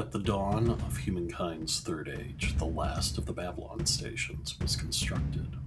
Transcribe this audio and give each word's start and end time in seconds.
At 0.00 0.12
the 0.12 0.18
dawn 0.18 0.70
of 0.70 0.96
humankind's 0.96 1.80
third 1.80 2.08
age, 2.08 2.56
the 2.56 2.64
last 2.64 3.18
of 3.18 3.26
the 3.26 3.34
Babylon 3.34 3.84
stations 3.84 4.58
was 4.58 4.74
constructed. 4.74 5.58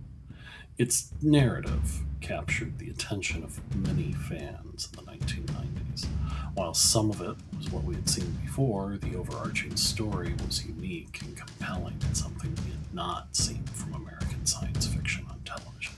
Its 0.76 1.12
narrative 1.22 2.02
captured 2.20 2.80
the 2.80 2.90
attention 2.90 3.44
of 3.44 3.62
many 3.76 4.12
fans 4.14 4.90
in 4.92 5.06
the 5.06 5.12
1990s. 5.12 6.08
While 6.56 6.74
some 6.74 7.12
of 7.12 7.22
it 7.22 7.36
was 7.56 7.70
what 7.70 7.84
we 7.84 7.94
had 7.94 8.10
seen 8.10 8.32
before, 8.44 8.98
the 9.00 9.16
overarching 9.16 9.76
story 9.76 10.34
was 10.48 10.66
unique 10.66 11.20
and 11.22 11.38
compelling 11.38 12.00
and 12.04 12.18
something 12.18 12.56
we 12.66 12.72
had 12.72 12.92
not 12.92 13.36
seen 13.36 13.64
from 13.66 13.94
American 13.94 14.48
science 14.48 14.88
fiction 14.88 15.28
on 15.30 15.42
television. 15.46 15.94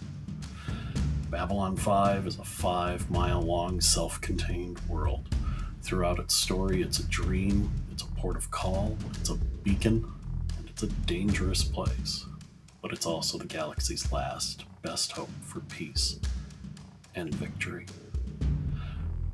Babylon 1.30 1.78
5 1.78 2.28
is 2.28 2.38
a 2.38 2.44
five 2.44 3.10
mile 3.10 3.42
long, 3.42 3.80
self 3.80 4.20
contained 4.20 4.81
world. 4.90 5.34
Throughout 5.81 6.20
its 6.20 6.34
story, 6.34 6.81
it's 6.81 6.99
a 6.99 7.08
dream, 7.08 7.72
port 8.18 8.36
of 8.36 8.52
call, 8.52 8.98
it's 9.12 9.30
a 9.30 9.36
beacon, 9.36 10.12
and 10.58 10.70
it's 10.70 10.84
a 10.84 10.88
dangerous 10.88 11.64
place. 11.64 12.26
But 12.82 12.92
it's 12.92 13.06
also 13.06 13.38
the 13.38 13.46
galaxy's 13.46 14.12
last, 14.12 14.66
best 14.82 15.12
hope 15.12 15.30
for 15.42 15.60
peace 15.62 16.20
and 17.16 17.34
victory. 17.34 17.86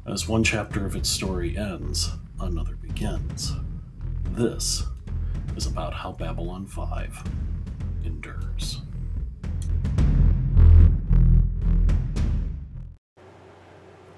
As 0.05 0.27
one 0.27 0.43
chapter 0.43 0.85
of 0.85 0.95
its 0.95 1.09
story 1.09 1.57
ends, 1.57 2.09
another 2.39 2.75
begins. 2.75 3.53
This 4.31 4.83
is 5.55 5.67
about 5.67 5.93
how 5.93 6.13
Babylon 6.13 6.65
5 6.65 7.23
endures. 8.03 8.81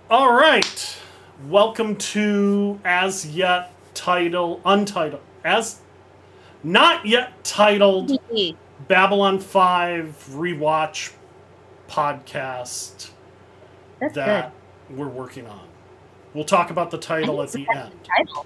All 0.10 0.34
right. 0.34 0.98
Welcome 1.50 1.96
to 1.98 2.80
as 2.86 3.26
yet 3.26 3.73
title 3.94 4.62
untitled 4.66 5.22
as 5.44 5.80
not 6.64 7.06
yet 7.06 7.44
titled 7.44 8.10
mm-hmm. 8.10 8.58
Babylon 8.88 9.40
5 9.40 10.28
rewatch 10.32 11.14
podcast 11.88 13.10
That's 14.00 14.16
that 14.16 14.54
we're 14.90 15.08
working 15.08 15.48
on. 15.48 15.68
We'll 16.34 16.46
talk 16.46 16.72
about 16.72 16.92
the 16.92 16.98
title 16.98 17.42
at 17.44 17.52
the 17.52 17.68
end. 17.74 17.92
title. 18.04 18.46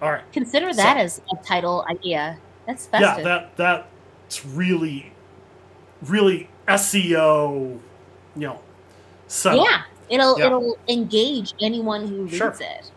All 0.00 0.10
right. 0.10 0.32
Consider 0.32 0.72
So- 0.72 0.82
that 0.82 0.96
as 0.96 1.20
a 1.32 1.36
title 1.44 1.84
idea. 1.88 2.38
That's 2.66 2.88
Yeah, 2.92 3.00
festive. 3.00 3.24
that 3.24 3.56
that's 3.56 4.44
really 4.46 5.12
really 6.02 6.48
SEO, 6.66 7.78
you 8.34 8.40
know, 8.40 8.58
So 9.28 9.54
yeah, 9.54 9.82
it'll 10.08 10.38
Yeah. 10.38 10.46
it'll 10.46 10.76
engage 10.88 11.54
anyone 11.60 12.06
who 12.06 12.24
reads 12.24 12.36
Sure. 12.36 12.56
it. 12.60 12.90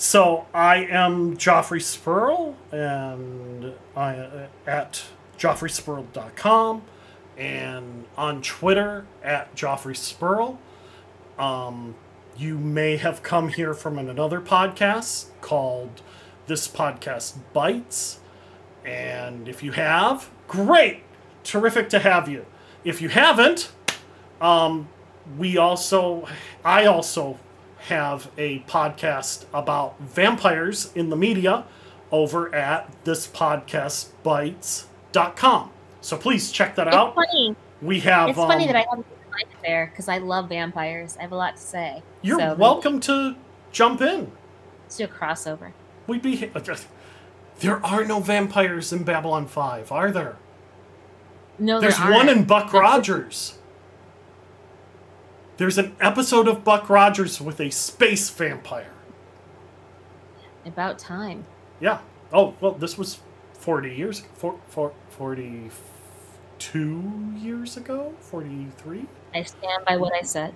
So 0.00 0.46
I 0.54 0.76
am 0.86 1.36
Joffrey 1.36 1.82
Spurl, 1.82 2.54
and 2.72 3.74
I 3.94 4.14
uh, 4.16 4.46
at 4.66 5.04
joffreyspurl.com 5.38 6.82
and 7.36 8.04
on 8.16 8.40
Twitter 8.40 9.04
at 9.22 9.54
Joffrey 9.54 9.94
Spurl. 9.94 10.56
Um, 11.38 11.96
you 12.34 12.56
may 12.56 12.96
have 12.96 13.22
come 13.22 13.48
here 13.48 13.74
from 13.74 13.98
another 13.98 14.40
podcast 14.40 15.26
called 15.42 16.00
This 16.46 16.66
Podcast 16.66 17.36
Bites. 17.52 18.20
And 18.86 19.48
if 19.48 19.62
you 19.62 19.72
have, 19.72 20.30
great! 20.48 21.02
Terrific 21.44 21.90
to 21.90 21.98
have 21.98 22.26
you. 22.26 22.46
If 22.84 23.02
you 23.02 23.10
haven't, 23.10 23.70
um, 24.40 24.88
we 25.36 25.58
also, 25.58 26.26
I 26.64 26.86
also 26.86 27.38
have 27.88 28.30
a 28.38 28.60
podcast 28.60 29.44
about 29.52 29.98
vampires 30.00 30.90
in 30.94 31.10
the 31.10 31.16
media 31.16 31.64
over 32.12 32.54
at 32.54 33.04
thispodcastbites.com. 33.04 35.70
So 36.00 36.16
please 36.16 36.50
check 36.50 36.76
that 36.76 36.86
It's 36.86 36.96
out. 36.96 37.14
funny. 37.14 37.54
We 37.82 38.00
have. 38.00 38.30
It's 38.30 38.38
funny 38.38 38.64
um, 38.64 38.72
that 38.72 38.76
I 38.76 38.86
haven't 38.88 39.06
it 39.40 39.48
there 39.62 39.88
because 39.90 40.08
I 40.08 40.18
love 40.18 40.48
vampires. 40.48 41.16
I 41.18 41.22
have 41.22 41.32
a 41.32 41.36
lot 41.36 41.56
to 41.56 41.62
say. 41.62 42.02
You're 42.22 42.38
So 42.38 42.54
welcome 42.54 43.00
to 43.00 43.36
jump 43.72 44.00
in. 44.00 44.30
Let's 44.84 44.96
do 44.96 45.04
a 45.04 45.08
crossover. 45.08 45.72
We'd 46.06 46.22
be. 46.22 46.50
There 47.60 47.84
are 47.84 48.06
no 48.06 48.20
vampires 48.20 48.90
in 48.90 49.04
Babylon 49.04 49.46
5, 49.46 49.92
are 49.92 50.10
there? 50.10 50.36
No, 51.58 51.78
There's 51.78 51.98
there 51.98 52.10
one 52.10 52.30
in 52.30 52.44
Buck 52.44 52.72
Rogers. 52.72 53.58
There's 55.60 55.76
an 55.76 55.92
episode 56.00 56.48
of 56.48 56.64
Buck 56.64 56.88
Rogers 56.88 57.38
with 57.38 57.60
a 57.60 57.68
space 57.68 58.30
vampire. 58.30 58.94
About 60.64 60.98
time. 60.98 61.44
Yeah. 61.80 61.98
Oh, 62.32 62.54
well, 62.62 62.72
this 62.72 62.96
was 62.96 63.18
40 63.58 63.94
years, 63.94 64.22
for, 64.32 64.58
for, 64.68 64.94
42 65.10 67.34
years 67.36 67.76
ago? 67.76 68.14
43? 68.20 69.04
I 69.34 69.42
stand 69.42 69.84
by 69.84 69.98
what 69.98 70.14
I 70.14 70.22
said. 70.22 70.54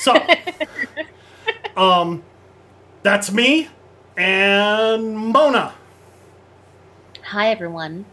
So, 0.00 0.14
um, 1.74 2.22
that's 3.02 3.32
me 3.32 3.70
and 4.18 5.16
Mona. 5.16 5.72
Hi, 7.22 7.48
everyone. 7.48 8.04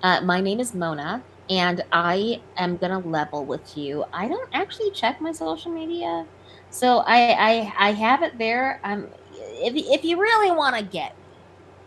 Uh, 0.00 0.20
my 0.20 0.40
name 0.40 0.60
is 0.60 0.76
Mona, 0.76 1.24
and 1.48 1.82
I 1.92 2.40
am 2.56 2.76
gonna 2.76 2.98
level 3.00 3.44
with 3.44 3.76
you. 3.76 4.04
I 4.12 4.28
don't 4.28 4.48
actually 4.52 4.90
check 4.90 5.20
my 5.20 5.32
social 5.32 5.70
media, 5.70 6.26
so 6.70 6.98
I 7.06 7.72
I, 7.78 7.88
I 7.88 7.92
have 7.92 8.22
it 8.22 8.38
there. 8.38 8.80
Um, 8.84 9.08
if 9.32 9.74
if 9.74 10.04
you 10.04 10.20
really 10.20 10.50
want 10.50 10.76
to 10.76 10.82
get 10.82 11.16
me, 11.16 11.24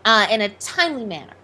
uh, 0.04 0.26
in 0.30 0.40
a 0.42 0.48
timely 0.48 1.04
manner, 1.04 1.34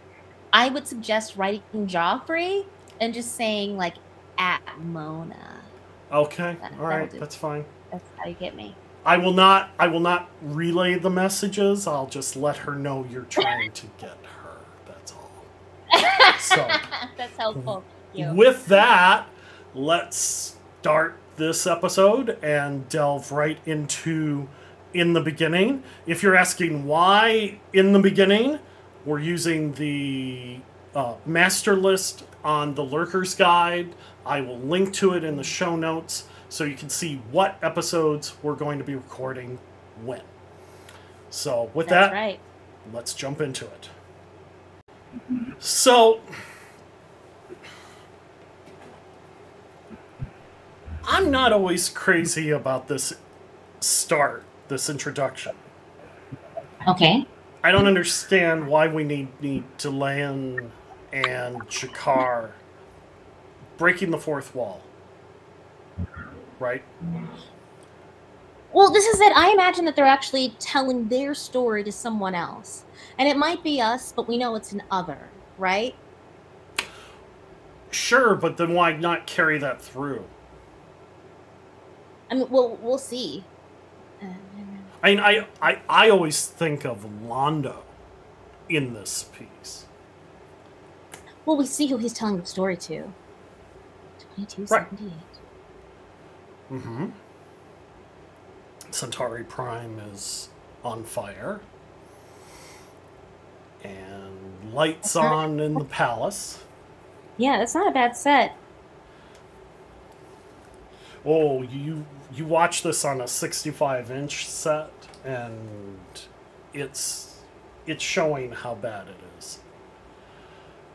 I 0.53 0.69
would 0.69 0.87
suggest 0.87 1.37
writing 1.37 1.87
Joffrey 1.87 2.65
and 3.01 3.13
just 3.13 3.35
saying 3.37 3.77
like 3.77 3.95
at 4.39 4.61
Mona. 4.79 5.63
Okay. 6.13 6.57
That- 6.61 6.73
All 6.81 7.07
do. 7.07 7.19
That's 7.19 7.35
fine. 7.35 7.65
That's 7.91 8.05
how 8.17 8.29
you 8.29 8.35
get 8.35 8.55
me. 8.57 8.75
I 9.05 9.19
will 9.19 9.33
not 9.33 9.71
I 9.79 9.87
will 9.87 10.01
not 10.01 10.29
relay 10.43 10.99
the 10.99 11.11
messages. 11.11 11.87
I'll 11.87 12.09
just 12.09 12.35
let 12.37 12.57
her 12.59 12.75
know 12.75 13.07
you're 13.09 13.23
trying 13.23 13.71
to 13.71 13.87
get 13.99 14.19
her. 14.43 14.57
That's 14.87 15.13
all. 15.13 15.31
So, 16.39 16.69
That's 17.17 17.37
helpful. 17.37 17.85
With 18.33 18.67
that, 18.67 19.27
let's 19.75 20.57
start 20.81 21.19
this 21.37 21.67
episode 21.67 22.39
and 22.43 22.89
delve 22.89 23.31
right 23.33 23.59
into 23.67 24.49
in 24.95 25.13
the 25.13 25.21
beginning. 25.21 25.83
If 26.07 26.23
you're 26.23 26.37
asking 26.37 26.87
why 26.87 27.61
in 27.73 27.93
the 27.93 27.99
beginning, 27.99 28.59
we're 29.05 29.21
using 29.21 29.73
the 29.75 30.61
uh, 30.95 31.15
master 31.27 31.77
list 31.77 32.25
on 32.43 32.75
the 32.75 32.83
Lurkers 32.83 33.35
Guide. 33.35 33.95
I 34.25 34.41
will 34.41 34.59
link 34.59 34.93
to 34.95 35.13
it 35.13 35.23
in 35.25 35.37
the 35.37 35.45
show 35.45 35.77
notes 35.77 36.27
so 36.49 36.65
you 36.65 36.75
can 36.75 36.89
see 36.89 37.17
what 37.31 37.59
episodes 37.63 38.35
we're 38.43 38.55
going 38.55 38.79
to 38.79 38.85
be 38.85 38.95
recording 38.95 39.59
when. 40.03 40.23
So, 41.31 41.71
with 41.75 41.89
That's 41.89 42.11
that, 42.11 42.17
right. 42.17 42.41
let's 42.93 43.13
jump 43.13 43.41
into 43.41 43.67
it. 43.67 43.91
So, 45.59 46.21
I'm 51.07 51.31
not 51.31 51.53
always 51.53 51.89
crazy 51.89 52.51
about 52.51 52.89
this 52.89 53.15
start, 53.81 54.45
this 54.69 54.91
introduction. 54.91 55.55
Okay. 56.89 57.27
I 57.63 57.73
don't 57.73 57.87
understand 57.87 58.67
why 58.67 58.89
we 58.89 59.05
need 59.05 59.29
need 59.41 59.65
Delenn 59.79 60.71
and 61.13 61.61
G'Kar 61.69 62.51
breaking 63.77 64.11
the 64.11 64.19
fourth 64.19 64.55
wall. 64.55 64.83
Right? 66.59 66.83
Well, 68.73 68.91
this 68.91 69.07
is 69.07 69.21
it. 69.21 69.33
I 69.37 69.51
imagine 69.51 69.85
that 69.87 69.97
they're 69.97 70.05
actually 70.05 70.55
telling 70.59 71.09
their 71.09 71.35
story 71.35 71.83
to 71.85 71.93
someone 71.93 72.35
else. 72.35 72.85
And 73.19 73.29
it 73.29 73.37
might 73.37 73.63
be 73.63 73.81
us, 73.81 74.13
but 74.13 74.29
we 74.29 74.37
know 74.37 74.55
it's 74.55 74.73
an 74.73 74.83
other, 74.91 75.29
right? 75.59 75.95
Sure, 77.91 78.35
but 78.35 78.57
then 78.57 78.75
why 78.75 78.93
not 78.93 79.27
carry 79.27 79.59
that 79.59 79.81
through? 79.81 80.25
I 82.31 82.35
mean, 82.35 82.47
we'll, 82.51 82.77
we'll 82.77 82.99
see. 82.99 83.45
Uh, 84.23 84.27
I 85.03 85.11
mean, 85.11 85.21
I, 85.21 85.47
I, 85.63 85.81
I 85.89 86.11
always 86.11 86.47
think 86.47 86.85
of 86.85 87.07
Londo 87.25 87.83
in 88.69 88.95
this 88.95 89.25
piece. 89.37 89.87
Well, 91.45 91.57
we 91.57 91.67
see 91.67 91.87
who 91.87 91.99
he's 91.99 92.13
telling 92.13 92.39
the 92.39 92.47
story 92.47 92.77
to. 92.77 93.13
2278. 94.37 95.13
Mm-hmm. 96.73 97.07
Centauri 98.91 99.45
Prime 99.45 100.01
is 100.13 100.49
on 100.83 101.05
fire. 101.05 101.61
And 103.85 104.73
lights 104.73 105.13
That's 105.13 105.25
on 105.25 105.61
in 105.61 105.75
the 105.75 105.85
palace. 105.85 106.65
Yeah, 107.37 107.59
that's 107.59 107.75
not 107.75 107.87
a 107.87 107.93
bad 107.93 108.17
set. 108.17 108.57
Oh, 111.25 111.63
you 111.63 112.07
you 112.35 112.45
watch 112.45 112.83
this 112.83 113.05
on 113.05 113.21
a 113.21 113.29
65 113.29 114.11
inch 114.11 114.47
set, 114.47 114.91
and 115.25 115.99
it's 116.75 117.41
it's 117.87 118.03
showing 118.03 118.53
how 118.53 118.75
bad 118.75 119.09
it 119.09 119.17
is. 119.39 119.61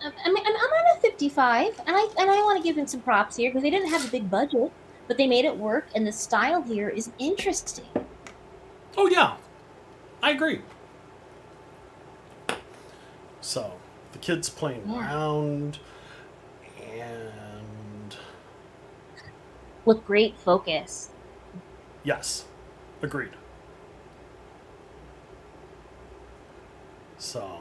Um, 0.03 0.11
I 0.25 0.29
mean, 0.29 0.43
I'm, 0.45 0.53
on 0.55 0.97
a 0.97 1.01
55, 1.01 1.79
and 1.85 1.95
I 1.95 2.07
and 2.17 2.29
I 2.29 2.35
want 2.41 2.57
to 2.57 2.63
give 2.63 2.75
them 2.75 2.87
some 2.87 3.01
props 3.01 3.35
here 3.35 3.49
because 3.49 3.63
they 3.63 3.69
didn't 3.69 3.89
have 3.89 4.05
a 4.05 4.11
big 4.11 4.29
budget, 4.29 4.71
but 5.07 5.17
they 5.17 5.27
made 5.27 5.45
it 5.45 5.55
work, 5.55 5.87
and 5.95 6.05
the 6.05 6.11
style 6.11 6.61
here 6.61 6.89
is 6.89 7.11
interesting. 7.19 7.85
Oh 8.97 9.07
yeah, 9.07 9.35
I 10.21 10.31
agree. 10.31 10.61
So 13.41 13.73
the 14.11 14.17
kids 14.19 14.49
playing 14.49 14.83
Yeah. 14.87 14.99
around, 14.99 15.79
and 16.91 18.15
with 19.85 20.05
great 20.05 20.37
focus. 20.37 21.09
Yes, 22.03 22.45
agreed. 23.01 23.31
So 27.17 27.59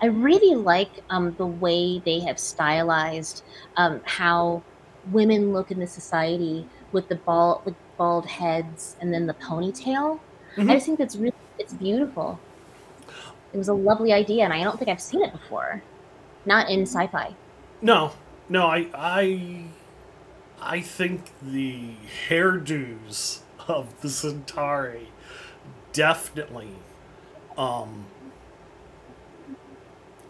I 0.00 0.06
really 0.06 0.54
like 0.56 0.90
um, 1.10 1.34
the 1.36 1.46
way 1.46 2.00
they 2.04 2.20
have 2.20 2.38
stylized 2.38 3.42
um, 3.76 4.00
how 4.04 4.62
women 5.10 5.52
look 5.52 5.70
in 5.70 5.78
the 5.80 5.86
society 5.86 6.66
with 6.92 7.08
the 7.08 7.16
bald, 7.16 7.64
with 7.64 7.74
bald 7.96 8.26
heads 8.26 8.96
and 9.00 9.12
then 9.12 9.26
the 9.26 9.34
ponytail. 9.34 10.20
Mhm. 10.56 10.70
I 10.70 10.74
just 10.74 10.86
think 10.86 10.98
that's 10.98 11.16
really 11.16 11.34
it's 11.58 11.72
beautiful. 11.72 12.38
It 13.52 13.58
was 13.58 13.68
a 13.68 13.74
lovely 13.74 14.12
idea, 14.12 14.44
and 14.44 14.52
I 14.52 14.64
don't 14.64 14.78
think 14.78 14.88
I've 14.90 15.00
seen 15.00 15.22
it 15.22 15.32
before, 15.32 15.82
not 16.46 16.70
in 16.70 16.82
sci-fi. 16.82 17.34
no, 17.80 18.12
no, 18.48 18.66
I 18.66 18.86
I 18.94 19.64
I 20.64 20.80
think 20.80 21.24
the 21.42 21.94
hairdos 22.28 23.40
of 23.66 24.00
the 24.00 24.08
Centauri 24.08 25.08
definitely 25.92 26.70
um, 27.58 28.06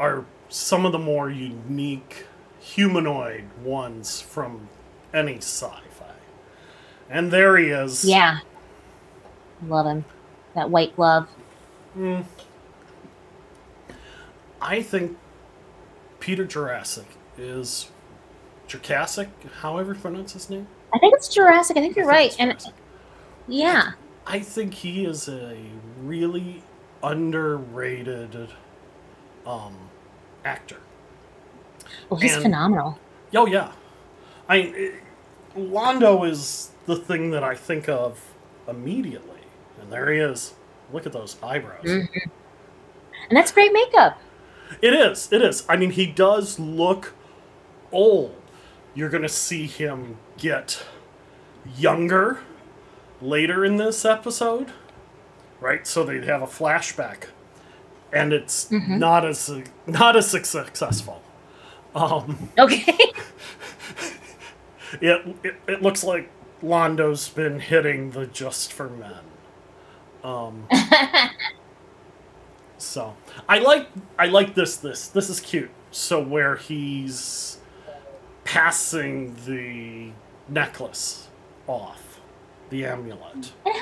are 0.01 0.25
some 0.49 0.87
of 0.87 0.93
the 0.93 0.99
more 0.99 1.31
unique 1.31 2.27
humanoid 2.59 3.45
ones 3.63 4.23
from 4.23 4.69
any 5.13 5.37
sci-fi. 5.37 6.15
And 7.11 7.31
there 7.31 7.59
he 7.59 7.67
is. 7.67 8.05
Yeah, 8.05 8.39
love 9.67 9.87
him. 9.87 10.05
That 10.55 10.71
white 10.71 10.97
glove. 10.97 11.29
Mm. 11.97 12.25
I 14.63 14.81
think 14.81 15.19
Peter 16.21 16.47
Jurasik 16.47 17.05
is 17.37 17.92
Jurasik, 18.69 19.29
however 19.61 19.93
you 19.95 19.99
pronounce 20.01 20.33
his 20.33 20.49
name. 20.51 20.67
I 20.95 20.99
think 20.99 21.15
it's 21.15 21.35
Jurasik. 21.35 21.73
I 21.77 21.81
think 21.81 21.97
you're 21.97 22.11
I 22.11 22.29
think 22.29 22.39
right. 22.41 22.51
it's 22.57 22.65
And 22.67 22.75
yeah, 23.49 23.93
I 24.27 24.39
think 24.41 24.75
he 24.75 25.05
is 25.05 25.29
a 25.29 25.57
really 26.03 26.63
underrated 27.03 28.49
um, 29.47 29.77
actor. 30.45 30.79
well, 32.09 32.21
he's 32.21 32.35
And- 32.35 32.43
phenomenal. 32.43 32.99
Oh 33.35 33.47
yeah, 33.47 33.73
I 34.49 34.57
it, 34.57 34.95
Londo 35.57 36.29
is 36.29 36.71
the 36.87 36.97
thing 36.97 37.31
that 37.31 37.43
I 37.43 37.55
think 37.55 37.89
of 37.89 38.21
immediately, 38.69 39.41
and 39.81 39.91
there 39.93 40.11
he 40.13 40.19
is. 40.19 40.55
Look 40.93 41.07
at 41.07 41.13
those 41.13 41.37
eyebrows. 41.43 41.85
Mhm. 41.85 42.09
And 43.31 43.37
that's 43.37 43.51
great 43.53 43.73
makeup. 43.73 44.19
It 44.83 44.93
is. 44.93 45.33
It 45.33 45.41
is. 45.43 45.65
I 45.69 45.77
mean, 45.77 45.91
he 45.91 46.07
does 46.07 46.59
look 46.59 47.15
old. 47.91 48.35
You're 48.95 49.09
going 49.09 49.23
to 49.23 49.29
see 49.29 49.67
him 49.67 50.17
get 50.37 50.85
younger 51.79 52.41
later 53.21 53.65
in 53.65 53.77
this 53.77 54.05
episode, 54.05 54.73
right? 55.61 55.87
So 55.87 56.05
they 56.05 56.25
have 56.27 56.43
a 56.43 56.47
flashback, 56.47 57.25
and 58.13 58.33
it's 58.33 58.69
Mhm. 58.69 58.99
not 58.99 59.25
as 59.25 59.51
not 59.87 60.17
as 60.17 60.29
successful. 60.31 61.23
Um, 61.95 62.51
Okay. 62.59 62.85
it, 65.01 65.37
it 65.43 65.55
it 65.67 65.83
looks 65.83 66.05
like 66.05 66.31
Londo's 66.63 67.29
been 67.29 67.61
hitting 67.61 68.11
the 68.11 68.27
just 68.27 68.73
for 68.73 68.89
men. 68.89 69.21
Um, 70.25 70.67
So 72.79 73.15
I 73.49 73.61
like 73.61 73.89
I 74.19 74.27
like 74.27 74.55
this 74.55 74.77
this 74.77 75.09
this 75.09 75.31
is 75.31 75.41
cute. 75.41 75.71
So 75.93 76.23
where 76.23 76.57
he's 76.57 77.59
passing 78.45 79.35
the 79.47 80.11
necklace 80.49 81.29
off, 81.67 82.21
the 82.71 82.85
amulet. 82.87 83.53
I 83.67 83.81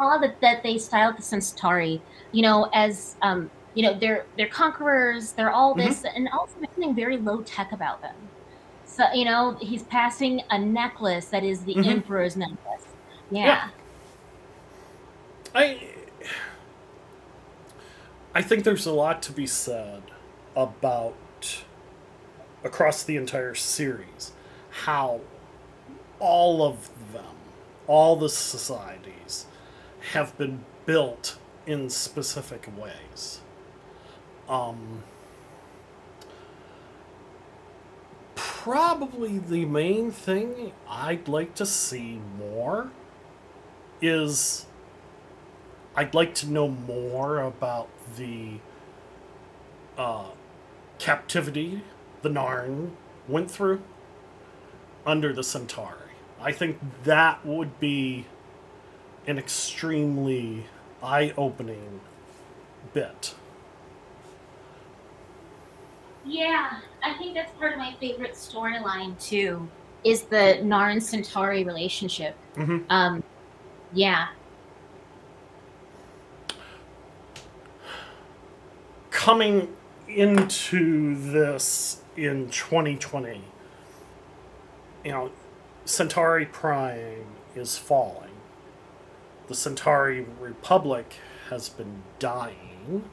all 0.00 0.20
that, 0.20 0.40
that 0.40 0.62
they 0.62 0.78
styled 0.78 1.16
the 1.18 1.22
Centauri, 1.22 2.00
you 2.32 2.42
know, 2.42 2.70
as 2.72 3.16
um, 3.22 3.50
you 3.74 3.82
know, 3.82 3.98
they're 3.98 4.24
they're 4.36 4.48
conquerors, 4.48 5.32
they're 5.32 5.50
all 5.50 5.74
this, 5.74 6.04
and 6.04 6.28
also 6.28 6.54
something 6.60 6.94
very 6.94 7.16
low 7.16 7.42
tech 7.42 7.72
about 7.72 8.00
them. 8.02 8.14
So 8.84 9.04
you 9.12 9.24
know, 9.24 9.56
he's 9.60 9.82
passing 9.84 10.42
a 10.50 10.58
necklace 10.58 11.26
that 11.26 11.44
is 11.44 11.64
the 11.64 11.74
Mhm. 11.74 11.86
emperor's 11.86 12.36
necklace. 12.36 12.86
Yeah. 13.30 13.44
Yeah. 13.46 13.68
I 15.54 15.88
I 18.34 18.42
think 18.42 18.64
there's 18.64 18.86
a 18.86 18.92
lot 18.92 19.22
to 19.22 19.32
be 19.32 19.46
said 19.46 20.02
about 20.54 21.14
across 22.64 23.02
the 23.02 23.16
entire 23.16 23.54
series 23.54 24.32
how 24.70 25.20
all 26.18 26.62
of 26.62 26.90
them, 27.12 27.36
all 27.86 28.16
the 28.16 28.28
societies 28.28 29.46
have 30.12 30.36
been 30.36 30.64
built 30.86 31.38
in 31.66 31.88
specific 31.88 32.68
ways. 32.76 33.40
Um 34.48 35.02
probably 38.34 39.38
the 39.38 39.64
main 39.64 40.10
thing 40.10 40.72
I'd 40.88 41.28
like 41.28 41.54
to 41.54 41.64
see 41.64 42.20
more 42.38 42.90
is 44.02 44.66
I'd 45.96 46.14
like 46.14 46.34
to 46.36 46.48
know 46.48 46.68
more 46.68 47.40
about 47.40 47.88
the 48.16 48.58
uh, 49.96 50.26
captivity 50.98 51.82
the 52.22 52.28
Narn 52.28 52.90
went 53.28 53.50
through 53.50 53.80
under 55.06 55.32
the 55.32 55.42
Centauri. 55.42 55.94
I 56.40 56.52
think 56.52 56.78
that 57.04 57.44
would 57.44 57.78
be 57.80 58.26
an 59.26 59.38
extremely 59.38 60.64
eye 61.02 61.32
opening 61.36 62.00
bit. 62.92 63.34
Yeah, 66.24 66.80
I 67.02 67.14
think 67.14 67.34
that's 67.34 67.52
part 67.52 67.72
of 67.72 67.78
my 67.78 67.94
favorite 68.00 68.32
storyline 68.34 69.18
too. 69.20 69.68
Is 70.04 70.22
the 70.22 70.58
Narn 70.62 71.02
Centauri 71.02 71.64
relationship? 71.64 72.36
Mhm. 72.56 72.84
Um, 72.90 73.22
yeah, 73.92 74.28
Coming 79.10 79.74
into 80.08 81.16
this 81.32 82.02
in 82.26 82.50
2020, 82.50 83.42
you 85.04 85.10
know, 85.10 85.30
Centauri 85.84 86.46
Prime 86.46 87.26
is 87.54 87.78
falling. 87.78 88.30
The 89.46 89.54
Centauri 89.54 90.26
Republic 90.40 91.14
has 91.48 91.68
been 91.68 92.02
dying. 92.18 93.08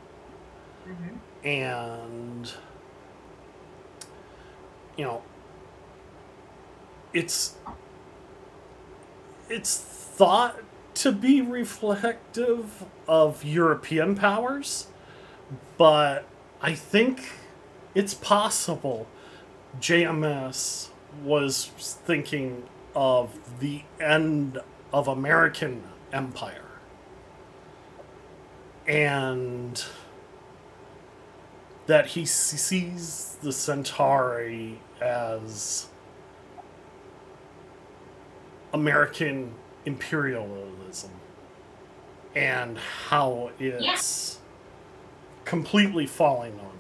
Mm-hmm. 0.88 1.48
and 1.48 2.54
you 4.96 5.04
know 5.04 5.24
it's 7.12 7.56
it's 9.50 9.78
thought 9.80 10.58
to 10.94 11.12
be 11.12 11.42
reflective 11.42 12.86
of 13.08 13.44
European 13.44 14.16
powers, 14.16 14.88
but 15.78 16.26
I 16.62 16.74
think 16.76 17.32
it's 17.96 18.14
possible 18.14 19.08
JMS 19.80 20.90
was 21.24 21.66
thinking 22.06 22.64
of 22.96 23.60
the 23.60 23.84
end 24.00 24.60
of 24.94 25.08
American 25.08 25.84
empire. 26.14 26.62
And 28.88 29.84
that 31.88 32.08
he 32.08 32.26
sees 32.26 33.38
the 33.42 33.52
Centauri 33.52 34.80
as 35.02 35.88
American 38.74 39.54
imperialism 39.86 41.12
and 42.36 42.78
how 42.78 43.52
it's 43.60 44.40
completely 45.46 46.06
falling 46.06 46.54
apart. 46.54 46.75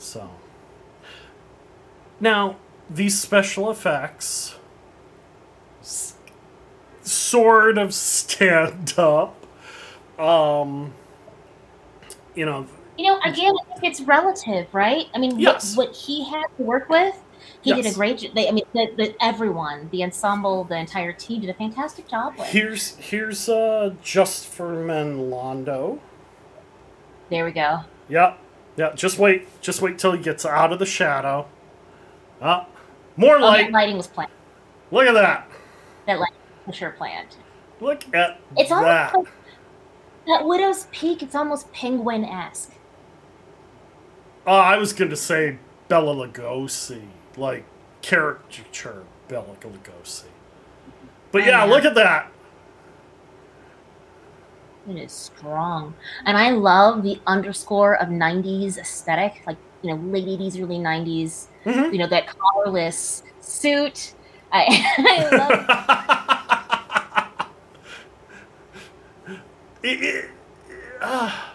So 0.00 0.30
now 2.18 2.56
these 2.88 3.20
special 3.20 3.70
effects 3.70 4.56
sort 7.02 7.78
of 7.78 7.94
stand 7.94 8.94
up. 8.98 9.36
Um, 10.18 10.92
you 12.34 12.44
know, 12.46 12.66
You 12.98 13.06
know, 13.06 13.20
again, 13.24 13.54
it's 13.82 14.00
relative, 14.00 14.72
right? 14.74 15.06
I 15.14 15.18
mean, 15.18 15.38
Yes. 15.38 15.76
what, 15.76 15.88
what 15.88 15.96
he 15.96 16.24
had 16.28 16.44
to 16.56 16.62
work 16.62 16.88
with, 16.88 17.14
he 17.62 17.72
did 17.74 17.86
a 17.86 17.92
great. 17.92 18.34
They, 18.34 18.48
I 18.48 18.52
mean, 18.52 18.64
the, 18.72 18.90
the, 18.96 19.14
everyone, 19.22 19.88
the 19.92 20.02
ensemble, 20.04 20.64
the 20.64 20.76
entire 20.78 21.12
team 21.12 21.40
did 21.42 21.50
a 21.50 21.54
fantastic 21.54 22.08
job 22.08 22.34
with. 22.38 22.46
here's 22.48 22.96
here's 22.96 23.48
uh 23.48 23.94
just 24.02 24.46
for 24.46 24.70
men 24.84 25.30
Londo. 25.30 25.98
There 27.30 27.44
we 27.44 27.52
go. 27.52 27.80
Yeah, 28.08 28.34
yeah. 28.80 28.94
Just 28.94 29.18
wait, 29.18 29.46
just 29.60 29.82
wait 29.82 29.98
till 29.98 30.12
he 30.12 30.22
gets 30.22 30.46
out 30.46 30.72
of 30.72 30.78
the 30.78 30.86
shadow. 30.86 31.46
Ah, 32.40 32.66
more 33.14 33.36
Oh, 33.36 33.40
light. 33.40 33.70
lighting 33.70 33.98
was 33.98 34.06
planned. 34.06 34.30
Look 34.90 35.06
at 35.06 35.12
that. 35.12 35.46
That 36.06 36.18
lighting 36.18 36.36
was 36.66 36.76
sure 36.76 36.92
planned. 36.92 37.36
Look 37.80 38.04
at 38.06 38.12
that. 38.12 38.40
It's 38.56 38.72
almost 38.72 38.86
that. 38.86 39.14
like 39.14 39.26
that 40.26 40.46
Widow's 40.46 40.86
Peak. 40.92 41.22
It's 41.22 41.34
almost 41.34 41.70
penguin 41.72 42.24
esque. 42.24 42.72
Oh, 44.46 44.54
I 44.54 44.78
was 44.78 44.94
going 44.94 45.10
to 45.10 45.16
say 45.16 45.58
Bela 45.88 46.14
Lugosi, 46.14 47.02
like 47.36 47.64
caricature 48.00 49.04
Bela 49.28 49.56
Lugosi. 49.60 50.24
But 51.32 51.44
yeah. 51.44 51.64
look 51.64 51.84
at 51.84 51.94
that. 51.96 52.32
It 54.88 54.96
is 54.96 55.12
strong, 55.12 55.94
and 56.24 56.36
I 56.36 56.50
love 56.50 57.02
the 57.02 57.20
underscore 57.26 57.96
of 57.96 58.08
'90s 58.08 58.78
aesthetic, 58.78 59.42
like 59.46 59.56
you 59.82 59.94
know, 59.94 60.00
late 60.10 60.26
'80s, 60.26 60.60
early 60.60 60.78
'90s. 60.78 61.46
Mhm. 61.64 61.92
You 61.92 61.98
know, 61.98 62.06
that 62.08 62.26
collarless 62.26 63.22
suit. 63.40 64.14
I, 64.52 64.66
I 64.98 65.36
love 65.36 65.50
It- 69.82 70.02
it- 70.02 70.30
ah. 71.00 71.54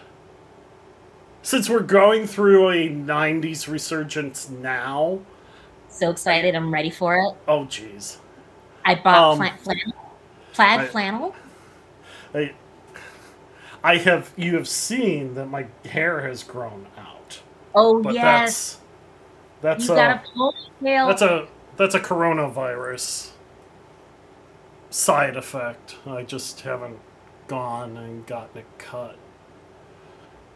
since 1.42 1.68
we're 1.68 1.80
going 1.80 2.26
through 2.26 2.70
a 2.70 2.88
90s 2.88 3.68
resurgence 3.70 4.48
now, 4.48 5.20
so 5.88 6.10
excited. 6.10 6.54
I'm 6.54 6.72
ready 6.72 6.90
for 6.90 7.16
it. 7.16 7.34
oh 7.48 7.64
jeez. 7.66 8.18
I 8.84 8.94
bought 8.94 9.32
Um, 9.32 9.38
pla- 9.38 9.56
flannel, 9.56 9.92
plaid 10.52 10.80
I- 10.80 10.86
flannel. 10.86 11.34
I, 12.34 12.52
I 13.86 13.98
have 13.98 14.32
you 14.36 14.56
have 14.56 14.66
seen 14.66 15.34
that 15.34 15.46
my 15.46 15.68
hair 15.84 16.22
has 16.26 16.42
grown 16.42 16.88
out. 16.98 17.40
Oh 17.74 18.02
But 18.02 18.14
yes, 18.14 18.80
that's 19.60 19.88
you 19.88 19.94
that's 19.94 19.94
got 19.94 20.10
a 20.10 20.22
a 20.24 20.28
ponytail. 20.36 21.06
that's 21.06 21.22
a 21.22 21.48
that's 21.76 21.94
a 21.94 22.00
coronavirus 22.00 23.30
side 24.90 25.36
effect. 25.36 25.96
I 26.06 26.24
just 26.24 26.62
haven't 26.62 26.98
gone 27.46 27.96
and 27.96 28.26
gotten 28.26 28.58
it 28.62 28.66
cut. 28.78 29.16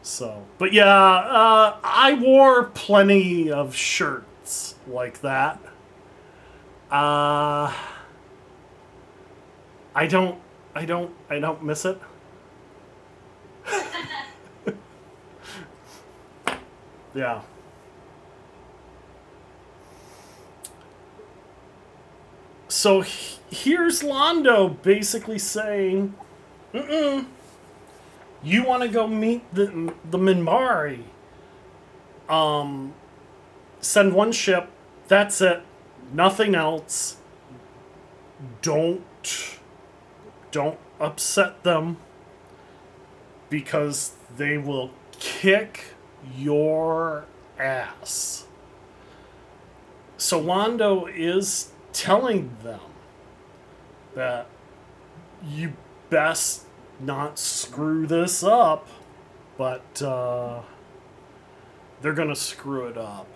So, 0.02 0.46
but 0.58 0.72
yeah, 0.72 0.86
uh, 0.88 1.76
I 1.84 2.14
wore 2.14 2.64
plenty 2.64 3.50
of 3.52 3.76
shirts 3.76 4.76
like 4.88 5.20
that. 5.20 5.60
Uh, 6.90 7.72
I 9.94 10.06
don't, 10.08 10.40
I 10.74 10.84
don't, 10.84 11.14
I 11.28 11.38
don't 11.38 11.62
miss 11.62 11.84
it. 11.84 12.00
yeah. 17.14 17.42
So 22.68 23.02
here's 23.50 24.02
Londo 24.02 24.80
basically 24.82 25.38
saying, 25.38 26.14
Mm-mm, 26.72 27.26
you 28.42 28.64
want 28.64 28.82
to 28.82 28.88
go 28.88 29.06
meet 29.06 29.42
the 29.52 29.92
the 30.08 30.18
Minbari? 30.18 31.02
Um, 32.28 32.94
send 33.80 34.14
one 34.14 34.32
ship. 34.32 34.70
That's 35.08 35.40
it. 35.40 35.62
Nothing 36.12 36.54
else. 36.54 37.16
Don't 38.62 39.04
don't 40.52 40.78
upset 41.00 41.62
them 41.64 41.98
because 43.50 44.14
they 44.36 44.56
will 44.56 44.90
kick 45.18 45.94
your 46.36 47.26
ass. 47.58 48.46
So 50.16 50.42
Londo 50.42 51.12
is 51.14 51.72
telling 51.92 52.56
them 52.62 52.80
that 54.14 54.46
you 55.44 55.72
best 56.08 56.64
not 57.00 57.38
screw 57.38 58.06
this 58.06 58.42
up, 58.42 58.88
but 59.58 60.02
uh, 60.02 60.60
they're 62.00 62.12
gonna 62.12 62.36
screw 62.36 62.86
it 62.86 62.96
up. 62.96 63.26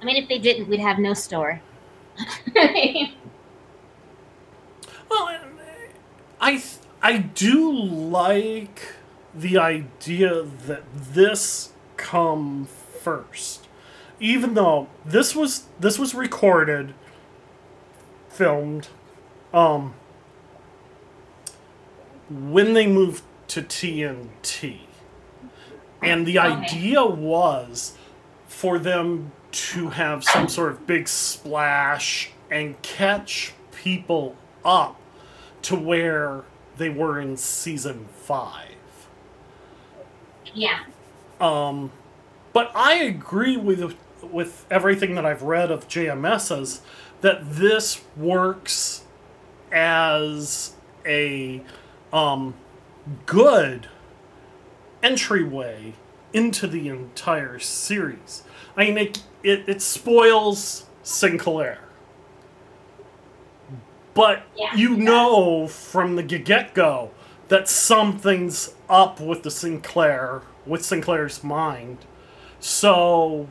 I 0.00 0.04
mean, 0.04 0.16
if 0.16 0.28
they 0.28 0.38
didn't, 0.38 0.68
we'd 0.68 0.80
have 0.80 0.98
no 0.98 1.14
store. 1.14 1.60
Well, 5.12 5.28
I 6.40 6.62
I 7.02 7.18
do 7.18 7.72
like 7.72 8.94
the 9.34 9.58
idea 9.58 10.42
that 10.42 10.84
this 10.94 11.72
come 11.96 12.66
first, 12.66 13.66
even 14.20 14.54
though 14.54 14.86
this 15.04 15.34
was 15.34 15.64
this 15.80 15.98
was 15.98 16.14
recorded, 16.14 16.94
filmed, 18.28 18.86
um, 19.52 19.94
when 22.30 22.74
they 22.74 22.86
moved 22.86 23.24
to 23.48 23.62
TNT, 23.62 24.82
and 26.00 26.24
the 26.24 26.38
idea 26.38 27.04
was 27.04 27.96
for 28.46 28.78
them 28.78 29.32
to 29.50 29.88
have 29.90 30.22
some 30.22 30.46
sort 30.46 30.70
of 30.70 30.86
big 30.86 31.08
splash 31.08 32.30
and 32.48 32.80
catch 32.82 33.54
people 33.72 34.36
up 34.64 35.00
to 35.62 35.74
where 35.74 36.44
they 36.76 36.88
were 36.88 37.20
in 37.20 37.36
season 37.36 38.06
five. 38.12 38.76
yeah. 40.54 40.80
Um, 41.40 41.90
but 42.52 42.70
I 42.74 42.94
agree 42.94 43.56
with 43.56 43.96
with 44.22 44.66
everything 44.70 45.14
that 45.16 45.26
I've 45.26 45.42
read 45.42 45.70
of 45.70 45.88
JMS's 45.88 46.80
that 47.20 47.54
this 47.54 48.02
works 48.16 49.04
as 49.72 50.74
a 51.04 51.62
um, 52.12 52.54
good 53.26 53.88
entryway 55.02 55.94
into 56.32 56.66
the 56.66 56.88
entire 56.88 57.58
series. 57.58 58.44
I 58.76 58.84
mean, 58.84 58.98
it 58.98 59.22
it, 59.42 59.68
it 59.68 59.82
spoils 59.82 60.86
Sinclair. 61.02 61.78
But 64.14 64.42
Yeah, 64.56 64.74
you 64.74 64.96
know 64.96 65.66
from 65.66 66.16
the 66.16 66.22
get 66.22 66.74
go 66.74 67.10
that 67.48 67.68
something's 67.68 68.74
up 68.88 69.20
with 69.20 69.42
the 69.42 69.50
Sinclair, 69.50 70.42
with 70.66 70.84
Sinclair's 70.84 71.42
mind. 71.44 71.98
So 72.60 73.48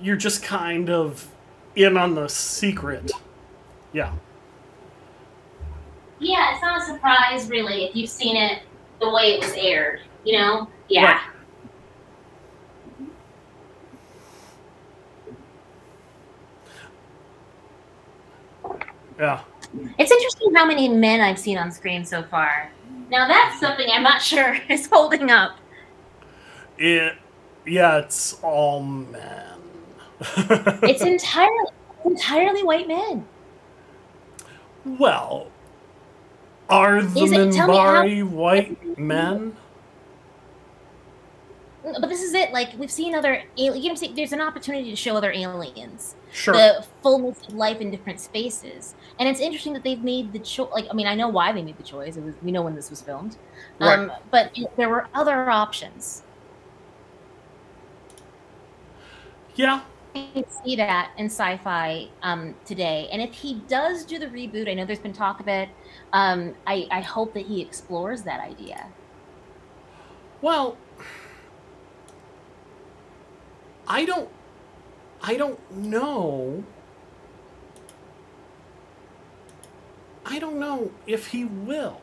you're 0.00 0.16
just 0.16 0.42
kind 0.42 0.90
of 0.90 1.28
in 1.74 1.96
on 1.96 2.14
the 2.14 2.28
secret. 2.28 3.10
Yeah. 3.92 4.12
Yeah, 6.18 6.52
it's 6.52 6.62
not 6.62 6.82
a 6.82 6.84
surprise, 6.84 7.48
really, 7.48 7.84
if 7.84 7.96
you've 7.96 8.10
seen 8.10 8.36
it 8.36 8.62
the 9.00 9.10
way 9.10 9.34
it 9.34 9.40
was 9.40 9.52
aired. 9.54 10.00
You 10.24 10.38
know? 10.38 10.68
Yeah. 10.88 11.12
Right. 11.12 11.20
Yeah. 19.20 19.40
It's 19.98 20.10
interesting 20.10 20.54
how 20.54 20.64
many 20.64 20.88
men 20.88 21.20
I've 21.20 21.38
seen 21.38 21.58
on 21.58 21.70
screen 21.70 22.04
so 22.06 22.22
far. 22.22 22.70
Now 23.10 23.28
that's 23.28 23.60
something 23.60 23.86
I'm 23.92 24.02
not 24.02 24.22
sure 24.22 24.56
is 24.70 24.86
holding 24.90 25.30
up. 25.30 25.58
It 26.78 27.16
yeah, 27.66 27.98
it's 27.98 28.38
all 28.42 28.82
men. 28.82 29.58
It's 30.82 31.02
entirely 31.02 31.66
entirely 32.04 32.62
white 32.62 32.88
men. 32.88 33.26
well, 34.98 35.48
are 36.70 37.02
the 37.02 37.26
me 37.26 37.56
how- 37.56 38.26
white 38.36 38.98
men? 38.98 39.56
But 41.82 42.08
this 42.08 42.22
is 42.22 42.34
it. 42.34 42.52
Like 42.52 42.78
we've 42.78 42.90
seen 42.90 43.14
other 43.14 43.42
alien. 43.56 43.82
You 43.82 43.88
know, 43.88 43.94
see, 43.94 44.12
there's 44.12 44.32
an 44.32 44.40
opportunity 44.40 44.90
to 44.90 44.96
show 44.96 45.16
other 45.16 45.32
aliens 45.32 46.14
Sure. 46.32 46.54
the 46.54 46.86
fullness 47.02 47.40
of 47.48 47.54
life 47.54 47.80
in 47.80 47.90
different 47.90 48.20
spaces, 48.20 48.94
and 49.18 49.28
it's 49.28 49.40
interesting 49.40 49.72
that 49.72 49.82
they've 49.82 50.02
made 50.02 50.32
the 50.32 50.38
choice. 50.38 50.70
Like, 50.72 50.86
I 50.90 50.92
mean, 50.92 51.06
I 51.06 51.14
know 51.14 51.28
why 51.28 51.52
they 51.52 51.62
made 51.62 51.78
the 51.78 51.82
choice. 51.82 52.16
It 52.16 52.22
was 52.22 52.34
we 52.42 52.52
know 52.52 52.62
when 52.62 52.74
this 52.74 52.90
was 52.90 53.00
filmed, 53.00 53.36
um, 53.80 54.12
but 54.30 54.56
there 54.76 54.88
were 54.88 55.08
other 55.14 55.48
options. 55.50 56.22
Yeah, 59.54 59.82
I 60.14 60.44
see 60.64 60.76
that 60.76 61.12
in 61.16 61.26
sci-fi 61.26 62.08
um, 62.22 62.54
today. 62.64 63.08
And 63.12 63.20
if 63.20 63.32
he 63.32 63.54
does 63.68 64.04
do 64.04 64.18
the 64.18 64.26
reboot, 64.26 64.68
I 64.68 64.74
know 64.74 64.84
there's 64.84 64.98
been 64.98 65.12
talk 65.12 65.40
of 65.40 65.48
it. 65.48 65.68
Um, 66.12 66.54
I, 66.66 66.88
I 66.90 67.00
hope 67.00 67.34
that 67.34 67.46
he 67.46 67.60
explores 67.60 68.22
that 68.22 68.40
idea. 68.40 68.86
Well, 70.42 70.76
I 73.90 74.04
don't 74.04 74.30
I 75.22 75.36
don't 75.36 75.58
know. 75.72 76.64
I 80.24 80.38
don't 80.38 80.60
know 80.60 80.92
if 81.06 81.28
he 81.28 81.44
will. 81.44 82.00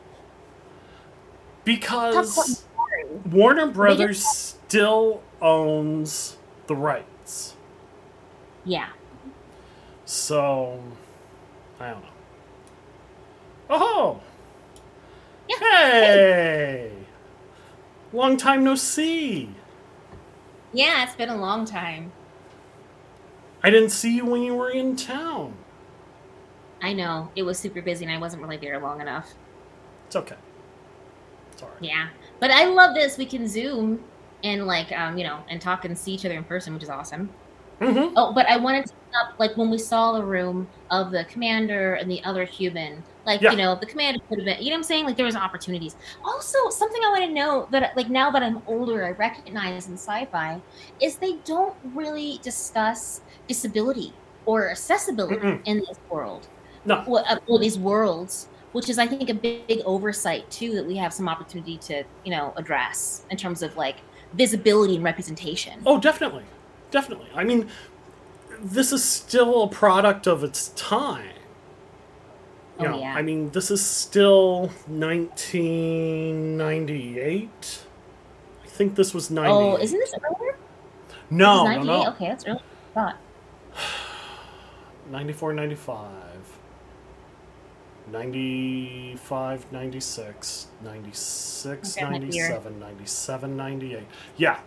Because 1.64 2.64
Warner 3.30 3.66
Brothers 3.66 4.24
still 4.24 5.22
owns 5.40 6.36
the 6.66 6.76
rights. 6.76 7.54
Yeah. 8.64 8.90
So, 10.04 10.82
I 11.80 11.90
don't 11.90 12.02
know. 12.02 12.08
Oh! 13.70 14.20
Yeah. 15.48 15.58
Hey! 15.58 16.92
Long 18.12 18.36
time 18.36 18.64
no 18.64 18.74
see. 18.74 19.50
Yeah, 20.72 21.04
it's 21.04 21.16
been 21.16 21.28
a 21.28 21.36
long 21.36 21.64
time. 21.64 22.12
I 23.62 23.70
didn't 23.70 23.90
see 23.90 24.16
you 24.16 24.24
when 24.24 24.42
you 24.42 24.54
were 24.54 24.70
in 24.70 24.96
town. 24.96 25.54
I 26.80 26.92
know. 26.92 27.30
It 27.34 27.42
was 27.42 27.58
super 27.58 27.82
busy 27.82 28.04
and 28.04 28.14
I 28.14 28.18
wasn't 28.18 28.42
really 28.42 28.56
there 28.56 28.78
long 28.78 29.00
enough. 29.00 29.34
It's 30.06 30.16
okay. 30.16 30.36
It's 31.52 31.62
alright. 31.62 31.78
Yeah. 31.82 32.08
But 32.38 32.50
I 32.50 32.66
love 32.66 32.94
this. 32.94 33.18
We 33.18 33.26
can 33.26 33.48
zoom 33.48 34.04
and 34.44 34.66
like 34.66 34.92
um, 34.92 35.18
you 35.18 35.24
know, 35.24 35.40
and 35.48 35.60
talk 35.60 35.84
and 35.84 35.98
see 35.98 36.12
each 36.12 36.24
other 36.24 36.36
in 36.36 36.44
person, 36.44 36.72
which 36.74 36.84
is 36.84 36.88
awesome. 36.88 37.30
Mm-hmm. 37.80 38.14
Oh, 38.16 38.32
but 38.32 38.46
I 38.46 38.56
wanted 38.56 38.86
to 38.86 38.92
up 39.16 39.38
like 39.38 39.56
when 39.56 39.70
we 39.70 39.78
saw 39.78 40.12
the 40.12 40.22
room 40.22 40.68
of 40.90 41.10
the 41.10 41.24
commander 41.24 41.94
and 41.94 42.10
the 42.10 42.22
other 42.24 42.44
human. 42.44 43.02
Like, 43.26 43.40
Yeah. 43.40 43.50
you 43.52 43.58
know, 43.58 43.74
the 43.74 43.86
commander 43.86 44.20
could 44.28 44.38
have 44.38 44.46
been 44.46 44.58
you 44.62 44.70
know 44.70 44.76
what 44.76 44.78
I'm 44.78 44.82
saying? 44.84 45.04
Like 45.06 45.16
there 45.16 45.26
was 45.26 45.36
opportunities. 45.36 45.96
Also, 46.24 46.70
something 46.70 47.00
I 47.04 47.10
want 47.10 47.24
to 47.24 47.32
know 47.32 47.68
that 47.70 47.96
like 47.96 48.08
now 48.08 48.30
that 48.30 48.42
I'm 48.42 48.62
older, 48.66 49.04
I 49.04 49.10
recognize 49.10 49.88
in 49.88 49.94
sci-fi 49.94 50.60
is 51.00 51.16
they 51.16 51.34
don't 51.44 51.74
really 51.94 52.40
discuss 52.42 53.20
disability 53.46 54.12
or 54.46 54.70
accessibility 54.70 55.36
Mm-mm. 55.36 55.60
in 55.66 55.78
this 55.80 55.98
world. 56.10 56.48
No. 56.84 57.04
Well, 57.06 57.24
uh, 57.28 57.36
well, 57.46 57.58
these 57.58 57.78
worlds, 57.78 58.48
which 58.72 58.88
is 58.88 58.98
I 58.98 59.06
think 59.06 59.28
a 59.28 59.34
big, 59.34 59.66
big 59.66 59.82
oversight 59.84 60.50
too 60.50 60.74
that 60.74 60.86
we 60.86 60.96
have 60.96 61.12
some 61.12 61.28
opportunity 61.28 61.76
to, 61.78 62.04
you 62.24 62.30
know, 62.30 62.54
address 62.56 63.26
in 63.30 63.36
terms 63.36 63.62
of 63.62 63.76
like 63.76 63.96
visibility 64.34 64.94
and 64.96 65.04
representation. 65.04 65.80
Oh, 65.84 66.00
definitely. 66.00 66.44
Definitely. 66.90 67.28
I 67.34 67.44
mean, 67.44 67.68
this 68.62 68.92
is 68.92 69.04
still 69.04 69.62
a 69.64 69.68
product 69.68 70.26
of 70.26 70.42
its 70.44 70.68
time. 70.70 71.34
You 72.80 72.86
Oh, 72.86 72.90
know, 72.92 73.00
yeah. 73.00 73.14
I 73.14 73.22
mean, 73.22 73.50
this 73.50 73.70
is 73.70 73.84
still 73.84 74.68
1998. 74.86 77.84
I 78.62 78.66
think 78.68 78.94
this 78.94 79.12
was 79.12 79.30
98. 79.30 79.52
Oh, 79.52 79.76
isn't 79.78 79.98
this 79.98 80.14
earlier? 80.14 80.56
No, 81.30 81.66
This 81.68 81.76
no, 81.78 81.82
no. 81.82 82.02
98? 82.02 82.08
Okay, 82.14 82.28
that's 82.28 82.46
early. 82.46 82.60
Thought. 82.94 83.16
94, 85.10 85.52
95. 85.54 86.06
95, 88.10 89.70
96, 89.72 90.66
96, 90.82 91.96
Okay, 91.96 92.06
I'm 92.06 92.14
at 92.14 92.22
year. 92.32 92.48
97, 92.48 92.80
97, 92.80 93.56
98. 93.56 94.02
Yeah. 94.38 94.60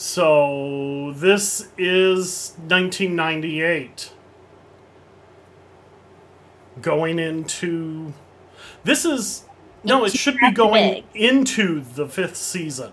So 0.00 1.12
this 1.14 1.68
is 1.76 2.54
1998. 2.56 4.14
Going 6.80 7.18
into. 7.18 8.14
This 8.82 9.04
is. 9.04 9.44
No, 9.84 10.06
it 10.06 10.12
should 10.16 10.38
be 10.38 10.52
going 10.52 11.04
into 11.12 11.82
the 11.82 12.08
fifth 12.08 12.36
season. 12.36 12.92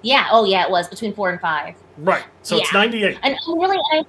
Yeah. 0.00 0.28
Oh, 0.30 0.46
yeah. 0.46 0.64
It 0.64 0.70
was 0.70 0.88
between 0.88 1.12
four 1.12 1.28
and 1.28 1.38
five. 1.38 1.74
Right. 1.98 2.24
So 2.40 2.56
it's 2.56 2.72
Yeah. 2.72 2.80
98. 2.80 3.18
And 3.22 3.36
I'm 3.46 3.58
really, 3.60 3.78
I, 3.92 4.04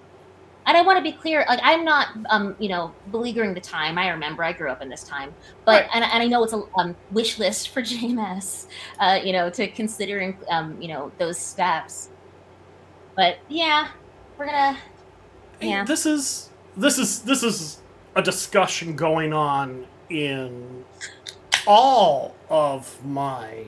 and 0.65 0.77
I 0.77 0.81
want 0.81 0.97
to 0.97 1.03
be 1.03 1.11
clear. 1.11 1.45
Like, 1.47 1.59
I'm 1.63 1.83
not, 1.83 2.09
um, 2.29 2.55
you 2.59 2.69
know, 2.69 2.93
beleaguering 3.11 3.53
the 3.53 3.61
time. 3.61 3.97
I 3.97 4.09
remember 4.09 4.43
I 4.43 4.53
grew 4.53 4.69
up 4.69 4.81
in 4.81 4.89
this 4.89 5.03
time, 5.03 5.33
but 5.65 5.83
Right. 5.83 5.89
and, 5.93 6.03
and 6.03 6.23
I 6.23 6.27
know 6.27 6.43
it's 6.43 6.53
a 6.53 6.63
um, 6.77 6.95
wish 7.11 7.39
list 7.39 7.69
for 7.69 7.81
JMS, 7.83 8.67
uh, 8.99 9.19
you 9.23 9.33
know, 9.33 9.49
to 9.49 9.67
considering, 9.67 10.37
um, 10.49 10.81
you 10.81 10.87
know, 10.87 11.11
those 11.17 11.37
steps. 11.37 12.09
But 13.15 13.37
yeah, 13.49 13.89
we're 14.37 14.45
gonna. 14.45 14.77
Yeah. 15.61 15.83
This 15.83 16.05
is 16.05 16.49
this 16.75 16.97
is 16.97 17.21
this 17.21 17.43
is 17.43 17.79
a 18.15 18.21
discussion 18.21 18.95
going 18.95 19.33
on 19.33 19.85
in 20.09 20.83
all 21.67 22.35
of 22.49 23.03
my 23.05 23.65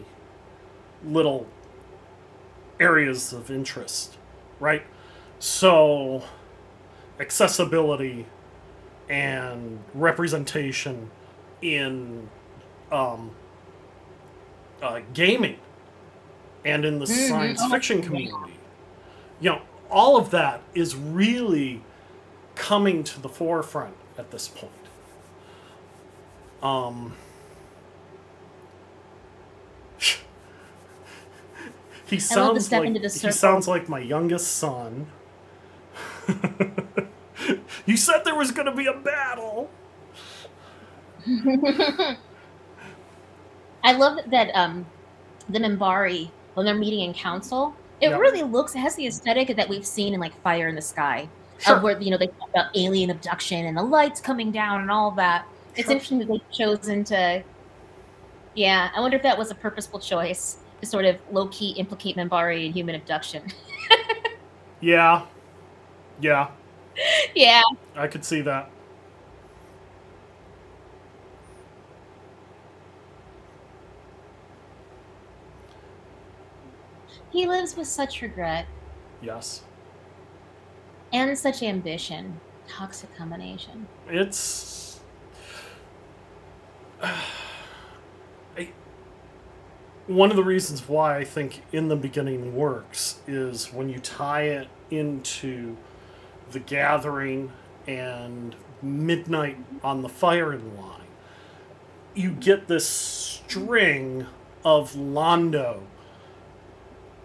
little 1.06 1.48
areas 2.80 3.32
of 3.34 3.50
interest, 3.50 4.18
right? 4.60 4.84
So 5.40 6.24
accessibility 7.20 8.26
and 9.10 9.80
representation 9.94 11.10
in 11.62 12.30
um, 12.92 13.32
uh, 14.82 15.00
gaming 15.14 15.58
and 16.64 16.84
in 16.86 17.00
the 17.00 17.06
Mhm. 17.06 17.30
science 17.30 17.62
Oh, 17.64 17.70
fiction 17.70 18.02
community. 18.02 18.58
You 19.40 19.52
know, 19.52 19.62
all 19.90 20.18
of 20.18 20.32
that 20.32 20.62
is 20.74 20.96
really 20.96 21.82
coming 22.56 23.04
to 23.04 23.20
the 23.22 23.30
forefront 23.30 23.96
at 24.18 24.32
this 24.32 24.48
point. 24.48 24.72
Um, 26.64 27.14
he 32.08 32.18
I 32.32 32.36
love 32.36 32.56
the 32.56 32.62
sounds 32.62 32.72
like 32.72 32.94
he 33.14 33.32
sounds 33.32 33.68
like 33.68 33.90
my 33.90 34.00
youngest 34.00 34.56
son. 34.58 35.08
you 37.86 37.98
said 37.98 38.22
there 38.26 38.36
was 38.36 38.52
going 38.52 38.66
to 38.68 38.72
be 38.76 38.88
a 38.88 38.94
battle. 38.94 39.70
I 43.84 43.92
love 43.94 44.20
that 44.32 44.50
um, 44.56 44.86
the 45.50 45.60
Minbari 45.60 46.30
when 46.56 46.66
they're 46.66 46.76
meeting 46.76 47.02
in 47.02 47.14
council. 47.14 47.76
It 48.02 48.10
Yep. 48.10 48.20
really 48.20 48.44
looks 48.44 48.76
it 48.76 48.80
has 48.80 48.96
the 48.96 49.08
aesthetic 49.08 49.56
that 49.56 49.70
we've 49.70 49.86
seen 49.86 50.14
in 50.14 50.20
like 50.20 50.40
Fire 50.42 50.68
in 50.68 50.76
the 50.76 50.82
Sky, 50.82 51.30
Sure. 51.60 51.78
of 51.78 51.84
where 51.84 52.00
you 52.00 52.12
know 52.12 52.18
they 52.18 52.28
talk 52.28 52.50
about 52.50 52.66
alien 52.76 53.10
abduction 53.10 53.66
and 53.66 53.78
the 53.78 53.82
lights 53.84 54.20
coming 54.20 54.52
down 54.52 54.82
and 54.82 54.92
all 54.92 55.12
that. 55.12 55.46
It's 55.76 55.90
interesting 55.90 56.20
that 56.20 56.28
they've 56.28 56.52
chosen 56.52 57.04
to. 57.06 57.42
Yeah, 58.54 58.90
I 58.96 59.00
wonder 59.02 59.18
if 59.18 59.24
that 59.24 59.38
was 59.38 59.52
a 59.52 59.56
purposeful 59.56 60.00
choice 60.00 60.58
to 60.82 60.88
sort 60.88 61.06
of 61.06 61.18
low 61.32 61.48
key 61.48 61.72
implicate 61.72 62.16
Minbari 62.18 62.66
in 62.66 62.74
human 62.74 62.96
abduction. 62.96 63.44
Yeah. 64.82 65.26
Yeah, 66.22 66.50
yeah, 67.36 67.62
I 67.96 68.08
could 68.08 68.24
see 68.26 68.42
that. 68.42 68.70
he 77.32 77.48
lives 77.48 77.76
with 77.76 77.88
such 77.88 78.22
regret 78.22 78.66
Yes. 79.22 79.64
and 81.12 81.38
such 81.38 81.64
ambition. 81.64 82.40
Toxic 82.68 83.16
combination. 83.16 83.88
It's. 84.10 85.00
I, 87.02 88.70
one 90.08 90.30
of 90.30 90.36
the 90.36 90.44
reasons 90.44 90.88
why 90.88 91.18
I 91.18 91.24
think 91.24 91.62
In 91.72 91.88
the 91.90 91.96
Beginning 91.96 92.56
works 92.56 93.20
is 93.28 93.72
when 93.74 93.90
you 93.90 94.00
tie 94.00 94.44
it 94.44 94.68
into 94.92 95.78
the 96.52 96.60
gathering 96.60 97.52
and 97.88 98.56
midnight 98.82 99.58
on 99.84 100.02
the 100.02 100.10
firing 100.10 100.78
line, 100.78 101.02
you 102.14 102.32
get 102.32 102.68
this 102.68 102.88
string 102.88 104.26
of 104.64 104.94
Londo 104.94 105.82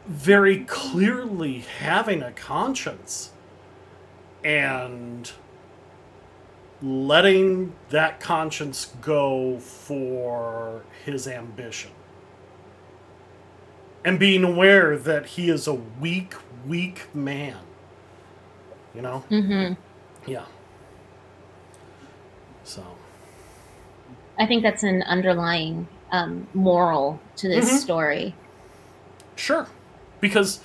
very 0.06 0.64
clearly 0.64 1.60
having 1.60 2.22
a 2.22 2.32
conscience 2.32 3.30
and 4.42 5.30
letting 6.82 7.74
that 7.90 8.18
conscience 8.20 8.92
go 9.00 9.58
for 9.58 10.82
his 11.04 11.28
ambition. 11.28 11.90
And 14.04 14.18
being 14.18 14.44
aware 14.44 14.96
that 14.96 15.26
he 15.26 15.50
is 15.50 15.66
a 15.66 15.74
weak 15.74 16.34
weak 16.66 17.14
man 17.14 17.58
you 18.94 19.02
know 19.02 19.22
Mm-hmm. 19.30 19.74
yeah 20.30 20.44
so 22.64 22.84
I 24.38 24.46
think 24.46 24.62
that's 24.62 24.82
an 24.82 25.02
underlying 25.02 25.88
um, 26.12 26.48
moral 26.54 27.20
to 27.36 27.48
this 27.48 27.66
Mhm. 27.70 27.78
story. 27.78 28.34
Sure. 29.36 29.66
Because 30.20 30.60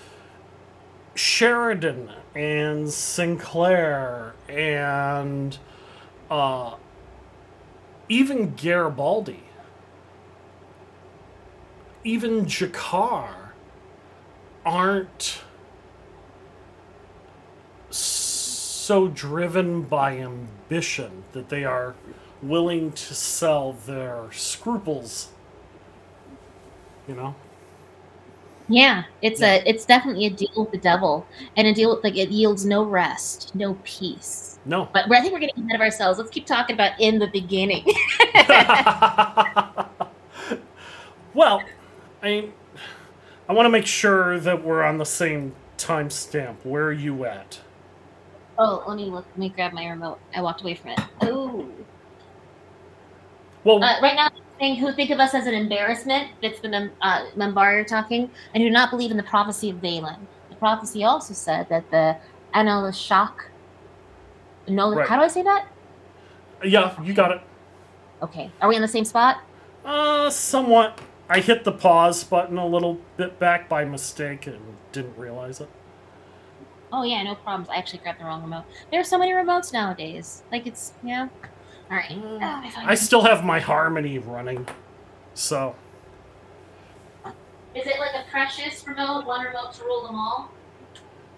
Sheridan 1.16 2.10
and 2.34 2.90
Sinclair 2.90 4.34
and 4.48 5.58
uh, 6.30 6.76
even 8.10 8.54
Garibaldi, 8.56 9.44
even 12.04 12.46
G'Kar 12.46 13.30
aren't 14.66 15.42
so 18.86 19.08
driven 19.08 19.82
by 19.82 20.16
ambition 20.16 21.24
that 21.32 21.50
they 21.50 21.64
are 21.66 21.96
willing 22.44 22.92
to 22.92 23.16
sell 23.16 23.74
their 23.74 24.32
scruples. 24.32 25.30
You 27.08 27.16
know? 27.16 27.36
Yeah, 28.68 29.06
it's 29.24 29.42
Yeah. 29.42 29.54
a 29.56 29.64
it's 29.66 29.86
definitely 29.86 30.28
a 30.28 30.30
deal 30.30 30.50
with 30.56 30.72
the 30.72 30.78
devil, 30.78 31.26
and 31.58 31.68
a 31.68 31.74
deal 31.74 31.96
with 31.96 32.04
like 32.04 32.16
it 32.16 32.30
yields 32.30 32.64
no 32.64 32.84
rest, 32.84 33.56
no 33.56 33.76
peace. 33.84 34.60
No. 34.66 34.88
But 34.94 35.12
I 35.12 35.22
think 35.22 35.34
we're 35.34 35.40
getting 35.40 35.64
ahead 35.64 35.76
of 35.76 35.82
ourselves. 35.82 36.20
Let's 36.20 36.30
keep 36.30 36.46
talking 36.46 36.76
about 36.76 37.00
in 37.00 37.18
the 37.18 37.28
beginning. 37.28 37.86
well, 41.34 41.64
I 42.22 42.26
mean, 42.28 42.54
I 43.50 43.54
want 43.54 43.66
to 43.66 43.72
make 43.72 43.88
sure 43.88 44.40
that 44.40 44.64
we're 44.64 44.84
on 44.84 45.00
the 45.00 45.06
same 45.06 45.56
timestamp. 45.78 46.58
Where 46.64 46.86
are 46.86 46.92
you 46.92 47.26
at? 47.26 47.60
Oh, 48.58 48.84
let 48.88 48.96
me 48.98 49.06
look. 49.06 49.26
Let 49.32 49.38
me 49.38 49.50
grab 49.50 49.74
my 49.74 49.88
remote. 49.88 50.20
I 50.34 50.42
walked 50.42 50.62
away 50.62 50.76
from 50.76 50.92
it. 50.92 51.00
Oh, 51.22 51.70
Well, 53.64 53.84
uh, 53.84 54.00
right 54.02 54.16
now, 54.16 54.30
saying 54.60 54.76
who 54.78 54.94
think 54.94 55.10
of 55.10 55.20
us 55.20 55.34
as 55.34 55.48
an 55.48 55.54
embarrassment. 55.54 56.30
It's 56.42 56.60
the 56.62 56.70
Mem- 56.70 56.92
uh, 57.02 57.26
Membar 57.36 57.86
talking, 57.88 58.30
and 58.54 58.62
who 58.64 58.70
do 58.70 58.74
not 58.74 58.90
believe 58.92 59.12
in 59.12 59.18
the 59.18 59.24
prophecy 59.24 59.70
of 59.70 59.78
Valen. 59.78 60.28
The 60.50 60.56
prophecy 60.56 61.04
also 61.04 61.34
said 61.34 61.68
that 61.70 61.90
the 61.92 62.18
Anilashak. 62.56 63.34
No, 64.68 64.94
Right. 64.96 65.08
how 65.08 65.18
do 65.18 65.24
I 65.24 65.28
say 65.28 65.44
that? 65.44 65.68
yeah, 66.64 67.00
you 67.04 67.14
got 67.14 67.32
it. 67.32 67.42
Okay, 68.22 68.50
are 68.62 68.70
we 68.70 68.76
in 68.76 68.82
the 68.82 68.88
same 68.88 69.06
spot? 69.06 69.38
Uh, 69.84 70.30
somewhat. 70.30 71.00
I 71.30 71.40
hit 71.42 71.64
the 71.64 71.72
pause 71.72 72.24
button 72.24 72.58
a 72.58 72.66
little 72.66 72.98
bit 73.18 73.40
back 73.40 73.68
by 73.68 73.84
mistake 73.84 74.48
and 74.48 74.60
didn't 74.92 75.18
realize 75.18 75.60
it. 75.60 75.70
Oh 76.92 77.04
yeah, 77.04 77.24
no 77.24 77.36
problems. 77.36 77.70
I 77.70 77.76
actually 77.78 78.00
grabbed 78.00 78.20
the 78.20 78.26
wrong 78.26 78.42
remote. 78.42 78.64
There 78.92 79.00
are 79.00 79.04
so 79.06 79.18
many 79.18 79.32
remotes 79.32 79.74
nowadays. 79.74 80.44
Like 80.52 80.66
it's 80.68 80.94
yeah. 81.04 81.28
All 81.92 81.98
right. 81.98 82.12
Uh, 82.12 82.16
Oh, 82.18 82.40
I 82.42 82.92
I 82.92 82.96
still 82.96 83.22
have 83.24 83.44
my 83.44 83.60
Harmony 83.60 84.18
running, 84.20 84.68
so 85.34 85.76
Is 87.74 87.86
it 87.86 88.00
like 88.00 88.14
a 88.16 88.30
precious 88.32 88.88
remote, 88.88 89.26
one 89.26 89.46
remote 89.46 89.74
to 89.74 89.84
rule 89.84 90.06
them 90.06 90.16
all? 90.16 90.52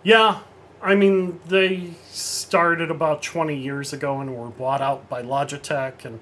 yeah. 0.04 0.40
I 0.80 0.94
mean, 0.94 1.40
they 1.48 1.96
started 2.12 2.92
about 2.92 3.24
20 3.24 3.56
years 3.58 3.94
ago 3.94 4.22
and 4.22 4.36
were 4.38 4.50
bought 4.50 4.80
out 4.80 5.10
by 5.10 5.24
Logitech, 5.24 6.06
and 6.06 6.20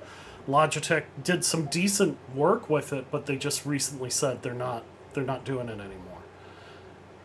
Logitech 0.47 1.03
did 1.21 1.43
some 1.43 1.65
decent 1.65 2.17
work 2.33 2.69
with 2.69 2.93
it, 2.93 3.07
but 3.11 3.25
they 3.25 3.35
just 3.35 3.65
recently 3.65 4.09
said 4.09 4.43
they're 4.43 4.53
not 4.53 4.85
they're 5.13 5.25
not 5.25 5.43
doing 5.43 5.67
it 5.67 5.73
anymore, 5.81 6.21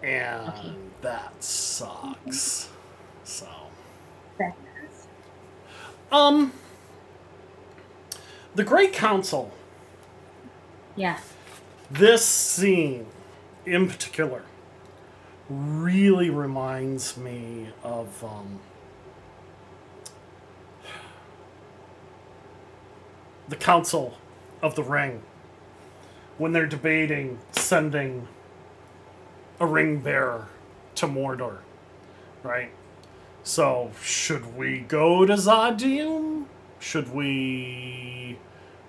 and 0.02 0.48
Okay. 0.48 0.74
That 1.02 1.42
sucks. 1.42 2.68
So. 3.24 3.46
Um, 6.12 6.52
the 8.54 8.64
Great 8.64 8.92
Council. 8.92 9.52
Yeah. 10.96 11.18
This 11.90 12.24
scene, 12.24 13.06
in 13.64 13.88
particular, 13.88 14.42
really 15.48 16.30
reminds 16.30 17.16
me 17.16 17.68
of 17.82 18.22
um, 18.24 18.60
the 23.48 23.56
Council 23.56 24.18
of 24.62 24.74
the 24.74 24.82
Ring 24.82 25.22
when 26.38 26.52
they're 26.52 26.66
debating 26.66 27.38
sending 27.52 28.26
a 29.60 29.66
ring 29.66 30.00
bearer 30.00 30.48
to 31.00 31.06
Mordor, 31.06 31.58
right? 32.42 32.70
So, 33.42 33.90
should 34.02 34.56
we 34.56 34.80
go 34.80 35.26
to 35.26 35.32
Z'ha'dum? 35.32 36.44
Should 36.78 37.14
we 37.14 38.38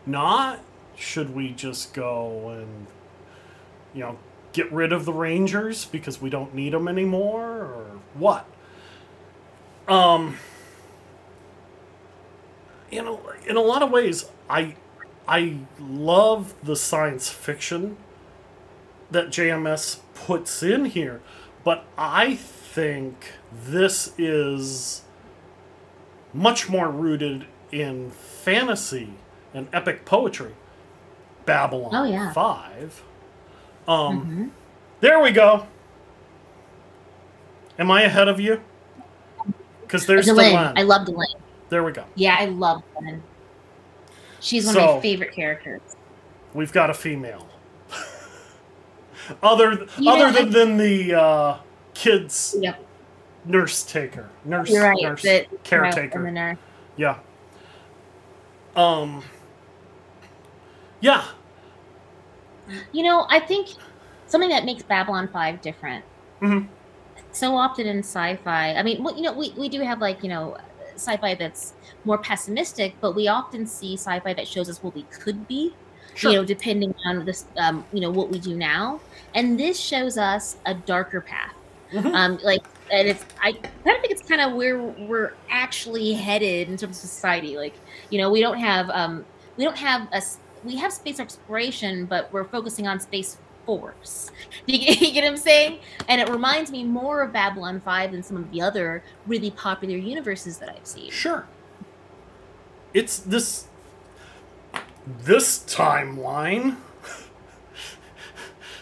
not? 0.05 0.59
Should 0.95 1.33
we 1.33 1.51
just 1.51 1.93
go 1.93 2.49
and, 2.49 2.87
you 3.93 4.01
know, 4.01 4.19
get 4.51 4.71
rid 4.71 4.91
of 4.91 5.05
the 5.05 5.13
Rangers 5.13 5.85
because 5.85 6.21
we 6.21 6.29
don't 6.29 6.53
need 6.53 6.73
them 6.73 6.87
anymore, 6.87 7.41
or 7.41 7.85
what? 8.13 8.45
Um, 9.87 10.37
you 12.91 13.01
know, 13.01 13.21
in 13.47 13.55
a 13.55 13.61
lot 13.61 13.81
of 13.81 13.89
ways, 13.89 14.25
I, 14.49 14.75
I 15.27 15.59
love 15.79 16.53
the 16.61 16.75
science 16.75 17.29
fiction 17.29 17.95
that 19.09 19.27
JMS 19.27 19.99
puts 20.13 20.61
in 20.61 20.85
here, 20.85 21.21
but 21.63 21.85
I 21.97 22.35
think 22.35 23.33
this 23.51 24.13
is 24.17 25.03
much 26.33 26.69
more 26.69 26.89
rooted 26.89 27.45
in 27.71 28.11
fantasy 28.11 29.13
and 29.53 29.67
epic 29.73 30.05
poetry. 30.05 30.53
Babylon 31.45 31.91
Oh, 31.93 32.03
yeah. 32.03 32.31
5. 32.31 33.03
Um, 33.87 34.25
Mhm. 34.25 34.49
There 35.01 35.19
we 35.19 35.31
go. 35.31 35.67
Am 37.79 37.89
I 37.89 38.03
ahead 38.03 38.27
of 38.27 38.39
you? 38.39 38.61
Because 39.81 40.05
there's 40.05 40.27
Delenn. 40.27 40.51
Delenn. 40.53 40.73
I 40.77 40.83
love 40.83 41.07
Delenn. 41.07 41.35
There 41.69 41.83
we 41.83 41.91
go. 41.91 42.03
Yeah, 42.15 42.37
I 42.39 42.45
love 42.45 42.83
Delenn. 42.95 43.21
She's 44.39 44.65
one 44.65 44.77
of 44.77 44.95
my 44.95 45.01
favorite 45.01 45.31
characters. 45.33 45.81
We've 46.53 46.71
got 46.71 46.89
a 46.89 46.93
female. 46.93 47.47
Other 49.43 49.87
You 49.97 50.11
other 50.11 50.27
know, 50.27 50.31
than, 50.31 50.49
than 50.51 50.77
the 50.77 51.13
uh, 51.19 51.57
kids 51.93 52.55
Yep. 52.59 52.83
nurse 53.45 53.83
taker, 53.83 54.29
nurse 54.45 54.71
right. 54.75 54.97
nurse 55.01 55.21
the- 55.21 55.47
caretaker. 55.63 56.31
Nurse. 56.31 56.57
Yeah. 56.97 57.17
Um. 58.75 59.23
Yeah. 61.01 61.23
You 62.93 63.03
know, 63.03 63.25
I 63.29 63.39
think 63.39 63.69
something 64.27 64.49
that 64.49 64.63
makes 64.65 64.83
Babylon 64.83 65.27
5 65.27 65.61
different. 65.61 66.05
Mhm. 66.41 66.67
So 67.33 67.55
often 67.55 67.85
in 67.87 67.99
sci-fi, 67.99 68.73
I 68.75 68.83
mean, 68.83 69.03
well, 69.03 69.15
you 69.15 69.23
know, 69.23 69.33
we, 69.33 69.51
we 69.57 69.67
do 69.67 69.81
have 69.81 69.99
like, 69.99 70.23
you 70.23 70.29
know, 70.29 70.57
sci-fi 70.95 71.35
that's 71.35 71.73
more 72.05 72.17
pessimistic, 72.17 72.95
but 73.01 73.13
we 73.15 73.27
often 73.27 73.65
see 73.65 73.95
sci-fi 73.95 74.33
that 74.33 74.47
shows 74.47 74.69
us 74.69 74.81
what 74.83 74.93
we 74.95 75.03
could 75.03 75.47
be, 75.47 75.73
Sure. 76.15 76.31
you 76.31 76.37
know, 76.37 76.45
depending 76.45 76.93
on 77.05 77.25
this, 77.25 77.45
um, 77.57 77.85
you 77.93 78.01
know, 78.01 78.11
what 78.11 78.29
we 78.29 78.39
do 78.39 78.55
now. 78.55 78.99
And 79.33 79.59
this 79.59 79.79
shows 79.79 80.17
us 80.17 80.57
a 80.65 80.73
darker 80.73 81.21
path. 81.21 81.53
Mhm. 81.93 82.13
Um, 82.13 82.39
like, 82.43 82.63
and 82.91 83.07
it's, 83.07 83.25
I 83.41 83.53
kind 83.53 83.65
of 83.65 84.01
think 84.01 84.11
it's 84.11 84.27
kind 84.27 84.41
of 84.41 84.53
where 84.53 84.77
we're 84.81 85.33
actually 85.49 86.13
headed 86.13 86.67
in 86.69 86.77
terms 86.77 87.03
of 87.03 87.09
society. 87.09 87.57
Like, 87.57 87.75
you 88.09 88.17
know, 88.17 88.29
we 88.29 88.41
don't 88.41 88.57
have, 88.59 88.89
um, 88.89 89.25
we 89.57 89.63
don't 89.63 89.77
have 89.77 90.07
a, 90.11 90.21
we 90.63 90.75
have 90.77 90.91
space 90.93 91.19
exploration, 91.19 92.05
but 92.05 92.31
we're 92.33 92.43
focusing 92.43 92.87
on 92.87 92.99
space 92.99 93.37
force. 93.65 94.31
You 94.67 94.77
get, 94.77 95.01
you 95.01 95.11
get 95.11 95.23
what 95.23 95.31
I'm 95.31 95.37
saying? 95.37 95.79
And 96.07 96.21
it 96.21 96.29
reminds 96.29 96.71
me 96.71 96.83
more 96.83 97.21
of 97.21 97.33
Babylon 97.33 97.79
5 97.79 98.11
than 98.11 98.21
some 98.21 98.37
of 98.37 98.51
the 98.51 98.61
other 98.61 99.03
really 99.25 99.51
popular 99.51 99.97
universes 99.97 100.57
that 100.59 100.69
I've 100.69 100.85
seen. 100.85 101.09
Sure. 101.09 101.47
It's 102.93 103.19
this 103.19 103.67
this 105.05 105.59
timeline. 105.59 106.77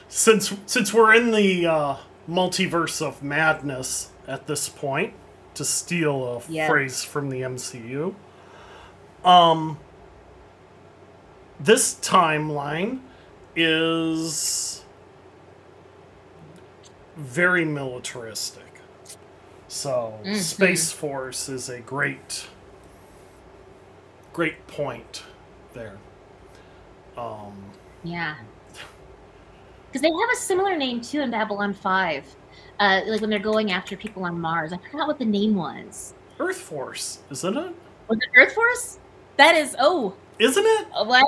since 0.07 0.53
since 0.65 0.93
we're 0.93 1.13
in 1.13 1.31
the 1.31 1.65
uh, 1.65 1.95
multiverse 2.29 3.01
of 3.05 3.23
madness 3.23 4.09
at 4.27 4.47
this 4.47 4.69
point, 4.69 5.13
to 5.55 5.65
steal 5.65 6.37
a 6.47 6.51
Yeah. 6.51 6.67
phrase 6.67 7.03
from 7.03 7.29
the 7.29 7.41
MCU. 7.41 8.15
Um 9.23 9.79
this 11.59 11.95
timeline 11.95 12.99
is 13.55 14.83
very 17.17 17.65
militaristic. 17.65 18.63
So 19.67 20.19
Mhm. 20.23 20.35
Space 20.37 20.91
Force 20.91 21.49
is 21.49 21.67
a 21.69 21.79
great 21.79 22.47
great 24.31 24.67
point 24.67 25.23
there. 25.73 25.97
Um 27.19 27.53
Yeah. 28.03 28.35
Because 29.87 30.01
they 30.01 30.09
have 30.09 30.29
a 30.31 30.35
similar 30.35 30.77
name 30.77 31.01
too 31.01 31.21
in 31.21 31.31
Babylon 31.31 31.73
5. 31.73 32.35
Uh, 32.79 33.01
like 33.07 33.21
when 33.21 33.29
they're 33.29 33.39
going 33.39 33.71
after 33.71 33.97
people 33.97 34.23
on 34.23 34.39
Mars. 34.39 34.71
I 34.71 34.77
forgot 34.77 35.07
what 35.07 35.19
the 35.19 35.25
name 35.25 35.55
was. 35.55 36.13
Earth 36.39 36.57
Force, 36.57 37.19
isn't 37.29 37.57
it? 37.57 37.75
Was 38.07 38.17
it 38.17 38.29
Earth 38.37 38.53
Force? 38.53 38.99
That 39.37 39.55
is, 39.55 39.75
oh, 39.79 40.15
Isn't 40.37 40.65
it? 40.65 40.87
well, 41.05 41.25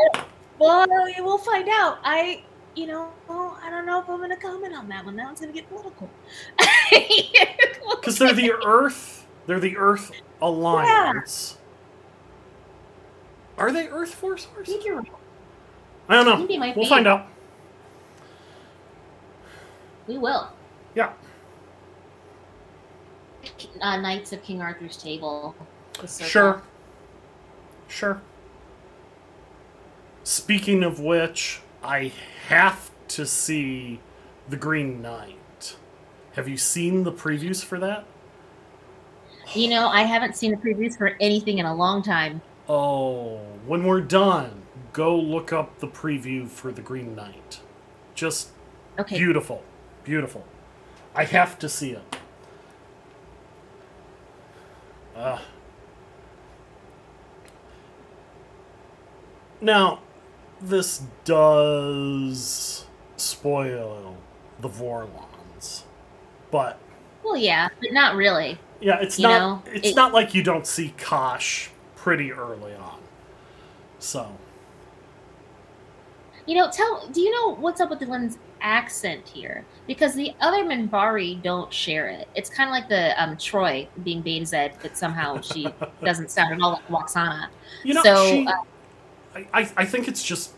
well, 0.60 0.88
we'll 1.20 1.38
find 1.38 1.68
out. 1.70 2.00
I, 2.04 2.44
you 2.76 2.88
know, 2.88 3.10
I 3.30 3.70
don't 3.70 3.86
know 3.86 4.00
if 4.00 4.10
I'm 4.10 4.20
gonna 4.22 4.38
comment 4.38 4.74
on 4.74 4.88
that 4.90 5.04
one. 5.04 5.16
That 5.18 5.26
one's 5.26 5.42
gonna 5.42 5.52
get 5.52 5.70
political. 5.70 6.10
Because 8.00 8.18
they're 8.18 8.34
the 8.34 8.52
Earth. 8.66 9.28
They're 9.46 9.60
the 9.60 9.78
Earth 9.78 10.12
Alliance. 10.42 11.58
Are 13.58 13.72
they 13.72 13.88
Earth 13.90 14.14
Force 14.16 14.48
I 14.60 14.64
think 14.64 14.86
you're 14.86 14.98
right. 14.98 15.12
I 16.12 16.16
don't 16.16 16.26
know. 16.26 16.36
think 16.36 16.50
they 16.50 16.58
might 16.58 16.76
We'll 16.76 16.90
find 16.90 17.08
out. 17.08 17.26
We 20.08 20.18
will. 20.18 20.50
Yeah. 20.94 21.14
Uh, 23.80 23.96
Knights 23.96 24.34
of 24.34 24.44
King 24.44 24.62
Arthur's 24.62 24.98
Table. 24.98 25.56
Sure. 26.06 26.62
Sure. 27.88 28.22
Speaking 30.26 30.84
of 30.84 31.00
which, 31.00 31.62
I 31.82 32.12
have 32.50 32.92
to 33.10 33.26
see 33.26 34.02
The 34.50 34.58
Green 34.58 35.02
Knight. 35.02 35.78
Have 36.34 36.50
you 36.50 36.58
seen 36.58 37.04
the 37.04 37.12
previews 37.14 37.64
for 37.64 37.80
that? 37.80 38.06
You 39.54 39.70
know, 39.70 39.88
I 39.88 40.02
haven't 40.02 40.36
seen 40.36 40.52
the 40.52 40.58
previews 40.58 40.98
for 40.98 41.16
anything 41.22 41.60
in 41.60 41.66
a 41.66 41.74
long 41.74 42.04
time. 42.04 42.42
Oh, 42.68 43.38
when 43.66 43.86
we're 43.86 44.02
done, 44.02 44.61
go 44.94 45.16
look 45.16 45.54
up 45.54 45.80
the 45.80 45.88
preview 45.88 46.48
for 46.48 46.72
The 46.72 46.82
Green 46.82 47.16
Knight. 47.16 47.62
Just 48.16 48.50
Okay. 49.00 49.18
beautiful. 49.18 49.64
Beautiful. 50.04 50.46
I 51.16 51.26
have 51.26 51.58
to 51.60 51.70
see 51.70 51.92
it. 51.92 52.16
Uh, 55.16 55.40
now, 59.60 60.00
this 60.62 61.04
does 61.26 62.86
spoil 63.18 64.18
the 64.60 64.70
Vorlons, 64.70 65.84
but 66.50 66.80
Well, 67.24 67.38
yeah, 67.38 67.70
but 67.80 67.92
not 67.92 68.16
really. 68.16 68.58
yeah, 68.80 69.00
it's 69.00 69.20
You 69.20 69.28
not. 69.28 69.40
know, 69.66 69.72
it's 69.74 69.90
it- 69.90 69.96
not 69.96 70.14
like 70.14 70.34
you 70.34 70.44
don't 70.44 70.66
see 70.66 70.94
Kosh 70.98 71.70
pretty 71.96 72.32
early 72.32 72.74
on. 72.74 73.00
So 74.00 74.32
You 76.52 76.58
know, 76.58 76.70
tell. 76.70 77.08
Do 77.08 77.22
you 77.22 77.32
know 77.32 77.56
what's 77.56 77.80
up 77.80 77.90
with 77.90 78.02
Delenn's 78.02 78.38
accent 78.60 79.26
here? 79.26 79.64
Because 79.88 80.16
the 80.16 80.34
other 80.42 80.66
Minbari 80.66 81.42
don't 81.42 81.72
share 81.72 82.10
it. 82.10 82.28
It's 82.36 82.50
kind 82.50 82.68
of 82.70 82.74
like 82.74 82.90
the 82.90 83.24
um, 83.24 83.38
Troi 83.38 83.88
being 84.04 84.22
Betazed, 84.22 84.74
but 84.82 84.98
somehow 84.98 85.40
she 85.40 85.74
doesn't 86.04 86.30
sound 86.30 86.52
at 86.54 86.62
all 86.62 86.74
like 86.74 86.86
Lwaxana. 86.90 87.48
you 87.86 87.94
know, 87.94 88.04
so, 88.04 88.26
she, 88.30 88.46
uh, 88.46 88.52
I, 89.34 89.48
I 89.54 89.72
I 89.78 89.86
think 89.86 90.10
it's 90.10 90.22
just 90.22 90.52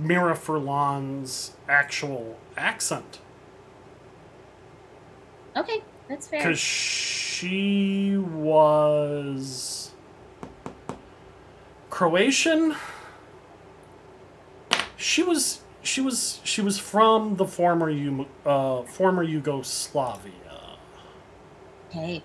Mira 0.00 0.34
Furlan's 0.34 1.52
actual 1.68 2.36
accent 2.56 3.20
Okay, 5.56 5.80
that's 6.08 6.26
fair. 6.26 6.40
because 6.40 6.58
she 6.58 8.16
was 8.16 9.92
Croatian. 11.88 12.74
She 15.06 15.22
was 15.22 15.60
she 15.84 16.00
was 16.00 16.40
she 16.42 16.60
was 16.60 16.80
from 16.80 17.36
the 17.36 17.46
former 17.46 17.88
Yu- 17.88 18.26
uh, 18.44 18.82
former 18.82 19.22
Yugoslavia. 19.22 20.32
Okay. 21.88 22.24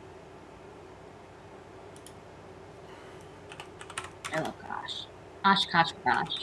I 4.34 4.42
love 4.42 4.56
Kosh. 4.60 5.06
Osh, 5.46 5.66
Kosh, 5.68 5.92
Kosh. 6.04 6.34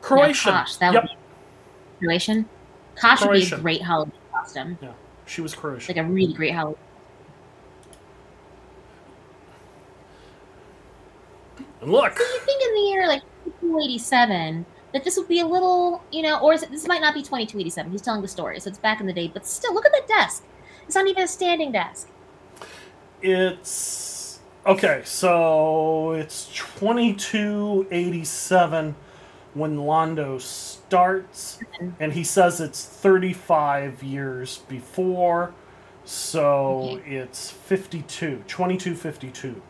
Croatian. 0.00 0.52
Kosh, 0.52 0.76
that 0.76 0.94
yep, 0.94 1.02
would 1.02 1.10
be 1.10 2.06
Croatian. 2.06 2.48
Kosh 2.94 3.20
would 3.20 3.32
be 3.32 3.52
a 3.52 3.58
great 3.58 3.82
Halloween 3.82 4.12
costume. 4.32 4.78
Yeah, 4.80 4.92
she 5.26 5.42
was 5.42 5.54
Croatian. 5.54 5.94
Like 5.94 6.06
a 6.06 6.08
really 6.08 6.32
great 6.32 6.54
Halloween. 6.54 6.78
And 11.84 11.92
look, 11.92 12.18
So 12.18 12.24
you 12.24 12.40
think 12.46 12.62
in 12.62 12.74
the 12.74 12.80
year 12.90 13.06
like 13.08 13.22
2287 13.60 14.66
that 14.92 15.04
this 15.04 15.16
would 15.16 15.28
be 15.28 15.40
a 15.40 15.46
little, 15.46 16.02
you 16.12 16.22
know, 16.22 16.40
or 16.40 16.54
is 16.54 16.62
it, 16.62 16.70
this 16.70 16.86
might 16.88 17.00
not 17.00 17.14
be 17.14 17.20
2287. 17.22 17.90
He's 17.92 18.02
telling 18.02 18.22
the 18.22 18.28
story, 18.28 18.60
so 18.60 18.68
it's 18.70 18.78
back 18.78 19.00
in 19.00 19.06
the 19.06 19.12
day. 19.12 19.28
But 19.32 19.46
still, 19.46 19.74
look 19.74 19.86
at 19.86 19.92
the 19.92 20.02
desk. 20.08 20.44
It's 20.86 20.94
not 20.96 21.06
even 21.08 21.24
a 21.24 21.28
standing 21.28 21.72
desk. 21.72 22.08
It's 23.22 24.40
okay. 24.66 25.02
So 25.04 26.12
it's 26.12 26.50
twenty 26.54 27.14
two 27.14 27.86
eighty 27.90 28.24
seven 28.24 28.96
when 29.54 29.76
Londo 29.78 30.40
starts, 30.40 31.60
and 32.00 32.12
he 32.12 32.24
says 32.24 32.60
it's 32.60 32.84
thirty 32.84 33.32
five 33.32 34.02
years 34.02 34.58
before. 34.68 35.54
So 36.04 37.00
Okay. 37.00 37.16
it's 37.16 37.50
52, 37.50 38.44
2252. 38.46 39.62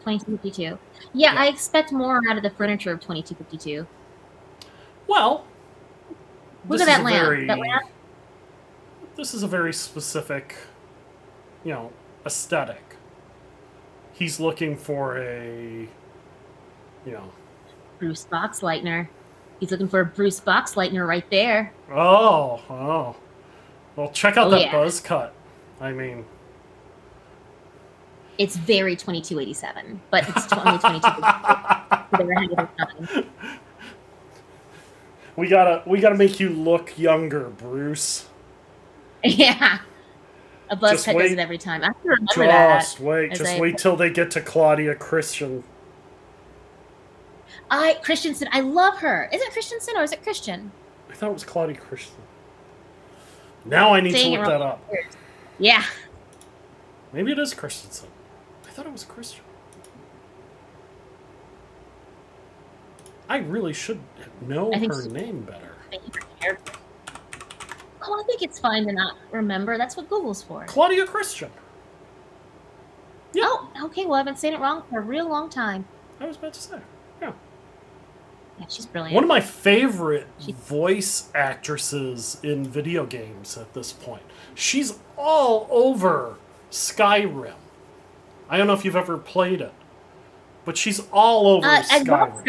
2252. 0.00 0.62
Yeah, 0.62 0.76
Yeah. 1.12 1.34
I 1.40 1.46
expect 1.48 1.92
more 1.92 2.20
out 2.30 2.36
of 2.36 2.42
the 2.42 2.50
furniture 2.50 2.92
of 2.92 3.00
2252. 3.00 3.86
Well, 5.06 5.44
Look 6.68 6.80
at 6.80 6.86
that 6.86 7.02
lamp. 7.02 7.24
very- 7.24 7.46
That 7.46 7.58
lamp. 7.58 7.86
This 9.16 9.34
is 9.34 9.42
a 9.42 9.48
very 9.48 9.72
specific, 9.72 10.56
you 11.64 11.72
know, 11.72 11.92
aesthetic. 12.24 12.96
He's 14.12 14.38
looking 14.38 14.76
for 14.76 15.18
a, 15.18 15.88
you 17.06 17.12
know, 17.12 17.32
Bruce 17.98 18.26
Boxleitner. 18.30 19.08
He's 19.58 19.70
looking 19.70 19.88
for 19.88 20.00
a 20.00 20.04
Bruce 20.06 20.40
Boxleitner 20.40 21.06
right 21.06 21.28
there. 21.30 21.72
Oh, 21.92 22.60
oh. 22.70 23.16
Well, 23.96 24.10
check 24.10 24.36
out 24.36 24.46
Oh, 24.46 24.50
that 24.50 24.60
yeah. 24.60 24.72
buzz 24.72 25.00
cut. 25.00 25.34
I 25.80 25.92
mean, 25.92 26.24
It's 28.40 28.56
very 28.56 28.96
2287, 28.96 30.00
but 30.10 30.26
it's 30.26 30.46
2022. 30.46 31.06
They 32.18 32.24
were 32.24 32.32
ahead 32.32 32.50
of 32.50 32.56
their 32.56 32.68
time. 32.86 33.26
we 35.36 35.46
gotta 35.46 35.82
we 35.86 36.00
gotta 36.00 36.16
make 36.16 36.40
you 36.40 36.48
look 36.48 36.98
younger, 36.98 37.50
Bruce. 37.50 38.28
yeah. 39.24 39.78
A 40.70 40.74
buzz 40.76 40.92
Just 40.92 41.04
cut 41.04 41.18
does 41.18 41.32
it 41.32 41.38
every 41.38 41.58
time. 41.58 41.82
I 41.82 41.88
have 41.88 42.02
to 42.02 42.08
remember 42.08 42.46
that. 42.46 42.80
Just 42.80 42.98
wait, 42.98 43.32
just 43.32 43.52
I- 43.52 43.60
wait 43.60 43.78
till 43.78 43.94
they 43.94 44.10
get 44.10 44.30
to 44.32 44.40
Claudia 44.40 44.94
Christian. 44.94 45.62
I 47.70 47.98
Christensen, 48.02 48.48
I 48.50 48.60
love 48.60 48.96
her. 48.98 49.28
Is 49.32 49.40
it 49.42 49.52
Christensen 49.52 49.96
or 49.98 50.02
is 50.02 50.12
it 50.12 50.22
Christian? 50.22 50.72
I 51.10 51.14
thought 51.14 51.30
it 51.30 51.34
was 51.34 51.44
Claudia 51.44 51.76
Christian. 51.76 52.16
Now 53.66 53.92
I 53.92 54.00
need 54.00 54.12
Saying 54.12 54.32
to 54.32 54.40
look 54.40 54.48
that 54.48 54.62
up. 54.62 54.82
Yeah. 55.58 55.84
Maybe 57.12 57.32
it 57.32 57.38
is 57.38 57.54
Christensen. 57.54 58.08
I 58.80 58.82
thought 58.82 58.88
it 58.88 58.92
was 58.92 59.04
Christian. 59.04 59.44
I 63.28 63.36
really 63.36 63.74
should 63.74 64.00
know 64.40 64.72
her 64.72 65.02
so. 65.02 65.10
name 65.10 65.42
better. 65.42 65.74
Oh, 68.02 68.18
I 68.18 68.22
think 68.26 68.40
it's 68.40 68.58
fine 68.58 68.86
to 68.86 68.92
not 68.92 69.16
remember. 69.32 69.76
That's 69.76 69.98
what 69.98 70.08
Google's 70.08 70.42
for. 70.42 70.64
Claudia 70.64 71.06
Christian. 71.06 71.50
Yeah. 73.34 73.42
Oh, 73.44 73.70
okay. 73.84 74.06
Well, 74.06 74.14
I've 74.14 74.24
been 74.24 74.36
saying 74.36 74.54
it 74.54 74.60
wrong 74.60 74.82
for 74.88 75.00
a 75.00 75.02
real 75.02 75.28
long 75.28 75.50
time. 75.50 75.84
I 76.18 76.24
was 76.24 76.38
about 76.38 76.54
to 76.54 76.62
say. 76.62 76.78
Yeah. 77.20 77.32
Yeah, 78.58 78.64
she's 78.70 78.86
brilliant. 78.86 79.14
One 79.14 79.24
of 79.24 79.28
my 79.28 79.42
favorite 79.42 80.26
She- 80.38 80.52
voice 80.52 81.28
actresses 81.34 82.38
in 82.42 82.64
video 82.64 83.04
games 83.04 83.58
at 83.58 83.74
this 83.74 83.92
point. 83.92 84.22
She's 84.54 84.98
all 85.18 85.68
over 85.70 86.36
Skyrim. 86.70 87.52
I 88.50 88.58
don't 88.58 88.66
know 88.66 88.74
if 88.74 88.84
you've 88.84 88.96
ever 88.96 89.16
played 89.16 89.60
it, 89.60 89.72
but 90.64 90.76
she's 90.76 91.00
all 91.12 91.46
over 91.46 91.66
Uh, 91.66 91.70
I 91.88 92.00
Skyrim. 92.00 92.04
Skyrim. 92.04 92.44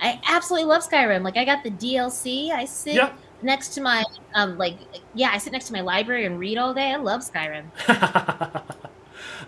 I 0.00 0.20
absolutely 0.28 0.66
love 0.68 0.82
Skyrim. 0.88 1.22
Like 1.22 1.36
I 1.36 1.44
got 1.44 1.62
the 1.64 1.70
DLC. 1.70 2.50
I 2.50 2.64
sit 2.64 2.94
Yep. 2.94 3.18
next 3.42 3.68
to 3.74 3.80
my 3.80 4.04
um 4.34 4.56
like 4.56 4.78
yeah, 5.14 5.30
I 5.32 5.38
sit 5.38 5.52
next 5.52 5.66
to 5.66 5.72
my 5.72 5.80
library 5.80 6.24
and 6.26 6.38
read 6.38 6.58
all 6.58 6.72
day. 6.72 6.92
I 6.92 6.96
love 6.96 7.22
Skyrim. 7.22 7.64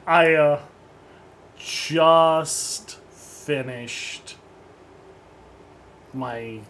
I 0.07 0.35
uh, 0.35 0.61
just 1.57 2.99
finished 3.11 4.37
my 6.13 6.61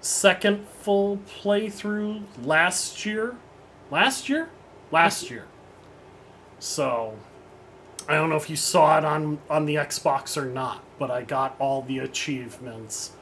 second 0.00 0.66
full 0.66 1.18
playthrough 1.28 2.22
last 2.42 3.04
year. 3.06 3.36
Last 3.90 4.28
year? 4.28 4.48
Last 4.90 5.30
year. 5.30 5.46
So 6.58 7.14
I 8.08 8.14
don't 8.14 8.30
know 8.30 8.36
if 8.36 8.50
you 8.50 8.56
saw 8.56 8.98
it 8.98 9.04
on 9.04 9.38
on 9.48 9.66
the 9.66 9.76
Xbox 9.76 10.36
or 10.36 10.46
not, 10.46 10.82
but 10.98 11.10
I 11.10 11.22
got 11.22 11.56
all 11.58 11.82
the 11.82 11.98
achievements. 11.98 13.12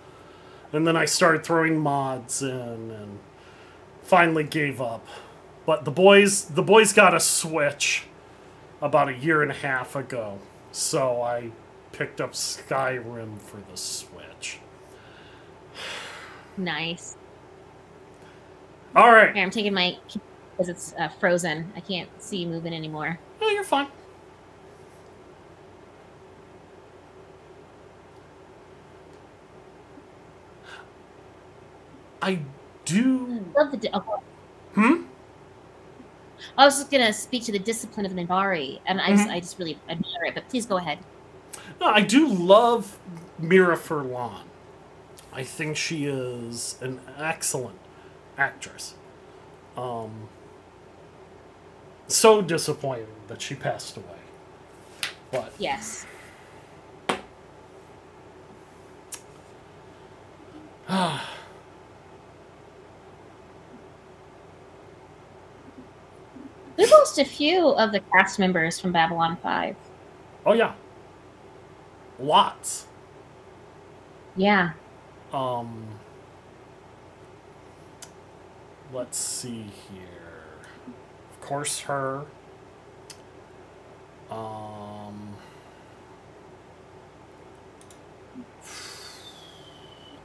And 0.73 0.87
then 0.87 0.97
I 0.97 1.05
started 1.05 1.45
throwing 1.45 1.79
mods 1.79 2.43
in 2.43 2.51
and 2.91 3.19
finally 4.03 4.45
gave 4.45 4.81
up. 4.81 5.07
But 5.67 5.85
the 5.85 5.91
boys 5.91 6.45
the 6.45 6.63
boys 6.63 6.93
got 6.93 7.15
a 7.15 7.21
Switch 7.21 8.05
about 8.81 9.09
a 9.09 9.15
year 9.15 9.43
and 9.43 9.51
a 9.51 9.55
half 9.55 9.97
ago. 9.97 10.39
So 10.73 11.23
I 11.23 11.51
picked 11.93 12.21
up 12.21 12.33
Skyrim 12.33 13.39
for 13.39 13.59
the 13.71 13.77
Switch. 13.77 14.59
Nice. 16.57 17.17
All 18.95 19.11
right. 19.13 19.33
Here, 19.35 19.43
I'm 19.43 19.51
taking 19.51 19.73
my 19.73 19.97
because 20.53 20.69
it's 20.69 20.95
uh, 20.99 21.09
frozen. 21.09 21.73
I 21.75 21.81
can't 21.81 22.11
see 22.23 22.45
moving 22.45 22.75
anymore. 22.75 23.19
Oh, 23.41 23.49
you're 23.49 23.65
fine. 23.65 23.87
I 32.23 32.41
do. 32.85 33.45
Love 33.57 33.71
the. 33.71 33.77
Di- 33.77 33.91
oh, 33.93 34.23
Hmm. 34.75 35.03
I 36.57 36.65
was 36.65 36.79
just 36.79 36.91
gonna 36.91 37.13
speak 37.13 37.45
to 37.45 37.53
the 37.53 37.59
discipline 37.59 38.07
of 38.07 38.13
Minbari, 38.13 38.81
and 38.87 39.01
I 39.01 39.11
just, 39.11 39.29
Mhm. 39.29 39.33
I 39.33 39.41
just 39.41 39.59
really 39.59 39.79
admire 39.89 40.25
it. 40.27 40.35
But 40.35 40.49
please 40.49 40.67
go 40.67 40.77
ahead. 40.79 40.99
No, 41.81 41.87
I 41.87 42.01
do 42.03 42.27
love 42.29 42.99
Mira 43.39 43.77
Furlan. 43.77 44.43
I 45.33 45.45
think 45.45 45.77
she 45.77 46.07
is 46.07 46.77
an 46.81 47.01
excellent 47.19 47.79
actress. 48.37 48.95
Um, 49.77 50.29
so 52.09 52.43
disappointed 52.43 53.07
that 53.29 53.41
she 53.41 53.55
passed 53.55 53.97
away. 53.97 54.07
But 55.31 55.53
Yes. 55.59 56.07
We 66.81 66.87
lost 66.87 67.19
a 67.19 67.27
few 67.27 67.69
of 67.69 67.93
the 67.93 68.01
cast 68.01 68.39
members 68.39 68.81
from 68.81 68.91
Babylon 68.91 69.37
Five. 69.43 69.77
oh 70.47 70.55
yeah, 70.55 70.73
lots. 72.19 72.87
Yeah. 74.35 74.71
Um, 75.31 75.87
let's 78.95 79.19
see 79.19 79.67
here. 79.93 80.65
Of 81.35 81.41
course, 81.43 81.81
her. 81.81 82.25
Um. 84.31 85.37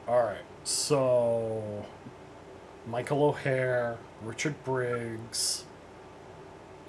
All 0.08 0.24
right, 0.24 0.38
so 0.64 1.86
Michael 2.88 3.26
O'Hare, 3.26 3.98
Richard 4.22 4.56
Briggs, 4.64 5.66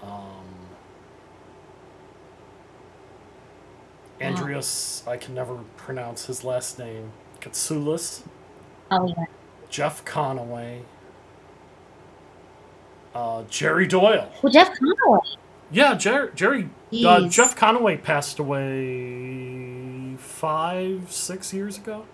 um, 0.03 0.45
Andreas. 4.21 5.03
I 5.07 5.17
can 5.17 5.35
never 5.35 5.57
pronounce 5.77 6.27
his 6.27 6.45
last 6.45 6.79
name. 6.79 7.13
Katsoulis. 7.41 8.23
Oh 8.91 9.07
yeah. 9.07 9.25
Jeff 9.69 10.05
Conaway, 10.05 10.83
uh, 13.15 13.43
Jerry 13.51 13.87
Doyle. 13.87 14.31
Well, 14.43 14.53
Jeff 14.53 14.71
Conaway. 14.79 15.21
Yeah, 15.71 15.95
Jer- 15.95 16.31
Jerry. 16.31 16.69
Uh, 17.05 17.29
Jeff 17.29 17.57
Conaway 17.57 18.01
passed 18.01 18.39
away 18.39 20.15
five, 20.19 21.11
six 21.11 21.53
years 21.53 21.77
ago. 21.77 22.07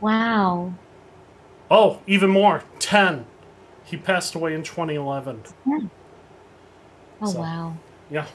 Wow. 0.00 0.74
Oh, 1.70 2.00
even 2.06 2.28
more, 2.28 2.62
ten. 2.78 3.24
He 3.84 3.96
passed 3.96 4.34
away 4.34 4.54
in 4.54 4.62
2011. 4.62 5.42
Oh 7.20 7.26
So- 7.26 7.38
wow. 7.40 7.76
Yeah. 8.10 8.26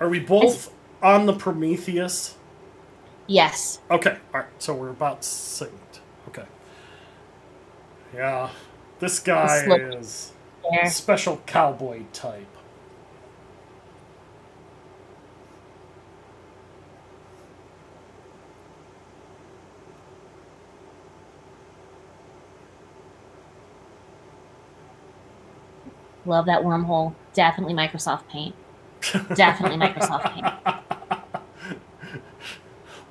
Are 0.00 0.08
we 0.08 0.18
both 0.20 0.72
on 1.02 1.26
the 1.26 1.32
Prometheus? 1.32 2.36
Yes. 3.26 3.80
Okay, 3.90 4.18
alright, 4.34 4.50
so 4.58 4.74
we're 4.74 4.90
about 4.90 5.22
synced. 5.22 5.70
Okay. 6.28 6.44
Yeah. 8.14 8.50
This 8.98 9.18
guy 9.18 9.64
is 9.66 10.32
There. 10.70 10.90
special 10.90 11.38
cowboy 11.46 12.02
type. 12.12 12.46
Love 26.26 26.46
that 26.46 26.62
wormhole. 26.62 27.14
Definitely 27.32 27.74
Microsoft 27.74 28.28
Paint. 28.28 28.54
Definitely 29.34 29.78
Microsoft 29.78 30.32
Paint. 30.32 30.76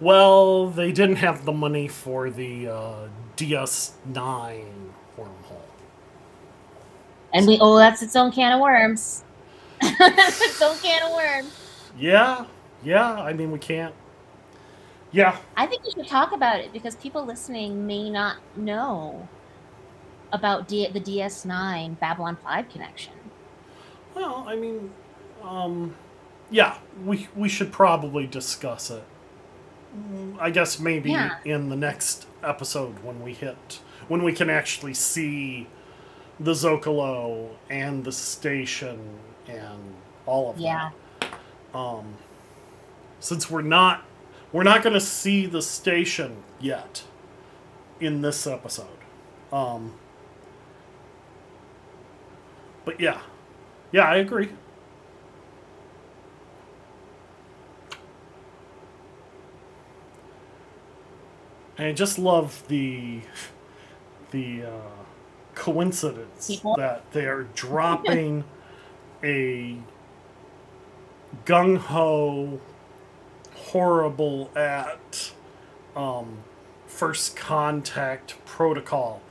Well, 0.04 0.67
they 0.67 0.91
didn't 0.91 1.15
have 1.17 1.45
the 1.45 1.54
money 1.54 1.88
for 1.88 2.30
the 2.30 2.67
uh, 2.67 3.08
DS9 3.38 4.65
wormhole. 5.17 5.62
And 7.34 7.47
we 7.47 7.58
oh 7.62 7.78
that's 7.78 8.02
its 8.02 8.13
own 8.17 8.32
can 8.34 8.52
of 8.52 8.60
worms. 8.60 9.23
that's 9.82 10.41
its 10.41 10.62
own 10.62 10.78
can 10.80 11.04
of 11.04 11.12
worms. 11.13 11.54
Yeah, 11.97 12.45
yeah, 12.84 13.13
I 13.13 13.32
mean, 13.32 13.49
we 13.52 13.60
can't. 13.60 13.95
Yeah, 15.13 15.38
I 15.56 15.67
think 15.67 15.86
we 15.86 15.91
should 15.91 16.08
talk 16.08 16.34
about 16.34 16.60
it 16.60 16.73
because 16.73 16.97
people 16.97 17.23
listening 17.26 17.88
may 17.88 18.10
not 18.10 18.38
know 18.58 19.30
about 20.34 20.67
D- 20.67 20.89
the 20.89 21.00
DS9 21.00 21.98
Babylon 22.00 22.36
5 22.43 22.69
connection. 22.69 23.13
well, 24.15 24.43
I 24.48 24.56
mean, 24.56 24.91
um, 25.41 25.96
yeah, 26.52 26.78
we, 27.06 27.28
we 27.36 27.48
should 27.50 27.72
probably 27.72 28.28
discuss 28.28 28.91
it. 28.91 29.04
I 30.39 30.50
guess 30.50 30.80
maybe 30.80 31.12
Yeah. 31.12 31.38
in 31.46 31.69
the 31.69 31.76
next 31.76 32.26
episode 32.43 33.04
when 33.04 33.22
we 33.24 33.34
hit, 33.34 33.80
when 34.08 34.24
we 34.24 34.34
can 34.34 34.50
actually 34.50 34.93
see 34.96 35.67
the 36.39 36.52
Zocalo 36.54 37.50
and 37.69 38.04
the 38.04 38.12
station 38.12 39.00
and 39.48 39.93
all 40.26 40.50
of 40.50 40.58
Yeah. 40.58 40.89
that. 41.22 41.78
Um, 41.78 42.15
since 43.19 43.50
we're 43.52 43.62
not, 43.62 44.04
we're 44.52 44.63
not 44.63 44.82
going 44.84 44.93
to 44.93 45.00
see 45.02 45.46
the 45.46 45.62
station 45.62 46.38
yet 46.60 47.04
in 48.00 48.22
this 48.22 48.46
episode. 48.48 48.88
Um, 49.52 49.93
but 52.86 53.00
yeah, 53.00 53.22
yeah, 53.91 54.04
I 54.04 54.17
agree. 54.17 54.50
And 61.78 61.88
I 61.88 61.93
just 61.93 62.19
love 62.19 62.63
the 62.67 63.22
the 64.32 64.63
uh, 64.63 64.69
coincidence 65.56 66.48
People. 66.48 66.76
that 66.78 67.12
they 67.12 67.26
are 67.26 67.43
dropping 67.56 68.43
a 69.24 69.78
gung 71.46 71.78
ho, 71.78 72.60
horrible 73.56 74.52
at 74.56 75.32
um, 75.96 76.39
first 76.88 77.36
contact 77.36 78.43
protocol 78.46 79.22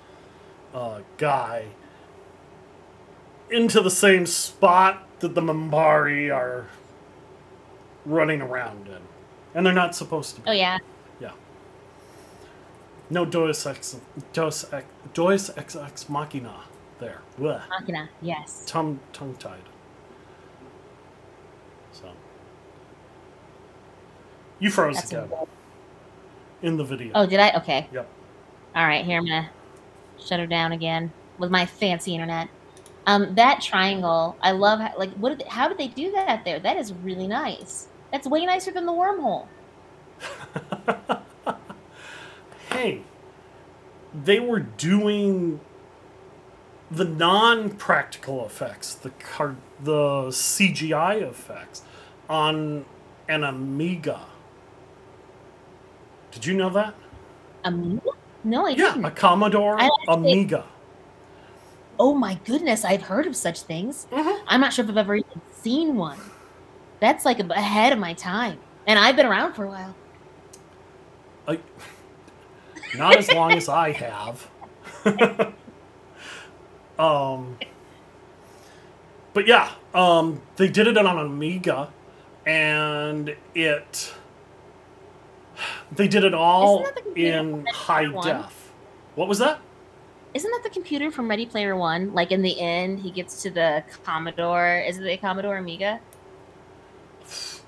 uh, 0.75 1.01
guy 1.17 1.67
into 3.53 3.81
the 3.81 3.91
same 3.91 4.27
spot 4.27 5.07
that 5.21 5.35
the 5.35 5.41
Minbari 5.41 6.35
are 6.35 6.67
running 8.05 8.41
around 8.41 8.89
in. 8.89 8.99
And 9.55 9.67
they're 9.67 9.73
not 9.73 9.95
supposed 9.95 10.37
to 10.37 10.41
be. 10.41 10.51
Oh 10.51 10.53
yeah. 10.53 10.79
Yeah. 11.21 11.33
No 13.11 13.25
Deus 13.25 13.67
Ex, 13.67 13.97
Deus 14.33 14.73
Ex, 14.73 14.87
Deus 15.13 15.51
Ex, 15.57 15.77
Ex 15.77 16.09
Machina 16.09 16.63
there. 16.99 17.21
Blech. 17.39 17.69
Machina. 17.69 18.09
Yes. 18.21 18.65
Tongue, 18.67 18.99
tongue 19.13 19.37
tied. 19.37 19.59
So. 21.93 22.11
You 24.59 24.71
froze 24.71 24.97
That's 24.97 25.13
again 25.13 25.31
in 26.63 26.77
the 26.77 26.85
video. 26.85 27.13
oh, 27.15 27.27
did 27.27 27.41
I? 27.41 27.53
Okay. 27.59 27.89
Yep. 27.93 28.09
All 28.75 28.87
right. 28.87 29.05
Here 29.05 29.19
I'm 29.19 29.27
gonna 29.27 29.51
shut 30.19 30.41
her 30.41 30.47
down 30.47 30.73
again 30.73 31.13
with 31.39 31.51
my 31.51 31.67
fancy 31.67 32.15
internet. 32.15 32.49
Um, 33.07 33.35
that 33.35 33.61
triangle, 33.61 34.37
I 34.43 34.53
love. 34.53 34.81
How, 34.81 34.93
like, 34.97 35.11
what? 35.15 35.31
Did 35.31 35.41
they, 35.41 35.51
how 35.51 35.69
did 35.69 35.79
they 35.79 35.89
do 35.89 36.13
that 36.13 36.45
there? 36.45 36.61
That 36.61 36.77
is 36.77 36.93
really 36.93 37.27
nice. 37.27 37.89
That's 38.13 38.27
way 38.27 38.45
nicer 38.47 38.71
than 38.71 38.87
the 38.87 38.93
wormhole. 38.93 39.47
hey, 42.71 43.01
they 44.25 44.39
were 44.39 44.61
doing 44.61 45.61
the 46.91 47.05
non-practical 47.05 48.45
effects, 48.45 48.95
the 48.95 49.11
car, 49.11 49.57
the 49.83 50.27
CGI 50.29 51.23
effects 51.23 51.83
on 52.29 52.85
an 53.29 53.45
Amiga. 53.45 54.21
Did 56.31 56.47
you 56.47 56.55
know 56.55 56.71
that? 56.71 56.95
Amiga? 57.65 58.11
No, 58.45 58.67
I 58.67 58.71
Yeah, 58.71 58.93
didn't. 58.93 59.05
a 59.07 59.11
Commodore 59.11 59.79
Amiga. 60.09 60.65
Oh 61.99 62.15
my 62.15 62.35
goodness, 62.45 62.85
I've 62.85 63.03
heard 63.03 63.27
of 63.27 63.37
such 63.37 63.63
things. 63.63 64.07
Mhm. 64.11 64.41
I'm 64.47 64.61
not 64.61 64.73
sure 64.73 64.85
if 64.85 64.91
I've 64.91 64.97
ever 64.97 65.17
even 65.17 65.41
seen 65.53 65.97
one. 65.97 66.19
That's 67.01 67.25
like 67.25 67.41
ahead 67.41 67.93
of 67.93 67.99
my 67.99 68.15
time, 68.15 68.59
and 68.87 68.99
I've 68.99 69.17
been 69.17 69.27
around 69.27 69.55
for 69.55 69.65
a 69.65 69.69
while. 69.69 69.95
I, 71.49 71.59
not 72.97 73.17
as 73.17 73.33
long 73.33 73.53
as 73.53 73.69
I 73.69 73.93
have. 73.93 74.49
um, 76.99 77.57
but 79.35 79.47
yeah, 79.47 79.71
um, 79.95 80.41
they 80.57 80.69
did 80.69 80.87
it 80.87 80.97
on 80.97 81.07
an 81.07 81.19
Amiga, 81.19 81.89
and 82.47 83.35
it. 83.55 84.15
They 85.93 86.09
did 86.09 86.25
it 86.25 86.35
all 86.35 86.87
in 87.15 87.67
high 87.67 88.09
One? 88.09 88.27
def. 88.27 88.73
What 89.15 89.29
was 89.29 89.39
that? 89.39 89.61
Isn't 90.35 90.51
that 90.51 90.63
the 90.63 90.71
computer 90.71 91.11
from 91.11 91.29
Ready 91.29 91.45
Player 91.47 91.77
One? 91.77 92.13
Like 92.15 92.33
in 92.33 92.41
the 92.43 92.59
end, 92.59 93.01
he 93.01 93.11
gets 93.11 93.43
to 93.43 93.51
the 93.51 93.85
Commodore. 94.05 94.83
Is 94.87 94.99
it 94.99 95.03
the 95.03 95.17
Commodore 95.19 95.57
Amiga? 95.59 96.01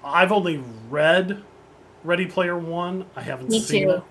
I've 0.03 0.33
only 0.33 0.63
read 0.89 1.43
Ready 2.05 2.27
Player 2.27 2.59
One. 2.59 3.07
I 3.17 3.21
haven't 3.23 3.51
Me 3.51 3.61
seen 3.61 3.89
too. 3.89 3.95
it. 3.97 4.03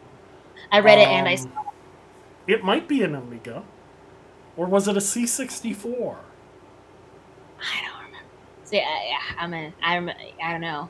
I 0.72 0.80
read 0.80 1.00
it 1.00 1.08
and 1.08 1.28
I 1.28 1.34
Um, 1.34 1.38
saw 1.38 1.50
It 2.48 2.54
It 2.56 2.64
might 2.64 2.88
be 2.88 3.04
an 3.04 3.16
Amiga, 3.16 3.64
or 4.56 4.68
was 4.68 4.88
it 4.88 4.98
a 4.98 5.02
C 5.02 5.26
sixty 5.26 5.74
four? 5.74 6.18
I 7.60 7.86
don't 7.88 8.06
remember. 8.06 8.28
See, 8.66 8.80
I, 8.80 9.18
I'm 9.40 9.54
a, 9.54 9.74
I, 9.82 9.98
rem- 9.98 10.18
I 10.44 10.52
don't 10.52 10.62
know. 10.62 10.90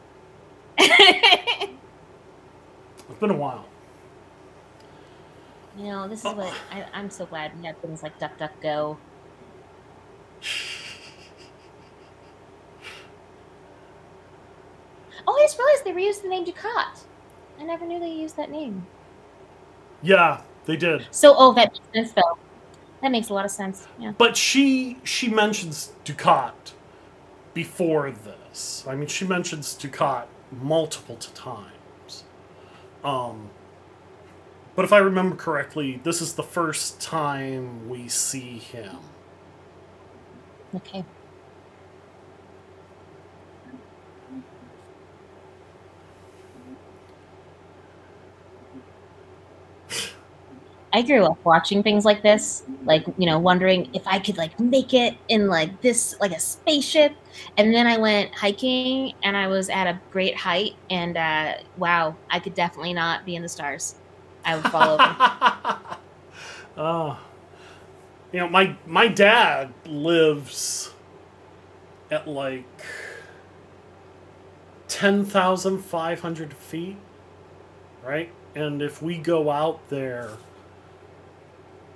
It's 3.09 3.19
been 3.19 3.31
a 3.31 3.35
while. 3.37 3.65
You 5.77 5.85
know, 5.85 6.07
this 6.07 6.19
is 6.19 6.33
what 6.33 6.53
I, 6.71 6.85
I'm 6.93 7.09
so 7.09 7.25
glad 7.25 7.57
we 7.59 7.65
have 7.65 7.77
things 7.77 8.03
like 8.03 8.19
DuckDuckGo. 8.19 8.97
Oh, 15.25 15.37
I 15.39 15.45
just 15.45 15.57
realized 15.57 15.85
they 15.85 15.91
reused 15.91 16.21
the 16.21 16.27
name 16.27 16.45
Dukhat. 16.45 17.03
I 17.59 17.63
never 17.63 17.85
knew 17.85 17.99
they 17.99 18.11
used 18.11 18.35
that 18.37 18.51
name. 18.51 18.85
Yeah, 20.01 20.41
they 20.65 20.75
did. 20.75 21.07
So, 21.11 21.33
oh, 21.37 21.53
that 21.53 21.71
makes 21.71 21.93
sense, 21.93 22.11
though. 22.11 22.37
That 23.01 23.11
makes 23.11 23.29
a 23.29 23.33
lot 23.33 23.45
of 23.45 23.51
sense. 23.51 23.87
Yeah. 23.99 24.13
But 24.17 24.37
she 24.37 24.97
she 25.03 25.29
mentions 25.29 25.91
Dukhat 26.05 26.73
before 27.53 28.11
this. 28.11 28.85
I 28.87 28.95
mean, 28.95 29.07
she 29.07 29.25
mentions 29.25 29.75
Dukhat 29.75 30.25
multiple 30.51 31.17
times. 31.17 32.23
Um, 33.03 33.49
but 34.75 34.85
if 34.85 34.93
I 34.93 34.97
remember 34.99 35.35
correctly, 35.35 35.99
this 36.03 36.21
is 36.21 36.35
the 36.35 36.43
first 36.43 37.01
time 37.01 37.87
we 37.89 38.07
see 38.07 38.57
him. 38.59 38.97
Okay. 40.75 41.05
I 50.93 51.01
grew 51.01 51.25
up 51.25 51.39
watching 51.43 51.81
things 51.81 52.05
like 52.05 52.21
this, 52.21 52.63
like 52.85 53.03
you 53.17 53.25
know, 53.25 53.39
wondering 53.39 53.89
if 53.93 54.03
I 54.05 54.19
could 54.19 54.37
like 54.37 54.59
make 54.59 54.93
it 54.93 55.17
in 55.27 55.47
like 55.47 55.81
this, 55.81 56.15
like 56.21 56.31
a 56.31 56.39
spaceship. 56.39 57.13
And 57.57 57.73
then 57.73 57.87
I 57.87 57.97
went 57.97 58.35
hiking, 58.35 59.13
and 59.23 59.35
I 59.35 59.47
was 59.47 59.69
at 59.69 59.87
a 59.87 59.99
great 60.11 60.37
height, 60.37 60.73
and 60.91 61.17
uh, 61.17 61.55
wow, 61.77 62.19
I 62.29 62.39
could 62.39 62.53
definitely 62.53 62.93
not 62.93 63.25
be 63.25 63.35
in 63.35 63.41
the 63.41 63.49
stars. 63.49 63.95
I 64.45 64.55
would 64.57 64.67
fall 64.67 64.91
over. 64.91 65.17
uh, 66.77 67.17
you 68.31 68.39
know, 68.39 68.49
my 68.49 68.77
my 68.85 69.07
dad 69.07 69.73
lives 69.85 70.91
at 72.11 72.27
like 72.27 72.65
ten 74.87 75.25
thousand 75.25 75.79
five 75.79 76.21
hundred 76.21 76.53
feet, 76.53 76.97
right? 78.03 78.31
And 78.55 78.81
if 78.81 79.01
we 79.01 79.17
go 79.17 79.51
out 79.51 79.89
there, 79.89 80.39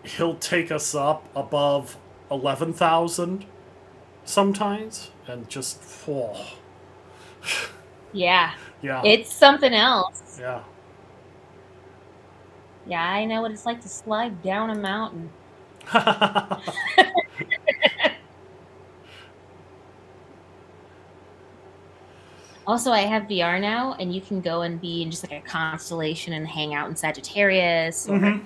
he'll 0.04 0.38
take 0.38 0.72
us 0.72 0.96
up 0.96 1.28
above 1.36 1.98
eleven 2.32 2.74
thousand 2.74 3.46
sometimes, 4.26 5.12
and 5.28 5.50
just 5.50 5.82
oh, 6.08 6.58
yeah, 8.14 8.54
yeah, 8.82 9.04
it's 9.04 9.34
something 9.34 9.74
else. 9.74 10.22
yeah. 10.40 10.64
Yeah, 12.88 13.04
I 13.04 13.26
know 13.26 13.42
what 13.42 13.52
it's 13.52 13.66
like 13.66 13.82
to 13.82 13.90
slide 13.90 14.42
down 14.42 14.70
a 14.70 14.76
mountain. 14.76 15.30
Also, 22.68 22.92
I 22.92 23.00
have 23.00 23.24
VR 23.30 23.62
now, 23.62 23.96
and 23.98 24.14
you 24.14 24.20
can 24.20 24.42
go 24.42 24.64
and 24.64 24.80
be 24.82 25.02
in 25.02 25.10
just 25.10 25.24
like 25.24 25.42
a 25.42 25.48
constellation 25.48 26.34
and 26.34 26.46
hang 26.46 26.74
out 26.74 26.90
in 26.90 26.98
Sagittarius. 26.98 28.10
Or, 28.10 28.20
Mhm. 28.20 28.46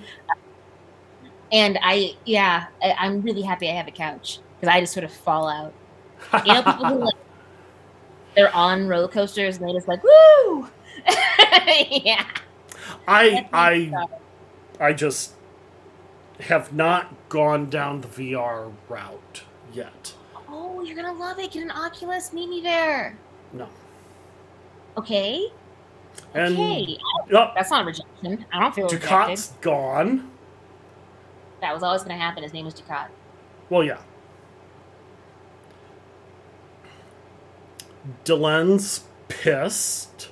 And 1.50 1.78
I, 1.82 2.14
yeah, 2.24 2.66
I, 2.80 2.92
I'm 3.00 3.20
really 3.20 3.42
happy 3.42 3.68
I 3.68 3.72
have 3.72 3.88
a 3.88 3.90
couch 3.90 4.38
because 4.60 4.72
I 4.72 4.80
just 4.80 4.94
sort 4.94 5.02
of 5.02 5.12
fall 5.12 5.48
out. 5.48 5.74
You 6.46 6.54
know, 6.54 6.62
people 6.62 6.86
who 6.86 6.98
like 7.00 7.14
they're 8.36 8.54
on 8.54 8.86
roller 8.86 9.08
coasters 9.08 9.58
and 9.58 9.68
they 9.68 9.72
just 9.72 9.88
like 9.88 10.02
woo. 10.04 10.68
yeah. 12.04 12.24
I 13.08 13.48
I. 13.52 14.06
I 14.80 14.92
just 14.92 15.32
have 16.40 16.72
not 16.72 17.28
gone 17.28 17.70
down 17.70 18.00
the 18.00 18.08
VR 18.08 18.72
route 18.88 19.42
yet. 19.72 20.14
Oh, 20.48 20.82
you're 20.82 20.96
gonna 20.96 21.12
love 21.12 21.38
it. 21.38 21.52
Get 21.52 21.62
an 21.62 21.70
Oculus. 21.70 22.32
Meet 22.32 22.48
me 22.48 22.60
there. 22.60 23.16
No. 23.52 23.68
Okay. 24.96 25.48
And 26.34 26.54
okay. 26.54 26.98
Yep, 27.30 27.52
That's 27.54 27.70
not 27.70 27.82
a 27.82 27.86
rejection. 27.86 28.44
I 28.52 28.60
don't 28.60 28.74
feel 28.74 28.84
rejected. 28.84 29.08
Dukhat's 29.08 29.52
gone. 29.60 30.30
That 31.60 31.72
was 31.72 31.82
always 31.82 32.02
going 32.02 32.16
to 32.16 32.22
happen. 32.22 32.42
His 32.42 32.52
name 32.52 32.64
was 32.64 32.74
Dukhat. 32.74 33.08
Well, 33.70 33.84
yeah. 33.84 33.98
Delenn's 38.24 39.04
pissed. 39.28 40.30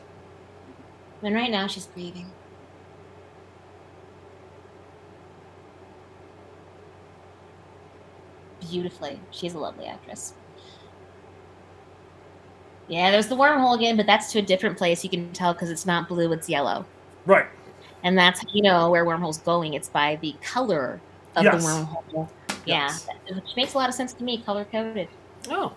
And 1.22 1.34
right 1.34 1.50
now 1.50 1.66
she's 1.66 1.86
grieving. 1.86 2.32
Beautifully. 8.70 9.20
She's 9.30 9.54
a 9.54 9.58
lovely 9.58 9.86
actress. 9.86 10.34
Yeah, 12.88 13.10
there's 13.10 13.28
the 13.28 13.36
wormhole 13.36 13.76
again, 13.76 13.96
but 13.96 14.06
that's 14.06 14.32
to 14.32 14.38
a 14.40 14.42
different 14.42 14.76
place. 14.76 15.04
You 15.04 15.10
can 15.10 15.32
tell 15.32 15.52
because 15.52 15.70
it's 15.70 15.86
not 15.86 16.08
blue, 16.08 16.32
it's 16.32 16.48
yellow. 16.48 16.84
Right. 17.26 17.46
And 18.02 18.18
that's 18.18 18.40
how 18.40 18.48
you 18.52 18.62
know 18.62 18.90
where 18.90 19.04
wormhole's 19.04 19.38
going. 19.38 19.74
It's 19.74 19.88
by 19.88 20.16
the 20.22 20.34
color 20.42 21.00
of 21.36 21.44
Yes. 21.44 21.62
the 21.62 21.68
wormhole. 21.68 22.28
Yeah, 22.66 22.88
Yes. 22.88 23.06
which 23.32 23.56
makes 23.56 23.74
a 23.74 23.78
lot 23.78 23.88
of 23.88 23.94
sense 23.94 24.12
to 24.14 24.24
me, 24.24 24.38
color 24.38 24.64
coded. 24.64 25.08
Oh. 25.48 25.72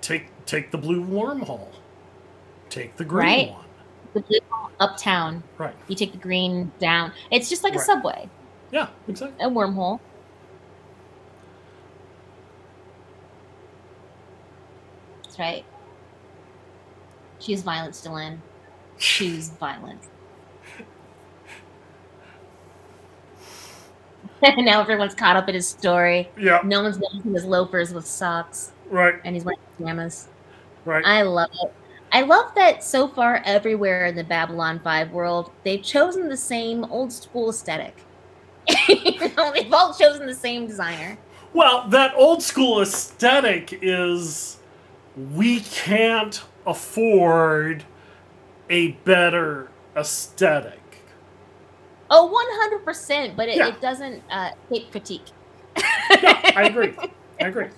Take 0.00 0.26
take 0.46 0.70
the 0.70 0.78
blue 0.78 1.02
wormhole. 1.04 1.68
Take 2.68 2.96
the 2.96 3.04
green 3.04 3.26
Right. 3.26 3.50
one. 3.52 3.64
The 4.12 4.20
blue 4.20 4.38
uptown, 4.78 5.42
Right. 5.58 5.74
you 5.88 5.96
take 5.96 6.12
the 6.12 6.18
green 6.18 6.70
down. 6.78 7.12
It's 7.30 7.48
just 7.48 7.64
like 7.64 7.74
a 7.74 7.78
Right. 7.78 7.86
subway, 7.86 8.28
Yeah, 8.70 8.88
exactly. 9.08 9.44
a 9.44 9.48
wormhole. 9.48 9.98
That's 15.34 15.38
right. 15.40 15.64
Choose 17.40 17.62
violence, 17.62 18.00
Delenn. 18.06 18.38
Choose 18.98 19.48
violence. 19.50 20.06
now 24.58 24.80
everyone's 24.80 25.14
caught 25.14 25.36
up 25.36 25.48
in 25.48 25.56
his 25.56 25.66
story. 25.68 26.30
Yeah, 26.38 26.60
No 26.64 26.82
one's 26.82 26.98
noticing 27.00 27.34
his 27.34 27.44
loafers 27.44 27.92
with 27.92 28.06
socks, 28.06 28.72
right, 28.88 29.14
and 29.24 29.34
he's 29.34 29.44
wearing 29.44 29.58
pajamas. 29.76 30.28
right. 30.84 31.04
I 31.04 31.22
love 31.22 31.50
it. 31.64 31.72
I 32.12 32.20
love 32.20 32.54
that 32.54 32.84
so 32.84 33.08
far 33.08 33.42
everywhere 33.44 34.06
in 34.06 34.14
the 34.14 34.22
Babylon 34.22 34.78
5 34.84 35.10
world, 35.10 35.50
they've 35.64 35.82
chosen 35.82 36.28
the 36.28 36.36
same 36.36 36.84
old 36.84 37.12
school 37.12 37.50
aesthetic. 37.50 38.06
you 38.88 39.34
know, 39.36 39.52
they've 39.52 39.72
all 39.72 39.92
chosen 39.92 40.26
the 40.28 40.34
same 40.34 40.68
designer. 40.68 41.18
Well, 41.52 41.88
that 41.88 42.14
old 42.14 42.40
school 42.44 42.80
aesthetic 42.80 43.80
is 43.82 44.58
we 45.16 45.60
can't 45.60 46.42
afford 46.66 47.84
a 48.70 48.92
better 49.04 49.68
aesthetic. 49.96 50.80
Oh, 52.10 52.30
100%, 52.84 53.36
but 53.36 53.48
it, 53.48 53.56
Yeah. 53.56 53.68
it 53.68 53.80
doesn't 53.80 54.22
uh, 54.30 54.50
take 54.70 54.90
critique. 54.90 55.26
Yeah, 55.76 56.52
I 56.56 56.64
agree. 56.64 56.94
I 57.40 57.46
agree. 57.48 57.68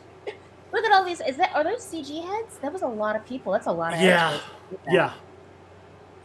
Look 0.72 0.84
at 0.84 0.93
all 0.93 1.05
these. 1.05 1.20
Is 1.20 1.37
that 1.37 1.55
are 1.55 1.64
those 1.64 1.80
CG 1.80 2.22
heads? 2.26 2.59
That 2.59 2.72
was 2.72 2.82
a 2.82 2.87
lot 2.87 3.16
of 3.16 3.24
people. 3.24 3.53
That's 3.53 3.66
a 3.66 3.72
lot 3.72 3.95
of 3.95 4.01
Yeah, 4.01 4.39
yeah. 4.91 5.12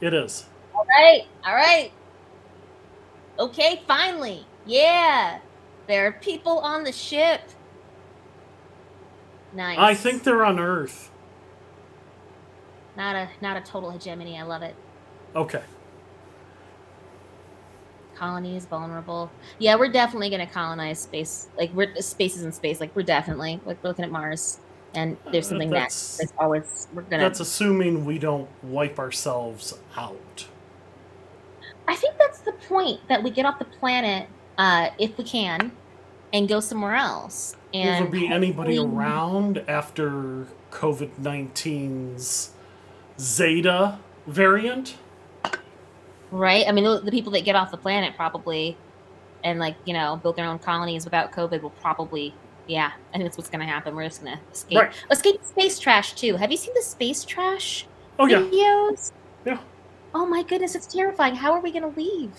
It 0.01 0.14
is. 0.14 0.45
All 0.76 0.86
right. 0.89 1.22
All 1.45 1.53
right. 1.55 1.91
Okay, 3.39 3.82
finally. 3.88 4.45
Yeah. 4.66 5.39
There 5.88 6.07
are 6.07 6.12
people 6.14 6.59
on 6.59 6.84
the 6.84 6.91
ship. 6.91 7.41
Nice. 9.54 9.78
I 9.78 9.93
think 9.93 10.24
they're 10.24 10.45
on 10.45 10.60
Earth. 10.60 11.10
Not 12.95 13.16
a 13.16 13.30
not 13.41 13.58
a 13.58 13.62
total 13.62 13.91
hegemony. 13.91 14.38
I 14.38 14.43
love 14.43 14.62
it. 14.64 14.76
Okay. 15.36 15.64
Colony 18.16 18.56
is 18.56 18.66
vulnerable. 18.66 19.32
Yeah, 19.58 19.76
we're 19.76 19.91
definitely 19.91 20.30
going 20.30 20.45
to 20.45 20.54
colonize 20.54 20.99
space. 20.99 21.47
Like 21.58 21.74
we're 21.74 21.95
spaces 22.02 22.43
in 22.43 22.52
space. 22.52 22.80
Like 22.80 22.95
we're 22.95 23.02
definitely 23.04 23.60
like 23.66 23.82
we're 23.84 23.89
looking 23.89 24.06
at 24.06 24.12
Mars, 24.12 24.60
and 24.93 25.18
there's 25.32 25.47
Uh, 25.47 25.49
something 25.49 25.70
that's- 25.70 26.18
that 26.18 26.28
there's 26.28 26.34
always 26.39 26.88
we're 26.93 27.02
gonna. 27.04 27.24
That's 27.24 27.39
assuming 27.39 28.06
we 28.06 28.20
don't 28.20 28.49
wipe 28.64 28.99
ourselves 28.99 29.74
out. 29.97 30.45
I 31.88 31.95
think 31.95 32.16
that's 32.20 32.39
the 32.41 32.52
point 32.54 32.99
that 33.10 33.24
we 33.24 33.32
get 33.32 33.45
off 33.45 33.58
the 33.58 33.66
planet 33.66 34.28
uh, 34.58 34.89
if 34.99 35.18
we 35.18 35.24
can, 35.24 35.72
and 36.34 36.47
go 36.47 36.59
somewhere 36.59 36.95
else. 36.95 37.55
Will 37.73 37.82
And 37.82 38.05
there 38.05 38.11
be 38.11 38.27
anybody 38.27 38.75
hopefully- 38.77 38.97
around 38.97 39.63
after 39.67 40.47
COVID 40.71 41.11
19's 41.21 42.51
Zeta 43.19 43.99
variant? 44.27 44.95
right? 46.32 46.65
I 46.67 46.71
mean, 46.71 46.84
the, 46.84 47.01
the 47.01 47.11
people 47.11 47.32
that 47.34 47.43
get 47.43 47.55
off 47.55 47.71
the 47.71 47.77
planet 47.77 48.15
probably, 48.15 48.77
and 49.43 49.59
like 49.59 49.75
you 49.86 49.93
know, 49.93 50.17
build 50.21 50.36
their 50.36 50.45
own 50.45 50.59
colonies 50.59 51.03
without 51.05 51.32
COVID 51.32 51.61
will 51.61 51.69
probably. 51.71 52.34
Yeah, 52.67 52.91
I 53.09 53.17
think 53.17 53.25
that's 53.25 53.38
what's 53.38 53.49
gonna 53.49 53.65
happen. 53.65 53.95
We're 53.95 54.03
just 54.05 54.23
gonna 54.23 54.39
escape. 54.51 54.77
Right. 54.77 54.93
Escape 55.09 55.43
space 55.43 55.79
trash 55.79 56.13
too. 56.13 56.36
Have 56.36 56.51
you 56.51 56.57
seen 56.57 56.73
the 56.75 56.82
space 56.82 57.25
trash? 57.25 57.86
Oh, 58.19 58.27
yeah. 58.27 58.38
videos. 58.41 59.11
Yeah. 59.45 59.57
Oh 60.13 60.25
my 60.27 60.43
goodness, 60.43 60.75
it's 60.75 60.86
terrifying. 60.86 61.36
How 61.36 61.53
are 61.53 61.59
we 61.61 61.71
going 61.71 61.91
to 61.91 61.99
leave? 61.99 62.32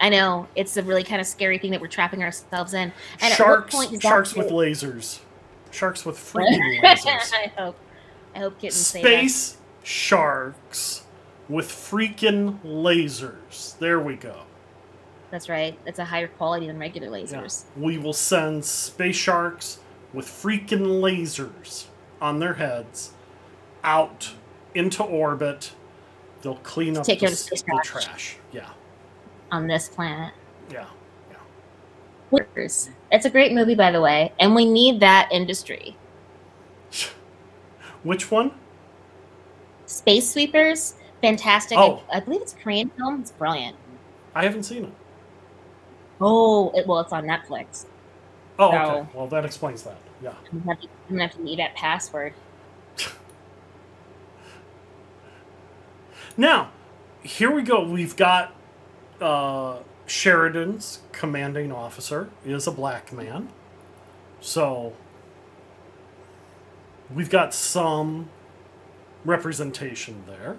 I 0.00 0.08
know 0.08 0.48
it's 0.56 0.76
a 0.76 0.82
really 0.82 1.04
kind 1.04 1.20
of 1.20 1.26
scary 1.26 1.58
thing 1.58 1.70
that 1.72 1.80
we're 1.80 1.86
trapping 1.88 2.22
ourselves 2.22 2.74
in. 2.74 2.92
And 3.20 3.34
Sharks, 3.34 3.74
point 3.74 4.00
sharks 4.02 4.34
with 4.34 4.48
lasers. 4.48 5.20
Sharks 5.70 6.04
with 6.06 6.16
freaking 6.32 6.80
lasers. 6.82 7.32
I 7.34 7.52
hope. 7.56 7.76
I 8.34 8.38
hope 8.40 8.58
kittens. 8.58 8.86
Space 8.86 9.56
sharks 9.82 11.04
with 11.48 11.68
freaking 11.68 12.58
lasers. 12.64 13.78
There 13.78 14.00
we 14.00 14.16
go. 14.16 14.36
That's 15.30 15.48
right. 15.48 15.78
It's 15.86 15.98
a 15.98 16.04
higher 16.04 16.28
quality 16.28 16.66
than 16.66 16.78
regular 16.78 17.06
Yeah. 17.18 17.24
lasers. 17.24 17.64
We 17.76 17.98
will 17.98 18.12
send 18.12 18.64
space 18.64 19.16
sharks 19.16 19.78
with 20.12 20.26
freaking 20.26 21.00
lasers 21.00 21.86
on 22.20 22.38
their 22.38 22.54
heads 22.54 23.12
out 23.84 24.32
into 24.74 25.02
orbit. 25.02 25.72
They'll 26.42 26.56
clean 26.56 26.96
up 26.96 27.04
the, 27.06 27.16
the 27.16 27.28
space 27.36 27.62
the 27.62 27.80
trash. 27.84 28.36
Yeah, 28.52 28.70
on 29.50 29.66
this 29.66 29.88
planet. 29.88 30.32
yeah. 30.70 30.86
Workers. 32.30 32.90
It's 33.10 33.24
a 33.26 33.30
great 33.30 33.52
movie, 33.52 33.74
by 33.74 33.90
the 33.90 34.00
way, 34.00 34.32
and 34.38 34.54
we 34.54 34.64
need 34.64 35.00
that 35.00 35.28
industry. 35.32 35.96
Which 38.04 38.30
one? 38.30 38.52
Space 39.86 40.30
Sweepers, 40.30 40.94
fantastic. 41.20 41.76
Oh. 41.76 42.02
I, 42.12 42.18
I 42.18 42.20
believe 42.20 42.42
it's 42.42 42.52
a 42.52 42.56
Korean 42.56 42.88
film. 42.90 43.20
It's 43.20 43.32
brilliant. 43.32 43.76
I 44.34 44.44
haven't 44.44 44.62
seen 44.62 44.84
it. 44.84 44.92
Oh, 46.20 46.70
it, 46.70 46.86
well, 46.86 47.00
it's 47.00 47.12
on 47.12 47.24
Netflix. 47.24 47.86
Oh, 48.60 48.68
okay. 48.68 49.08
Well, 49.12 49.26
that 49.26 49.44
explains 49.44 49.82
that. 49.82 49.96
Yeah. 50.22 50.34
I'm 50.52 50.60
gonna 50.60 50.76
to, 50.76 50.86
I'm 50.86 51.16
gonna 51.16 51.22
have 51.26 51.36
to 51.36 51.42
need 51.42 51.58
that 51.58 51.74
password. 51.74 52.32
Now, 56.36 56.70
here 57.22 57.50
we 57.50 57.60
go. 57.62 57.84
We've 57.84 58.16
got 58.16 58.54
uh, 59.20 59.78
Sheridan's 60.06 61.00
commanding 61.12 61.72
officer 61.72 62.30
is 62.44 62.66
a 62.66 62.70
black 62.70 63.12
man. 63.12 63.48
So 64.40 64.94
we've 67.14 67.30
got 67.30 67.52
some 67.54 68.28
representation 69.24 70.24
there. 70.26 70.56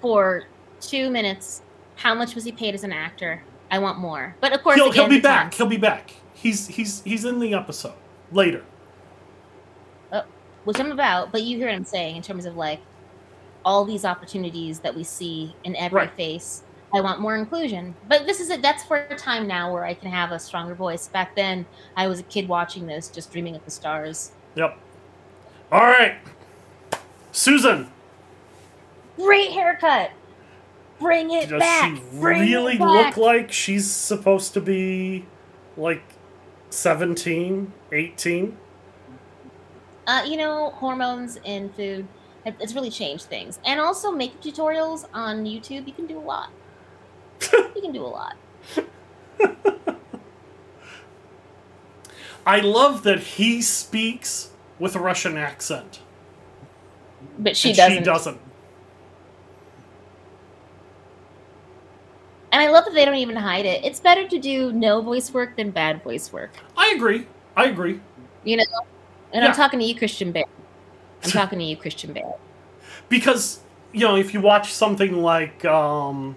For 0.00 0.44
two 0.80 1.10
minutes, 1.10 1.62
how 1.96 2.14
much 2.14 2.34
was 2.34 2.44
he 2.44 2.52
paid 2.52 2.74
as 2.74 2.84
an 2.84 2.92
actor? 2.92 3.42
I 3.70 3.78
want 3.78 3.98
more. 3.98 4.36
But 4.40 4.52
of 4.52 4.62
course, 4.62 4.76
He'll, 4.76 4.92
he'll 4.92 5.08
be 5.08 5.20
back. 5.20 5.44
times- 5.44 5.56
He'll 5.56 5.66
be 5.66 5.76
back. 5.78 6.14
He's 6.34 6.66
he's 6.68 7.02
he's 7.04 7.24
in 7.24 7.38
the 7.38 7.54
episode 7.54 7.94
later. 8.30 8.62
which 10.64 10.80
I'm 10.80 10.92
about. 10.92 11.30
But 11.32 11.42
you 11.42 11.56
hear 11.58 11.66
what 11.68 11.74
I'm 11.74 11.84
saying 11.84 12.16
in 12.16 12.22
terms 12.22 12.44
of 12.46 12.56
like 12.56 12.80
all 13.66 13.84
these 13.84 14.04
opportunities 14.04 14.80
that 14.80 14.94
we 14.94 15.04
see 15.04 15.54
in 15.64 15.74
every 15.76 15.96
Right. 16.00 16.12
face. 16.14 16.62
I 16.94 17.00
want 17.00 17.20
more 17.20 17.36
inclusion. 17.36 17.96
But 18.08 18.24
this 18.24 18.38
is 18.38 18.50
it. 18.50 18.62
That's 18.62 18.84
for 18.84 18.98
a 18.98 19.16
time 19.16 19.48
now 19.48 19.72
where 19.72 19.84
I 19.84 19.94
can 19.94 20.10
have 20.10 20.30
a 20.30 20.38
stronger 20.38 20.76
voice. 20.76 21.08
Back 21.08 21.34
then, 21.34 21.66
I 21.96 22.06
was 22.06 22.20
a 22.20 22.22
kid 22.22 22.48
watching 22.48 22.86
this, 22.86 23.08
just 23.08 23.32
dreaming 23.32 23.56
of 23.56 23.64
the 23.64 23.70
stars. 23.72 24.30
Yep. 24.54 24.78
All 25.72 25.80
right, 25.80 26.18
Susan. 27.32 27.90
Great 29.16 29.50
haircut. 29.50 30.12
Bring 31.00 31.32
it 31.32 31.48
Does 31.48 31.58
back. 31.58 31.96
she 31.96 32.02
Bring 32.20 32.40
really 32.42 32.78
look 32.78 33.16
like 33.16 33.50
she's 33.50 33.90
supposed 33.90 34.54
to 34.54 34.60
be 34.60 35.26
like 35.76 36.02
17, 36.70 37.72
18? 37.90 38.56
Uh, 40.06 40.22
you 40.26 40.36
know, 40.36 40.70
hormones 40.70 41.38
in 41.44 41.70
food, 41.70 42.06
it's 42.44 42.74
really 42.74 42.90
changed 42.90 43.24
things. 43.24 43.58
And 43.64 43.80
also, 43.80 44.12
makeup 44.12 44.42
tutorials 44.42 45.06
on 45.12 45.44
YouTube, 45.44 45.86
you 45.88 45.92
can 45.92 46.06
do 46.06 46.18
a 46.18 46.20
lot. 46.20 46.50
You 47.52 47.82
can 47.82 47.92
do 47.92 48.04
a 48.04 48.06
lot. 48.06 48.36
I 52.46 52.60
love 52.60 53.04
that 53.04 53.20
he 53.20 53.62
speaks 53.62 54.50
with 54.78 54.94
a 54.94 55.00
Russian 55.00 55.36
accent. 55.36 56.00
But 57.38 57.56
she 57.56 57.72
doesn't. 57.72 57.98
She 57.98 58.04
doesn't. 58.04 58.38
And 62.52 62.62
I 62.62 62.70
love 62.70 62.84
that 62.84 62.94
they 62.94 63.04
don't 63.04 63.16
even 63.16 63.34
hide 63.34 63.66
it. 63.66 63.84
It's 63.84 63.98
better 63.98 64.28
to 64.28 64.38
do 64.38 64.70
no 64.72 65.00
voice 65.00 65.32
work 65.32 65.56
than 65.56 65.70
bad 65.70 66.04
voice 66.04 66.32
work. 66.32 66.50
I 66.76 66.92
agree. 66.94 67.26
I 67.56 67.64
agree. 67.64 68.00
You 68.44 68.58
know? 68.58 68.64
And 69.32 69.42
Yeah. 69.42 69.48
I'm 69.48 69.56
talking 69.56 69.80
to 69.80 69.84
you, 69.84 69.96
Christian 69.96 70.30
Bear. 70.30 70.44
I'm 71.24 71.30
talking 71.32 71.58
to 71.58 71.64
you, 71.64 71.76
Christian 71.76 72.12
Bear. 72.12 72.34
Because, 73.08 73.60
you 73.92 74.00
know, 74.06 74.16
if 74.16 74.32
you 74.32 74.40
watch 74.40 74.72
something 74.72 75.20
like 75.20 75.64
um, 75.64 76.36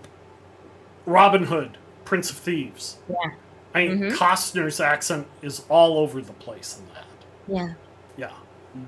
Robin 1.07 1.43
Hood, 1.45 1.77
Prince 2.05 2.29
of 2.29 2.37
Thieves, 2.37 2.97
Yeah. 3.09 3.31
I 3.73 3.87
mean, 3.87 3.99
Mhm. 3.99 4.11
Costner's 4.15 4.79
accent 4.79 5.27
is 5.41 5.63
all 5.69 5.97
over 5.97 6.21
the 6.21 6.33
place 6.33 6.77
in 6.79 6.85
that. 6.93 7.05
Yeah. 7.47 7.73
Yeah. 8.17 8.31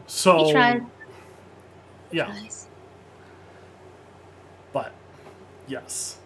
So, 0.08 0.46
He 0.46 0.52
tried. 0.52 0.86
yeah, 2.12 2.26
Tries. 2.26 2.68
but 4.74 4.92
yes. 5.68 6.18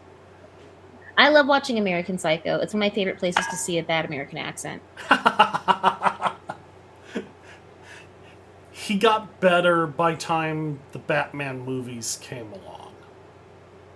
I 1.17 1.29
love 1.29 1.45
watching 1.47 1.77
American 1.77 2.17
Psycho. 2.17 2.59
It's 2.59 2.73
one 2.73 2.81
of 2.81 2.89
my 2.91 2.95
favorite 2.95 3.19
places 3.19 3.45
to 3.47 3.55
see 3.55 3.77
a 3.77 3.83
bad 3.83 4.05
American 4.05 4.39
accent. 4.39 4.81
he 8.71 8.97
got 8.97 9.39
better 9.39 9.85
by 9.85 10.15
time 10.15 10.79
the 10.91 10.99
Batman 10.99 11.59
movies 11.59 12.17
came 12.21 12.51
along. 12.53 12.93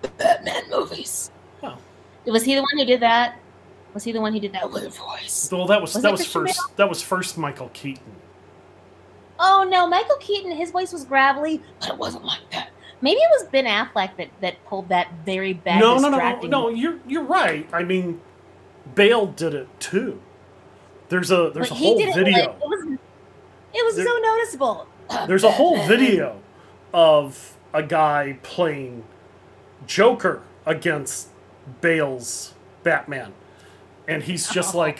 The 0.03 0.09
Batman 0.09 0.63
movies. 0.69 1.31
Well, 2.27 2.33
Was 2.33 2.43
he 2.43 2.53
the 2.55 2.61
one 2.61 2.77
who 2.77 2.85
did 2.85 2.99
that? 2.99 3.39
Was 3.93 4.03
he 4.03 4.11
the 4.11 4.21
one 4.21 4.33
who 4.33 4.39
did 4.39 4.53
that 4.53 4.69
weird 4.71 4.93
voice? 4.93 5.49
well 5.51 5.65
that 5.67 5.81
was, 5.81 5.93
Was 5.95 6.03
that 6.03 6.09
it 6.09 6.11
was 6.11 6.21
Christian 6.21 6.41
first 6.45 6.77
that 6.77 6.87
was 6.89 7.01
first 7.01 7.37
Michael 7.37 7.69
Keaton. 7.73 8.03
Oh 9.39 9.65
no, 9.69 9.87
Michael 9.87 10.17
Keaton, 10.19 10.51
his 10.51 10.71
voice 10.71 10.91
was 10.91 11.05
gravelly, 11.05 11.61
but 11.79 11.89
it 11.89 11.97
wasn't 11.97 12.25
like 12.25 12.41
that. 12.51 12.69
Maybe 13.01 13.17
it 13.19 13.29
was 13.39 13.47
Ben 13.49 13.65
Affleck 13.65 14.17
that, 14.17 14.29
that 14.41 14.63
pulled 14.65 14.89
that 14.89 15.11
very 15.25 15.53
bad 15.53 15.79
no, 15.79 15.97
no, 15.99 16.09
no, 16.09 16.17
no, 16.17 16.41
no. 16.47 16.69
You're 16.69 16.99
you're 17.07 17.23
right. 17.23 17.67
I 17.71 17.83
mean, 17.83 18.19
Bale 18.95 19.27
did 19.27 19.53
it 19.53 19.67
too. 19.79 20.19
There's 21.09 21.31
a 21.31 21.51
there's 21.53 21.69
But 21.69 21.71
a 21.71 21.75
he 21.79 21.85
whole 21.85 21.97
did 21.97 22.09
it 22.09 22.15
video. 22.15 22.37
like- 22.39 22.49
it 22.49 22.59
was, 22.67 22.97
it 23.73 23.85
was 23.85 23.95
There- 23.95 24.05
so 24.05 24.17
noticeable. 24.17 24.87
There's 25.27 25.43
a 25.43 25.51
whole 25.51 25.77
video 25.87 26.41
of 26.93 27.57
a 27.73 27.83
guy 27.83 28.37
playing 28.43 29.03
Joker 29.85 30.41
against 30.65 31.29
Bale's 31.81 32.53
Batman, 32.83 33.33
and 34.07 34.23
he's 34.23 34.49
just 34.49 34.73
Oh. 34.75 34.79
like, 34.79 34.99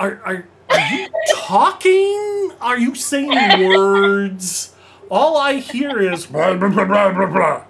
"Are 0.00 0.20
are 0.24 0.44
are 0.70 0.94
you 0.94 1.08
talking? 1.36 2.52
Are 2.60 2.78
you 2.78 2.94
saying 2.94 3.28
words? 3.68 4.74
All 5.10 5.36
I 5.36 5.54
hear 5.54 5.98
is 6.00 6.26
blah 6.26 6.54
blah 6.54 6.68
blah 6.68 6.84
blah 6.84 7.12
blah 7.12 7.26
blah." 7.26 7.64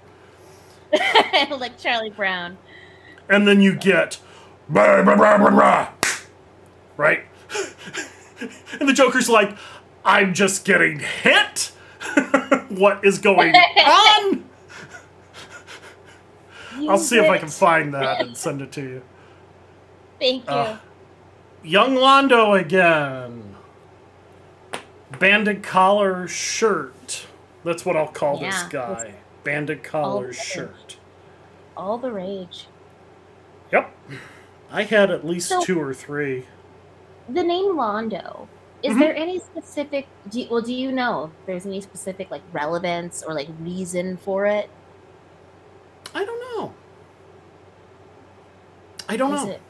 like 1.57 1.79
Charlie 1.79 2.11
Brown. 2.11 2.57
and 3.29 3.47
then 3.47 3.61
you 3.61 3.75
get 3.75 4.19
blah, 4.71 5.03
blah, 5.03 5.17
blah, 5.17 5.37
blah, 5.39 5.51
blah, 5.51 5.89
right? 6.97 7.25
and 8.81 8.89
the 8.89 8.93
Joker's 8.95 9.29
like, 9.29 9.57
I'm 10.05 10.33
just 10.33 10.65
getting 10.65 11.01
hit. 11.01 11.73
what 12.71 13.05
is 13.05 13.19
going 13.19 13.55
on? 13.55 14.48
I'll 16.89 16.99
see 16.99 17.19
if 17.19 17.29
I 17.31 17.39
can 17.39 17.49
find 17.49 17.95
that 17.95 18.21
and 18.21 18.37
send 18.37 18.63
it 18.63 18.73
to 18.73 18.81
you. 18.83 19.03
Thank 20.21 20.45
you. 20.45 20.51
Uh, 20.51 20.79
Young 21.63 21.95
Londo 21.97 22.59
again. 22.61 23.57
Banded 25.19 25.63
collar 25.63 26.29
shirt. 26.29 27.27
That's 27.65 27.85
what 27.85 27.97
I'll 27.97 28.09
call 28.09 28.39
this 28.39 28.63
guy. 28.65 29.15
Banded 29.45 29.83
collar 29.83 30.33
shirt. 30.33 30.97
All 31.77 31.99
the 31.99 32.13
rage. 32.13 32.67
Yep. 33.73 33.91
I 34.71 34.83
had 34.85 35.11
at 35.11 35.27
least 35.27 35.49
So- 35.49 35.63
two 35.63 35.81
or 35.81 35.95
three. 35.95 36.47
The 37.29 37.43
name 37.43 37.77
Londo. 37.77 38.49
Is 38.83 38.95
Mhm. 38.95 38.99
there 39.01 39.17
any 39.17 39.39
specific? 39.41 40.07
Do 40.29 40.41
you, 40.41 40.49
well, 40.51 40.61
do 40.63 40.73
you 40.73 40.93
know 40.93 41.25
if 41.25 41.47
there's 41.47 41.67
any 41.67 41.81
specific 41.81 42.31
like 42.31 42.43
relevance 42.53 43.23
or 43.27 43.35
like 43.35 43.49
reason 43.61 44.17
for 44.17 44.47
it? 44.47 44.71
I 46.15 46.25
don't 46.25 46.41
know. 46.59 46.73
I 49.09 49.17
don't 49.17 49.35
Is 49.35 49.45
know. 49.45 49.51
it? 49.53 49.61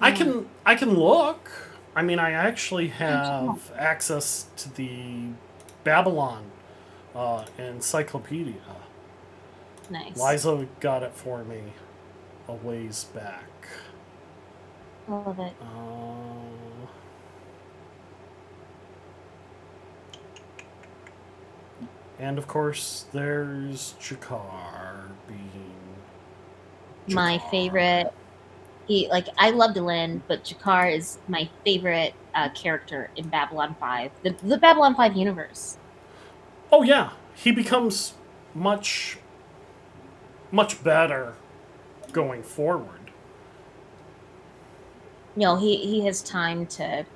I 0.00 0.10
Hmm. 0.10 0.16
can 0.16 0.48
I 0.66 0.74
can 0.74 0.94
look. 0.94 1.50
I 1.96 2.02
mean, 2.02 2.18
I 2.18 2.30
actually 2.32 2.88
have 2.88 3.72
access 3.76 4.46
to 4.58 4.72
the 4.74 5.30
Babylon 5.84 6.44
uh, 7.14 7.44
encyclopedia. 7.58 8.54
Nice. 9.90 10.16
Liza 10.20 10.68
got 10.80 11.02
it 11.02 11.14
for 11.14 11.42
me 11.44 11.62
a 12.46 12.52
ways 12.52 13.04
back. 13.14 13.44
Love 15.08 15.38
it. 15.40 15.54
Uh, 15.60 16.86
and 22.18 22.38
of 22.38 22.46
course, 22.46 23.06
there's 23.12 23.94
G'Kar 24.00 24.77
My 27.08 27.38
favorite. 27.50 28.12
He 28.86 29.08
like 29.08 29.28
I 29.36 29.50
love 29.50 29.74
Delenn, 29.74 30.22
but 30.28 30.44
G'Kar 30.44 30.94
is 30.94 31.18
my 31.28 31.48
favorite 31.64 32.14
uh, 32.34 32.48
character 32.50 33.10
in 33.16 33.28
Babylon 33.28 33.76
Five, 33.78 34.12
the 34.22 34.30
the 34.42 34.56
Babylon 34.58 34.94
Five 34.94 35.16
universe. 35.16 35.76
Oh 36.72 36.82
yeah, 36.82 37.10
he 37.34 37.52
becomes 37.52 38.14
much, 38.54 39.18
much 40.50 40.82
better 40.82 41.34
going 42.12 42.42
forward. 42.42 43.10
You 45.36 45.42
know, 45.42 45.56
he 45.56 45.76
he 45.76 46.04
has 46.06 46.22
time 46.22 46.66
to. 46.66 47.06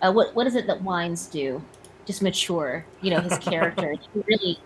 Uh, 0.00 0.12
what 0.12 0.34
what 0.34 0.46
is 0.46 0.54
it 0.54 0.66
that 0.66 0.82
wines 0.82 1.26
do? 1.26 1.62
Just 2.06 2.22
mature. 2.22 2.84
You 3.00 3.10
know, 3.10 3.20
his 3.20 3.38
character. 3.50 3.92
he 3.92 4.20
really 4.26 4.58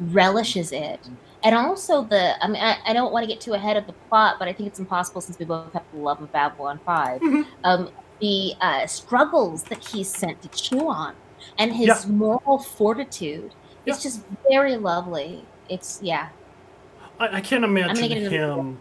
relishes 0.00 0.72
it, 0.72 1.00
and 1.46 1.54
also 1.54 2.02
the. 2.02 2.42
I 2.44 2.48
mean, 2.48 2.60
I, 2.60 2.78
I 2.86 2.92
don't 2.92 3.12
want 3.12 3.22
to 3.22 3.28
get 3.28 3.40
too 3.40 3.54
ahead 3.54 3.76
of 3.76 3.86
the 3.86 3.92
plot, 4.08 4.36
but 4.38 4.48
I 4.48 4.52
think 4.52 4.66
it's 4.66 4.80
impossible 4.80 5.20
since 5.20 5.38
we 5.38 5.44
both 5.44 5.72
have 5.72 5.84
the 5.92 6.00
love 6.00 6.20
of 6.20 6.32
Babylon 6.32 6.80
5 6.84 7.20
Mhm. 7.20 7.46
Um, 7.62 7.90
the 8.20 8.54
uh, 8.60 8.86
struggles 8.86 9.62
that 9.64 9.78
he's 9.86 10.08
sent 10.08 10.42
to 10.42 10.48
chew 10.48 10.88
on, 10.88 11.14
and 11.58 11.72
his 11.72 11.86
Yeah. 11.86 12.10
moral 12.10 12.58
fortitude. 12.58 13.52
It's 13.84 14.02
just 14.02 14.22
very 14.50 14.76
lovely. 14.76 15.44
It's 15.68 16.00
yeah. 16.02 16.28
I, 17.20 17.36
I 17.36 17.40
can't 17.40 17.64
imagine 17.64 18.08
get 18.08 18.18
into 18.18 18.30
the- 18.30 18.36
him. 18.36 18.78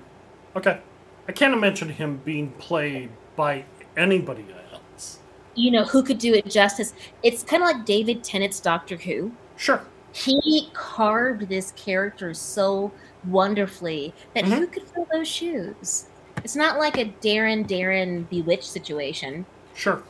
Okay, 0.55 0.79
I 1.27 1.31
can't 1.33 1.53
imagine 1.53 1.89
him 1.89 2.21
being 2.25 2.49
played 2.57 3.09
by 3.35 3.65
anybody 3.95 4.45
else. 4.71 5.19
You 5.53 5.69
know 5.71 5.83
who 5.83 6.01
could 6.01 6.17
do 6.17 6.33
it 6.33 6.49
justice? 6.49 6.93
It's 7.21 7.43
kind 7.43 7.61
of 7.61 7.67
like 7.69 7.85
David 7.85 8.23
Tennant's 8.23 8.59
Doctor 8.59 8.95
Who. 8.97 9.31
Sure. 9.55 9.81
He 10.15 10.69
carved 10.73 11.49
this 11.49 11.71
character 11.71 12.33
so 12.33 12.91
wonderfully 13.27 14.13
that 14.33 14.45
who 14.45 14.61
mm-hmm. 14.61 14.71
could 14.71 14.83
fill 14.83 15.07
those 15.11 15.27
shoes? 15.27 16.05
It's 16.37 16.55
not 16.55 16.79
like 16.79 16.97
a 16.97 17.05
Darrin 17.05 17.63
Darrin 17.63 18.23
Bewitched 18.23 18.63
situation. 18.63 19.45
Sure. 19.73 20.01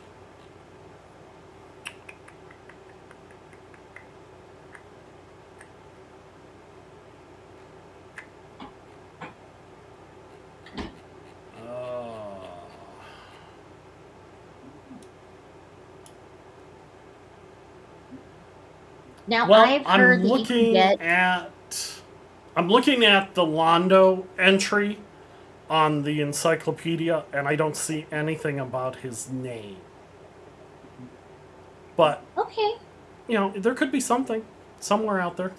Now 19.35 19.49
well, 19.49 19.65
I've 19.65 19.85
heard 19.85 20.21
I'm 20.21 20.27
looking 20.27 20.73
get 20.73 21.01
at. 21.01 21.51
I'm 22.55 22.69
looking 22.69 23.03
at 23.03 23.35
the 23.35 23.41
Londo 23.41 24.25
entry 24.39 24.97
on 25.69 26.03
the 26.03 26.21
encyclopedia, 26.21 27.25
and 27.33 27.45
I 27.45 27.57
don't 27.57 27.75
see 27.75 28.05
anything 28.13 28.61
about 28.61 28.95
his 28.95 29.29
name. 29.29 29.75
But 31.97 32.23
okay. 32.37 32.75
you 33.27 33.33
know, 33.33 33.51
there 33.57 33.73
could 33.73 33.91
be 33.91 33.99
something 33.99 34.45
somewhere 34.79 35.19
out 35.19 35.35
there. 35.35 35.51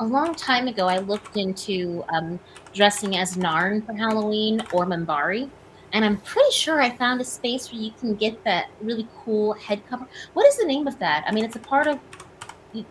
A 0.00 0.06
long 0.06 0.34
time 0.34 0.68
ago, 0.68 0.86
I 0.86 0.96
looked 0.96 1.36
into 1.36 2.02
um, 2.08 2.40
dressing 2.72 3.18
as 3.18 3.36
Narn 3.36 3.84
for 3.84 3.92
Halloween 3.92 4.62
or 4.72 4.86
Minbari, 4.86 5.50
and 5.96 6.04
I'm 6.04 6.18
pretty 6.18 6.50
sure 6.52 6.80
I 6.82 6.90
found 6.94 7.22
a 7.22 7.24
space 7.24 7.72
where 7.72 7.80
you 7.80 7.90
can 7.98 8.14
get 8.16 8.44
that 8.44 8.68
really 8.82 9.08
cool 9.24 9.54
head 9.54 9.80
cover. 9.88 10.06
What 10.34 10.46
is 10.46 10.58
the 10.58 10.66
name 10.66 10.86
of 10.86 10.98
that? 10.98 11.24
I 11.26 11.32
mean, 11.32 11.42
it's 11.44 11.56
a 11.56 11.64
part 11.72 11.86
of 11.86 11.98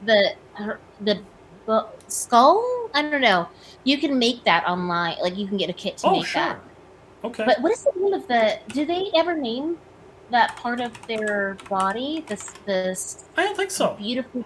the 0.10 0.34
her- 0.56 0.80
the 1.02 1.22
skull. 2.08 2.90
I 2.96 3.04
don't 3.04 3.22
know. 3.22 3.48
You 3.84 4.00
can 4.00 4.18
make 4.18 4.44
that 4.46 4.66
online. 4.68 5.18
Like 5.22 5.38
you 5.38 5.46
can 5.48 5.58
get 5.58 5.70
a 5.70 5.74
kit 5.74 5.98
to 5.98 6.08
Oh, 6.08 6.12
make 6.14 6.26
sure. 6.26 6.42
that. 6.42 6.60
Okay. 7.24 7.44
But 7.46 7.62
what 7.62 7.72
is 7.72 7.84
the 7.84 7.92
name 8.00 8.14
of 8.14 8.28
the? 8.28 8.60
Do 8.70 8.86
they 8.86 9.12
ever 9.16 9.36
name 9.36 9.78
that 10.32 10.56
part 10.58 10.82
of 10.82 10.92
their 11.08 11.58
body? 11.70 12.24
This 12.28 12.54
this 12.66 13.26
I 13.38 13.44
don't 13.44 13.56
think 13.56 13.70
so. 13.72 13.94
beautiful. 13.94 14.44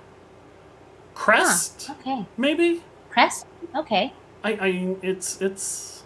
Crest, 1.14 1.90
Okay, 2.00 2.26
maybe. 2.38 2.84
crest. 3.10 3.46
Okay. 3.76 4.14
I, 4.44 4.52
I, 4.54 4.96
it's, 5.02 5.42
it's. 5.42 5.99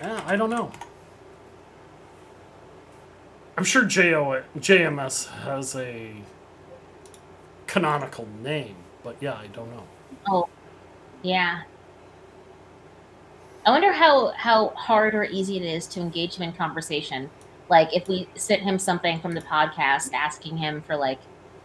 Yeah, 0.00 0.22
I 0.26 0.36
don't 0.36 0.50
know. 0.50 0.70
I'm 3.56 3.64
sure 3.64 3.84
JO, 3.84 4.42
JMS 4.58 5.28
has 5.44 5.76
a 5.76 6.12
canonical 7.66 8.26
name, 8.42 8.74
but 9.02 9.16
yeah, 9.20 9.34
I 9.34 9.46
don't 9.48 9.70
know. 9.70 9.84
Oh, 10.28 10.48
yeah. 11.22 11.62
I 13.66 13.70
wonder 13.70 13.92
how 13.92 14.28
how 14.30 14.68
hard 14.70 15.14
or 15.14 15.24
easy 15.24 15.56
it 15.56 15.62
is 15.62 15.86
to 15.88 16.00
engage 16.00 16.34
him 16.34 16.42
in 16.42 16.52
conversation. 16.52 17.30
Like 17.70 17.94
if 17.94 18.08
we 18.08 18.28
sent 18.34 18.62
him 18.62 18.78
something 18.78 19.20
from 19.20 19.32
the 19.32 19.40
podcast 19.40 20.12
asking 20.12 20.58
him 20.58 20.82
for 20.82 20.96
like, 20.96 21.18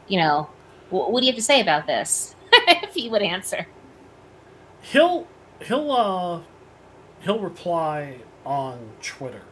you 0.08 0.20
know, 0.20 0.50
"Wh- 0.90 1.10
what 1.12 1.20
do 1.20 1.26
you 1.26 1.32
have 1.32 1.38
to 1.40 1.44
say 1.44 1.60
about 1.60 1.88
this? 1.88 2.36
if 2.54 2.94
he 2.94 3.10
would 3.10 3.22
answer. 3.22 3.68
He'll, 4.82 5.28
he'll, 5.62 5.92
uh, 5.92 6.42
he'll 7.22 7.40
reply 7.40 8.18
on 8.46 8.92
Twitter. 9.02 9.44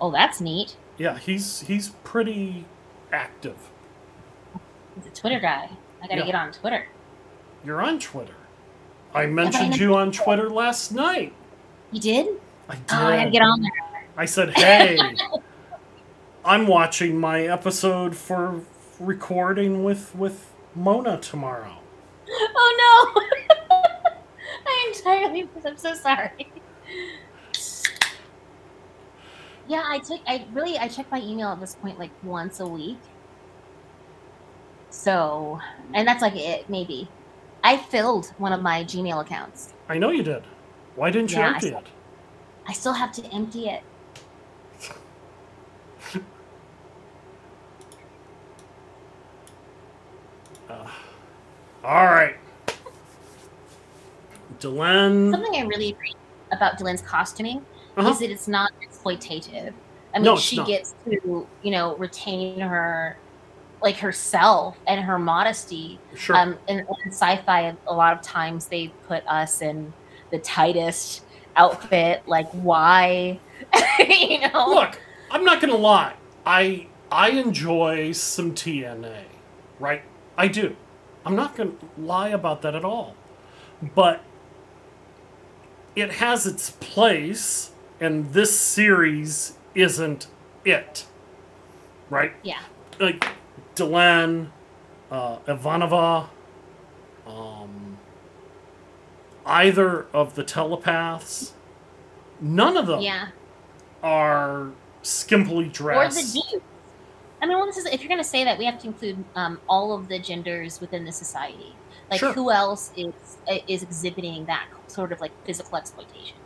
Oh, 0.00 0.10
that's 0.10 0.40
neat. 0.40 0.76
Yeah, 0.98 1.18
he's 1.18 1.60
he's 1.60 1.90
pretty 2.04 2.64
active. 3.12 3.56
He's 4.96 5.06
a 5.06 5.10
Twitter 5.10 5.40
guy. 5.40 5.68
I 6.02 6.06
gotta 6.06 6.20
Yeah. 6.20 6.26
get 6.26 6.34
on 6.34 6.52
Twitter. 6.52 6.86
You're 7.64 7.82
on 7.82 7.98
Twitter. 7.98 8.34
I 9.14 9.26
mentioned 9.26 9.76
you 9.78 9.94
on 9.96 10.12
Twitter 10.12 10.48
last 10.48 10.92
night. 10.92 11.32
You 11.90 12.00
did? 12.00 12.26
I 12.68 12.74
did. 12.76 12.84
Oh, 12.92 13.06
I 13.06 13.16
gotta 13.18 13.30
get 13.30 13.42
on 13.42 13.60
there. 13.60 14.06
I 14.16 14.24
said, 14.24 14.50
"Hey, 14.56 14.98
I'm 16.44 16.66
watching 16.66 17.18
my 17.18 17.42
episode 17.42 18.16
for 18.16 18.62
recording 18.98 19.84
with 19.84 20.14
with 20.14 20.52
Mona 20.74 21.18
tomorrow." 21.18 21.74
Oh 22.32 23.12
no! 23.70 23.76
I 24.70 24.92
entirely. 24.94 25.48
I'm 25.64 25.76
so 25.76 25.94
sorry. 25.94 26.52
Yeah, 29.68 29.82
I 29.86 29.98
took. 29.98 30.20
I 30.26 30.46
really. 30.52 30.78
I 30.78 30.88
check 30.88 31.10
my 31.10 31.20
email 31.20 31.48
at 31.48 31.60
this 31.60 31.74
point 31.76 31.98
like 31.98 32.10
once 32.22 32.60
a 32.60 32.66
week. 32.66 32.98
So, 34.90 35.60
and 35.94 36.06
that's 36.06 36.22
like 36.22 36.36
it. 36.36 36.68
Maybe. 36.68 37.08
I 37.62 37.76
filled 37.76 38.28
one 38.38 38.52
of 38.52 38.62
my 38.62 38.84
Gmail 38.84 39.20
accounts. 39.20 39.74
I 39.88 39.98
know 39.98 40.10
you 40.10 40.22
did. 40.22 40.42
Why 40.96 41.10
didn't 41.10 41.30
you 41.30 41.38
Yeah, 41.38 41.50
I 41.50 41.54
empty 41.54 41.68
it? 41.68 41.86
I 42.66 42.72
still 42.72 42.92
have 42.92 43.12
to 43.12 43.24
empty 43.26 43.68
it. 43.68 43.82
Uh, 50.68 50.88
all 51.82 52.04
right, 52.04 52.36
Delenn. 54.60 55.30
Something 55.32 55.60
I 55.62 55.66
really 55.66 55.92
appreciate 55.92 56.16
about 56.52 56.78
Delenn's 56.78 57.02
costuming 57.02 57.64
Uh-huh. 57.96 58.10
is 58.10 58.18
that 58.20 58.30
it's 58.30 58.48
not 58.48 58.70
exploitative. 58.82 59.72
I 60.14 60.18
mean, 60.18 60.24
No, 60.24 60.36
she 60.36 60.56
not. 60.56 60.66
gets 60.66 60.94
to, 61.04 61.46
you 61.62 61.70
know, 61.70 61.96
retain 61.96 62.60
her, 62.60 63.16
like 63.82 63.96
herself 63.96 64.76
and 64.86 65.00
her 65.00 65.18
modesty. 65.18 65.98
Sure. 66.14 66.36
Um, 66.36 66.58
in, 66.68 66.80
in 66.80 67.12
sci-fi, 67.12 67.74
a 67.86 67.94
lot 67.94 68.12
of 68.12 68.22
times 68.22 68.66
they 68.66 68.88
put 69.06 69.26
us 69.26 69.62
in 69.62 69.92
the 70.30 70.38
tightest 70.38 71.22
outfit. 71.56 72.22
Like, 72.26 72.48
why? 72.50 73.38
you 73.98 74.40
know? 74.48 74.66
Look, 74.68 74.98
I'm 75.30 75.44
not 75.44 75.60
gonna 75.60 75.76
lie. 75.76 76.14
I 76.44 76.86
I 77.12 77.30
enjoy 77.30 78.12
some 78.12 78.54
TNA, 78.54 79.22
right? 79.78 80.02
I 80.36 80.48
do. 80.48 80.76
I'm 81.24 81.36
not 81.36 81.56
gonna 81.56 81.72
lie 81.98 82.28
about 82.30 82.62
that 82.62 82.74
at 82.74 82.84
all. 82.84 83.14
But 83.94 84.22
it 85.96 86.12
has 86.12 86.46
its 86.46 86.70
place, 86.70 87.72
and 88.00 88.32
this 88.32 88.58
series 88.58 89.56
isn't 89.74 90.26
it, 90.64 91.06
right? 92.08 92.32
Yeah. 92.42 92.60
Like 92.98 93.26
Delenn, 93.76 94.48
uh, 95.10 95.38
Ivanova, 95.46 96.28
um, 97.26 97.98
either 99.46 100.06
of 100.12 100.34
the 100.34 100.44
telepaths, 100.44 101.52
none 102.40 102.76
of 102.76 102.86
them 102.86 103.00
Yeah. 103.00 103.28
are 104.02 104.70
skimpily 105.02 105.72
dressed. 105.72 106.18
Or 106.18 106.22
the 106.22 106.42
dudes. 106.50 106.64
I 107.42 107.46
mean, 107.46 107.56
well, 107.56 107.66
this 107.66 107.78
is 107.78 107.86
if 107.86 108.02
you're 108.02 108.08
going 108.08 108.18
to 108.18 108.24
say 108.24 108.44
that, 108.44 108.58
we 108.58 108.66
have 108.66 108.78
to 108.80 108.86
include 108.86 109.24
um, 109.34 109.60
all 109.68 109.94
of 109.94 110.08
the 110.08 110.18
genders 110.18 110.80
within 110.80 111.04
the 111.04 111.12
society. 111.12 111.74
Like, 112.10 112.20
Sure. 112.20 112.32
who 112.32 112.50
else 112.50 112.90
is 112.96 113.12
is 113.68 113.82
exhibiting 113.82 114.44
that 114.46 114.66
sort 114.88 115.12
of 115.12 115.20
like 115.20 115.32
physical 115.44 115.76
exploitation? 115.76 116.36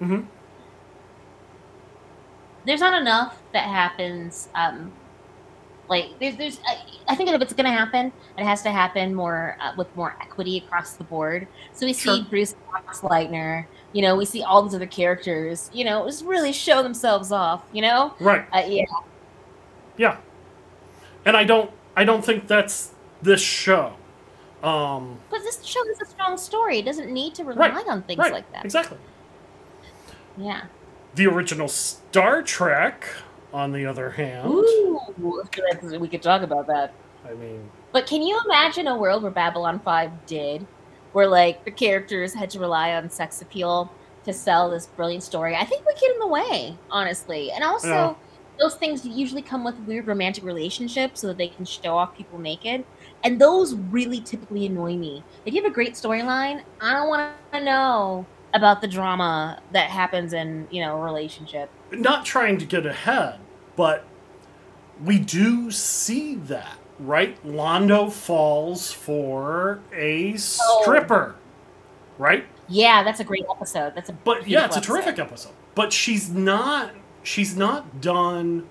Mhm. 0.00 0.26
There's 2.64 2.80
not 2.80 3.00
enough 3.00 3.40
that 3.52 3.64
happens. 3.64 4.48
Um, 4.54 4.92
like, 5.88 6.10
there's, 6.20 6.36
there's. 6.36 6.60
I, 6.66 6.78
I 7.08 7.14
think 7.16 7.28
if 7.30 7.42
it's 7.42 7.52
going 7.52 7.64
to 7.66 7.72
happen, 7.72 8.12
it 8.38 8.44
has 8.44 8.62
to 8.62 8.70
happen 8.70 9.14
more 9.14 9.56
uh, 9.60 9.72
with 9.76 9.94
more 9.96 10.16
equity 10.20 10.58
across 10.58 10.92
the 10.94 11.04
board. 11.04 11.48
So 11.72 11.86
we 11.86 11.92
see 11.92 12.18
Sure. 12.18 12.24
Bruce 12.30 12.54
Leitner. 13.02 13.66
You 13.92 14.02
know, 14.02 14.16
we 14.16 14.24
see 14.24 14.42
all 14.42 14.62
these 14.62 14.74
other 14.74 14.86
characters. 14.86 15.70
You 15.74 15.84
know, 15.84 16.06
just 16.06 16.24
really 16.24 16.52
show 16.52 16.82
themselves 16.82 17.32
off. 17.32 17.62
You 17.72 17.82
know, 17.82 18.14
Right. 18.20 18.46
uh, 18.52 18.62
yeah. 18.66 18.84
Yeah. 19.96 20.16
And 21.24 21.36
I 21.36 21.44
don't 21.44 21.70
I 21.96 22.04
don't 22.04 22.24
think 22.24 22.46
that's 22.46 22.92
this 23.20 23.40
show. 23.42 23.94
Um 24.62 25.18
But 25.30 25.40
this 25.40 25.62
show 25.64 25.80
has 25.86 26.00
a 26.00 26.06
strong 26.10 26.36
story. 26.36 26.78
It 26.78 26.84
doesn't 26.84 27.12
need 27.12 27.34
to 27.36 27.44
rely 27.44 27.70
Right, 27.70 27.88
on 27.88 28.02
things 28.02 28.18
right. 28.18 28.32
like 28.32 28.50
that. 28.52 28.64
Exactly. 28.64 28.98
Yeah. 30.36 30.62
The 31.14 31.26
original 31.26 31.68
Star 31.68 32.42
Trek, 32.42 33.04
on 33.52 33.72
the 33.72 33.84
other 33.84 34.10
hand, 34.10 34.48
Ooh, 34.50 35.00
we 35.18 36.08
could 36.08 36.22
talk 36.22 36.42
about 36.42 36.66
that. 36.68 36.94
I 37.28 37.34
mean, 37.34 37.68
But 37.92 38.06
can 38.06 38.22
you 38.22 38.40
imagine 38.46 38.86
a 38.88 38.96
world 38.96 39.22
where 39.22 39.30
Babylon 39.30 39.78
5 39.80 40.26
did, 40.26 40.66
where 41.12 41.26
like 41.28 41.64
the 41.64 41.70
characters 41.70 42.32
had 42.34 42.48
to 42.50 42.58
rely 42.60 42.94
on 42.94 43.10
sex 43.10 43.42
appeal 43.42 43.90
to 44.24 44.32
sell 44.32 44.70
this 44.70 44.86
brilliant 44.86 45.22
story? 45.22 45.54
I 45.54 45.64
think 45.64 45.84
we 45.86 45.92
get 46.00 46.12
in 46.14 46.18
the 46.20 46.26
way, 46.26 46.76
honestly. 46.90 47.50
And 47.52 47.62
also, 47.62 47.88
Yeah. 47.88 48.14
those 48.58 48.74
things 48.76 49.04
usually 49.04 49.42
come 49.42 49.64
with 49.64 49.78
weird 49.80 50.06
romantic 50.06 50.44
relationships 50.44 51.20
so 51.20 51.26
that 51.26 51.36
they 51.36 51.48
can 51.48 51.64
show 51.66 51.96
off 51.98 52.16
people 52.16 52.38
naked. 52.38 52.84
And 53.24 53.40
those 53.40 53.74
really 53.74 54.20
typically 54.20 54.66
annoy 54.66 54.96
me. 54.96 55.22
If 55.46 55.54
you 55.54 55.62
have 55.62 55.70
a 55.70 55.74
great 55.74 55.94
storyline, 55.94 56.62
I 56.80 56.92
don't 56.92 57.08
want 57.08 57.32
to 57.52 57.62
know 57.62 58.26
about 58.54 58.80
the 58.80 58.88
drama 58.88 59.60
that 59.72 59.90
happens 59.90 60.32
in, 60.32 60.66
you 60.70 60.82
know, 60.82 60.96
a 60.96 61.00
relationship. 61.00 61.70
not 61.90 62.24
trying 62.24 62.58
to 62.58 62.66
get 62.66 62.84
ahead, 62.84 63.38
but 63.76 64.04
we 65.04 65.18
do 65.18 65.70
see 65.70 66.34
that, 66.34 66.76
right? 66.98 67.42
Londo 67.46 68.10
falls 68.12 68.92
for 68.92 69.80
a 69.94 70.34
oh. 70.34 70.82
stripper, 70.82 71.36
right? 72.18 72.46
Yeah, 72.68 73.02
that's 73.02 73.20
a 73.20 73.24
great 73.24 73.44
episode. 73.50 73.94
That's 73.94 74.10
a 74.10 74.12
But 74.12 74.48
yeah, 74.48 74.66
it's 74.66 74.76
a 74.76 74.80
beautiful 74.80 75.02
terrific 75.02 75.18
episode. 75.18 75.52
But 75.74 75.92
she's 75.92 76.30
not 76.30 76.92
she's 77.22 77.56
not 77.56 78.00
done 78.00 78.68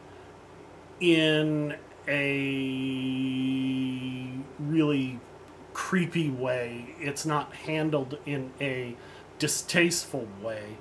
in 0.99 1.75
a 2.07 3.90
really 4.71 5.19
creepy 5.73 6.29
way. 6.29 6.95
It's 6.99 7.25
not 7.25 7.53
handled 7.53 8.17
in 8.25 8.51
a 8.59 8.95
distasteful 9.39 10.27
way. 10.41 10.77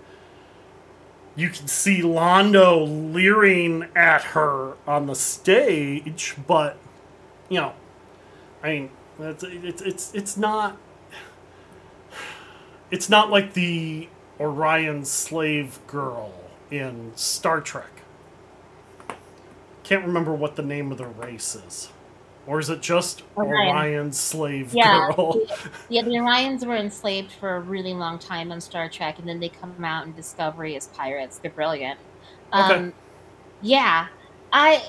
You 1.37 1.49
can 1.49 1.69
see 1.69 2.03
Londo 2.03 3.13
leering 3.13 3.89
at 3.95 4.23
her 4.23 4.75
on 4.87 5.07
the 5.07 5.15
stage, 5.15 6.37
but 6.47 6.77
you 7.49 7.61
know, 7.61 7.73
I 8.63 8.69
mean, 8.69 8.91
it's 9.19 9.45
it's 9.45 9.83
it's, 9.83 10.15
it's 10.15 10.37
not 10.37 10.77
it's 12.91 13.09
not 13.09 13.31
like 13.31 13.55
the 13.55 14.09
Orion 14.39 15.05
slave 15.05 15.79
girl 15.87 16.33
in 16.71 17.13
Star 17.15 17.61
Trek. 17.61 18.03
Can't 19.83 20.05
remember 20.05 20.33
what 20.35 20.57
the 20.57 20.63
name 20.63 20.93
of 20.93 20.99
the 20.99 21.07
race 21.07 21.55
is. 21.55 21.91
Or 22.51 22.59
is 22.59 22.69
it 22.69 22.83
just 22.83 23.23
Orion. 23.37 23.69
Orion 23.77 24.13
slave 24.13 24.75
Yeah. 24.75 25.11
girl? 25.17 25.41
Yeah, 25.89 26.03
the 26.03 26.11
Orions 26.17 26.67
were 26.67 26.75
enslaved 26.77 27.31
for 27.33 27.55
a 27.57 27.61
really 27.61 27.95
long 27.95 28.19
time 28.19 28.51
on 28.51 28.61
Star 28.61 28.89
Trek, 28.89 29.21
and 29.21 29.29
then 29.29 29.39
they 29.39 29.49
come 29.51 29.85
out 29.85 30.05
in 30.07 30.13
Discovery 30.15 30.75
as 30.77 30.89
pirates. 30.89 31.39
They're 31.39 31.53
brilliant. 31.53 31.99
Okay. 32.53 32.75
Um, 32.75 32.93
yeah, 33.63 34.09
I, 34.53 34.83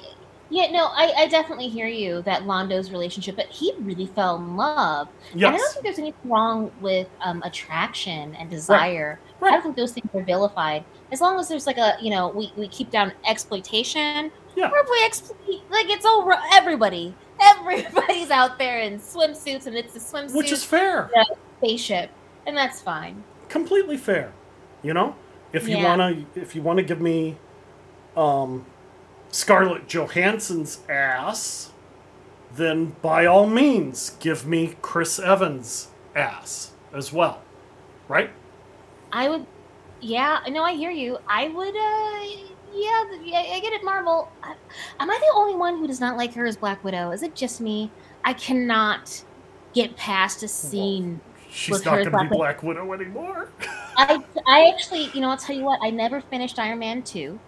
yeah, 0.49 0.72
no, 0.72 0.86
I, 0.88 1.14
I 1.16 1.28
definitely 1.28 1.68
hear 1.70 1.86
you 1.88 2.24
that 2.24 2.47
Londo's 2.47 2.89
relationship, 2.91 3.36
but 3.36 3.45
he 3.47 3.74
really 3.80 4.07
fell 4.07 4.38
in 4.38 4.55
love. 4.57 5.07
And 5.34 5.45
I 5.45 5.51
don't 5.51 5.72
think 5.74 5.84
there's 5.84 5.99
anything 5.99 6.32
wrong 6.32 6.72
with 6.82 7.07
um, 7.22 7.43
attraction 7.45 8.34
and 8.36 8.49
desire. 8.49 9.20
I 9.39 9.45
Right. 9.45 9.51
don't 9.51 9.62
think 9.62 9.76
those 9.76 9.91
things 9.91 10.09
are 10.16 10.24
vilified. 10.24 10.84
As 11.12 11.22
long 11.22 11.39
as 11.39 11.47
there's 11.47 11.68
like 11.68 11.78
a, 11.78 11.95
you 12.01 12.09
know, 12.09 12.30
we, 12.30 12.51
we 12.57 12.68
keep 12.68 12.89
down 12.89 13.12
exploitation, 13.28 14.32
Yeah. 14.55 14.70
or 14.72 14.80
if 14.80 14.88
we 14.89 15.03
exploit, 15.05 15.62
like 15.70 15.89
it's 15.89 16.05
over 16.05 16.36
everybody. 16.53 17.14
Everybody's 17.42 18.30
out 18.30 18.58
there 18.60 18.80
in 18.80 19.00
swimsuits, 19.00 19.68
and 19.68 19.76
it's 19.76 19.96
a 19.96 20.00
swimsuit 20.00 20.36
Which 20.36 20.52
is 20.52 20.64
fair. 20.64 21.10
spaceship, 21.58 22.10
and 22.46 22.56
that's 22.56 22.82
fine. 22.82 23.24
Completely 23.50 23.98
fair. 23.98 24.32
You 24.84 24.94
know? 24.94 25.16
If 25.54 25.68
you 25.68 25.78
Yeah. 25.78 25.89
wanna 25.89 26.24
if 26.36 26.56
you 26.56 26.62
wanna 26.62 26.84
give 26.84 27.02
me 27.02 27.38
um 28.16 28.66
Scarlett 29.32 29.88
Johansson's 29.88 30.80
ass, 30.89 31.72
then 32.54 32.96
by 33.02 33.26
all 33.26 33.48
means 33.48 34.12
give 34.20 34.46
me 34.46 34.76
Chris 34.82 35.20
Evans' 35.20 35.88
ass 36.16 36.72
as 36.94 37.14
well. 37.14 37.42
Right? 38.08 38.30
I 39.14 39.30
would, 39.30 39.46
yeah, 40.02 40.39
no, 40.50 40.64
I 40.64 40.74
hear 40.74 40.92
you. 40.92 41.18
I 41.28 41.48
would, 41.48 41.76
uh, 41.76 42.51
yeah, 42.74 43.03
yeah, 43.24 43.55
I 43.55 43.59
get 43.59 43.74
it, 43.74 43.84
Marvel. 43.84 44.32
I, 44.43 44.55
am 44.99 45.09
I 45.09 45.17
the 45.19 45.34
only 45.36 45.55
one 45.55 45.78
who 45.78 45.88
does 45.88 45.99
not 45.99 46.17
like 46.17 46.34
her 46.34 46.45
as 46.45 46.57
Black 46.57 46.84
Widow? 46.84 47.11
Is 47.11 47.24
it 47.24 47.36
just 47.36 47.61
me? 47.61 47.91
I 48.24 48.34
cannot 48.34 49.24
get 49.74 49.95
past 49.95 50.43
a 50.43 50.47
scene. 50.47 51.19
She's 51.49 51.72
With 51.74 51.86
not 51.86 51.97
gonna 51.97 52.05
be 52.05 52.11
Black- 52.11 52.30
Black 52.30 52.63
Widow 52.63 52.93
anymore. 52.93 53.49
I, 53.97 54.24
I 54.47 54.69
actually, 54.74 55.09
you 55.13 55.22
know, 55.22 55.30
I'll 55.30 55.38
tell 55.38 55.55
you 55.55 55.63
what. 55.63 55.80
I 55.84 55.89
never 55.89 56.22
finished 56.22 56.57
Iron 56.59 56.80
Man 56.80 57.03
two 57.03 57.39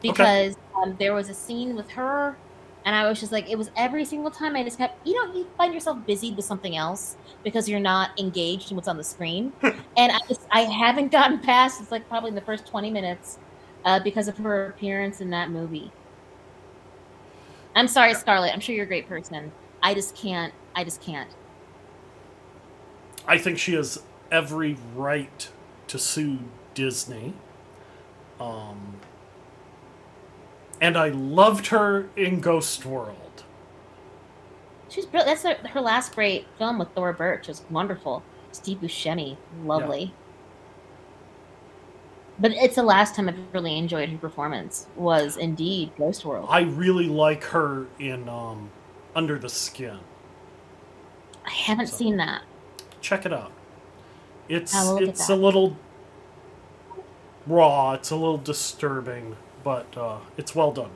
because 0.00 0.56
um, 0.80 0.96
there 0.98 1.12
was 1.12 1.28
a 1.28 1.34
scene 1.34 1.74
with 1.74 1.90
her, 1.90 2.36
and 2.84 2.94
I 2.94 3.08
was 3.08 3.18
just 3.18 3.32
like, 3.32 3.50
it 3.50 3.58
was 3.58 3.70
every 3.76 4.04
single 4.04 4.30
time. 4.30 4.54
I 4.54 4.62
just 4.62 4.78
kept, 4.78 5.04
you 5.06 5.14
know, 5.14 5.34
you 5.34 5.46
find 5.56 5.74
yourself 5.74 5.98
busied 6.06 6.36
with 6.36 6.44
something 6.44 6.76
else 6.76 7.16
because 7.42 7.68
you're 7.68 7.80
not 7.80 8.18
engaged 8.18 8.70
in 8.70 8.76
what's 8.76 8.88
on 8.88 8.96
the 8.96 9.04
screen, 9.04 9.52
and 9.62 10.12
I 10.12 10.18
just, 10.28 10.42
I 10.52 10.60
haven't 10.60 11.10
gotten 11.10 11.40
past. 11.40 11.80
It's 11.80 11.90
like 11.90 12.08
probably 12.08 12.28
in 12.28 12.36
the 12.36 12.40
first 12.42 12.66
twenty 12.66 12.90
minutes 12.90 13.38
uh, 13.88 13.98
because 13.98 14.28
of 14.28 14.36
her 14.36 14.66
appearance 14.66 15.22
in 15.22 15.30
that 15.30 15.50
movie. 15.50 15.90
I'm 17.74 17.88
sorry, 17.88 18.12
Scarlett. 18.12 18.52
I'm 18.52 18.60
sure 18.60 18.74
you're 18.74 18.84
a 18.84 18.88
great 18.88 19.08
person. 19.08 19.50
I 19.82 19.94
just 19.94 20.14
can't. 20.14 20.52
I 20.74 20.84
just 20.84 21.00
can't. 21.00 21.30
I 23.26 23.38
think 23.38 23.58
she 23.58 23.72
has 23.74 24.02
every 24.30 24.76
right 24.94 25.48
to 25.86 25.98
sue 25.98 26.40
Disney. 26.74 27.32
Um, 28.38 28.96
and 30.82 30.98
I 30.98 31.08
loved 31.08 31.68
her 31.68 32.10
in 32.14 32.40
Ghost 32.40 32.84
World. 32.84 33.44
She's 34.90 35.06
brilliant. 35.06 35.42
That's 35.42 35.60
her, 35.62 35.68
her 35.68 35.80
last 35.80 36.14
great 36.14 36.46
film 36.58 36.78
with 36.78 36.90
Thora 36.90 37.14
Birch. 37.14 37.48
It 37.48 37.52
was 37.52 37.62
wonderful. 37.70 38.22
Steve 38.52 38.78
Buscemi, 38.82 39.38
lovely. 39.64 40.12
But 42.40 42.52
it's 42.52 42.76
the 42.76 42.82
last 42.82 43.14
time 43.16 43.28
I've 43.28 43.38
really 43.52 43.76
enjoyed 43.76 44.08
her 44.10 44.18
performance. 44.18 44.86
Was 44.96 45.36
indeed 45.36 45.90
Ghost 45.98 46.24
World. 46.24 46.46
I 46.50 46.60
really 46.60 47.08
like 47.08 47.42
her 47.44 47.86
in 47.98 48.28
um, 48.28 48.70
Under 49.16 49.38
the 49.38 49.48
Skin. 49.48 49.98
I 51.44 51.50
haven't 51.50 51.88
So- 51.88 51.96
seen 51.96 52.16
that. 52.18 52.42
Check 53.00 53.26
it 53.26 53.32
out. 53.32 53.52
It's 54.48 54.74
I 54.74 54.84
will 54.84 54.92
look 54.94 55.02
at 55.02 55.08
it's 55.10 55.28
a 55.28 55.36
little 55.36 55.76
raw. 57.46 57.92
It's 57.92 58.10
a 58.10 58.16
little 58.16 58.38
disturbing, 58.38 59.36
but 59.62 59.86
uh, 59.96 60.18
it's 60.36 60.54
well 60.54 60.72
done. 60.72 60.90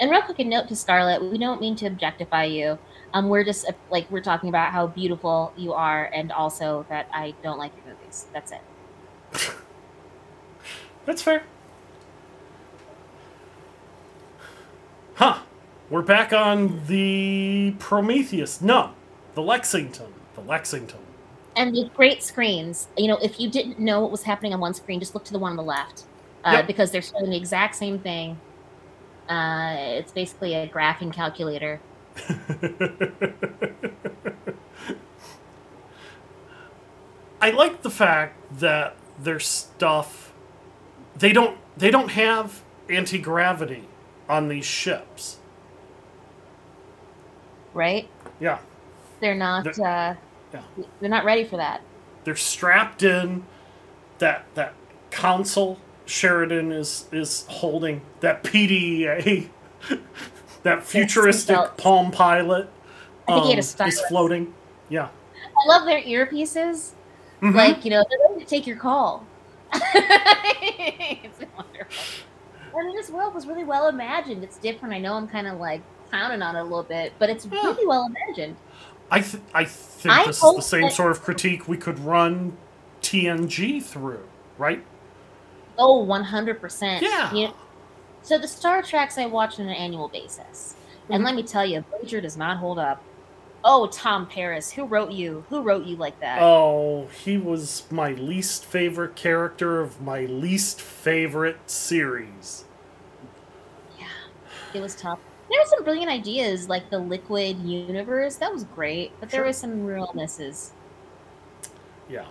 And 0.00 0.10
real 0.10 0.22
quick, 0.22 0.38
a 0.38 0.44
note 0.44 0.68
to 0.68 0.76
Scarlett: 0.76 1.22
we 1.22 1.38
don't 1.38 1.60
mean 1.60 1.74
to 1.76 1.86
objectify 1.86 2.44
you. 2.44 2.78
Um, 3.14 3.28
we're 3.28 3.44
just 3.44 3.68
uh, 3.68 3.72
like 3.90 4.10
we're 4.10 4.20
talking 4.22 4.48
about 4.48 4.72
how 4.72 4.86
beautiful 4.86 5.52
you 5.56 5.72
are, 5.72 6.06
and 6.06 6.30
also 6.32 6.86
that 6.88 7.08
I 7.12 7.34
don't 7.42 7.58
like 7.58 7.72
your 7.76 7.94
movies. 7.94 8.26
That's 8.32 8.52
it. 8.52 8.60
That's 11.08 11.22
fair. 11.22 11.42
Huh. 15.14 15.38
We're 15.88 16.02
back 16.02 16.34
on 16.34 16.82
the 16.86 17.74
Prometheus. 17.78 18.60
No, 18.60 18.90
the 19.34 19.40
Lexington. 19.40 20.12
The 20.34 20.42
Lexington. 20.42 20.98
and 21.56 21.72
with 21.72 21.94
great 21.94 22.22
screens. 22.22 22.88
You 22.98 23.08
know, 23.08 23.16
if 23.22 23.40
you 23.40 23.48
didn't 23.48 23.78
know 23.78 24.02
what 24.02 24.10
was 24.10 24.24
happening 24.24 24.52
on 24.52 24.60
one 24.60 24.74
screen, 24.74 25.00
just 25.00 25.14
look 25.14 25.24
to 25.24 25.32
the 25.32 25.38
one 25.38 25.52
on 25.52 25.56
the 25.56 25.62
left 25.62 26.02
uh, 26.44 26.50
Yep. 26.56 26.66
because 26.66 26.90
they're 26.90 27.00
showing 27.00 27.30
the 27.30 27.38
exact 27.38 27.74
same 27.76 27.98
thing. 27.98 28.38
Uh, 29.30 29.76
it's 29.78 30.12
basically 30.12 30.52
a 30.54 30.68
graphing 30.68 31.10
calculator. 31.10 31.80
I 37.40 37.50
like 37.50 37.80
the 37.82 37.90
fact 37.90 38.58
that 38.60 38.96
their 39.18 39.40
stuff 39.40 40.27
they 41.18 41.32
don't 41.32 41.58
they 41.76 41.90
don't 41.90 42.10
have 42.10 42.62
anti 42.88 43.18
gravity 43.18 43.84
on 44.28 44.48
these 44.48 44.64
ships. 44.66 45.38
right? 47.74 48.08
Yeah. 48.40 48.58
They're 49.20 49.34
not. 49.34 49.64
The- 49.64 49.82
uh, 49.82 50.14
Yeah. 50.52 50.62
They're 51.00 51.10
not 51.10 51.24
ready 51.24 51.44
for 51.44 51.56
that. 51.56 51.82
They're 52.24 52.36
strapped 52.36 53.02
in 53.02 53.44
that 54.18 54.44
that 54.54 54.74
console 55.10 55.78
Sheridan 56.06 56.72
is 56.72 57.06
is 57.12 57.44
holding 57.48 58.00
that 58.20 58.42
PDA 58.42 59.48
that 60.62 60.82
futuristic. 60.84 61.56
Palm 61.76 62.10
Pilot 62.10 62.68
I 63.28 63.34
think 63.34 63.44
he 63.44 63.54
had 63.54 63.64
a 63.64 63.82
um, 63.82 63.88
is 63.88 64.00
floating. 64.08 64.54
Yeah. 64.88 65.08
I 65.44 65.68
love 65.68 65.84
their 65.84 66.00
earpieces. 66.02 66.92
Mhm. 67.42 67.54
Like 67.54 67.84
you 67.84 67.90
know, 67.90 68.04
they're 68.08 68.18
ready 68.30 68.44
to 68.44 68.48
take 68.48 68.66
your 68.66 68.76
call. 68.76 69.24
it's 69.72 71.38
wonderful. 71.56 72.24
I 72.78 72.82
mean, 72.84 72.96
this 72.96 73.10
world 73.10 73.34
was 73.34 73.46
really 73.46 73.64
well 73.64 73.88
imagined. 73.88 74.44
It's 74.44 74.58
different. 74.58 74.94
I 74.94 74.98
know 74.98 75.14
I'm 75.14 75.26
kind 75.28 75.46
of 75.46 75.58
like 75.58 75.82
clowning 76.10 76.42
on 76.42 76.56
it 76.56 76.60
a 76.60 76.62
little 76.62 76.82
bit, 76.82 77.12
but 77.18 77.28
it's 77.30 77.46
Yeah. 77.46 77.60
really 77.62 77.86
well 77.86 78.06
imagined. 78.06 78.56
I 79.10 79.20
th- 79.20 79.42
I 79.54 79.64
think 79.64 80.14
I 80.14 80.26
this 80.26 80.42
is 80.42 80.54
the 80.56 80.60
same 80.62 80.90
sort 80.90 81.10
of 81.10 81.22
critique 81.22 81.66
we 81.66 81.76
could 81.78 81.98
run 81.98 82.56
TNG 83.02 83.82
through, 83.82 84.22
right? 84.58 84.84
Oh, 85.78 86.04
100%. 86.04 87.00
Yeah. 87.00 87.32
You 87.32 87.48
know, 87.48 87.54
so 88.22 88.38
the 88.38 88.48
Star 88.48 88.82
Treks 88.82 89.16
I 89.16 89.26
watch 89.26 89.58
on 89.60 89.66
an 89.68 89.74
annual 89.74 90.08
basis. 90.08 90.74
And 91.08 91.22
Mhm. 91.22 91.26
let 91.26 91.34
me 91.36 91.42
tell 91.42 91.64
you, 91.64 91.84
Voyager 91.90 92.20
does 92.20 92.36
not 92.36 92.58
hold 92.58 92.78
up. 92.78 93.02
Oh, 93.64 93.86
Tom 93.86 94.26
Paris, 94.26 94.72
who 94.72 94.84
wrote 94.84 95.12
you? 95.12 95.44
Who 95.48 95.62
wrote 95.62 95.84
you 95.84 95.96
like 95.96 96.18
that? 96.20 96.42
Oh, 96.42 97.08
he 97.08 97.36
was 97.36 97.86
my 97.90 98.12
least 98.12 98.64
favorite 98.64 99.14
character 99.14 99.80
of 99.80 100.00
my 100.00 100.20
least 100.24 100.80
favorite 100.80 101.68
series. 101.70 102.64
Yeah, 103.98 104.06
it 104.72 104.80
was 104.80 104.94
tough. 104.96 105.18
There 105.50 105.58
were 105.60 105.66
some 105.66 105.84
brilliant 105.84 106.10
ideas, 106.10 106.68
like 106.68 106.90
the 106.90 106.98
liquid 106.98 107.60
universe. 107.62 108.36
That 108.36 108.52
was 108.52 108.64
great, 108.64 109.18
but 109.20 109.30
there 109.30 109.42
Sure. 109.42 109.44
were 109.44 109.52
some 109.52 109.84
real 109.84 110.10
misses. 110.14 110.74
Yeah, 112.08 112.26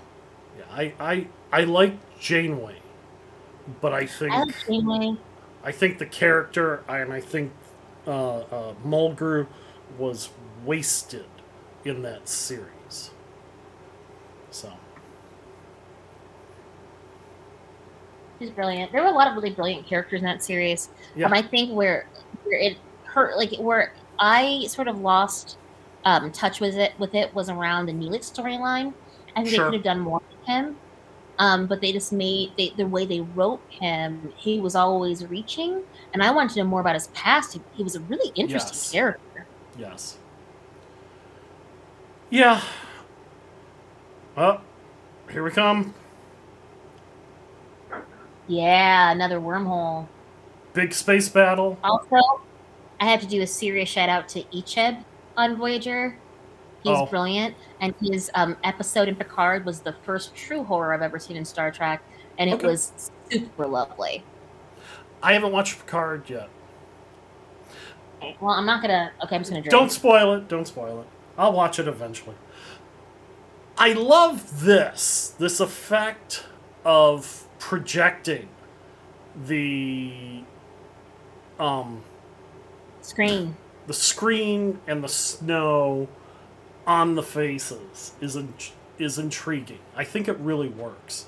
yeah. 0.57 0.65
I 0.71 0.93
I 0.99 1.27
I 1.51 1.63
like 1.63 1.93
Janeway, 2.19 2.81
but 3.81 3.93
I 3.93 4.05
think 4.05 4.33
I 4.33 4.39
like 4.43 4.55
Janeway. 4.67 5.17
I 5.63 5.71
think 5.71 5.97
the 5.97 6.05
character 6.05 6.83
and 6.87 7.11
I 7.13 7.21
think 7.21 7.51
uh, 8.07 8.37
uh, 8.39 8.73
Mulgrew 8.85 9.47
was 9.97 10.29
wasted 10.65 11.25
in 11.85 12.01
that 12.03 12.27
series. 12.27 13.11
So 14.49 14.71
She's 18.39 18.51
brilliant. 18.51 18.91
There 18.91 19.01
were 19.01 19.07
a 19.07 19.13
lot 19.13 19.27
of 19.27 19.35
really 19.35 19.49
brilliant 19.49 19.87
characters 19.87 20.19
in 20.21 20.25
that 20.25 20.43
series. 20.43 20.89
Yeah. 21.15 21.25
Um, 21.25 21.33
I 21.33 21.41
think 21.41 21.71
where, 21.73 22.07
where 22.43 22.59
it 22.59 22.77
hurt, 23.03 23.35
like 23.35 23.55
where 23.57 23.93
I 24.19 24.65
sort 24.67 24.87
of 24.87 24.99
lost 24.99 25.57
um, 26.05 26.31
touch 26.31 26.59
with 26.59 26.75
it, 26.75 26.93
with 26.99 27.15
it 27.15 27.33
was 27.33 27.49
around 27.49 27.87
the 27.87 27.93
Neelix 27.93 28.31
storyline. 28.31 28.93
I 29.35 29.41
think 29.41 29.55
Sure. 29.55 29.65
they 29.65 29.69
could 29.71 29.73
have 29.75 29.83
done 29.83 29.99
more 30.01 30.21
with 30.29 30.47
him, 30.47 30.77
um, 31.39 31.65
but 31.67 31.81
they 31.81 31.91
just 31.91 32.13
made 32.13 32.51
they, 32.57 32.73
the 32.77 32.85
way 32.85 33.05
they 33.05 33.21
wrote 33.21 33.61
him. 33.69 34.31
He 34.37 34.59
was 34.59 34.75
always 34.75 35.25
reaching, 35.25 35.83
and 36.13 36.21
I 36.23 36.31
wanted 36.31 36.53
to 36.53 36.59
know 36.59 36.65
more 36.69 36.81
about 36.81 36.95
his 36.95 37.07
past. 37.07 37.53
He, 37.53 37.61
he 37.71 37.83
was 37.83 37.95
a 37.95 38.01
really 38.01 38.31
interesting 38.35 38.75
Yes. 38.75 38.91
character. 38.91 39.47
yes, 39.77 40.17
yeah. 42.29 42.61
Well, 44.35 44.61
here 45.31 45.43
we 45.43 45.51
come. 45.51 45.93
Yeah, 48.47 49.11
another 49.11 49.39
wormhole. 49.39 50.07
Big 50.73 50.93
space 50.93 51.27
battle. 51.27 51.77
Also, 51.83 52.15
I 52.99 53.05
have 53.05 53.19
to 53.21 53.27
do 53.27 53.41
a 53.41 53.47
serious 53.47 53.89
shout 53.89 54.09
out 54.09 54.29
to 54.29 54.43
Icheb 54.45 55.03
on 55.35 55.57
Voyager. 55.57 56.17
He's 56.83 56.95
Oh. 56.97 57.05
brilliant, 57.07 57.55
and 57.81 57.93
his 58.01 58.29
um, 58.35 58.55
episode 58.63 59.07
in 59.09 59.15
Picard 59.15 59.65
was 59.65 59.81
the 59.81 59.93
first 60.03 60.33
true 60.35 60.63
horror 60.63 60.93
I've 60.93 61.01
ever 61.01 61.19
seen 61.19 61.35
in 61.35 61.43
Star 61.43 61.71
Trek, 61.71 62.01
and 62.37 62.49
it 62.49 62.53
Okay. 62.53 62.67
was 62.67 63.11
super 63.29 63.65
lovely. 63.67 64.23
I 65.21 65.33
haven't 65.33 65.51
watched 65.51 65.79
Picard 65.79 66.29
yet. 66.29 66.47
Well, 68.39 68.51
I'm 68.51 68.65
not 68.65 68.81
gonna. 68.81 69.11
Okay, 69.23 69.35
I'm 69.35 69.41
just 69.41 69.51
gonna 69.51 69.61
drink. 69.61 69.71
Don't 69.71 69.91
spoil 69.91 70.33
it. 70.35 70.47
Don't 70.47 70.67
spoil 70.67 71.01
it. 71.01 71.07
I'll 71.37 71.53
watch 71.53 71.79
it 71.79 71.87
eventually. 71.87 72.35
I 73.77 73.93
love 73.93 74.63
this 74.63 75.35
this 75.37 75.59
effect 75.59 76.45
of 76.83 77.47
projecting 77.59 78.49
the 79.45 80.41
um 81.59 82.03
screen. 83.01 83.55
the 83.85 83.93
screen 83.93 84.79
and 84.87 85.03
the 85.03 85.09
snow 85.09 86.07
on 86.87 87.15
the 87.15 87.23
faces 87.23 88.13
is 88.21 88.35
in, 88.35 88.53
is 88.97 89.19
intriguing. 89.19 89.79
I 89.95 90.03
think 90.03 90.27
it 90.27 90.37
really 90.37 90.69
works. 90.69 91.27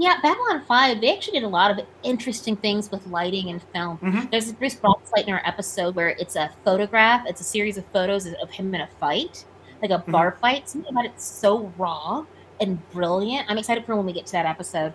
Yeah, 0.00 0.18
Babylon 0.22 0.64
Five. 0.66 1.02
They 1.02 1.14
actually 1.14 1.40
did 1.40 1.44
a 1.46 1.48
lot 1.48 1.70
of 1.70 1.84
interesting 2.02 2.56
things 2.56 2.90
with 2.90 3.06
lighting 3.08 3.50
and 3.50 3.62
film. 3.74 3.98
Mhm. 3.98 4.30
There's 4.30 4.48
a 4.48 4.54
Bruce 4.54 4.74
Boxleitner 4.76 5.42
episode 5.44 5.94
where 5.94 6.08
it's 6.08 6.36
a 6.36 6.50
photograph. 6.64 7.26
It's 7.26 7.42
a 7.42 7.44
series 7.44 7.76
of 7.76 7.84
photos 7.92 8.26
of 8.26 8.50
him 8.50 8.74
in 8.74 8.80
a 8.80 8.86
fight, 8.98 9.44
like 9.82 9.90
a 9.90 9.98
Mm-hmm. 9.98 10.10
bar 10.12 10.38
fight. 10.40 10.70
Something 10.70 10.90
about 10.90 11.04
it's 11.04 11.24
so 11.24 11.70
raw 11.76 12.24
and 12.62 12.78
brilliant. 12.92 13.50
I'm 13.50 13.58
excited 13.58 13.84
for 13.84 13.94
when 13.94 14.06
we 14.06 14.14
get 14.14 14.24
to 14.26 14.32
that 14.32 14.46
episode. 14.46 14.94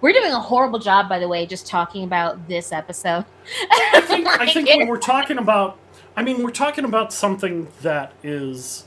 We're 0.00 0.12
doing 0.12 0.32
a 0.32 0.40
horrible 0.40 0.80
job, 0.80 1.08
by 1.08 1.20
the 1.20 1.28
way, 1.28 1.46
just 1.46 1.66
talking 1.68 2.02
about 2.02 2.48
this 2.48 2.72
episode. 2.72 3.24
I 3.70 4.00
think, 4.04 4.26
I 4.26 4.46
think 4.52 4.68
when 4.68 4.88
we're 4.88 4.98
talking 4.98 5.38
about, 5.38 5.78
I 6.16 6.22
mean, 6.24 6.42
we're 6.42 6.50
talking 6.50 6.84
about 6.84 7.12
something 7.12 7.68
that 7.82 8.12
is 8.24 8.86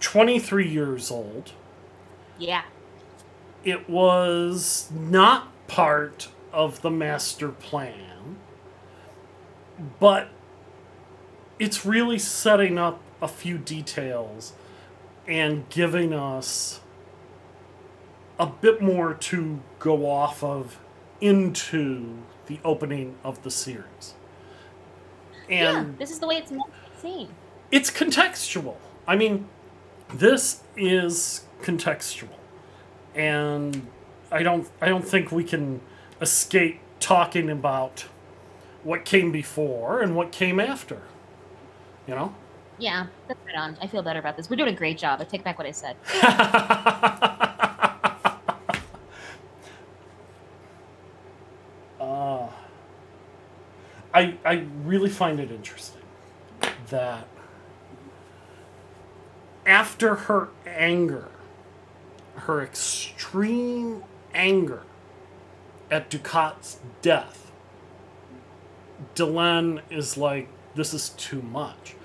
23 0.00 0.68
years 0.68 1.10
old. 1.10 1.50
yeah, 2.38 2.62
It 3.64 3.88
was 3.88 4.90
not 4.92 5.48
part 5.68 6.28
of 6.52 6.82
the 6.82 6.90
master 6.90 7.48
plan, 7.48 8.36
but 10.00 10.28
it's 11.58 11.86
really 11.86 12.18
setting 12.18 12.76
up 12.78 13.00
a 13.20 13.28
few 13.28 13.56
details 13.58 14.52
and 15.28 15.68
giving 15.68 16.12
us 16.12 16.80
a 18.38 18.46
bit 18.46 18.82
more 18.82 19.14
to 19.14 19.60
go 19.78 20.10
off 20.10 20.42
of 20.42 20.80
into 21.20 22.18
the 22.46 22.58
opening 22.64 23.14
of 23.22 23.42
the 23.44 23.50
series. 23.50 24.14
yeah. 25.48 25.78
And 25.78 25.98
This 25.98 26.10
is 26.10 26.18
the 26.18 26.26
way 26.26 26.36
it's 26.38 26.50
meant 26.50 26.64
to 26.64 27.00
seen. 27.00 27.28
it's 27.70 27.90
contextual. 27.90 28.74
I 29.06 29.14
mean, 29.14 29.46
this 30.12 30.62
is 30.76 31.44
contextual, 31.62 32.28
and 33.14 33.86
I 34.30 34.42
don't 34.42 34.68
I 34.80 34.88
don't 34.88 35.06
think 35.06 35.30
we 35.32 35.44
can 35.44 35.80
escape 36.20 36.80
talking 37.00 37.50
about 37.50 38.06
what 38.82 39.04
came 39.04 39.30
before 39.32 40.00
and 40.00 40.16
what 40.16 40.32
came 40.32 40.58
after. 40.58 41.02
You 42.06 42.14
know. 42.14 42.34
Yeah, 42.78 43.06
that's 43.28 43.38
right 43.46 43.56
on. 43.56 43.76
I 43.80 43.86
feel 43.86 44.02
better 44.02 44.18
about 44.18 44.36
this. 44.36 44.50
We're 44.50 44.56
doing 44.56 44.74
a 44.74 44.76
great 44.76 44.98
job. 44.98 45.20
I 45.20 45.24
take 45.24 45.44
back 45.44 45.58
what 45.58 45.66
I 45.66 45.70
said. 45.70 45.96
uh, 52.00 52.48
I 54.14 54.36
I 54.44 54.64
really 54.84 55.10
find 55.10 55.38
it 55.38 55.50
interesting 55.50 56.02
that 56.88 57.28
after 59.66 60.14
her 60.14 60.48
anger, 60.66 61.28
her 62.36 62.62
extreme 62.62 64.04
anger 64.34 64.82
at 65.90 66.10
Dukhat's 66.10 66.78
death, 67.02 67.52
Delenn 69.14 69.82
is 69.90 70.16
like, 70.16 70.48
this 70.74 70.94
is 70.94 71.10
too 71.10 71.42
much. 71.42 71.96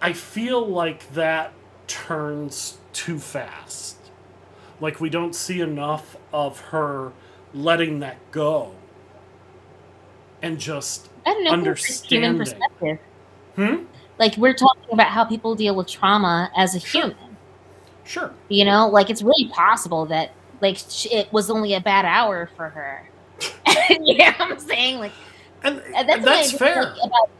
I 0.00 0.12
feel 0.12 0.66
like 0.66 1.12
that 1.14 1.52
turns 1.86 2.78
too 2.92 3.18
fast. 3.18 3.96
Like 4.80 5.00
we 5.00 5.10
don't 5.10 5.34
see 5.34 5.60
enough 5.60 6.16
of 6.32 6.60
her 6.60 7.12
letting 7.54 8.00
that 8.00 8.18
go 8.32 8.72
and 10.42 10.58
just 10.58 11.10
I 11.26 11.32
don't 11.34 11.44
know. 11.44 11.54
from 11.54 11.96
Human 12.08 12.34
understanding. 12.34 12.38
perspective. 12.38 12.98
hmm 13.56 13.84
Like 14.18 14.36
we're 14.36 14.54
talking 14.54 14.92
about 14.92 15.08
how 15.08 15.24
people 15.24 15.54
deal 15.56 15.76
with 15.76 15.88
trauma 15.88 16.50
as 16.56 16.74
a 16.74 16.78
human. 16.78 17.23
Sure 18.04 18.32
You 18.48 18.64
know, 18.64 18.88
like 18.88 19.10
it's 19.10 19.22
really 19.22 19.48
possible 19.48 20.06
that 20.06 20.32
like 20.60 20.78
it 21.10 21.32
was 21.32 21.50
only 21.50 21.74
a 21.74 21.80
bad 21.80 22.04
hour 22.04 22.48
for 22.56 22.68
her. 22.68 23.08
you 23.90 24.18
know 24.18 24.32
what 24.38 24.52
I'm 24.52 24.58
saying? 24.58 24.98
Like 24.98 25.12
and, 25.62 25.80
and 25.94 26.08
that's, 26.08 26.16
and 26.18 26.24
that's 26.24 26.52
fair 26.52 26.82
like 26.84 26.96
about 27.02 27.30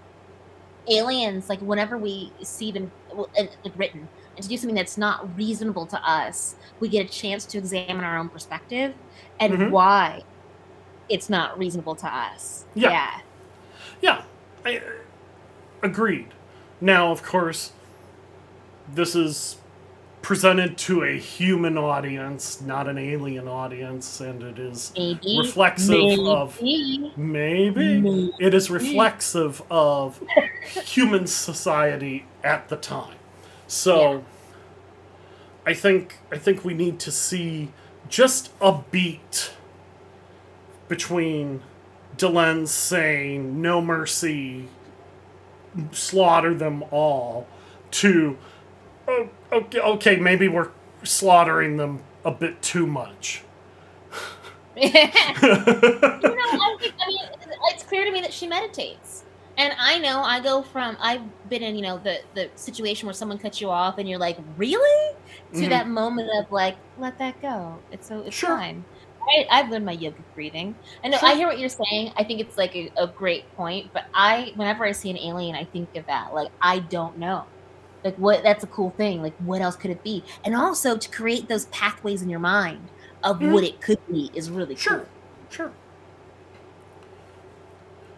aliens. 0.89 1.49
Like 1.49 1.61
whenever 1.61 1.99
we 1.99 2.33
see 2.43 2.73
them 2.73 2.91
like, 3.15 3.51
written 3.77 4.09
and 4.37 4.43
to 4.43 4.49
do 4.49 4.57
something 4.57 4.75
that's 4.75 4.99
not 4.99 5.37
reasonable 5.37 5.87
to 5.87 6.09
us, 6.09 6.57
we 6.81 6.89
get 6.89 7.07
a 7.07 7.09
chance 7.09 7.45
to 7.47 7.59
examine 7.59 8.05
our 8.05 8.19
own 8.19 8.29
perspective 8.29 8.95
and 9.39 9.53
Mhm. 9.55 9.71
why 9.71 10.23
it's 11.09 11.29
not 11.31 11.57
reasonable 11.59 11.95
to 11.95 12.07
us. 12.07 12.65
Yeah. 12.75 12.91
yeah. 12.91 13.21
Yeah, 14.01 14.23
I, 14.65 14.83
agreed. 15.83 16.29
Now, 16.81 17.13
of 17.13 17.23
course, 17.23 17.73
this 18.93 19.15
is 19.15 19.57
presented 20.25 20.79
to 20.79 21.05
a 21.05 21.19
human 21.19 21.77
audience, 21.77 22.63
not 22.63 22.89
an 22.89 22.97
alien 22.97 23.47
audience, 23.47 24.23
and 24.23 24.43
it 24.43 24.59
is 24.59 24.91
Maybe 24.97 25.39
reflexive 25.39 26.19
of 26.19 26.61
maybe, 26.63 27.13
maybe 27.15 28.01
maybe. 28.01 28.33
it 28.41 28.55
is 28.55 28.71
reflexive 28.71 29.63
of 29.71 30.23
human 30.87 31.27
society 31.27 32.25
at 32.43 32.71
the 32.71 32.77
time. 32.77 33.19
So, 33.67 34.25
I 35.67 35.75
think 35.75 36.19
I 36.33 36.39
think 36.39 36.65
we 36.65 36.73
need 36.73 36.99
to 37.01 37.13
see 37.13 37.69
just 38.09 38.51
a 38.63 38.81
beat 38.91 39.53
between 40.89 41.63
Delenn 42.17 42.67
saying 42.67 43.61
"No 43.61 43.83
mercy, 43.83 44.69
slaughter 45.93 46.55
them 46.55 46.83
all," 46.91 47.47
to 47.91 48.39
oh, 49.07 49.29
okay, 49.55 49.81
okay, 49.81 50.17
maybe 50.17 50.49
we're 50.49 50.71
slaughtering 51.05 51.77
them 51.77 52.03
a 52.25 52.31
bit 52.33 52.63
too 52.63 52.87
much. 52.87 53.47
you 54.77 54.91
know, 54.93 54.93
I, 54.93 56.77
think, 56.81 56.95
I 57.01 57.07
mean, 57.09 57.29
it's 57.73 57.85
clear 57.85 58.05
to 58.05 58.11
me 58.11 58.21
that 58.23 58.33
she 58.33 58.47
meditates. 58.47 59.25
And 59.57 59.73
I 59.79 59.99
know 60.01 60.21
I 60.23 60.41
go 60.41 60.63
from 60.63 60.97
I've 61.01 61.23
been 61.49 61.63
in 61.63 61.77
you 61.77 61.83
know 61.83 61.99
the 61.99 62.19
the 62.35 62.51
situation 62.57 63.07
where 63.07 63.13
someone 63.15 63.39
cuts 63.39 63.61
you 63.61 63.71
off 63.71 63.99
and 63.99 64.09
you're 64.09 64.19
like 64.19 64.37
really 64.57 65.15
to 65.55 65.67
Mhm. 65.67 65.69
that 65.69 65.87
moment 65.89 66.29
of 66.41 66.47
like 66.51 66.77
let 66.97 67.19
that 67.19 67.41
go 67.41 67.85
it's 67.93 68.09
so 68.09 68.23
it's 68.23 68.35
Sure. 68.35 68.59
fine. 68.59 68.85
I, 69.39 69.47
I've 69.51 69.71
learned 69.71 69.85
my 69.87 69.97
yogic 69.97 70.25
breathing. 70.35 70.77
I 71.05 71.09
know 71.09 71.19
Sure. 71.19 71.29
I 71.29 71.35
hear 71.37 71.47
what 71.47 71.59
you're 71.61 71.69
saying. 71.69 72.13
I 72.17 72.25
think 72.25 72.41
it's 72.41 72.57
like 72.59 72.75
a, 72.75 72.91
a 72.97 73.07
great 73.17 73.45
point. 73.57 73.93
But 73.95 74.05
I 74.15 74.53
whenever 74.57 74.85
I 74.85 74.93
see 74.93 75.11
an 75.11 75.19
alien, 75.19 75.55
I 75.57 75.65
think 75.73 75.91
of 75.97 76.07
that. 76.07 76.35
Like 76.35 76.49
I 76.61 76.81
don't 76.81 77.17
know. 77.19 77.45
Like 78.05 78.17
what 78.17 78.43
that's 78.43 78.63
a 78.63 78.67
cool 78.67 78.91
thing. 78.91 79.23
Like 79.23 79.35
what 79.39 79.63
else 79.63 79.77
could 79.77 79.91
it 79.91 80.03
be? 80.03 80.23
And 80.45 80.55
also 80.55 80.97
to 80.97 81.11
create 81.11 81.49
those 81.49 81.65
pathways 81.67 82.21
in 82.23 82.29
your 82.29 82.39
mind 82.41 82.91
of 83.23 83.39
Mhm. 83.39 83.53
what 83.53 83.65
it 83.65 83.81
could 83.81 83.99
be 84.07 84.31
is 84.35 84.51
really 84.51 84.77
Sure, 84.77 84.99
cool. 84.99 85.07
sure. 85.49 85.67
Sure. 85.67 85.73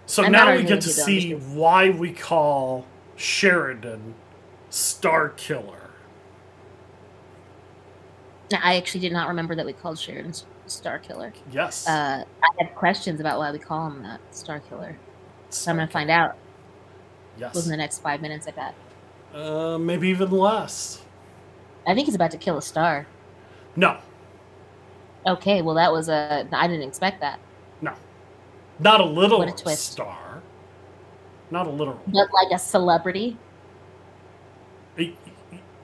So 0.06 0.24
I'm 0.24 0.32
now 0.32 0.52
we 0.54 0.62
get 0.62 0.80
to 0.82 0.88
you, 0.88 0.94
though, 0.94 1.02
see 1.04 1.32
why 1.34 1.90
we 1.90 2.12
call 2.12 2.86
Sheridan 3.16 4.14
Star 4.70 5.28
Killer. 5.30 5.90
Now, 8.50 8.60
I 8.62 8.76
actually 8.76 9.00
did 9.00 9.12
not 9.12 9.28
remember 9.28 9.54
that 9.56 9.66
we 9.66 9.72
called 9.72 9.98
Sheridan 9.98 10.32
Star 10.66 10.98
Killer. 11.00 11.32
Yes. 11.50 11.88
Uh, 11.88 12.24
I 12.42 12.64
have 12.64 12.74
questions 12.76 13.20
about 13.20 13.38
why 13.38 13.50
we 13.50 13.58
call 13.58 13.88
him 13.88 14.02
that 14.04 14.20
Star 14.30 14.60
Killer. 14.60 14.96
So 15.50 15.70
I'm 15.70 15.76
gonna 15.76 15.88
find 15.88 16.10
out 16.10 16.36
Yes. 17.36 17.54
within 17.54 17.70
the 17.70 17.76
next 17.76 17.98
five 17.98 18.20
minutes. 18.20 18.46
I 18.46 18.52
bet. 18.52 18.74
Uh, 19.36 19.76
maybe 19.78 20.08
even 20.08 20.30
less. 20.30 21.02
I 21.86 21.94
think 21.94 22.06
he's 22.06 22.14
about 22.14 22.30
to 22.30 22.38
kill 22.38 22.56
a 22.56 22.62
star. 22.62 23.06
No, 23.76 23.98
Okay, 25.26 25.60
well 25.60 25.74
that 25.74 25.92
was 25.92 26.08
a. 26.08 26.46
I 26.52 26.66
didn't 26.68 26.88
expect 26.88 27.20
that, 27.20 27.38
no. 27.82 27.92
Not 28.78 29.00
a 29.00 29.04
little 29.04 29.38
What 29.40 29.48
a 29.48 29.52
twist. 29.52 29.92
star. 29.92 30.40
Not 31.50 31.66
a 31.66 31.70
literal. 31.70 32.00
but 32.06 32.28
like 32.32 32.50
a 32.52 32.58
celebrity. 32.58 33.36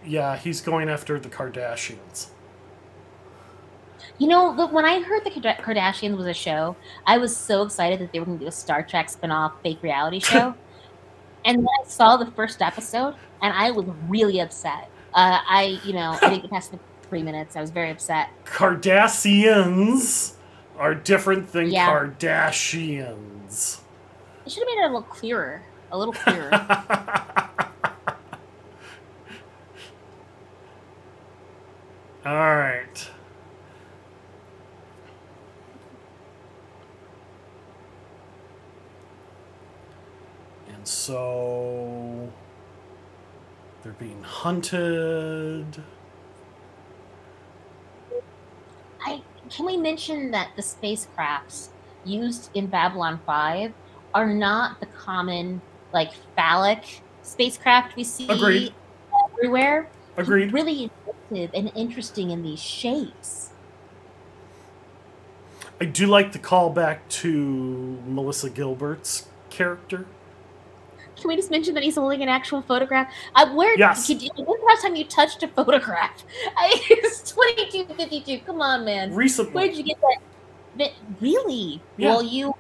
Yeah, 0.05 0.37
he's 0.37 0.61
going 0.61 0.89
after 0.89 1.21
the 1.21 1.29
Kardashians. 1.29 2.29
You 4.19 4.27
know, 4.29 4.51
look, 4.51 4.73
when 4.73 4.85
I 4.85 5.01
heard 5.01 5.25
the 5.25 5.31
Kardashians 5.31 6.17
was 6.17 6.27
a 6.27 6.35
show, 6.35 6.75
I 7.07 7.19
was 7.19 7.37
so 7.37 7.63
excited 7.63 8.01
that 8.01 8.13
they 8.13 8.19
were 8.19 8.27
going 8.27 8.39
to 8.39 8.45
do 8.45 8.49
a 8.49 8.53
Star 8.53 8.83
Trek 8.83 9.11
spin-off 9.11 9.53
fake 9.63 9.83
reality 9.83 10.19
show. 10.33 10.55
And 11.45 11.59
then 11.59 11.67
I 11.83 11.87
saw 11.89 12.17
the 12.17 12.31
first 12.33 12.63
episode, 12.63 13.15
and 13.43 13.53
I 13.53 13.71
was 13.71 13.87
really 14.09 14.41
upset. 14.41 14.89
Uh, 15.15 15.39
I, 15.47 15.79
you 15.85 15.93
know, 15.93 16.17
I 16.23 16.29
didn't 16.31 16.43
get 16.43 16.51
past 16.51 16.71
the 16.73 16.79
three 17.09 17.23
minutes. 17.23 17.57
I 17.57 17.61
was 17.61 17.71
very 17.71 17.91
upset. 17.91 18.31
Kardashians 18.45 20.35
are 20.79 20.95
different 20.95 21.53
than 21.53 21.71
Yeah. 21.71 21.89
Kardashians. 21.91 23.81
They 24.45 24.51
should 24.51 24.61
have 24.63 24.67
made 24.67 24.79
it 24.83 24.85
a 24.85 24.87
little 24.87 25.03
clearer. 25.03 25.63
A 25.91 25.99
little 25.99 26.15
clearer. 26.15 26.51
All 32.25 32.57
right. 32.57 33.11
And 40.83 40.89
so 40.89 42.29
they're 43.85 43.93
being 43.93 44.21
hunted. 44.25 45.81
I 49.01 49.23
can 49.49 49.65
we 49.65 49.77
mention 49.77 50.33
that 50.33 50.49
the 50.57 50.63
spacecrafts 50.63 51.69
used 52.05 52.51
in 52.55 52.67
Babylon 52.67 53.21
5 53.25 53.73
are 54.13 54.35
not 54.35 54.81
the 54.81 54.87
common 54.87 55.63
like 55.93 56.11
phallic 56.35 57.01
spacecraft 57.23 57.95
we 57.95 58.03
see 58.03 58.27
Agreed. 58.29 58.75
everywhere. 59.37 59.89
Agreed. 60.17 60.53
Really 60.53 60.91
inventive 61.31 61.55
and 61.55 61.71
interesting 61.77 62.33
in 62.33 62.43
these 62.43 62.61
shapes. 62.61 63.51
I 65.81 65.85
do 65.85 66.09
like 66.09 66.33
the 66.33 66.41
callback 66.41 66.99
to 67.21 68.03
Melissa 68.05 68.51
Gilbert's 68.51 69.29
character. 69.49 70.07
Can 71.23 71.29
we 71.29 71.37
just 71.37 71.53
mention 71.53 71.73
that 71.75 71.85
he's 71.85 71.95
holding 71.95 72.21
an 72.25 72.29
actual 72.29 72.63
photograph? 72.63 73.09
Uh, 73.37 73.49
where 73.55 73.79
Yes. 73.79 74.09
could 74.09 74.21
you, 74.21 74.29
when's 74.35 74.61
the 74.61 74.67
last 74.67 74.83
time 74.83 74.97
you 74.97 75.05
touched 75.05 75.41
a 75.45 75.49
photograph? 75.49 76.25
I, 76.57 76.73
it's 76.91 77.31
2252. 77.31 78.41
Come 78.45 78.61
on, 78.61 78.85
man. 78.85 79.15
Recently. 79.15 79.53
Where'd 79.53 79.77
you 79.77 79.85
get 79.85 79.99
that? 80.77 80.91
Really? 81.21 81.81
Yeah. 81.97 82.09
Well, 82.09 82.23
you 82.25 82.55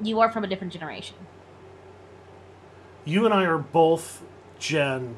you 0.00 0.20
are 0.20 0.30
from 0.30 0.44
a 0.44 0.46
different 0.46 0.72
generation. 0.72 1.16
You 3.04 3.24
and 3.24 3.34
I 3.34 3.44
are 3.44 3.58
both 3.58 4.22
Gen 4.60 5.16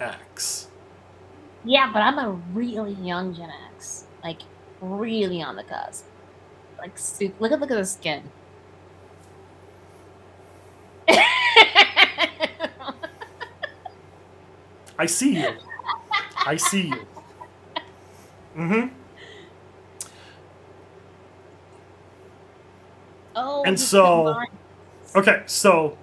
X. 0.00 0.68
Yeah, 1.64 1.90
but 1.92 2.00
I'm 2.00 2.18
a 2.18 2.30
really 2.54 2.94
young 2.94 3.34
Gen 3.34 3.50
X. 3.74 4.04
Like, 4.22 4.40
really 4.80 5.42
on 5.42 5.56
the 5.56 5.64
cusp. 5.64 6.06
Like, 6.78 6.96
super, 6.96 7.34
look 7.40 7.52
at 7.52 7.60
look 7.60 7.70
at 7.70 7.76
the 7.76 7.84
skin. 7.84 8.22
I 14.98 15.06
see 15.06 15.40
you. 15.40 15.52
I 16.46 16.56
see 16.56 16.88
you. 16.88 17.06
Mm-hmm. 18.56 18.94
oh, 23.36 23.62
And 23.64 23.78
so- 23.78 24.40
Okay, 25.16 25.42
so 25.46 25.96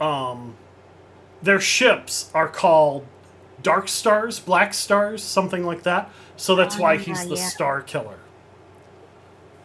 um 0.00 0.56
their 1.42 1.60
ships 1.60 2.30
are 2.34 2.48
called 2.48 3.06
dark 3.62 3.88
stars, 3.88 4.38
black 4.40 4.74
stars, 4.74 5.22
something 5.22 5.64
like 5.64 5.82
that. 5.84 6.10
So 6.36 6.54
that's 6.56 6.76
Oh, 6.78 6.82
why 6.82 6.94
yeah, 6.94 6.98
he's 7.00 7.26
the 7.28 7.36
yeah. 7.36 7.46
star 7.48 7.80
killer. 7.82 8.18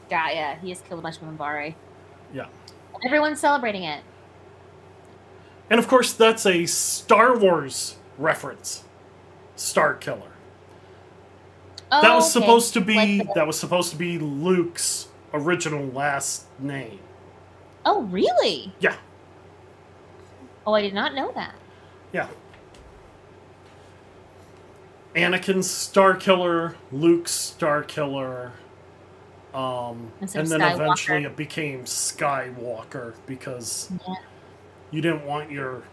yeah, 0.10 0.32
yeah, 0.32 0.56
he 0.60 0.70
has 0.70 0.82
killed 0.82 1.00
a 1.00 1.04
bunch 1.04 1.18
of 1.18 1.24
Minbari. 1.24 1.76
Yeah. 2.34 2.46
Everyone's 3.06 3.40
celebrating 3.40 3.84
it. 3.84 4.04
And 5.72 5.80
of 5.80 5.88
course 5.88 6.12
that's 6.12 6.46
a 6.46 6.66
Star 6.66 7.38
Wars 7.38 7.96
reference. 8.18 8.84
Star 9.56 9.94
killer. 9.94 10.34
Oh, 11.92 12.02
that 12.02 12.14
was 12.14 12.36
okay. 12.36 12.46
supposed 12.46 12.74
to 12.74 12.82
be 12.82 13.24
that 13.36 13.48
was 13.48 13.58
supposed 13.58 13.90
to 13.92 13.96
be 13.98 14.20
Luke's 14.20 15.08
original 15.34 15.86
last 15.88 16.46
name. 16.60 17.00
oh, 17.86 18.04
really? 18.04 18.74
Yeah. 18.82 18.96
Oh, 20.68 20.74
I 20.74 20.82
did 20.82 20.94
not 20.94 21.16
know 21.16 21.32
that. 21.36 21.56
Yeah. 22.12 22.28
Anakin's 25.16 25.70
Star 25.70 26.16
Killer, 26.16 26.76
Luke's 26.92 27.32
Star 27.32 27.82
Killer. 27.84 28.52
Um, 29.54 30.12
and 30.20 30.30
then 30.30 30.46
Skywalker. 30.48 30.76
eventually 30.76 31.24
it 31.24 31.36
became 31.36 31.84
Skywalker 31.86 33.14
because 33.26 33.90
Yeah. 34.08 34.16
You 34.92 35.02
didn't 35.02 35.26
want 35.26 35.52
your 35.52 35.84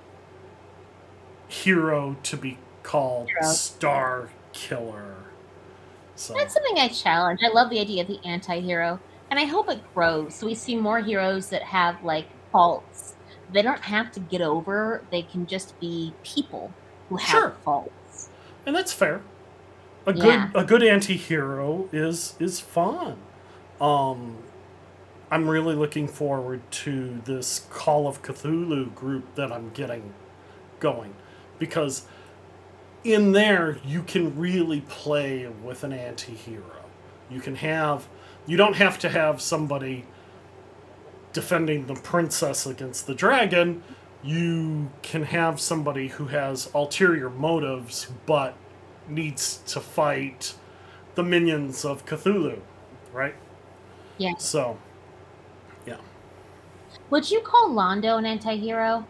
hero 1.49 2.17
to 2.23 2.37
be 2.37 2.59
called 2.83 3.29
Hero. 3.29 3.53
Star 3.53 4.29
Killer. 4.53 5.15
So 6.17 6.35
That's 6.35 6.55
something 6.55 6.79
I 6.79 6.89
challenge. 6.89 7.41
I 7.45 7.49
love 7.49 7.71
the 7.71 7.81
idea 7.81 8.03
of 8.03 8.09
the 8.09 8.19
anti-hero, 8.25 8.99
and 9.31 9.39
I 9.39 9.45
hope 9.45 9.71
it 9.71 9.81
grows. 9.95 10.35
So 10.35 10.47
we 10.47 10.55
see 10.55 10.77
more 10.77 11.01
heroes 11.01 11.49
that 11.51 11.63
have 11.63 12.03
like 12.03 12.27
faults. 12.51 13.15
They 13.53 13.63
don't 13.63 13.81
have 13.81 14.11
to 14.13 14.21
get 14.21 14.41
over. 14.43 15.03
They 15.11 15.23
can 15.23 15.47
just 15.47 15.79
be 15.81 16.13
people 16.25 16.73
who 17.09 17.17
have 17.17 17.29
Sure. 17.31 17.51
faults. 17.65 18.29
and 18.67 18.77
that's 18.77 18.93
fair. 18.93 19.23
A 20.07 20.13
Yeah. 20.13 20.49
good 20.53 20.61
a 20.61 20.65
good 20.65 20.83
anti-hero 20.83 21.89
is 21.93 22.35
is 22.39 22.61
fun. 22.61 23.17
Um 23.81 24.39
I'm 25.31 25.49
really 25.49 25.75
looking 25.75 26.09
forward 26.09 26.63
to 26.71 27.21
this 27.25 27.67
Call 27.71 28.07
of 28.09 28.23
Cthulhu 28.23 28.95
group 28.95 29.35
that 29.35 29.53
I'm 29.53 29.71
getting 29.71 30.15
going 30.81 31.15
because 31.59 32.07
in 33.05 33.33
there 33.33 33.79
you 33.85 34.03
can 34.03 34.39
really 34.39 34.81
play 34.83 35.47
with 35.47 35.85
an 35.85 35.93
anti-hero. 35.93 36.85
You 37.31 37.41
can 37.41 37.57
have 37.57 38.09
you 38.47 38.57
don't 38.57 38.77
have 38.77 38.99
to 39.01 39.11
have 39.11 39.43
somebody 39.43 40.07
defending 41.35 41.87
the 41.87 41.95
princess 41.95 42.67
against 42.67 43.07
the 43.07 43.15
dragon. 43.15 43.83
You 44.23 44.91
can 45.03 45.25
have 45.25 45.61
somebody 45.61 46.09
who 46.09 46.29
has 46.29 46.71
ulterior 46.75 47.29
motives 47.29 48.09
but 48.25 48.57
needs 49.07 49.59
to 49.67 49.81
fight 49.81 50.55
the 51.15 51.23
minions 51.23 51.85
of 51.85 52.07
Cthulhu, 52.07 52.61
right? 53.13 53.35
Yeah. 54.17 54.37
So. 54.39 54.79
Would 57.11 57.31
you 57.31 57.41
call 57.41 57.71
Londo 57.71 58.19
an 58.19 58.27
anti-hero? 58.27 59.07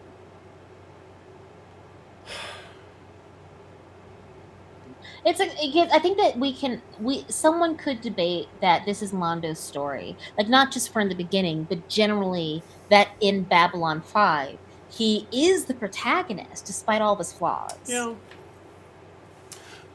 It's 5.25 5.41
gives, 5.73 5.93
I 5.93 5.99
think 5.99 6.17
that 6.19 6.39
we 6.39 6.55
can 6.55 6.81
we 7.01 7.25
someone 7.29 7.77
could 7.77 8.01
debate 8.01 8.49
that 8.61 8.87
this 8.87 9.03
is 9.03 9.13
Londo's 9.13 9.59
story, 9.59 10.17
like 10.39 10.49
not 10.49 10.71
just 10.71 10.93
from 10.93 11.09
the 11.09 11.15
beginning, 11.15 11.65
but 11.65 11.89
generally 11.89 12.63
that 12.89 13.09
in 13.21 13.43
Babylon 13.43 14.01
Five 14.01 14.59
he 14.89 15.27
is 15.31 15.67
the 15.67 15.75
protagonist 15.75 16.65
despite 16.65 17.03
all 17.03 17.13
of 17.13 17.19
his 17.19 17.33
flaws. 17.33 17.77
Yeah. 17.87 18.15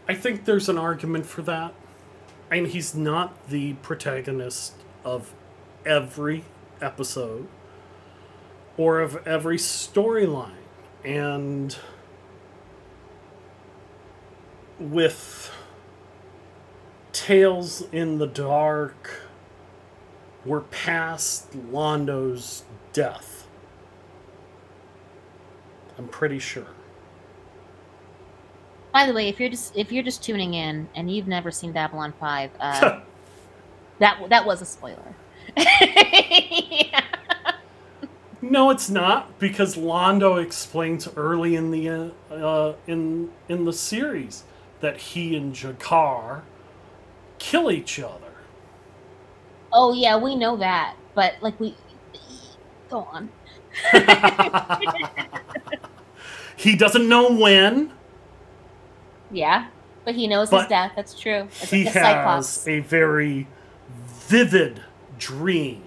I 0.07 0.13
think 0.13 0.45
there's 0.45 0.69
an 0.69 0.77
argument 0.77 1.25
for 1.25 1.41
that. 1.43 1.73
And 2.51 2.67
he's 2.67 2.93
not 2.93 3.47
the 3.47 3.73
protagonist 3.75 4.73
of 5.03 5.33
every 5.85 6.43
episode 6.81 7.47
or 8.77 8.99
of 8.99 9.25
every 9.27 9.57
storyline. 9.57 10.51
And 11.03 11.75
with 14.79 15.53
Tales 17.11 17.83
in 17.91 18.17
the 18.17 18.27
Dark, 18.27 19.29
we're 20.45 20.61
past 20.61 21.53
Londo's 21.55 22.63
death. 22.91 23.47
I'm 25.97 26.07
pretty 26.07 26.39
sure. 26.39 26.67
By 28.93 29.05
the 29.07 29.13
way, 29.13 29.27
if 29.27 29.39
you're 29.39 29.49
just 29.49 29.75
if 29.75 29.91
you're 29.91 30.03
just 30.03 30.23
tuning 30.23 30.53
in 30.53 30.87
and 30.95 31.09
you've 31.09 31.27
never 31.27 31.49
seen 31.49 31.71
Babylon 31.71 32.13
Five, 32.19 32.51
uh, 32.59 33.01
that 33.99 34.29
that 34.29 34.45
was 34.45 34.61
a 34.61 34.65
spoiler. 34.65 35.15
No, 38.49 38.69
it's 38.71 38.89
not 38.89 39.39
because 39.39 39.77
Londo 39.77 40.43
explains 40.43 41.07
early 41.15 41.55
in 41.55 41.71
the 41.71 42.11
uh, 42.29 42.73
in 42.87 43.31
in 43.47 43.63
the 43.63 43.71
series 43.71 44.43
that 44.81 44.97
he 44.97 45.37
and 45.37 45.53
G'Kar 45.55 46.41
kill 47.39 47.71
each 47.71 47.99
other. 48.01 48.33
oh 49.71 49.93
yeah, 49.93 50.17
we 50.17 50.35
know 50.35 50.57
that, 50.57 50.95
but 51.15 51.35
like 51.41 51.57
we 51.59 51.73
go 52.89 53.07
on. 53.13 53.29
he 56.57 56.75
doesn't 56.75 57.07
know 57.07 57.31
when. 57.31 57.93
Yeah, 59.31 59.67
but 60.03 60.15
he 60.15 60.27
knows 60.27 60.49
But 60.49 60.63
his 60.63 60.69
death. 60.69 60.91
That's 60.97 61.17
true. 61.17 61.47
It's 61.61 61.71
he 61.71 61.85
like 61.85 61.95
a 61.95 61.99
has 61.99 62.67
a 62.67 62.81
very 62.81 63.47
vivid 64.05 64.83
dream 65.17 65.83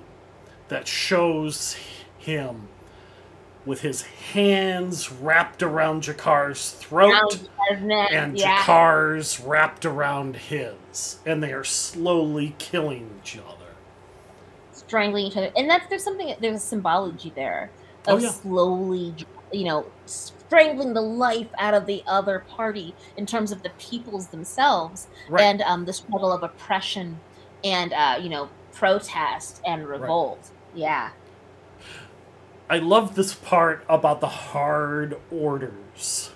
that 0.68 0.88
shows 0.88 1.76
him 2.26 2.68
with 3.64 3.80
his 3.80 4.02
hands 4.02 5.10
wrapped 5.10 5.62
around 5.62 6.02
G'Kar's 6.04 6.70
throat. 6.72 7.40
And 7.70 8.38
yeah. 8.38 8.62
G'Kar's 8.62 9.40
wrapped 9.40 9.84
around 9.84 10.36
his, 10.36 11.18
and 11.26 11.42
they 11.42 11.52
are 11.52 11.64
slowly 11.64 12.54
killing 12.58 13.10
each 13.22 13.36
other. 13.38 13.52
strangling 14.72 15.26
each 15.26 15.36
other, 15.36 15.50
and 15.56 15.68
that's 15.68 15.86
there's 15.88 16.04
something 16.04 16.34
there's 16.40 16.56
a 16.56 16.58
symbology 16.60 17.32
there 17.34 17.70
Oh, 18.08 18.16
of 18.16 18.22
yeah. 18.22 18.30
slowly, 18.30 19.14
you 19.52 19.64
know, 19.64 19.86
strangling 20.06 20.94
the 20.94 21.00
life 21.00 21.48
out 21.58 21.74
of 21.74 21.86
the 21.86 22.04
other 22.06 22.38
party 22.38 22.94
in 23.16 23.26
terms 23.26 23.50
of 23.50 23.62
the 23.64 23.70
peoples 23.78 24.28
themselves 24.28 25.08
Right. 25.28 25.42
and 25.42 25.62
um, 25.62 25.86
the 25.86 25.92
struggle 25.92 26.30
of 26.32 26.44
oppression 26.44 27.18
and 27.64 27.92
uh, 27.92 28.18
you 28.20 28.28
know 28.28 28.48
protest 28.72 29.60
and 29.66 29.88
revolt. 29.88 30.50
Yeah. 30.72 31.10
I 32.68 32.78
love 32.78 33.14
this 33.14 33.34
part 33.34 33.84
about 33.88 34.20
the 34.20 34.28
hard 34.28 35.18
orders. 35.30 36.30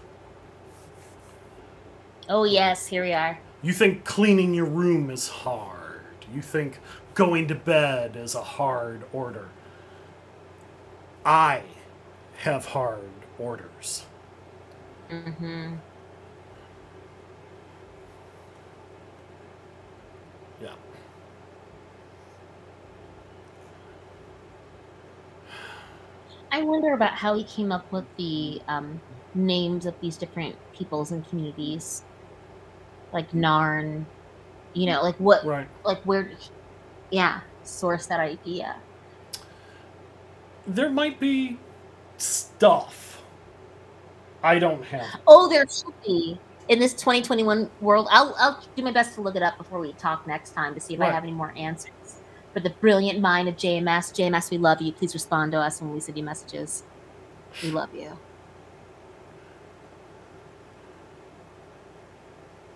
Oh 2.29 2.45
yes, 2.45 2.87
here 2.87 3.03
we 3.03 3.13
are. 3.13 3.39
You 3.63 3.73
think 3.73 4.05
cleaning 4.05 4.55
your 4.55 4.67
room 4.67 5.11
is 5.11 5.29
hard. 5.29 6.03
You 6.33 6.43
think 6.43 6.79
going 7.15 7.49
to 7.49 7.55
bed 7.55 8.17
is 8.17 8.35
a 8.35 8.43
hard 8.43 9.03
order. 9.13 9.49
I 11.25 11.63
have 12.39 12.67
hard 12.67 13.11
orders. 13.39 14.07
hmm 15.11 15.75
I 26.53 26.63
wonder 26.63 26.93
about 26.95 27.13
how 27.13 27.37
he 27.37 27.45
came 27.45 27.71
up 27.73 27.91
with 27.93 28.05
the 28.17 28.61
um, 28.69 29.01
names 29.35 29.87
of 29.87 29.95
these 30.01 30.17
different 30.17 30.57
peoples 30.75 31.13
and 31.13 31.27
communities, 31.29 32.03
like 33.13 33.31
Narn. 33.33 34.05
You 34.73 34.87
know, 34.87 35.03
like 35.03 35.17
what, 35.17 35.45
Right. 35.45 35.69
like 35.85 36.01
where, 36.03 36.31
yeah, 37.11 37.41
source 37.65 38.07
that 38.07 38.21
idea. 38.21 38.77
There 40.67 40.91
might 40.91 41.19
be 41.19 41.59
stuff 42.19 43.23
I 44.43 44.59
don't 44.59 44.85
have. 44.85 45.21
Oh, 45.27 45.49
there 45.49 45.67
should 45.69 45.95
be 46.07 46.39
in 46.69 46.79
this 46.79 46.95
2021 46.95 47.71
world. 47.81 48.09
I'll 48.11 48.35
I'll 48.39 48.63
do 48.77 48.83
my 48.83 48.93
best 48.93 49.15
to 49.17 49.21
look 49.21 49.37
it 49.37 49.43
up 49.43 49.59
before 49.59 49.81
we 49.81 49.93
talk 49.95 50.27
next 50.27 50.53
time 50.53 50.75
to 50.75 50.81
see 50.81 50.95
if 50.95 51.01
I 51.01 51.11
have 51.11 51.25
any 51.25 51.33
more 51.33 51.53
answers. 51.57 52.20
For 52.53 52.61
the 52.61 52.71
brilliant 52.71 53.21
mind 53.21 53.49
of 53.49 53.57
JMS, 53.57 54.13
JMS, 54.13 54.51
we 54.51 54.59
love 54.59 54.83
you. 54.83 54.93
Please 54.93 55.15
respond 55.15 55.53
to 55.53 55.59
us 55.59 55.81
when 55.81 55.93
we 55.93 56.01
send 56.01 56.19
you 56.19 56.25
messages. 56.25 56.83
We 57.63 57.71
love 57.71 57.95
you. 57.95 58.19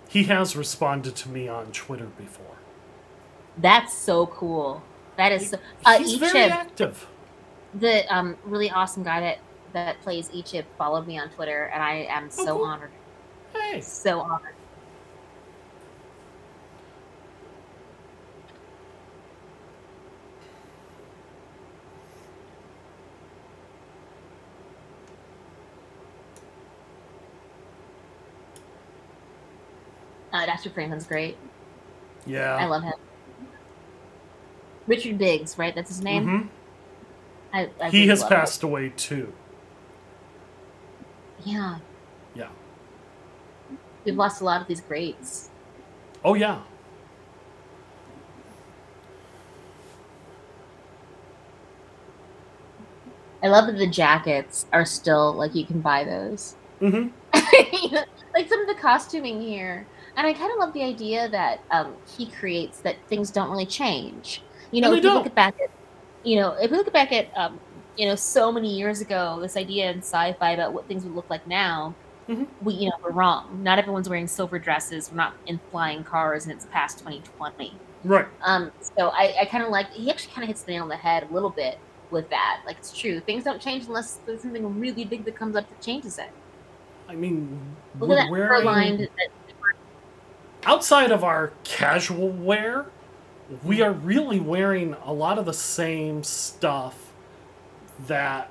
He 0.09 0.25
has 0.25 0.55
responded 0.57 1.17
to 1.17 1.29
me 1.29 1.49
on 1.49 1.73
Twitter 1.73 2.07
before. 2.07 2.57
That's 3.59 3.93
so 3.93 4.27
cool. 4.29 4.83
That 5.17 5.33
is 5.33 5.51
so. 5.51 5.59
Uh, 5.85 5.99
He's 5.99 6.15
very 6.15 6.41
active. 6.51 7.07
the 7.75 8.05
um, 8.15 8.37
really 8.45 8.71
awesome 8.71 9.03
guy 9.03 9.21
that 9.21 9.39
that 9.73 10.01
plays 10.03 10.29
Ichib, 10.29 10.65
followed 10.79 11.07
me 11.09 11.19
on 11.19 11.31
Twitter, 11.31 11.65
and 11.75 11.83
I 11.83 12.07
am 12.09 12.31
so 12.31 12.43
Oh, 12.43 12.57
cool. 12.59 12.65
honored. 12.67 12.91
Hey. 13.53 13.81
So 13.81 14.21
honored. 14.21 14.55
Uh, 30.35 30.45
Dr. 30.47 30.69
Freeman's 30.69 31.07
great. 31.07 31.37
Yeah. 32.27 32.57
I 32.57 32.67
love 32.67 32.83
him. 32.83 32.95
Richard 34.89 35.17
Biggs, 35.17 35.57
right? 35.57 35.73
That's 35.73 35.89
his 35.89 36.03
name? 36.03 36.27
Mm-hmm. 36.27 36.49
I, 37.53 37.71
I 37.81 37.91
he 37.91 37.99
really 37.99 38.09
has 38.09 38.25
passed 38.25 38.65
away 38.65 38.93
too. 38.97 39.33
Yeah. 41.45 41.79
Yeah. 42.35 42.49
We've 44.05 44.17
lost 44.17 44.41
a 44.41 44.45
lot 44.45 44.61
of 44.61 44.67
these 44.67 44.81
greats. 44.81 45.51
Oh, 46.25 46.35
yeah. 46.35 46.63
I 53.41 53.49
love 53.49 53.67
that 53.67 53.79
the 53.79 53.87
jackets 53.87 54.67
are 54.73 54.85
still 54.85 55.33
like 55.35 55.55
you 55.55 55.65
can 55.65 55.81
buy 55.81 56.03
those. 56.03 56.57
Mm-hmm. 56.81 57.09
like 58.35 58.49
some 58.49 58.61
of 58.61 58.67
the 58.67 58.75
costuming 58.81 59.41
here 59.41 59.87
and 60.17 60.27
I 60.27 60.33
kind 60.33 60.51
of 60.53 60.59
love 60.59 60.73
the 60.73 60.83
idea 60.83 61.29
that 61.29 61.61
um, 61.71 61.95
he 62.17 62.27
creates 62.27 62.81
that 62.81 62.97
things 63.09 63.31
don't 63.31 63.51
really 63.51 63.67
change. 63.67 64.43
You 64.71 64.81
know, 64.81 64.93
if 64.93 65.05
you 65.05 65.13
look 65.13 65.35
back 65.35 65.55
at, 65.63 65.71
you 66.23 66.37
know, 66.41 66.53
if 66.61 66.71
we 66.71 66.77
look 66.77 66.93
back 66.93 67.13
at, 67.13 67.29
um, 67.37 67.61
you 67.97 68.07
know, 68.07 68.15
so 68.15 68.51
many 68.51 68.75
years 68.77 69.01
ago, 69.01 69.39
this 69.41 69.57
idea 69.57 69.91
in 69.91 69.99
sci-fi 69.99 70.51
about 70.51 70.73
what 70.73 70.87
things 70.89 71.05
would 71.05 71.15
look 71.15 71.31
like 71.31 71.47
now, 71.47 71.95
Mhm. 72.29 72.47
we, 72.63 72.75
you 72.75 72.89
know, 72.89 72.97
we're 73.03 73.11
wrong. 73.11 73.63
Not 73.63 73.79
everyone's 73.79 74.09
wearing 74.09 74.27
silver 74.27 74.59
dresses. 74.59 75.11
We're 75.11 75.19
not 75.19 75.35
in 75.47 75.61
flying 75.71 76.03
cars, 76.05 76.45
and 76.45 76.53
it's 76.53 76.65
past 76.67 76.99
2020. 77.01 77.73
Right. 78.03 78.27
Um, 78.43 78.73
so 78.81 79.09
I, 79.09 79.35
I 79.43 79.45
kind 79.45 79.63
of 79.63 79.71
like 79.71 79.91
he 79.91 80.11
actually 80.11 80.33
kind 80.33 80.43
of 80.45 80.49
hits 80.49 80.63
the 80.63 80.73
nail 80.73 80.83
on 80.85 80.89
the 80.89 80.97
head 80.97 81.27
a 81.31 81.33
little 81.35 81.51
bit 81.51 81.79
with 82.11 82.29
that. 82.31 82.61
Like 82.67 82.79
it's 82.79 82.97
true, 82.99 83.21
things 83.21 83.45
don't 83.45 83.61
change 83.61 83.87
unless 83.87 84.21
there's 84.27 84.41
something 84.43 84.81
really 84.81 85.05
big 85.05 85.25
that 85.27 85.37
comes 85.37 85.55
up 85.57 85.69
that 85.69 85.81
changes 85.83 86.19
it. 86.19 86.31
I 87.09 87.15
mean, 87.15 87.61
Look 87.99 88.11
at 88.11 88.15
that 88.17 88.31
fur 88.31 88.65
lined. 88.65 89.01
That, 89.01 89.29
outside 90.65 91.11
of 91.11 91.25
our 91.25 91.53
casual 91.65 92.29
wear, 92.29 92.87
we 93.63 93.83
are 93.83 93.93
really 93.93 94.41
wearing 94.41 94.97
a 95.05 95.13
lot 95.13 95.39
of 95.39 95.45
the 95.45 95.53
same 95.53 96.23
stuff 96.23 97.13
that 98.07 98.51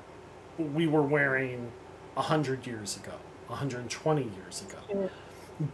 we 0.58 0.88
were 0.88 1.02
wearing 1.02 1.72
100 2.14 2.68
years 2.68 2.98
ago, 2.98 3.14
120 3.48 4.24
years 4.24 4.62
ago. 4.62 4.78
Sure. 4.90 5.10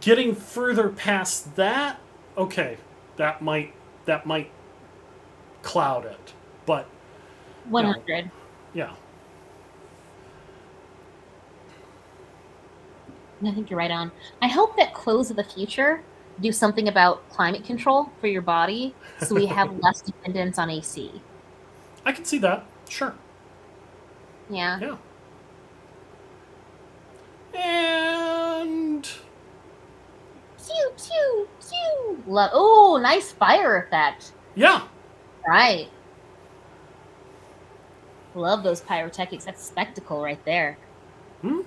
Getting 0.00 0.34
further 0.34 0.88
past 0.88 1.56
that, 1.56 2.00
okay, 2.36 2.78
that 3.16 3.42
might 3.42 3.74
that 4.06 4.26
might 4.26 4.50
cloud 5.62 6.06
it. 6.06 6.32
But 6.66 6.86
100. 7.68 8.30
yeah, 8.74 8.92
I 13.44 13.52
think 13.52 13.70
you're 13.70 13.78
right 13.78 13.90
on. 13.90 14.12
I 14.42 14.48
hope 14.48 14.76
that 14.76 14.92
clothes 14.94 15.30
of 15.30 15.36
the 15.36 15.44
future 15.44 16.02
do 16.40 16.52
something 16.52 16.88
about 16.88 17.28
climate 17.30 17.64
control 17.64 18.10
for 18.20 18.26
your 18.26 18.42
body, 18.42 18.94
so 19.20 19.34
we 19.34 19.46
have 19.46 19.76
less 19.82 20.00
dependence 20.00 20.58
on 20.58 20.70
AC. 20.70 21.10
I 22.04 22.12
can 22.12 22.24
see 22.24 22.38
that. 22.38 22.64
Sure. 22.88 23.14
Yeah. 24.48 24.78
Yeah. 24.80 24.96
And 27.54 29.04
Pew 30.58 30.90
pew 30.96 31.48
pew. 31.60 32.22
Love. 32.26 32.50
Oh, 32.54 32.98
nice 33.02 33.32
fire 33.32 33.76
effect. 33.82 34.32
yeah, 34.54 34.82
Right. 35.46 35.88
Love 38.34 38.62
those 38.62 38.80
pyrotechnics. 38.80 39.44
That's 39.44 39.62
spectacle 39.64 40.22
right 40.22 40.42
there. 40.44 40.78
Hmm? 41.42 41.60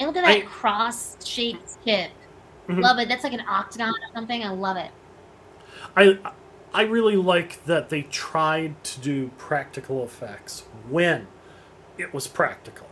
And 0.00 0.08
look 0.08 0.16
at 0.16 0.24
that 0.24 0.36
I- 0.38 0.40
cross-shaped 0.40 1.84
tip. 1.84 2.10
Mhm. 2.68 2.82
Love 2.82 2.98
it. 2.98 3.08
That's 3.08 3.24
like 3.24 3.32
an 3.32 3.44
octagon 3.48 3.90
or 3.90 4.14
something. 4.14 4.44
I 4.44 4.50
love 4.50 4.76
it. 4.76 4.90
I 5.96 6.18
I 6.74 6.82
really 6.82 7.16
like 7.16 7.64
that 7.64 7.88
they 7.88 8.02
tried 8.02 8.82
to 8.84 9.00
do 9.00 9.30
practical 9.38 10.04
effects 10.04 10.64
when 10.88 11.26
it 11.96 12.12
was 12.12 12.28
practical. 12.28 12.86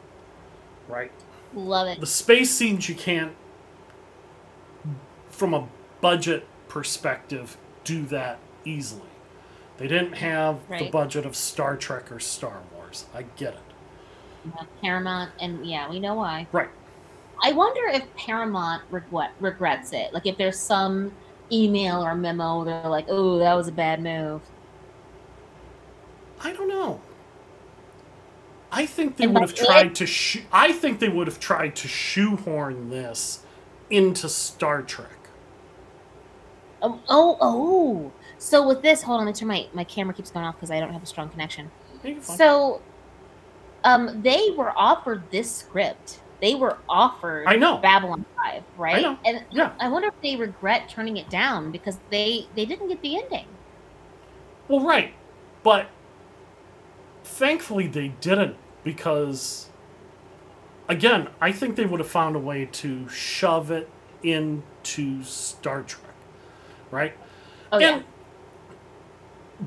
Right? 0.89 1.12
Love 1.55 1.89
it. 1.89 2.01
The 2.01 2.07
space 2.07 2.51
scenes 2.51 2.89
you 2.89 2.94
can't 2.94 3.32
from 5.28 5.53
a 5.53 5.69
budget 6.01 6.47
perspective 6.69 7.57
do 7.85 8.05
that 8.07 8.39
easily. 8.65 9.03
They 9.77 9.89
didn't 9.89 10.15
have 10.15 10.66
the 10.69 10.89
budget 10.90 11.27
of 11.27 11.36
Star 11.36 11.77
Trek 11.77 12.11
or 12.11 12.19
Star 12.19 12.61
Wars. 12.74 13.05
I 13.15 13.24
get 13.36 13.55
it. 13.55 13.61
Paramount, 14.81 15.32
and 15.40 15.66
yeah, 15.66 15.90
we 15.90 16.01
know 16.01 16.15
why. 16.15 16.47
Right. 16.53 16.69
I 17.42 17.52
wonder 17.52 17.82
if 17.88 18.04
Paramount 18.16 18.82
regret, 18.90 19.32
regrets 19.40 19.92
it. 19.92 20.12
Like 20.12 20.26
if 20.26 20.36
there's 20.38 20.58
some 20.58 21.12
email 21.52 22.04
or 22.04 22.14
memo, 22.14 22.64
they're 22.64 22.88
like, 22.88 23.06
"Oh, 23.08 23.38
that 23.38 23.54
was 23.54 23.68
a 23.68 23.72
bad 23.72 24.02
move." 24.02 24.42
I 26.42 26.52
don't 26.52 26.68
know. 26.68 27.00
I 28.72 28.86
think 28.86 29.16
they 29.16 29.24
And 29.24 29.34
would 29.34 29.42
have 29.42 29.52
it? 29.52 29.56
tried 29.56 29.94
to. 29.96 30.06
Sh- 30.06 30.42
I 30.52 30.72
think 30.72 30.98
they 31.00 31.08
would 31.08 31.26
have 31.26 31.40
tried 31.40 31.76
to 31.76 31.88
shoehorn 31.88 32.90
this 32.90 33.44
into 33.90 34.28
Star 34.28 34.82
Trek. 34.82 35.10
Oh, 36.82 37.00
oh, 37.08 37.38
oh. 37.40 38.12
So 38.38 38.66
with 38.66 38.82
this, 38.82 39.02
hold 39.02 39.20
on, 39.20 39.26
let 39.26 39.32
me 39.34 39.38
turn 39.38 39.48
my 39.48 39.66
my 39.72 39.84
camera 39.84 40.14
keeps 40.14 40.30
going 40.30 40.44
off 40.44 40.56
because 40.56 40.70
I 40.70 40.80
don't 40.80 40.92
have 40.92 41.02
a 41.02 41.06
strong 41.06 41.28
connection. 41.30 41.70
Yeah, 42.02 42.10
you're 42.12 42.20
fine. 42.20 42.36
So, 42.36 42.82
um, 43.84 44.22
they 44.22 44.50
were 44.56 44.72
offered 44.76 45.30
this 45.30 45.50
script. 45.54 46.20
They 46.40 46.54
were 46.54 46.78
offered 46.88 47.46
I 47.46 47.56
know. 47.56 47.78
Babylon 47.78 48.24
Five, 48.36 48.62
right? 48.76 48.96
I 48.96 49.00
know. 49.00 49.18
And 49.24 49.44
Yeah. 49.50 49.72
I 49.80 49.88
wonder 49.88 50.08
if 50.08 50.20
they 50.22 50.36
regret 50.36 50.88
turning 50.88 51.16
it 51.16 51.30
down 51.30 51.70
because 51.72 51.98
they 52.10 52.46
they 52.54 52.64
didn't 52.66 52.88
get 52.88 53.00
the 53.02 53.16
ending. 53.18 53.46
Well, 54.68 54.80
right, 54.80 55.14
but 55.62 55.88
thankfully 57.24 57.86
they 57.86 58.08
didn't 58.20 58.56
because, 58.84 59.70
again, 60.88 61.28
I 61.40 61.52
think 61.52 61.76
they 61.76 61.86
would 61.86 62.00
have 62.00 62.08
found 62.10 62.36
a 62.36 62.40
way 62.40 62.66
to 62.72 63.08
shove 63.08 63.70
it 63.70 63.88
into 64.22 65.22
Star 65.22 65.82
Trek, 65.82 66.14
right? 66.90 67.14
Oh 67.72 67.78
and 67.78 68.04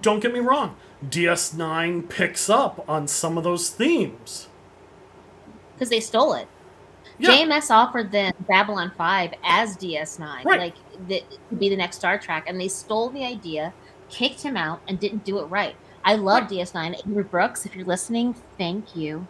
don't 0.01 0.19
get 0.19 0.33
me 0.33 0.39
wrong, 0.39 0.75
DS9 1.07 2.09
picks 2.09 2.49
up 2.49 2.87
on 2.89 3.07
some 3.07 3.37
of 3.37 3.43
those 3.43 3.69
themes. 3.69 4.47
because 5.73 5.89
they 5.89 5.99
stole 6.01 6.33
it. 6.33 6.47
Yeah, 7.19 7.29
JMS 7.31 7.69
offered 7.69 8.11
them 8.11 8.33
Babylon 8.47 8.91
5 8.97 9.33
as 9.43 9.75
DS9, 9.77 10.45
Right. 10.45 10.59
like 10.59 10.75
the, 11.07 11.23
to 11.49 11.55
be 11.55 11.69
the 11.69 11.75
next 11.75 11.97
Star 11.97 12.17
Trek, 12.17 12.45
and 12.47 12.59
they 12.59 12.67
stole 12.69 13.09
the 13.09 13.23
idea, 13.25 13.73
kicked 14.09 14.41
him 14.41 14.55
out, 14.57 14.81
and 14.87 14.99
didn't 14.99 15.23
do 15.25 15.39
it 15.39 15.43
right. 15.45 15.75
I 16.05 16.15
love 16.15 16.43
Right. 16.43 16.51
DS9. 16.51 17.05
Andrew 17.05 17.23
Brooks, 17.23 17.65
if 17.65 17.75
you're 17.75 17.85
listening, 17.85 18.33
thank 18.57 18.95
you. 18.95 19.27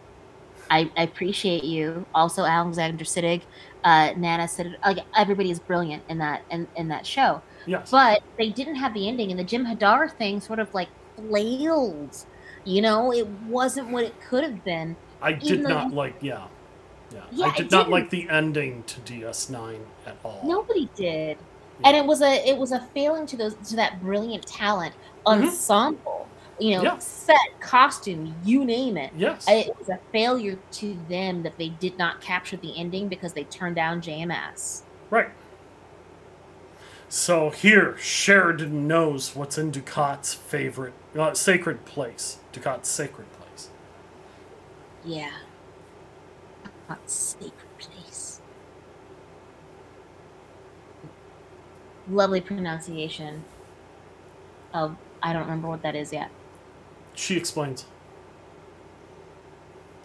I, 0.70 0.88
I 0.96 1.02
appreciate 1.02 1.64
you. 1.64 2.06
Also, 2.14 2.44
Alexander 2.44 3.04
Siddig, 3.04 3.42
uh, 3.82 4.12
Nana 4.16 4.44
Siddig, 4.44 4.76
like 4.84 5.04
everybody 5.16 5.50
is 5.50 5.58
brilliant 5.58 6.04
in 6.08 6.18
that 6.18 6.42
in, 6.50 6.68
in 6.76 6.86
that 6.88 7.04
show. 7.04 7.42
yes. 7.66 7.90
But 7.90 8.22
they 8.38 8.50
didn't 8.50 8.76
have 8.76 8.94
the 8.94 9.08
ending, 9.08 9.32
and 9.32 9.40
the 9.40 9.44
Jem'Hadar 9.44 10.12
thing 10.12 10.40
sort 10.40 10.60
of 10.60 10.72
like 10.72 10.88
flailed. 11.16 12.24
You 12.64 12.82
know, 12.82 13.12
it 13.12 13.26
wasn't 13.48 13.88
what 13.90 14.04
it 14.04 14.14
could 14.20 14.44
have 14.44 14.62
been. 14.64 14.94
I 15.22 15.32
did 15.32 15.60
not 15.60 15.92
like, 15.92 16.14
yeah. 16.20 16.46
Yeah, 17.12 17.20
Yeah, 17.32 17.46
I 17.46 17.56
did 17.56 17.70
not 17.70 17.78
didn't. 17.86 17.90
like 17.92 18.10
the 18.10 18.28
ending 18.30 18.84
to 18.84 19.00
DS9 19.00 19.80
at 20.06 20.16
all. 20.24 20.40
Nobody 20.44 20.88
did. 20.94 21.36
Yeah. 21.82 21.88
and 21.88 21.96
it 21.96 22.04
was 22.04 22.20
a 22.20 22.46
it 22.46 22.58
was 22.58 22.72
a 22.72 22.80
failing 22.94 23.24
to 23.26 23.36
those 23.38 23.54
to 23.70 23.76
that 23.76 24.02
brilliant 24.02 24.46
talent 24.46 24.94
Mhm. 25.24 25.44
ensemble 25.46 26.28
you 26.58 26.76
know 26.76 26.82
Yeah. 26.82 26.98
set 26.98 27.38
costume 27.60 28.34
you 28.44 28.66
name 28.66 28.98
it 28.98 29.10
Yes. 29.16 29.46
It 29.48 29.74
was 29.78 29.88
a 29.88 29.98
failure 30.12 30.58
to 30.72 30.98
them 31.08 31.42
that 31.42 31.56
they 31.56 31.70
did 31.70 31.96
not 31.96 32.20
capture 32.20 32.58
the 32.58 32.76
ending 32.76 33.08
because 33.08 33.32
they 33.32 33.44
turned 33.44 33.76
down 33.76 34.02
jms 34.02 34.82
Right. 35.08 35.30
So 37.08 37.48
here, 37.50 37.96
Sheridan 37.98 38.86
knows 38.86 39.34
what's 39.34 39.58
in 39.58 39.72
Dukhat's 39.72 40.32
favorite, 40.34 40.92
uh, 41.18 41.32
sacred 41.34 41.84
place. 41.84 42.38
Dukhat's 42.52 42.88
sacred 42.88 43.26
place. 43.32 43.70
yeah 45.04 45.30
Not 46.90 47.08
sacred 47.08 47.78
place 47.78 48.40
lovely 52.08 52.40
pronunciation 52.40 53.44
of 54.74 54.96
i 55.22 55.32
don't 55.32 55.42
remember 55.42 55.68
what 55.68 55.82
that 55.82 55.94
is 55.94 56.12
yet 56.12 56.30
She 57.14 57.36
explains. 57.36 57.86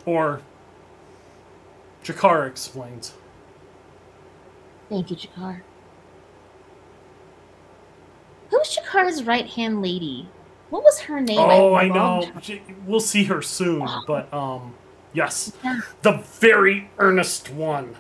Or 0.06 0.42
G'Kar 2.04 2.48
explains. 2.48 3.14
Thank 4.90 5.10
you, 5.10 5.16
G'Kar. 5.18 5.62
Who's 8.52 8.78
G'Kar's 8.78 9.24
right 9.24 9.48
hand 9.48 9.82
lady? 9.82 10.30
What 10.70 10.84
was 10.84 11.00
her 11.02 11.20
name? 11.20 11.40
Oh, 11.40 11.74
I 11.74 11.88
belonged 11.88 12.48
know. 12.48 12.60
We'll 12.86 13.00
see 13.00 13.24
her 13.24 13.42
soon, 13.42 13.88
but 14.06 14.32
um, 14.32 14.76
yes, 15.16 15.52
Yeah. 15.64 15.80
the 16.04 16.12
very 16.40 16.90
earnest 17.00 17.50
one. 17.50 17.96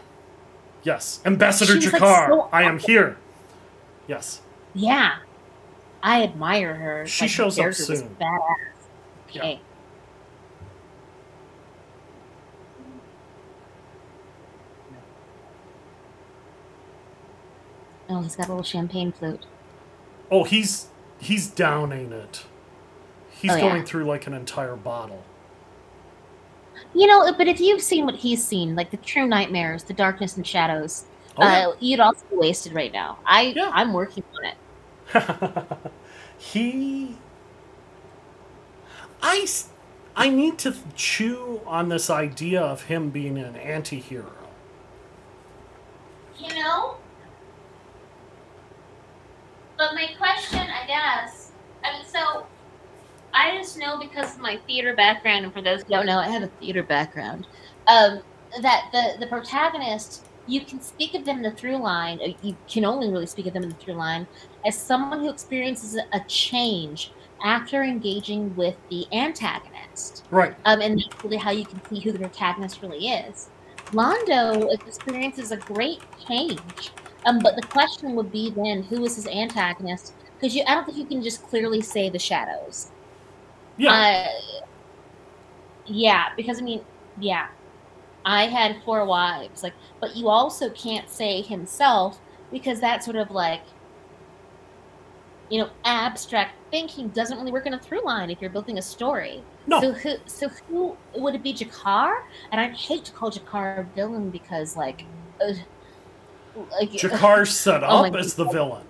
Yes, 0.84 1.20
Ambassador 1.26 1.82
She 1.82 1.88
was, 1.90 1.94
like, 1.94 2.28
so 2.30 2.50
I 2.52 2.62
am 2.64 2.78
here. 2.78 3.18
Yes, 4.08 4.42
Yeah. 4.76 5.16
I 6.04 6.22
admire 6.22 6.76
her. 6.76 7.08
She 7.08 7.26
her 7.26 7.30
shows 7.30 7.58
up 7.58 7.74
soon. 7.74 8.16
Badass. 8.22 8.40
Yeah. 9.32 9.42
Okay. 9.42 9.62
Oh, 18.10 18.22
he's 18.22 18.36
got 18.36 18.48
a 18.48 18.52
little 18.52 18.64
champagne 18.64 19.12
flute. 19.12 19.46
Oh, 20.30 20.44
he's 20.44 20.88
he's 21.20 21.48
downing 21.48 22.12
it. 22.12 22.46
He's 23.30 23.52
Oh, 23.52 23.56
yeah. 23.56 23.62
going 23.62 23.86
through 23.86 24.06
like 24.06 24.28
an 24.28 24.34
entire 24.34 24.76
bottle. 24.76 25.24
You 26.96 27.08
know, 27.08 27.32
but 27.38 27.48
if 27.48 27.60
you've 27.60 27.82
seen 27.82 28.06
what 28.06 28.16
he's 28.16 28.44
seen, 28.46 28.76
like 28.76 28.90
the 28.92 28.98
true 28.98 29.28
nightmares, 29.28 29.84
the 29.84 29.94
darkness 29.94 30.38
and 30.38 30.48
shadows, 30.48 31.06
Oh, 31.38 31.44
yeah. 31.44 31.68
uh, 31.68 31.76
you'd 31.82 32.00
also 32.00 32.26
be 32.30 32.38
wasted 32.38 32.74
right 32.74 32.94
now. 32.94 33.20
I 33.26 33.54
Yeah. 33.56 33.70
I'm 33.74 33.92
working 33.94 34.24
on 34.38 34.46
it. 34.46 35.82
he 36.38 37.18
I, 39.22 39.48
I 40.16 40.30
need 40.30 40.58
to 40.60 40.76
chew 40.96 41.62
on 41.66 41.90
this 41.90 42.10
idea 42.10 42.62
of 42.62 42.84
him 42.84 43.10
being 43.10 43.38
an 43.38 43.56
anti-hero. 43.56 44.32
You 46.38 46.54
know? 46.56 46.98
But 49.78 49.94
my 49.94 50.08
question, 50.18 50.60
I 50.60 50.86
guess, 50.88 51.52
I 51.84 51.94
mean, 51.98 52.06
so 52.06 52.46
I 53.36 53.58
just 53.58 53.78
know 53.78 54.00
because 54.00 54.34
of 54.36 54.42
my 54.42 54.58
theater 54.66 54.96
background, 54.96 55.44
and 55.46 55.54
for 55.54 55.62
those 55.62 55.82
who 55.84 55.90
don't 55.90 56.06
know, 56.06 56.20
I 56.20 56.30
have 56.30 56.44
a 56.44 56.48
theater 56.48 56.84
background, 56.84 57.48
um, 57.88 58.22
that 58.62 58.86
the, 58.92 59.18
the 59.20 59.28
protagonist, 59.28 60.26
you 60.48 60.62
can 60.62 60.80
speak 60.82 61.14
of 61.16 61.26
them 61.26 61.38
in 61.38 61.44
the 61.44 61.52
through 61.52 61.78
line, 61.78 62.20
you 62.42 62.56
can 62.68 62.86
only 62.86 63.12
really 63.12 63.26
speak 63.26 63.48
of 63.48 63.54
them 63.54 63.64
in 63.64 63.70
the 63.70 63.76
through 63.76 63.96
line, 63.96 64.26
as 64.66 64.78
someone 64.78 65.20
who 65.20 65.30
experiences 65.30 65.96
a 65.96 66.20
change 66.28 67.12
after 67.44 67.84
engaging 67.84 68.56
with 68.56 68.76
the 68.90 69.06
antagonist 69.12 70.24
Right. 70.32 70.56
um, 70.66 70.82
and 70.82 70.98
that's 70.98 71.24
really 71.24 71.38
how 71.38 71.52
you 71.52 71.66
can 71.66 71.82
see 71.90 72.00
who 72.00 72.12
the 72.12 72.20
protagonist 72.20 72.82
really 72.82 73.08
is. 73.10 73.50
Londo 73.92 74.72
experiences 74.88 75.52
a 75.52 75.58
great 75.58 76.00
change, 76.28 76.92
um, 77.26 77.40
but 77.44 77.56
the 77.56 77.68
question 77.68 78.16
would 78.16 78.32
be 78.32 78.52
then, 78.52 78.84
who 78.84 79.04
is 79.06 79.16
his 79.16 79.28
antagonist? 79.28 80.14
Because 80.40 80.56
you, 80.56 80.64
I 80.68 80.76
don't 80.76 80.86
think 80.86 80.98
you 80.98 81.06
can 81.06 81.22
just 81.22 81.44
clearly 81.44 81.82
say 81.82 82.10
the 82.10 82.20
shadows. 82.20 82.92
Yeah. 83.78 83.92
Uh, 83.92 84.62
yeah, 85.86 86.30
because 86.36 86.60
I 86.60 86.64
mean, 86.64 86.82
yeah, 87.20 87.48
I 88.26 88.48
had 88.48 88.82
four 88.84 89.06
wives, 89.06 89.64
like, 89.64 89.74
but 90.00 90.16
you 90.16 90.30
also 90.30 90.70
can't 90.72 91.10
say 91.10 91.42
himself 91.42 92.20
because 92.52 92.80
that 92.80 93.04
sort 93.04 93.18
of 93.18 93.32
like, 93.32 93.62
you 95.50 95.60
know, 95.60 95.70
abstract 95.84 96.56
thinking 96.72 97.10
doesn't 97.10 97.38
really 97.38 97.52
work 97.52 97.68
in 97.68 97.74
a 97.74 97.80
through 97.80 98.04
line 98.04 98.32
if 98.32 98.42
you're 98.42 98.50
building 98.50 98.78
a 98.80 98.82
story. 98.82 99.44
no. 99.68 99.80
So 99.80 99.92
who? 99.94 100.16
So 100.26 100.50
who 100.50 100.98
would 101.16 101.36
it 101.36 101.44
be? 101.44 101.54
G'Kar? 101.54 102.22
And 102.52 102.60
I'd 102.60 102.74
hate 102.74 103.06
to 103.06 103.12
call 103.12 103.30
G'Kar 103.30 103.80
a 103.80 103.84
villain 103.96 104.32
because, 104.32 104.76
like, 104.76 105.04
uh, 105.40 105.54
like 106.72 106.92
G'Kar's 106.92 107.56
set 107.56 107.84
Oh 107.84 108.06
up 108.06 108.16
as 108.16 108.34
the 108.34 108.46
villain. 108.46 108.86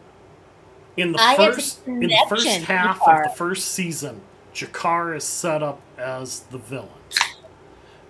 In 0.96 1.12
the 1.12 1.20
I 1.20 1.36
first 1.36 1.86
in 1.88 2.00
the 2.00 2.26
first 2.30 2.48
half 2.48 3.02
Jakar. 3.02 3.26
of 3.26 3.32
the 3.32 3.38
first 3.38 3.72
season, 3.74 4.22
G'Kar 4.56 5.16
is 5.16 5.26
set 5.26 5.62
up 5.62 5.82
as 5.98 6.42
the 6.52 6.58
villain. 6.58 6.88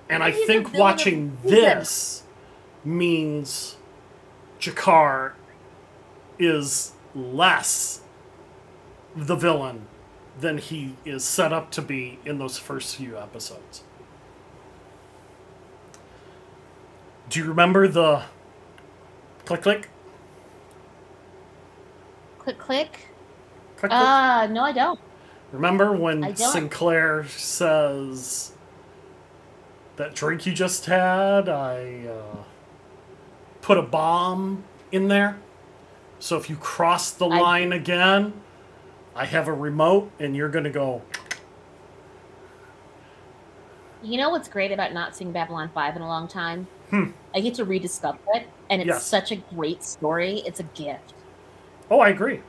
And 0.07 0.21
I 0.21 0.31
think 0.31 0.73
watching 0.73 1.37
this 1.43 2.23
means 2.83 3.77
G'Kar 4.59 5.33
is 6.37 6.91
less 7.15 8.01
the 9.15 9.35
villain 9.35 9.87
than 10.39 10.59
he 10.59 10.95
is 11.03 11.23
set 11.23 11.51
up 11.51 11.71
to 11.71 11.81
be 11.81 12.19
in 12.25 12.37
those 12.37 12.59
first 12.59 12.97
few 12.97 13.17
episodes. 13.17 13.83
Do 17.29 17.39
you 17.39 17.45
remember 17.45 17.87
the 17.87 18.23
click 19.45 19.63
click 19.63 19.89
click 22.37 22.59
click. 22.59 22.91
click 23.77 23.89
click? 23.89 23.91
Ah, 23.91 24.47
no, 24.51 24.61
I 24.61 24.71
don't. 24.71 24.99
Remember 25.51 25.93
when. 25.93 26.35
Sinclair 26.35 27.25
says 27.27 28.51
that 29.95 30.13
drink 30.15 30.45
you 30.45 30.53
just 30.53 30.85
had, 30.85 31.47
I 31.47 32.05
uh, 32.07 32.43
put 33.61 33.77
a 33.77 33.81
bomb 33.81 34.63
in 34.91 35.07
there? 35.07 35.37
So 36.19 36.37
if 36.37 36.49
you 36.49 36.55
cross 36.57 37.11
the 37.11 37.27
I- 37.27 37.39
line 37.39 37.71
again, 37.73 38.33
I 39.15 39.25
have 39.25 39.47
a 39.47 39.53
remote 39.53 40.11
and 40.19 40.35
you're 40.35 40.49
going 40.49 40.65
to 40.65 40.69
go, 40.69 41.01
You 44.03 44.17
know 44.17 44.29
what's 44.29 44.47
great 44.47 44.71
about 44.71 44.93
not 44.93 45.15
seeing 45.15 45.31
Babylon 45.31 45.69
Five 45.73 45.95
in 45.95 46.01
a 46.01 46.07
long 46.07 46.27
time? 46.27 46.67
Hmm. 46.91 47.05
I 47.33 47.39
get 47.39 47.55
to 47.55 47.65
rediscover 47.65 48.19
it, 48.35 48.47
and 48.69 48.79
it's 48.81 48.87
Yes. 48.87 49.03
such 49.05 49.31
a 49.31 49.37
great 49.37 49.83
story. 49.83 50.43
It's 50.45 50.59
a 50.59 50.63
gift. 50.63 51.13
oh, 51.89 51.99
I 51.99 52.09
agree. 52.09 52.41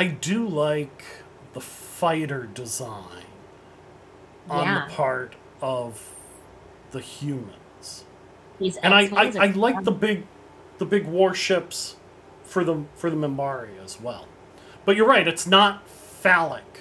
I 0.00 0.06
do 0.06 0.48
like 0.48 1.04
the 1.52 1.60
fighter 1.60 2.46
design 2.46 3.26
on 4.48 4.64
Yeah. 4.64 4.86
the 4.88 4.94
part 4.94 5.34
of 5.60 6.14
the 6.90 7.00
humans. 7.00 8.06
These 8.58 8.78
And 8.78 8.94
I, 8.94 9.10
I, 9.14 9.32
I 9.38 9.46
like 9.48 9.84
the 9.84 9.92
big 9.92 10.26
the 10.78 10.86
big 10.86 11.06
warships 11.06 11.96
for 12.44 12.64
the 12.64 12.84
for 12.94 13.10
the 13.10 13.16
Minbari 13.16 13.78
as 13.84 14.00
well. 14.00 14.26
But 14.86 14.96
you're 14.96 15.06
right, 15.06 15.28
it's 15.28 15.46
not 15.46 15.86
phallic. 15.86 16.80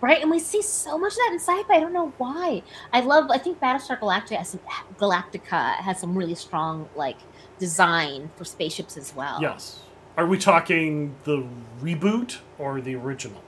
Right, 0.00 0.22
and 0.22 0.30
we 0.30 0.38
see 0.38 0.62
so 0.62 0.96
much 0.96 1.14
of 1.14 1.18
that 1.18 1.30
in 1.32 1.40
sci-fi. 1.40 1.74
I 1.74 1.80
don't 1.80 1.92
know 1.92 2.12
why. 2.18 2.62
I 2.92 3.00
love. 3.00 3.30
I 3.32 3.38
think 3.38 3.58
Battlestar 3.58 3.98
Galactica 3.98 4.36
has 4.36 4.50
some, 4.50 4.60
Galactica 4.96 5.74
has 5.78 5.98
some 5.98 6.16
really 6.16 6.36
strong 6.36 6.88
like 6.94 7.16
design 7.58 8.30
for 8.36 8.44
spaceships 8.44 8.96
as 8.96 9.12
well. 9.16 9.38
Yes. 9.42 9.80
Are 10.16 10.26
we 10.26 10.38
talking 10.38 11.14
the 11.24 11.44
reboot 11.80 12.38
or 12.58 12.80
the 12.80 12.94
original? 12.94 13.42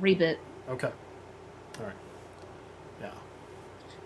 Reboot. 0.00 0.36
Okay. 0.68 0.90
All 1.78 1.86
right. 1.86 1.94
Yeah. 3.00 3.10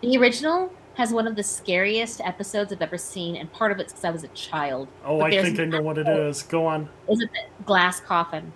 The 0.02 0.18
original 0.18 0.72
has 0.94 1.10
one 1.10 1.26
of 1.26 1.36
the 1.36 1.42
scariest 1.42 2.20
episodes 2.20 2.70
I've 2.72 2.82
ever 2.82 2.98
seen, 2.98 3.36
and 3.36 3.50
part 3.50 3.72
of 3.72 3.80
it's 3.80 3.92
because 3.92 4.04
I 4.04 4.10
was 4.10 4.24
a 4.24 4.28
child. 4.28 4.88
Oh, 5.06 5.22
I 5.22 5.30
think 5.30 5.59
I 5.59 5.64
know 5.64 5.80
what 5.80 5.96
it 5.96 6.06
is. 6.06 6.42
Go 6.42 6.66
on. 6.66 6.88
Is 7.09 7.20
it 7.22 7.30
the 7.32 7.64
glass 7.64 7.98
coffin? 7.98 8.52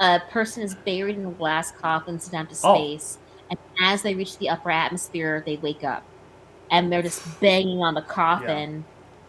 A 0.00 0.20
person 0.30 0.64
is 0.64 0.74
buried 0.74 1.16
in 1.16 1.26
a 1.26 1.30
glass 1.30 1.70
coffin, 1.70 2.18
sent 2.18 2.32
down 2.32 2.46
to 2.48 2.66
Oh. 2.66 2.74
space, 2.74 3.18
and 3.50 3.58
as 3.80 4.02
they 4.02 4.14
reach 4.16 4.38
the 4.38 4.48
upper 4.48 4.70
atmosphere, 4.70 5.42
they 5.46 5.56
wake 5.56 5.84
up, 5.84 6.02
and 6.72 6.92
they're 6.92 7.02
just 7.02 7.40
banging 7.40 7.80
on 7.80 7.94
the 7.94 8.02
coffin 8.02 8.84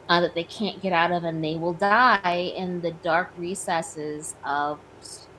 uh, 0.09 0.19
that 0.21 0.35
they 0.35 0.43
can't 0.43 0.81
get 0.81 0.91
out 0.91 1.11
of, 1.11 1.23
and 1.23 1.43
they 1.43 1.55
will 1.55 1.73
die 1.73 2.51
in 2.57 2.81
the 2.81 2.91
dark 2.91 3.31
recesses 3.37 4.35
of 4.43 4.79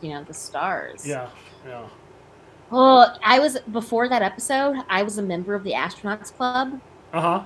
you 0.00 0.10
know 0.10 0.22
the 0.24 0.34
stars. 0.34 1.06
Yeah. 1.06 1.28
Yeah. 1.66 1.86
Oh, 2.72 3.06
I 3.24 3.40
was 3.40 3.58
before 3.72 4.08
that 4.08 4.22
episode. 4.22 4.76
I 4.88 5.02
was 5.02 5.18
a 5.18 5.22
member 5.22 5.54
of 5.54 5.64
the 5.64 5.72
astronauts 5.72 6.32
club, 6.34 6.80
Uh 7.12 7.20
huh. 7.20 7.42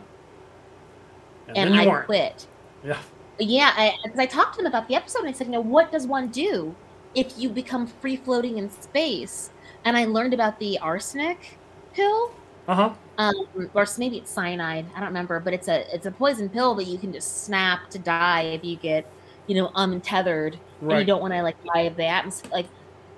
And, 1.49 1.57
and 1.57 1.75
I 1.75 1.87
weren't. 1.87 2.07
quit. 2.07 2.47
Yeah. 2.85 2.99
Yeah, 3.39 3.91
because 4.05 4.19
I, 4.19 4.27
talked 4.27 4.55
to 4.55 4.59
them 4.59 4.67
about 4.67 4.87
the 4.87 4.95
episode, 4.95 5.21
and 5.21 5.29
I 5.29 5.33
said, 5.33 5.49
you 5.49 5.53
know, 5.55 5.61
what 5.61 5.91
does 5.91 6.07
one 6.07 6.29
do 6.29 6.75
if 7.17 7.37
you 7.37 7.49
become 7.49 7.87
free 7.87 8.17
floating 8.17 8.59
in 8.59 8.71
space? 8.71 9.51
And 9.85 9.97
I 9.97 10.05
learned 10.05 10.35
about 10.35 10.59
the 10.61 10.79
arsenic 10.79 11.59
pill, 11.95 12.33
Uh 12.67 12.75
huh. 12.75 12.95
um, 13.19 13.35
or 13.75 13.87
maybe 13.99 14.17
it's 14.17 14.31
cyanide. 14.31 14.87
I 14.95 15.01
don't 15.01 15.09
remember, 15.09 15.39
but 15.39 15.53
it's 15.53 15.69
a 15.69 15.95
it's 15.95 16.07
a 16.07 16.11
poison 16.11 16.49
pill 16.49 16.75
that 16.77 16.85
you 16.85 16.97
can 16.99 17.13
just 17.13 17.45
snap 17.45 17.91
to 17.91 17.99
die 17.99 18.43
if 18.43 18.65
you 18.65 18.77
get, 18.77 19.11
you 19.47 19.55
know, 19.55 19.71
untethered 19.75 20.59
and 20.81 20.93
you 20.93 21.05
don't 21.05 21.21
want 21.21 21.35
to 21.35 21.43
like 21.43 21.63
die 21.65 21.83
of 21.83 21.97
the 21.97 22.07
atmosphere. 22.07 22.51
Like, 22.51 22.69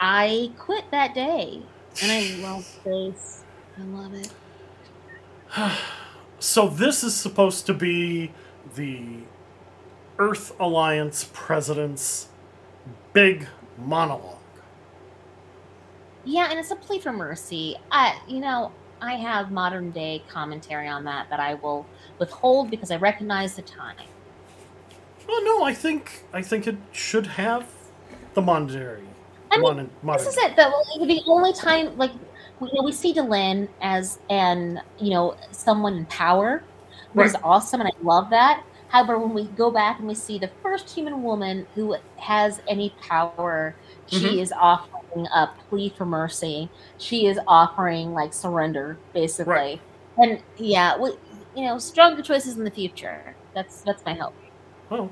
I 0.01 0.51
quit 0.59 0.91
that 0.91 1.15
day, 1.15 1.63
and 2.03 2.11
I 2.13 2.37
love 2.43 2.65
space. 2.65 3.45
I 3.79 3.83
love 3.83 4.15
it. 4.15 4.31
So 6.39 6.69
this 6.69 7.03
is 7.03 7.15
supposed 7.15 7.65
to 7.65 7.73
be 7.73 8.31
the 8.75 9.21
Earth 10.19 10.53
Alliance 10.61 11.31
president's 11.33 12.29
big 13.15 13.47
monologue. 13.79 14.37
Yeah, 16.25 16.49
and 16.51 16.59
it's 16.59 16.71
a 16.71 16.77
plea 16.77 17.01
for 17.01 17.13
mercy. 17.13 17.77
I, 17.91 18.21
you 18.29 18.41
know, 18.41 18.71
I 19.01 19.15
have 19.15 19.51
modern 19.51 19.91
day 19.91 20.23
commentary 20.29 20.89
on 20.89 21.05
that 21.05 21.29
that 21.31 21.41
I 21.41 21.55
will 21.55 21.87
withhold 22.19 22.71
because 22.71 22.91
I 22.91 22.97
recognize 22.97 23.55
the 23.55 23.63
time. 23.63 23.97
Well, 25.29 25.45
no, 25.45 25.65
I 25.65 25.75
think 25.75 26.25
I 26.33 26.43
think 26.43 26.67
it 26.67 26.77
should 26.93 27.27
have 27.27 27.67
the 28.35 28.43
monetary. 28.43 29.03
I 29.51 29.57
mean, 29.57 29.63
mon- 29.63 29.91
modern- 30.03 30.25
This 30.25 30.37
is 30.37 30.43
it. 30.45 30.57
The, 30.57 30.71
the 31.07 31.23
only 31.27 31.53
time, 31.53 31.97
like, 31.97 32.13
we, 32.61 32.69
you 32.69 32.75
know, 32.75 32.85
we 32.85 32.93
see 32.93 33.13
Delenn 33.15 33.69
as 33.81 34.19
an, 34.29 34.81
you 34.99 35.11
know, 35.11 35.37
someone 35.53 35.95
in 35.95 36.07
power, 36.07 36.63
which 37.13 37.27
is 37.29 37.37
awesome, 37.43 37.81
and 37.81 37.89
I 37.89 38.03
love 38.03 38.31
that. 38.31 38.65
However, 38.89 39.19
when 39.19 39.35
we 39.35 39.45
go 39.45 39.71
back 39.71 39.99
and 39.99 40.07
we 40.09 40.15
see 40.15 40.39
the 40.39 40.51
first 40.63 40.89
human 40.91 41.23
woman 41.23 41.67
who 41.75 41.97
has 42.19 42.61
any 42.69 42.91
power, 43.01 43.75
she 44.07 44.37
Mhm. 44.37 44.43
is 44.43 44.53
offering 45.09 45.27
a 45.27 45.51
plea 45.69 45.89
for 45.97 46.07
mercy. 46.07 46.69
She 46.99 47.27
is 47.27 47.39
offering 47.47 48.13
like 48.13 48.33
surrender, 48.33 48.99
basically. 49.13 49.53
Right. 49.53 49.81
And 50.19 50.43
yeah, 50.57 50.99
we, 50.99 51.11
you 51.55 51.65
know, 51.67 51.79
stronger 51.79 52.23
choices 52.23 52.57
in 52.57 52.65
the 52.65 52.71
future. 52.71 53.35
That's 53.55 53.83
that's 53.83 54.05
my 54.05 54.15
hope. 54.15 54.35
Oh, 54.91 55.11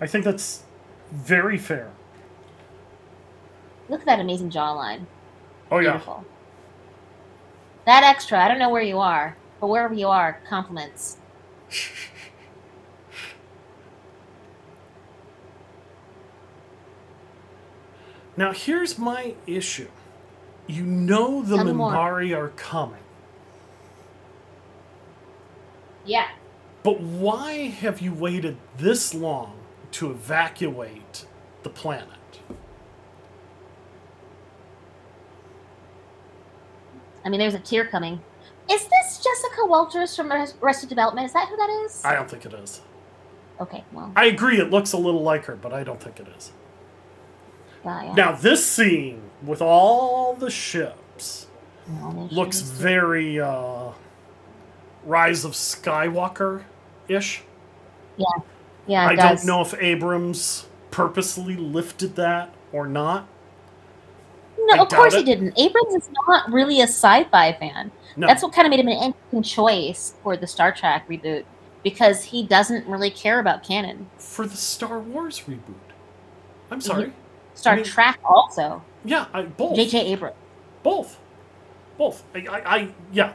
I 0.00 0.06
think 0.06 0.24
that's 0.24 0.64
very 1.10 1.58
fair. 1.58 1.90
Look 3.88 4.00
at 4.00 4.06
that 4.06 4.20
amazing 4.20 4.50
jawline. 4.50 5.06
Oh 5.70 5.78
yeah. 5.78 5.92
Beautiful. 5.92 6.24
That 7.86 8.04
extra, 8.04 8.38
I 8.44 8.48
don't 8.48 8.58
know 8.58 8.68
where 8.68 8.82
you 8.82 8.98
are, 8.98 9.36
but 9.60 9.68
wherever 9.68 9.94
you 9.94 10.08
are, 10.08 10.40
compliments. 10.48 11.16
Now 18.38 18.52
here's 18.52 19.00
my 19.00 19.34
issue. 19.48 19.88
You 20.68 20.84
know 20.84 21.42
the 21.42 21.56
Tell 21.56 21.74
more. 21.74 21.92
Are 21.92 22.48
coming, 22.50 23.02
Yeah. 26.04 26.28
but 26.84 27.00
why 27.00 27.66
have 27.66 28.00
you 28.00 28.14
waited 28.14 28.56
this 28.76 29.12
long 29.12 29.56
to 29.90 30.12
evacuate 30.12 31.26
the 31.64 31.68
planet? 31.68 32.40
I 37.24 37.30
mean, 37.30 37.40
there's 37.40 37.54
a 37.54 37.58
tear 37.58 37.86
coming. 37.86 38.20
Is 38.70 38.86
this 38.86 39.18
Jessica 39.18 39.66
Walters 39.66 40.14
from 40.14 40.30
Arrested 40.62 40.88
Development? 40.88 41.26
Is 41.26 41.32
that 41.32 41.48
who 41.48 41.56
that 41.56 41.70
is? 41.86 42.04
I 42.04 42.14
don't 42.14 42.30
think 42.30 42.46
it 42.46 42.54
is. 42.54 42.82
okay, 43.60 43.82
well, 43.90 44.12
I 44.14 44.26
agree 44.26 44.60
it 44.60 44.70
looks 44.70 44.92
a 44.92 44.96
little 44.96 45.22
like 45.24 45.46
her, 45.46 45.56
but 45.56 45.72
I 45.72 45.82
don't 45.82 46.00
think 46.00 46.20
it 46.20 46.28
is. 46.38 46.52
Yeah, 47.84 48.02
yeah. 48.04 48.14
Now 48.14 48.32
this 48.32 48.64
scene 48.64 49.22
with 49.42 49.62
all 49.62 50.34
the 50.34 50.50
ships 50.50 51.46
they 51.86 52.34
looks 52.34 52.60
very 52.60 53.40
uh 53.40 53.92
Rise 55.04 55.44
of 55.44 55.52
Skywalker 55.52 56.64
ish. 57.08 57.42
Yeah, 58.16 59.06
it 59.06 59.12
I 59.12 59.14
does. 59.14 59.40
don't 59.40 59.46
know 59.46 59.60
if 59.62 59.74
Abrams 59.80 60.66
purposely 60.90 61.56
lifted 61.56 62.16
that 62.16 62.52
or 62.72 62.86
not. 62.86 63.26
No, 64.58 64.74
I 64.74 64.82
of 64.82 64.88
course 64.88 65.14
doubt 65.14 65.20
he 65.20 65.24
didn't. 65.24 65.58
Abrams 65.58 65.94
is 65.94 66.10
not 66.26 66.50
really 66.52 66.80
a 66.80 66.84
sci-fi 66.84 67.52
fan. 67.54 67.90
No. 68.16 68.26
That's 68.26 68.42
what 68.42 68.52
kind 68.52 68.66
of 68.66 68.70
made 68.70 68.80
him 68.80 68.88
an 68.88 69.02
interesting 69.02 69.42
choice 69.42 70.14
for 70.22 70.36
the 70.36 70.46
Star 70.46 70.72
Trek 70.72 71.08
reboot 71.08 71.44
because 71.84 72.24
he 72.24 72.42
doesn't 72.42 72.86
really 72.86 73.10
care 73.10 73.38
about 73.38 73.62
canon. 73.62 74.10
for 74.18 74.46
the 74.46 74.56
Star 74.56 74.98
Wars 74.98 75.42
reboot. 75.46 75.74
I'm 76.70 76.80
sorry. 76.80 77.12
Star 77.58 77.72
I 77.72 77.76
mean- 77.76 77.84
Trek 77.84 78.20
also. 78.24 78.82
Yeah, 79.04 79.26
I, 79.32 79.42
both. 79.42 79.74
J.J. 79.74 80.12
Abrams. 80.12 80.36
Both. 80.84 81.18
Both. 81.96 82.22
I, 82.32 82.38
I, 82.46 82.76
I 82.76 82.88
yeah. 83.12 83.32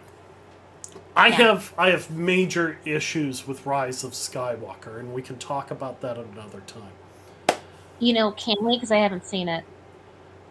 I 1.15 1.27
Yeah. 1.27 1.33
have 1.35 1.73
I 1.77 1.89
have 1.91 2.09
major 2.09 2.77
issues 2.85 3.45
with 3.45 3.65
Rise 3.65 4.03
of 4.05 4.11
Skywalker, 4.13 4.97
and 4.99 5.13
we 5.13 5.21
can 5.21 5.37
talk 5.37 5.71
about 5.71 5.99
that 6.01 6.17
another 6.17 6.61
time. 6.61 7.57
You 7.99 8.13
know, 8.13 8.31
can 8.31 8.55
we? 8.63 8.77
because 8.77 8.91
I 8.91 8.97
haven't 8.97 9.25
seen 9.25 9.49
it. 9.49 9.65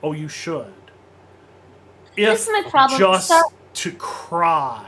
Oh, 0.03 0.13
you 0.13 0.29
should. 0.29 0.73
This 2.15 2.43
If 2.47 2.55
is 2.57 2.65
my 2.65 2.71
problem. 2.71 2.99
just 2.99 3.33
to 3.75 3.93
cry. 3.93 4.87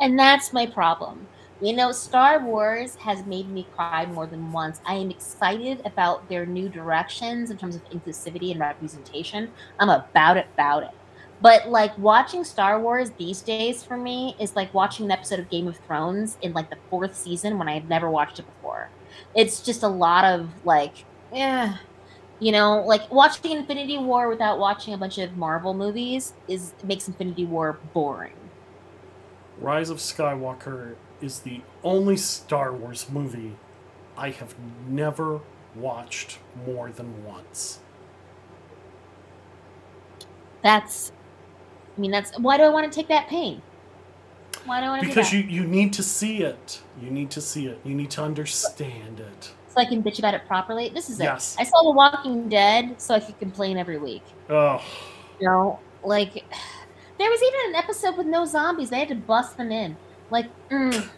And 0.00 0.18
that's 0.18 0.52
my 0.52 0.66
problem. 0.66 1.26
You 1.60 1.72
know, 1.72 1.90
Star 1.90 2.38
Wars 2.44 2.94
has 2.96 3.26
made 3.26 3.48
me 3.48 3.66
cry 3.74 4.06
more 4.06 4.26
than 4.26 4.52
once. 4.52 4.80
I 4.86 4.94
am 4.94 5.10
excited 5.10 5.82
about 5.84 6.28
their 6.28 6.46
new 6.46 6.68
directions 6.68 7.50
in 7.50 7.58
terms 7.58 7.74
of 7.74 7.84
inclusivity 7.90 8.52
and 8.52 8.60
representation. 8.60 9.50
I'm 9.80 9.88
about 9.88 10.36
it, 10.36 10.46
about 10.54 10.84
it. 10.84 10.90
But 11.40 11.68
like 11.68 11.98
watching 11.98 12.44
Star 12.44 12.80
Wars 12.80 13.10
these 13.18 13.42
days 13.42 13.82
for 13.82 13.96
me 13.96 14.36
is 14.38 14.54
like 14.54 14.72
watching 14.72 15.06
an 15.06 15.10
episode 15.10 15.40
of 15.40 15.50
Game 15.50 15.66
of 15.66 15.76
Thrones 15.78 16.38
in 16.42 16.52
like 16.52 16.70
the 16.70 16.78
fourth 16.90 17.16
season 17.16 17.58
when 17.58 17.68
I 17.68 17.74
had 17.74 17.88
never 17.88 18.08
watched 18.08 18.38
it 18.38 18.46
before. 18.46 18.88
It's 19.34 19.60
just 19.60 19.82
a 19.82 19.88
lot 19.88 20.24
of 20.24 20.50
like, 20.64 21.04
eh, 21.32 21.74
you 22.38 22.52
know, 22.52 22.84
like 22.86 23.10
watching 23.10 23.50
Infinity 23.50 23.98
War 23.98 24.28
without 24.28 24.60
watching 24.60 24.94
a 24.94 24.98
bunch 24.98 25.18
of 25.18 25.36
Marvel 25.36 25.74
movies 25.74 26.34
is 26.46 26.72
makes 26.84 27.08
Infinity 27.08 27.46
War 27.46 27.80
boring. 27.92 28.34
Rise 29.60 29.90
of 29.90 29.98
Skywalker 29.98 30.94
is 31.20 31.40
the 31.40 31.60
only 31.82 32.16
Star 32.16 32.72
Wars 32.72 33.08
movie 33.10 33.56
I 34.16 34.30
have 34.30 34.54
never 34.88 35.40
watched 35.74 36.38
more 36.66 36.90
than 36.90 37.24
once. 37.24 37.80
That's, 40.62 41.12
I 41.96 42.00
mean, 42.00 42.10
that's 42.10 42.36
why 42.38 42.56
do 42.56 42.64
I 42.64 42.68
want 42.68 42.90
to 42.90 42.96
take 42.96 43.08
that 43.08 43.28
pain? 43.28 43.62
Why 44.64 44.80
do 44.80 44.86
I 44.86 44.90
want 44.90 45.02
to 45.02 45.08
Because 45.08 45.32
you, 45.32 45.40
you 45.40 45.64
need 45.64 45.92
to 45.94 46.02
see 46.02 46.42
it. 46.42 46.82
You 47.00 47.10
need 47.10 47.30
to 47.30 47.40
see 47.40 47.66
it. 47.66 47.78
You 47.84 47.94
need 47.94 48.10
to 48.12 48.22
understand 48.22 49.20
it. 49.20 49.52
So 49.68 49.80
I 49.80 49.84
can 49.84 50.02
bitch 50.02 50.18
about 50.18 50.34
it 50.34 50.46
properly. 50.46 50.88
This 50.88 51.08
is 51.08 51.20
it. 51.20 51.24
Yes. 51.24 51.56
I 51.58 51.64
saw 51.64 51.82
The 51.84 51.92
Walking 51.92 52.48
Dead, 52.48 53.00
so 53.00 53.14
I 53.14 53.20
could 53.20 53.38
complain 53.38 53.76
every 53.78 53.98
week. 53.98 54.24
Oh, 54.50 54.82
You 55.40 55.46
know, 55.46 55.78
like 56.02 56.32
there 57.18 57.30
was 57.30 57.40
even 57.42 57.70
an 57.70 57.76
episode 57.76 58.16
with 58.16 58.26
no 58.26 58.44
zombies. 58.44 58.90
They 58.90 58.98
had 58.98 59.08
to 59.08 59.14
bust 59.14 59.56
them 59.56 59.70
in. 59.70 59.96
Like, 60.30 60.46
mm, 60.68 61.08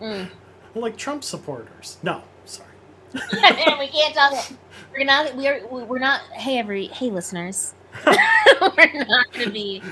mm. 0.00 0.28
like 0.74 0.96
Trump 0.96 1.24
supporters. 1.24 1.98
No, 2.02 2.22
sorry. 2.44 2.68
we 3.12 3.88
can't 3.88 4.14
talk. 4.14 4.52
We're 4.92 5.04
not. 5.04 5.34
We 5.34 5.48
are. 5.48 5.66
We're 5.66 5.98
not. 5.98 6.20
Hey, 6.32 6.58
every. 6.58 6.86
Hey, 6.86 7.10
listeners. 7.10 7.74
we're 8.06 9.04
not 9.06 9.32
going 9.32 9.46
to 9.46 9.50
be 9.50 9.82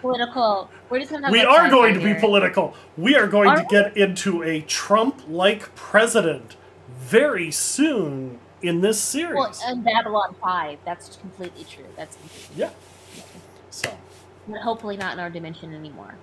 political. 0.00 0.70
We're 0.88 1.00
just 1.00 1.10
going 1.10 1.22
to 1.22 1.28
talk. 1.28 1.32
We 1.32 1.42
are 1.42 1.68
going 1.68 1.94
to 1.94 2.00
sci-fi 2.00 2.14
be 2.14 2.20
political. 2.20 2.74
We 2.96 3.16
are 3.16 3.26
going 3.26 3.48
Are 3.48 3.56
to 3.56 3.62
we? 3.62 3.68
get 3.68 3.96
into 3.96 4.42
a 4.42 4.60
Trump-like 4.62 5.74
president 5.74 6.56
very 6.88 7.50
soon 7.50 8.38
in 8.62 8.80
this 8.80 9.00
series. 9.00 9.34
Well, 9.34 9.54
and 9.66 9.84
Babylon 9.84 10.34
Five. 10.40 10.78
That's 10.84 11.16
completely 11.16 11.64
true. 11.64 11.84
That's 11.96 12.16
completely 12.16 12.56
yeah. 12.56 12.70
So, 13.70 13.90
But 14.48 14.60
hopefully 14.60 14.96
not 14.96 15.14
in 15.14 15.20
our 15.20 15.30
dimension 15.30 15.74
anymore. 15.74 16.14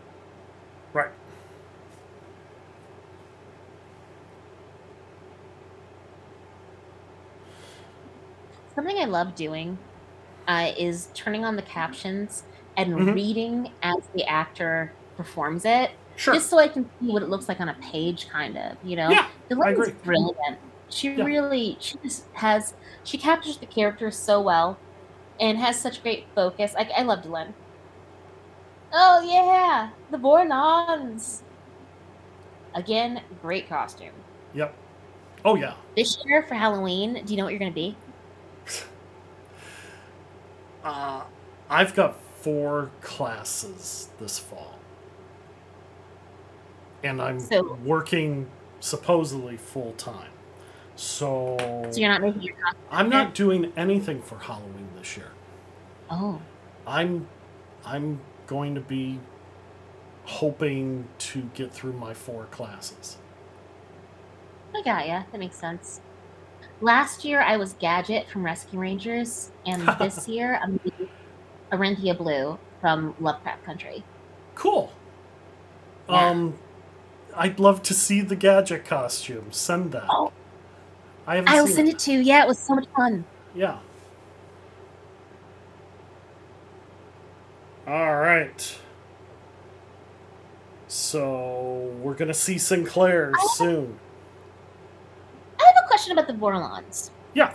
Right. 0.94 1.12
Something 8.76 8.98
I 9.00 9.06
love 9.06 9.36
doing 9.36 9.80
uh, 10.48 10.72
is 10.78 11.12
turning 11.14 11.46
on 11.46 11.56
the 11.56 11.62
captions 11.64 12.44
and 12.78 12.96
Mhm. 12.98 13.14
reading 13.14 13.78
as 13.84 13.96
the 14.14 14.26
actor 14.26 14.98
performs 15.18 15.66
it, 15.66 15.92
Sure. 16.16 16.34
just 16.34 16.50
so 16.50 16.60
I 16.60 16.68
can 16.70 16.86
see 17.00 17.12
what 17.12 17.24
it 17.24 17.30
looks 17.30 17.50
like 17.50 17.60
on 17.62 17.70
a 17.70 17.78
page, 17.92 18.28
kind 18.32 18.58
of. 18.58 18.78
You 18.82 18.98
know, 18.98 19.12
Yeah, 19.12 19.28
Delenn's 19.50 19.90
agree. 19.90 19.94
brilliant. 20.04 20.60
She 20.90 21.10
Yeah. 21.16 21.26
really, 21.26 21.78
she 21.82 21.98
just 22.04 22.30
has, 22.36 22.74
she 23.04 23.18
captures 23.20 23.60
the 23.60 23.68
character 23.68 24.12
so 24.12 24.42
well, 24.42 24.84
and 25.40 25.58
has 25.60 25.82
such 25.82 26.04
great 26.04 26.30
focus. 26.36 26.74
I, 26.78 26.90
I 26.98 27.04
love 27.04 27.24
Delaney. 27.24 27.56
Oh 28.94 29.22
yeah, 29.22 29.90
the 30.10 30.18
Vorlons. 30.18 31.42
Again, 32.76 33.22
great 33.42 33.68
costume. 33.70 34.14
Yep. 34.54 34.74
Oh 35.46 35.56
yeah. 35.56 35.74
This 35.96 36.18
year 36.26 36.44
for 36.44 36.56
Halloween, 36.56 37.24
do 37.26 37.34
you 37.34 37.38
know 37.38 37.44
what 37.44 37.52
you're 37.52 37.60
gonna 37.60 37.72
be? 37.72 37.96
Uh, 40.84 41.22
I've 41.70 41.94
got 41.94 42.16
four 42.40 42.90
classes 43.02 44.10
this 44.20 44.40
fall, 44.40 44.80
and 47.04 47.22
I'm 47.22 47.40
So- 47.40 47.78
working 47.86 48.50
supposedly 48.80 49.58
full 49.58 49.92
time. 49.94 50.32
So, 50.96 51.56
So 51.92 52.00
you're 52.00 52.10
not 52.10 52.22
making 52.22 52.42
your 52.42 52.56
costume. 52.56 52.82
I'm 52.90 53.10
not 53.10 53.36
doing 53.36 53.72
anything 53.78 54.24
for 54.24 54.40
Halloween 54.40 54.90
this 54.98 55.16
year. 55.18 55.30
Oh, 56.10 56.42
I'm 56.88 57.28
I'm 57.86 58.20
going 58.52 58.76
to 58.76 58.82
be 58.82 59.18
hoping 60.26 61.08
to 61.18 61.50
get 61.54 61.72
through 61.72 61.94
my 61.94 62.14
four 62.14 62.48
classes. 62.52 63.18
I 64.76 64.82
got 64.82 65.08
ya. 65.08 65.24
That 65.32 65.38
makes 65.38 65.56
sense. 65.56 66.02
Last 66.82 67.24
year 67.24 67.40
I 67.40 67.56
was 67.56 67.74
Gadget 67.80 68.28
from 68.28 68.44
Rescue 68.44 68.78
Rangers, 68.78 69.52
and 69.66 69.88
this 70.00 70.28
year 70.28 70.60
I'm 70.62 70.82
Orithyia 71.72 72.18
Blue 72.18 72.60
from 72.82 73.16
Lovecraft 73.22 73.64
Country. 73.64 74.04
Cool. 74.56 74.92
Yeah. 76.10 76.28
Um, 76.28 76.60
I'd 77.34 77.58
love 77.58 77.82
to 77.84 77.94
see 77.94 78.20
the 78.20 78.36
gadget 78.36 78.84
costume. 78.84 79.54
Send 79.54 79.94
that. 79.94 80.08
Oh. 80.10 80.34
I 81.26 81.36
haven't 81.38 81.54
I'll 81.54 81.68
send 81.68 81.88
it. 81.88 81.94
it 81.94 82.00
to 82.00 82.12
you. 82.12 82.20
Yeah, 82.20 82.44
it 82.44 82.50
was 82.50 82.60
so 82.60 82.76
much 82.76 82.88
fun. 82.98 83.24
Yeah. 83.56 83.80
All 87.88 88.16
right. 88.16 88.80
So 90.88 91.92
we're 92.02 92.14
gonna 92.14 92.34
see 92.34 92.58
Sinclair 92.58 93.34
soon. 93.56 93.98
I 95.60 95.64
have 95.66 95.84
a 95.86 95.88
question 95.88 96.12
about 96.18 96.28
the 96.28 96.34
Vorlons. 96.34 97.12
Yeah. 97.34 97.54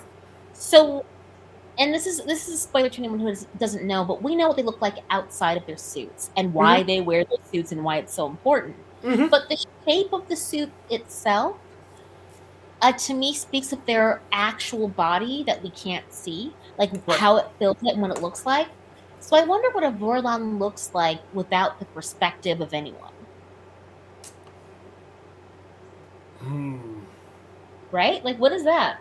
So, 0.52 1.04
and 1.78 1.92
this 1.92 2.06
is 2.06 2.24
this 2.24 2.48
is 2.48 2.54
a 2.54 2.58
spoiler 2.58 2.88
to 2.88 2.98
anyone 2.98 3.20
who 3.20 3.28
is- 3.28 3.46
doesn't 3.58 3.84
know, 3.84 4.04
but 4.04 4.22
we 4.22 4.34
know 4.34 4.48
what 4.48 4.56
they 4.56 4.62
look 4.62 4.80
like 4.80 4.98
outside 5.10 5.56
of 5.58 5.66
their 5.66 5.76
suits 5.76 6.30
and 6.36 6.54
why 6.54 6.82
they 6.82 7.00
wear 7.02 7.24
their 7.24 7.38
suits 7.52 7.72
and 7.72 7.84
why 7.84 7.98
it's 7.98 8.14
so 8.14 8.26
important. 8.26 8.76
Mhm. 9.02 9.30
But 9.30 9.48
the 9.50 9.62
shape 9.84 10.12
of 10.12 10.26
the 10.28 10.36
suit 10.36 10.72
itself, 10.88 11.56
uh, 12.80 12.92
to 12.92 13.14
me, 13.14 13.34
speaks 13.34 13.72
of 13.72 13.84
their 13.84 14.20
actual 14.32 14.88
body 14.88 15.44
that 15.44 15.62
we 15.62 15.70
can't 15.70 16.10
see, 16.12 16.54
like 16.78 16.90
Right. 17.06 17.18
how 17.18 17.36
it 17.36 17.46
feels 17.58 17.76
it 17.82 17.92
and 17.92 18.00
what 18.02 18.10
it 18.16 18.22
looks 18.22 18.46
like. 18.46 18.68
So 19.20 19.36
I 19.36 19.44
wonder 19.44 19.70
what 19.70 19.82
a 19.84 19.90
Vorlon 19.90 20.58
looks 20.58 20.90
like 20.94 21.20
without 21.34 21.78
the 21.80 21.84
perspective 21.86 22.60
of 22.60 22.72
anyone, 22.72 23.12
Hmm. 26.40 27.00
right? 27.90 28.24
Like, 28.24 28.38
what 28.38 28.52
is 28.52 28.64
that? 28.64 28.98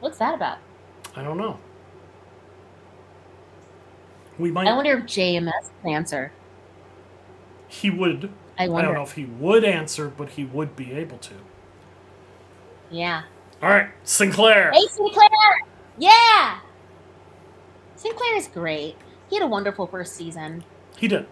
What's 0.00 0.18
that 0.18 0.34
about? 0.34 0.58
I 1.16 1.22
don't 1.22 1.38
know. 1.38 1.58
We 4.38 4.50
might. 4.50 4.66
I 4.66 4.74
wonder 4.74 4.98
if 4.98 5.04
JMS 5.04 5.70
can 5.82 5.92
answer. 5.92 6.32
he 7.68 7.88
would. 7.88 8.30
I 8.58 8.68
wonder. 8.68 8.78
I 8.78 8.82
don't 8.92 8.94
know 8.94 9.02
if 9.02 9.12
he 9.12 9.24
would 9.24 9.64
answer, 9.64 10.08
but 10.08 10.30
he 10.30 10.44
would 10.44 10.76
be 10.76 10.92
able 10.92 11.16
to. 11.18 11.34
Yeah. 12.90 13.22
All 13.62 13.70
right, 13.70 13.88
Sinclair. 14.04 14.70
Hey, 14.72 14.86
Sinclair! 14.90 15.28
Yeah! 15.96 16.58
Sinclair 17.96 18.36
is 18.36 18.48
great. 18.48 18.96
He 19.32 19.36
had 19.36 19.44
a 19.44 19.48
wonderful 19.48 19.88
first 19.88 20.14
season. 20.14 20.66
He 20.96 21.08
did, 21.08 21.26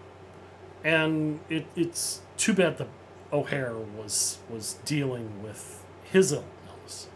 and 0.83 1.41
it, 1.49 1.67
it's 1.75 2.21
too 2.37 2.53
bad 2.53 2.77
that 2.79 2.89
O'Hare 3.33 3.77
was 3.79 4.39
was 4.49 4.75
dealing 4.85 5.41
with 5.41 5.85
his 6.03 6.31
illness. 6.33 7.09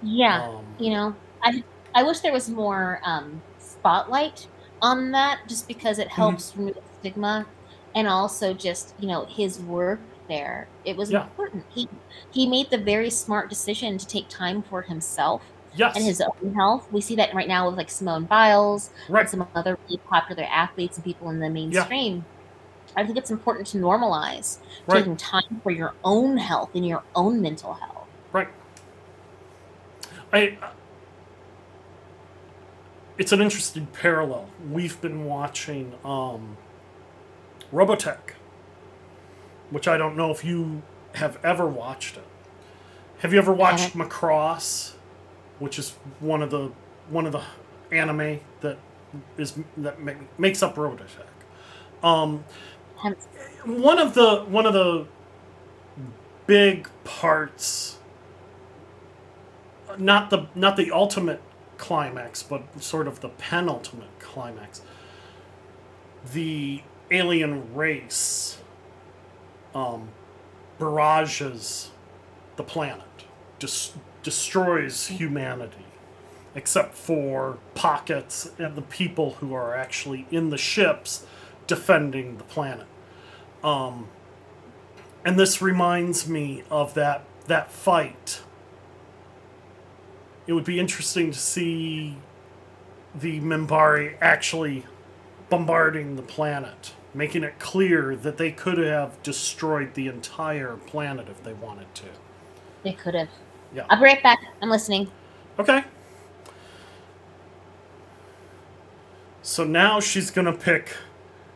Yeah. 0.00 0.42
Um, 0.42 0.66
you 0.78 0.90
know, 0.92 1.16
I 1.42 1.62
I 1.94 2.02
wish 2.02 2.20
there 2.20 2.32
was 2.32 2.48
more 2.48 3.00
um, 3.04 3.44
spotlight 3.58 4.48
on 4.80 5.12
that, 5.12 5.40
just 5.48 5.68
because 5.68 5.98
Mm-hmm. 5.98 5.98
it 5.98 6.08
helps 6.08 6.54
remove 6.56 6.74
the 6.74 6.82
stigma, 7.00 7.46
and 7.94 8.08
also 8.08 8.54
just 8.54 8.94
you 8.98 9.08
know 9.08 9.26
his 9.28 9.60
work 9.60 10.00
there. 10.28 10.72
It 10.84 10.96
was 10.96 11.10
Yeah. 11.10 11.28
important. 11.38 11.66
He 11.70 11.88
he 12.30 12.48
made 12.48 12.70
the 12.70 12.78
very 12.78 13.10
smart 13.10 13.50
decision 13.50 13.98
to 13.98 14.06
take 14.06 14.28
time 14.30 14.62
for 14.62 14.82
himself 14.82 15.51
yes, 15.74 15.96
and 15.96 16.04
his 16.04 16.20
own 16.20 16.54
health. 16.54 16.90
We 16.92 17.00
see 17.00 17.16
that 17.16 17.34
right 17.34 17.48
now 17.48 17.68
with 17.68 17.76
like 17.76 17.90
Simone 17.90 18.24
Biles, 18.24 18.90
right. 19.08 19.20
and 19.20 19.28
some 19.30 19.46
other 19.54 19.78
really 19.84 19.98
popular 19.98 20.44
athletes 20.44 20.96
and 20.96 21.04
people 21.04 21.30
in 21.30 21.40
the 21.40 21.50
mainstream. 21.50 22.24
I 22.96 23.04
think 23.06 23.16
it's 23.16 23.30
important 23.30 23.66
to 23.68 23.78
normalize 23.78 24.58
Right. 24.86 24.98
taking 24.98 25.16
time 25.16 25.60
for 25.62 25.70
your 25.70 25.94
own 26.04 26.36
health 26.36 26.70
and 26.74 26.86
your 26.86 27.02
own 27.14 27.40
mental 27.40 27.74
health. 27.74 28.06
Right. 28.32 28.48
I. 30.32 30.58
It's 33.18 33.32
an 33.32 33.40
interesting 33.40 33.86
parallel. 33.86 34.48
We've 34.70 35.00
been 35.00 35.26
watching 35.26 35.94
um, 36.04 36.56
Robotech, 37.72 38.32
which 39.70 39.86
I 39.86 39.96
don't 39.96 40.16
know 40.16 40.30
if 40.30 40.44
you 40.44 40.82
have 41.14 41.38
ever 41.44 41.66
watched 41.66 42.16
it. 42.16 42.24
Have 43.18 43.32
you 43.32 43.38
ever 43.38 43.52
watched 43.52 43.94
Macross, 43.96 44.94
which 45.62 45.78
is 45.78 45.90
one 46.18 46.42
of 46.42 46.50
the 46.50 46.72
one 47.08 47.24
of 47.24 47.32
the 47.32 47.42
anime 47.92 48.40
that 48.62 48.78
is 49.38 49.54
that 49.76 50.00
ma- 50.02 50.12
makes 50.38 50.60
up 50.60 50.74
Robotech? 50.74 51.28
Um, 52.02 52.44
one 53.64 53.98
of 54.00 54.14
the 54.14 54.40
one 54.48 54.66
of 54.66 54.72
the 54.72 55.06
big 56.48 56.88
parts 57.04 57.98
not 59.98 60.30
the 60.30 60.48
not 60.56 60.76
the 60.76 60.90
ultimate 60.90 61.40
climax 61.78 62.42
but 62.42 62.82
sort 62.82 63.06
of 63.06 63.20
the 63.20 63.28
penultimate 63.28 64.18
climax 64.18 64.82
the 66.32 66.82
alien 67.12 67.72
race 67.72 68.58
um, 69.74 70.08
barrages 70.80 71.90
the 72.56 72.64
planet 72.64 73.24
dis- 73.60 73.92
destroys 74.22 75.06
humanity 75.08 75.86
except 76.54 76.94
for 76.94 77.58
pockets 77.74 78.50
and 78.58 78.76
the 78.76 78.82
people 78.82 79.34
who 79.34 79.54
are 79.54 79.74
actually 79.74 80.26
in 80.30 80.50
the 80.50 80.58
ships 80.58 81.26
defending 81.66 82.36
the 82.36 82.44
planet 82.44 82.86
um, 83.62 84.08
and 85.24 85.38
this 85.38 85.62
reminds 85.62 86.28
me 86.28 86.64
of 86.70 86.94
that 86.94 87.24
that 87.46 87.70
fight. 87.70 88.42
It 90.46 90.52
would 90.52 90.64
be 90.64 90.78
interesting 90.78 91.30
to 91.30 91.38
see 91.38 92.16
the 93.14 93.40
Minbari 93.40 94.16
actually 94.20 94.84
bombarding 95.48 96.16
the 96.16 96.22
planet, 96.22 96.94
making 97.14 97.44
it 97.44 97.58
clear 97.58 98.16
that 98.16 98.38
they 98.38 98.50
could 98.50 98.78
have 98.78 99.22
destroyed 99.22 99.94
the 99.94 100.08
entire 100.08 100.76
planet 100.76 101.28
if 101.28 101.42
they 101.44 101.52
wanted 101.52 101.94
to. 101.96 102.06
They 102.82 102.92
could 102.92 103.14
have. 103.14 103.28
Yeah. 103.74 103.86
I'll 103.88 103.98
be 103.98 104.04
right 104.04 104.22
back. 104.22 104.40
I'm 104.60 104.68
listening. 104.70 105.10
Okay. 105.58 105.84
So 109.42 109.64
now 109.64 110.00
she's 110.00 110.30
gonna 110.30 110.52
pick 110.52 110.96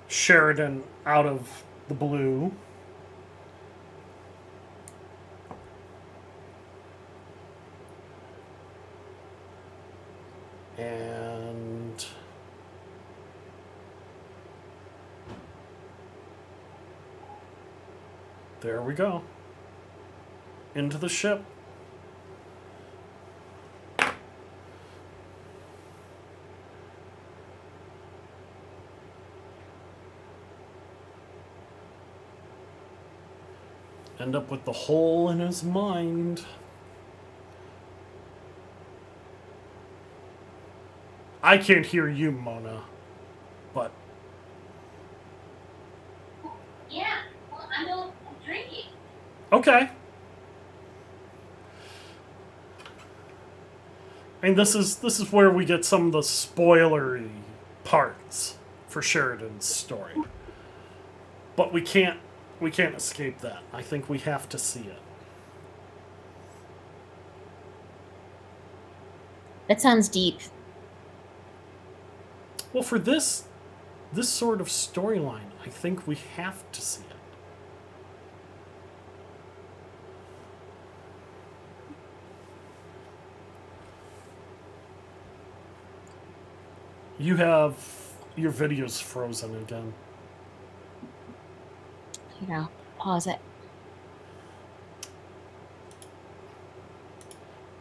Sheridan 0.09 0.83
out 1.05 1.27
of 1.27 1.65
the 1.89 1.95
blue. 1.95 2.53
And 10.79 12.05
there 18.61 18.83
we 18.83 18.93
go. 18.95 19.23
Into 20.75 20.99
the 20.99 21.09
ship. 21.09 21.43
End 34.19 34.35
up 34.35 34.51
with 34.51 34.65
the 34.65 34.73
hole 34.73 35.29
in 35.29 35.41
his 35.41 35.63
mind. 35.63 36.45
I 41.43 41.59
can't 41.59 41.85
hear 41.87 42.09
you, 42.09 42.33
Mona. 42.33 42.83
But 43.75 43.93
Yeah. 46.91 47.19
Well, 47.53 47.69
I'm, 47.77 47.89
I'm 47.89 48.11
drinking. 48.45 48.85
okay. 49.53 49.91
And 54.43 54.57
this 54.57 54.75
is 54.75 54.97
this 54.97 55.21
is 55.21 55.31
where 55.33 55.51
we 55.51 55.65
get 55.65 55.85
some 55.85 56.07
of 56.07 56.13
the 56.13 56.21
spoilery 56.21 57.29
parts 57.85 58.57
for 58.89 59.03
Sheridan's 59.03 59.65
story. 59.67 60.15
But 61.55 61.73
we 61.73 61.81
can't 61.81 62.19
we 62.61 62.71
can't 62.71 62.95
escape 62.95 63.41
that. 63.41 63.63
I 63.73 63.83
think 63.83 64.09
we 64.09 64.19
have 64.19 64.49
to 64.51 64.59
see 64.59 64.81
it. 64.81 64.99
That 69.69 69.81
sounds 69.81 70.09
deep. 70.09 70.39
Well, 72.73 72.83
for 72.83 72.99
this 72.99 73.45
this 74.13 74.29
sort 74.29 74.61
of 74.61 74.69
storyline, 74.69 75.51
I 75.65 75.69
think 75.69 76.07
we 76.07 76.15
have 76.37 76.71
to 76.73 76.81
see 76.81 77.03
it. 77.03 77.17
You 87.19 87.37
have 87.37 87.75
your 88.37 88.53
videos 88.53 89.03
frozen 89.03 89.57
again. 89.57 89.95
You 92.41 92.47
know, 92.49 92.69
pause 92.99 93.27
it. 93.27 93.39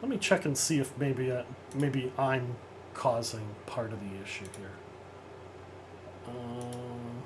Let 0.01 0.09
me 0.09 0.17
check 0.17 0.45
and 0.45 0.57
see 0.57 0.79
if 0.79 0.97
maybe 0.97 1.31
uh, 1.31 1.43
maybe 1.73 2.11
I'm 2.17 2.55
causing 2.93 3.47
part 3.65 3.91
of 3.91 3.99
the 3.99 4.21
issue 4.23 4.45
here. 4.57 4.71
Um, 6.27 7.23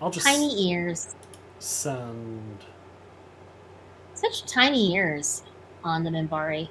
I'll 0.00 0.10
just 0.10 0.26
Tiny 0.26 0.70
ears. 0.70 1.14
send. 1.58 2.64
Such 4.14 4.44
tiny 4.46 4.94
ears 4.94 5.42
on 5.84 6.02
the 6.04 6.10
Minbari. 6.10 6.68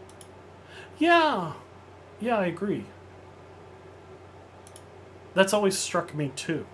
Yeah, 0.99 1.53
yeah, 2.19 2.37
I 2.37 2.47
agree. 2.47 2.85
That's 5.33 5.53
always 5.53 5.77
struck 5.77 6.15
me 6.15 6.31
too. 6.35 6.65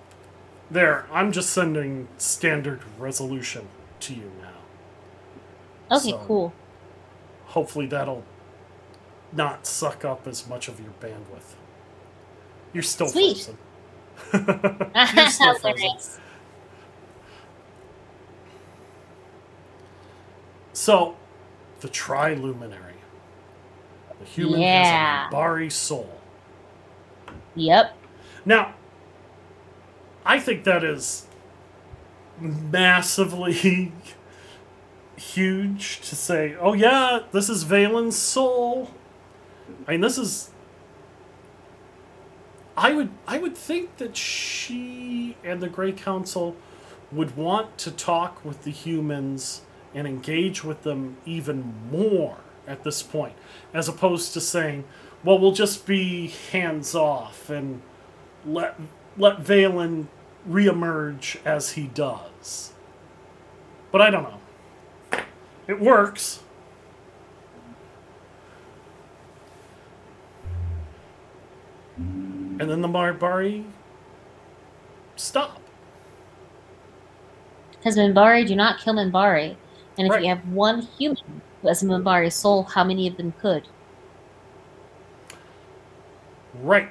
There, 0.72 1.06
I'm 1.12 1.32
just 1.32 1.50
sending 1.52 2.08
standard 2.18 2.82
resolution 2.98 3.68
to 4.02 4.14
you 4.14 4.32
now. 4.42 5.96
Okay, 5.98 6.12
So- 6.12 6.18
cool. 6.26 6.54
Hopefully 7.48 7.86
that'll 7.86 8.24
not 9.32 9.68
suck 9.68 10.04
up 10.04 10.28
as 10.28 10.48
much 10.48 10.68
of 10.68 10.80
your 10.80 10.94
bandwidth. 11.00 11.54
You're 12.74 12.82
still 12.84 13.08
Sweet. 13.08 13.38
frozen. 13.38 13.58
You're 15.16 15.28
still 15.30 15.56
frozen. 15.60 15.90
So, 20.74 21.16
the 21.82 21.88
Triluminary. 21.90 22.94
The 24.20 24.26
human 24.26 24.62
Yeah. 24.62 25.26
has 25.26 25.34
a 25.34 25.36
Minbari 25.36 25.72
soul. 25.72 26.10
Yep. 27.56 27.96
Now, 28.46 28.74
I 30.26 30.40
think 30.40 30.64
that 30.64 30.84
is 30.84 31.28
massively 32.40 33.92
huge 35.18 36.02
to 36.02 36.16
say, 36.16 36.56
oh 36.60 36.74
yeah, 36.74 37.20
this 37.32 37.50
is 37.50 37.64
Valen's 37.64 38.16
soul. 38.16 38.92
I 39.88 39.92
mean, 39.92 40.02
this 40.02 40.18
is. 40.18 40.50
I 42.76 42.94
would 42.94 43.12
I 43.28 43.38
would 43.38 43.56
think 43.56 43.98
that 43.98 44.18
she 44.18 45.38
and 45.44 45.62
the 45.62 45.70
Grey 45.70 45.92
Council 45.92 46.56
would 47.12 47.38
want 47.38 47.78
to 47.80 47.92
talk 47.92 48.44
with 48.44 48.64
the 48.64 48.72
humans 48.72 49.62
and 49.94 50.08
engage 50.08 50.64
with 50.64 50.82
them 50.82 51.18
even 51.26 51.76
more 51.92 52.38
at 52.66 52.84
this 52.84 53.04
point, 53.04 53.36
as 53.74 53.88
opposed 53.88 54.34
to 54.34 54.42
saying, 54.42 54.86
"Well, 55.24 55.38
we'll 55.38 55.52
just 55.52 55.86
be 55.86 56.34
hands 56.52 56.96
off 56.96 57.50
and 57.50 57.82
let 58.44 58.76
let 59.18 59.40
Valen 59.40 60.08
reemerge 60.50 61.38
as 61.46 61.72
he 61.72 61.88
does." 61.88 62.74
But 63.92 64.02
I 64.02 64.10
don't 64.10 64.24
know. 64.24 64.40
It 65.68 65.80
works. 65.80 66.40
And 71.98 72.60
then 72.60 72.82
the 72.82 72.88
Minbari 72.88 73.66
stop. 75.16 75.60
Because 77.72 77.98
Minbari 77.98 78.48
do 78.48 78.56
not 78.56 78.80
kill 78.80 78.94
Minbari. 78.94 79.56
And 79.98 80.08
if 80.08 80.12
Right. 80.12 80.24
you 80.24 80.30
have 80.30 80.48
one 80.48 80.82
human 80.82 81.42
who 81.62 81.68
has 81.68 81.84
a 81.84 81.86
Minbari 81.86 82.32
soul, 82.32 82.64
how 82.64 82.84
many 82.84 83.08
of 83.08 83.18
them 83.18 83.34
could? 83.42 83.68
Right. 86.54 86.90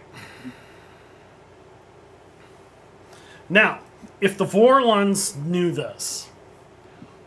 Now, 3.52 3.78
if 4.18 4.36
the 4.38 4.46
Vorlons 4.46 5.36
knew 5.36 5.70
this, 5.72 6.30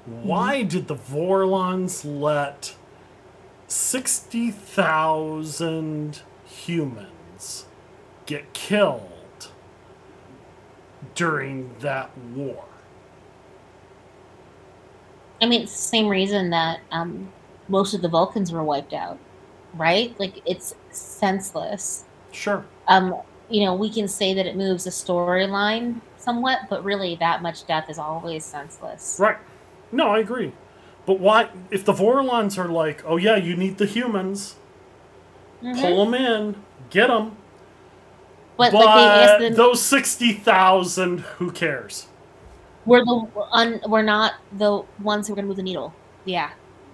why 0.08 0.64
did 0.64 0.88
the 0.88 0.96
Vorlons 0.96 2.04
let 2.04 2.74
60,000 3.68 6.22
humans 6.44 7.66
get 8.26 8.54
killed 8.54 9.52
during 11.14 11.76
that 11.82 12.10
war? 12.34 12.66
I 15.40 15.46
mean, 15.46 15.62
it's 15.62 15.74
the 15.74 15.78
same 15.78 16.08
reason 16.08 16.50
that 16.50 16.80
um, 16.92 17.32
most 17.68 17.94
of 17.94 18.02
the 18.02 18.10
Vulcans 18.10 18.52
were 18.52 18.64
wiped 18.64 18.94
out, 18.94 19.20
right? 19.76 20.20
Like, 20.20 20.42
it's 20.44 20.74
senseless. 20.90 22.06
Sure. 22.32 22.66
Um, 22.88 23.14
you 23.50 23.64
know, 23.64 23.76
we 23.76 23.92
can 23.92 24.08
say 24.08 24.34
that 24.34 24.48
it 24.48 24.56
moves 24.56 24.88
a 24.88 24.90
storyline 24.90 26.02
somewhat, 26.26 26.62
but 26.70 26.84
really, 26.84 27.16
that 27.18 27.42
much 27.42 27.66
death 27.68 27.90
is 27.90 27.98
always 28.00 28.44
senseless. 28.44 29.18
Right. 29.20 29.38
No, 29.92 30.10
I 30.10 30.20
agree. 30.20 30.52
But 31.06 31.20
why, 31.20 31.50
if 31.72 31.86
the 31.86 31.94
Vorlons 31.94 32.58
are 32.58 32.68
like, 32.68 33.04
oh 33.06 33.16
yeah, 33.18 33.36
you 33.38 33.56
need 33.56 33.78
the 33.78 33.86
humans, 33.86 34.56
Mhm. 35.64 35.80
pull 35.80 36.06
them 36.06 36.14
in, 36.16 36.56
get 36.90 37.08
them, 37.08 37.38
But, 38.58 38.72
But 38.72 38.86
like, 38.86 39.40
them, 39.40 39.54
those 39.54 39.82
sixty 39.82 40.32
thousand, 40.34 41.20
who 41.38 41.52
cares? 41.52 42.08
we're 42.86 43.04
the 43.04 43.28
un, 43.52 43.82
we're 43.88 44.02
not 44.02 44.36
the 44.58 44.84
ones 45.02 45.28
who 45.28 45.34
are 45.34 45.36
going 45.36 45.46
to 45.46 45.48
move 45.48 45.58
the 45.58 45.64
needle. 45.64 45.94
Yeah, 46.26 46.52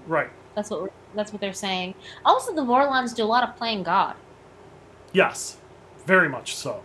Right. 0.08 0.30
that's 0.56 0.70
what 0.70 0.82
we're, 0.84 0.90
that's 1.16 1.32
what 1.32 1.40
they're 1.40 1.53
saying. 1.53 1.94
Also, 2.26 2.53
the 2.53 2.64
Vorlons 2.64 3.14
do 3.16 3.24
a 3.24 3.26
lot 3.26 3.44
of 3.48 3.56
playing 3.58 3.84
God. 3.84 4.16
Yes. 5.14 5.58
Very 6.06 6.28
much 6.30 6.56
so. 6.56 6.82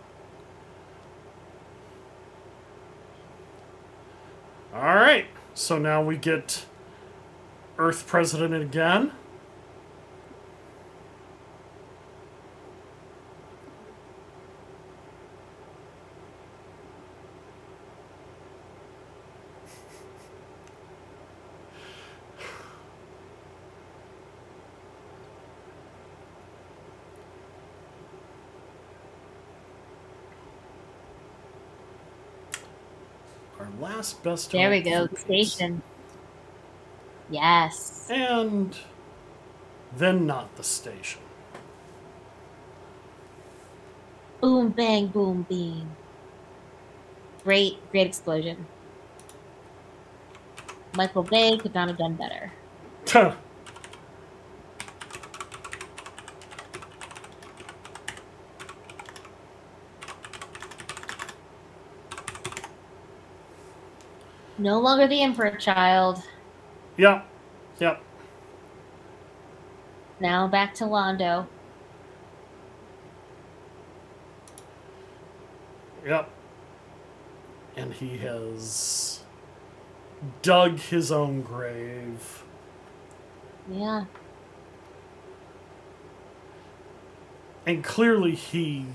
All 4.77 4.95
right. 4.95 5.25
So 5.55 5.79
now 5.79 6.03
we 6.03 6.17
get 6.17 6.65
Earth 7.79 8.05
President 8.05 8.53
again. 8.53 9.11
Last 33.79 34.23
best. 34.23 34.51
There 34.51 34.69
we 34.69 34.81
go, 34.81 35.07
station. 35.15 35.81
Yes. 37.29 38.07
And 38.09 38.77
then 39.95 40.25
not 40.25 40.55
the 40.55 40.63
station. 40.63 41.21
Boom, 44.41 44.69
bang, 44.69 45.07
boom, 45.07 45.45
beam. 45.49 45.89
Great, 47.43 47.77
great 47.91 48.07
explosion. 48.07 48.65
Michael 50.95 51.23
Bay 51.23 51.57
could 51.57 51.73
not 51.73 51.87
have 51.87 51.97
done 51.97 52.15
better. 52.15 53.33
No 64.57 64.79
longer 64.79 65.07
the 65.07 65.21
Emperor 65.21 65.55
child. 65.55 66.23
yep. 66.97 67.27
Yep. 67.79 68.01
Now 70.19 70.47
back 70.47 70.73
to 70.75 70.85
Londo. 70.85 71.45
Yep. 76.05 76.29
And 77.75 77.93
he 77.93 78.17
has 78.17 79.21
dug 80.41 80.79
his 80.79 81.11
own 81.11 81.41
grave. 81.41 82.43
Yeah. 83.71 84.05
And 87.67 87.83
clearly 87.83 88.33
he 88.33 88.87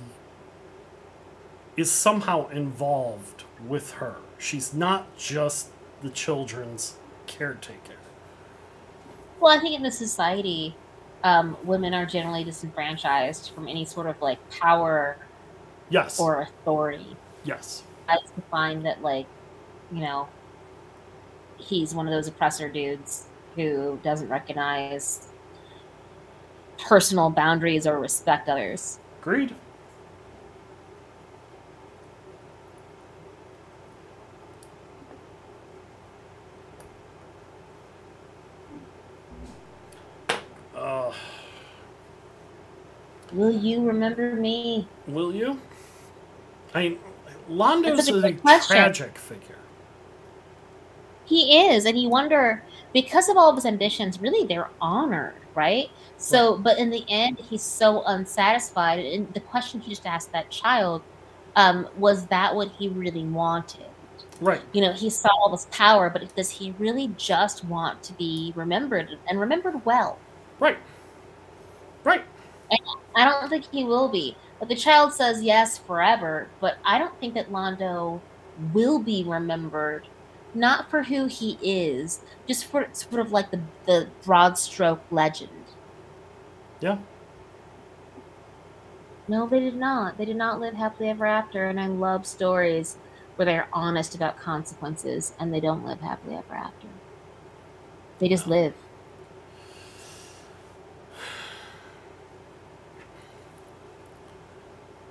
is 1.77 1.91
somehow 1.93 2.49
involved 2.49 3.45
with 3.65 3.93
her. 3.93 4.17
She's 4.43 4.75
not 4.75 5.17
just 5.17 5.69
the 6.03 6.11
children's 6.11 6.97
caretaker. 7.29 7.95
Well, 9.39 9.57
I 9.57 9.61
think 9.61 9.77
in 9.77 9.83
the 9.85 9.91
society, 9.93 10.75
um, 11.23 11.57
women 11.63 11.95
are 11.95 12.05
generally 12.05 12.43
disenfranchised 12.43 13.51
from 13.51 13.69
any 13.69 13.85
sort 13.85 14.09
of 14.09 14.21
like 14.21 14.39
power 14.51 15.17
Yes. 15.91 16.19
or 16.19 16.41
authority. 16.43 17.17
yes. 17.45 17.85
I 18.09 18.19
find 18.51 18.85
that 18.85 19.01
like, 19.01 19.27
you 19.93 20.01
know, 20.01 20.27
he's 21.59 21.95
one 21.95 22.09
of 22.09 22.13
those 22.13 22.27
oppressor 22.27 22.69
dudes 22.69 23.27
who 23.55 24.01
doesn't 24.03 24.29
recognize 24.29 25.29
personal 26.89 27.31
boundaries 27.31 27.87
or 27.87 28.01
respect 28.01 28.49
others. 28.49 28.99
Agreed. 29.21 29.55
Will 43.33 43.51
you 43.51 43.85
remember 43.87 44.35
me? 44.35 44.87
will 45.07 45.35
you? 45.35 45.59
I 46.75 46.83
mean, 46.83 46.99
Londo's 47.49 48.09
a 48.09 48.27
a, 48.27 48.61
tragic 48.61 49.19
figure. 49.19 49.57
He 51.25 51.67
is, 51.67 51.87
and 51.87 51.99
you 51.99 52.09
wonder 52.09 52.63
because 52.93 53.29
of 53.29 53.37
all 53.37 53.51
of 53.51 53.57
his 53.57 53.65
ambitions, 53.65 54.21
really 54.21 54.47
they're 54.47 54.69
honored, 54.81 55.35
right? 55.55 55.91
So, 56.19 56.57
but 56.57 56.79
in 56.79 56.91
the 56.91 57.05
end, 57.09 57.41
he's 57.41 57.63
so 57.63 58.03
unsatisfied. 58.07 59.05
And 59.05 59.33
the 59.35 59.41
question 59.41 59.81
he 59.81 59.91
just 59.91 60.07
asked 60.07 60.31
that 60.33 60.51
child 60.51 61.03
um, 61.57 61.89
was 61.97 62.27
that 62.27 62.55
what 62.55 62.69
he 62.69 62.89
really 62.89 63.25
wanted? 63.25 63.87
Right. 64.41 64.61
You 64.73 64.83
know, 64.83 64.93
he 64.93 65.11
saw 65.11 65.29
all 65.41 65.51
this 65.51 65.67
power, 65.71 66.11
but 66.11 66.35
does 66.37 66.51
he 66.51 66.75
really 66.79 67.09
just 67.17 67.65
want 67.65 68.03
to 68.05 68.13
be 68.13 68.53
remembered 68.55 69.19
and 69.29 69.41
remembered 69.41 69.85
well? 69.85 70.19
Right. 70.61 70.79
Right. 72.05 72.25
I 73.15 73.25
don't 73.25 73.49
think 73.49 73.67
he 73.71 73.85
will 73.85 74.09
be. 74.09 74.37
But 74.59 74.69
the 74.69 74.77
child 74.77 75.13
says 75.13 75.43
yes 75.43 75.79
forever, 75.79 76.49
but 76.61 76.79
I 76.85 76.99
don't 76.99 77.19
think 77.21 77.35
that 77.35 77.51
Londo 77.51 78.21
will 78.73 78.99
be 78.99 79.25
remembered 79.25 80.09
not 80.55 80.91
for 80.91 81.05
who 81.05 81.27
he 81.27 81.59
is, 81.63 82.21
just 82.47 82.67
for 82.67 82.87
sort 82.93 83.21
of 83.21 83.33
like 83.33 83.51
the 83.51 83.61
the 83.87 84.09
broad 84.25 84.59
stroke 84.59 85.03
legend. 85.11 85.77
Yeah. 86.81 86.99
No, 89.27 89.49
they 89.49 89.59
did 89.59 89.75
not. 89.75 90.17
They 90.17 90.25
did 90.25 90.37
not 90.37 90.61
live 90.61 90.75
happily 90.75 91.09
ever 91.09 91.27
after, 91.27 91.67
and 91.69 91.81
I 91.81 91.87
love 91.89 92.25
stories 92.27 92.99
where 93.35 93.47
they're 93.47 93.69
honest 93.73 94.15
about 94.15 94.37
consequences 94.39 95.33
and 95.41 95.53
they 95.53 95.61
don't 95.61 95.85
live 95.85 96.01
happily 96.01 96.37
ever 96.37 96.55
after. 96.55 96.89
They 98.19 98.29
just 98.29 98.47
live. 98.47 98.82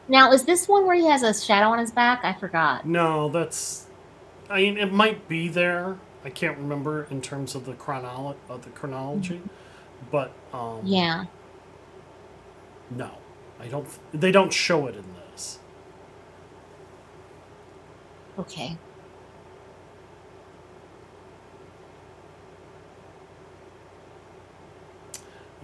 Now, 0.08 0.32
is 0.32 0.44
this 0.44 0.68
one 0.68 0.86
where 0.86 0.96
he 0.96 1.06
has 1.08 1.24
a 1.24 1.34
shadow 1.34 1.68
on 1.68 1.80
his 1.80 1.92
back? 1.92 2.22
I 2.24 2.34
forgot. 2.34 2.86
No, 2.86 3.30
that's. 3.30 3.88
I 4.50 4.62
mean, 4.64 4.78
it 4.78 4.92
might 4.92 5.28
be 5.30 5.48
there. 5.48 5.98
I 6.26 6.30
can't 6.30 6.58
remember 6.58 7.08
in 7.10 7.22
terms 7.22 7.56
of 7.56 7.66
the 7.66 7.74
chronolo- 7.74 8.36
of 8.50 8.64
the 8.64 8.70
chronology, 8.72 9.42
but 10.12 10.32
um, 10.54 10.82
Yeah. 10.84 11.26
no, 12.90 13.12
I 13.60 13.68
don't. 13.68 13.88
They 14.14 14.32
don't 14.32 14.54
show 14.54 14.88
it 14.88 14.96
in 14.96 15.06
this. 15.32 15.60
Okay. 18.40 18.78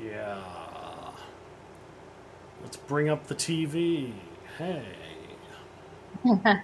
Yeah. 0.01 0.41
Let's 2.63 2.77
bring 2.77 3.09
up 3.09 3.27
the 3.27 3.35
TV. 3.35 4.13
Hey. 4.57 4.83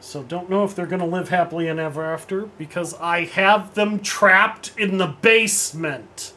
So 0.00 0.22
don't 0.22 0.48
know 0.48 0.64
if 0.64 0.74
they're 0.74 0.86
gonna 0.86 1.04
live 1.04 1.28
happily 1.28 1.68
and 1.68 1.78
ever 1.78 2.02
after 2.02 2.46
because 2.56 2.94
I 2.94 3.24
have 3.26 3.74
them 3.74 4.00
trapped 4.00 4.72
in 4.78 4.96
the 4.96 5.08
basement. 5.08 6.32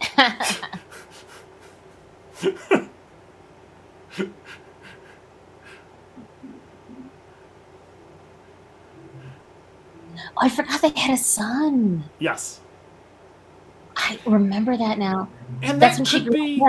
I 10.38 10.48
forgot 10.48 10.82
they 10.82 10.90
had 10.90 11.14
a 11.14 11.16
son. 11.16 12.04
Yes. 12.18 12.60
Remember 14.26 14.76
that 14.76 14.98
now. 14.98 15.28
And 15.62 15.80
That's 15.80 15.98
that 15.98 16.08
could 16.08 16.30
be 16.32 16.62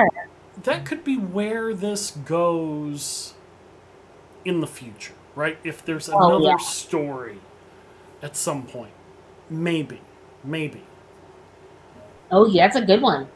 that 0.64 0.86
could 0.86 1.04
be 1.04 1.18
where 1.18 1.74
this 1.74 2.12
goes 2.12 3.34
in 4.46 4.60
the 4.60 4.68
future, 4.68 5.14
right? 5.36 5.58
If 5.64 5.86
there's 5.86 6.10
Oh, 6.10 6.18
another 6.18 6.46
yeah. 6.46 6.58
story 6.58 7.40
at 8.22 8.36
some 8.36 8.64
point. 8.66 8.92
Maybe. 9.50 10.02
Maybe. 10.44 10.84
Oh, 12.32 12.46
yeah, 12.48 12.66
that's 12.68 12.76
a 12.78 12.86
good 12.86 13.02
one. 13.02 13.28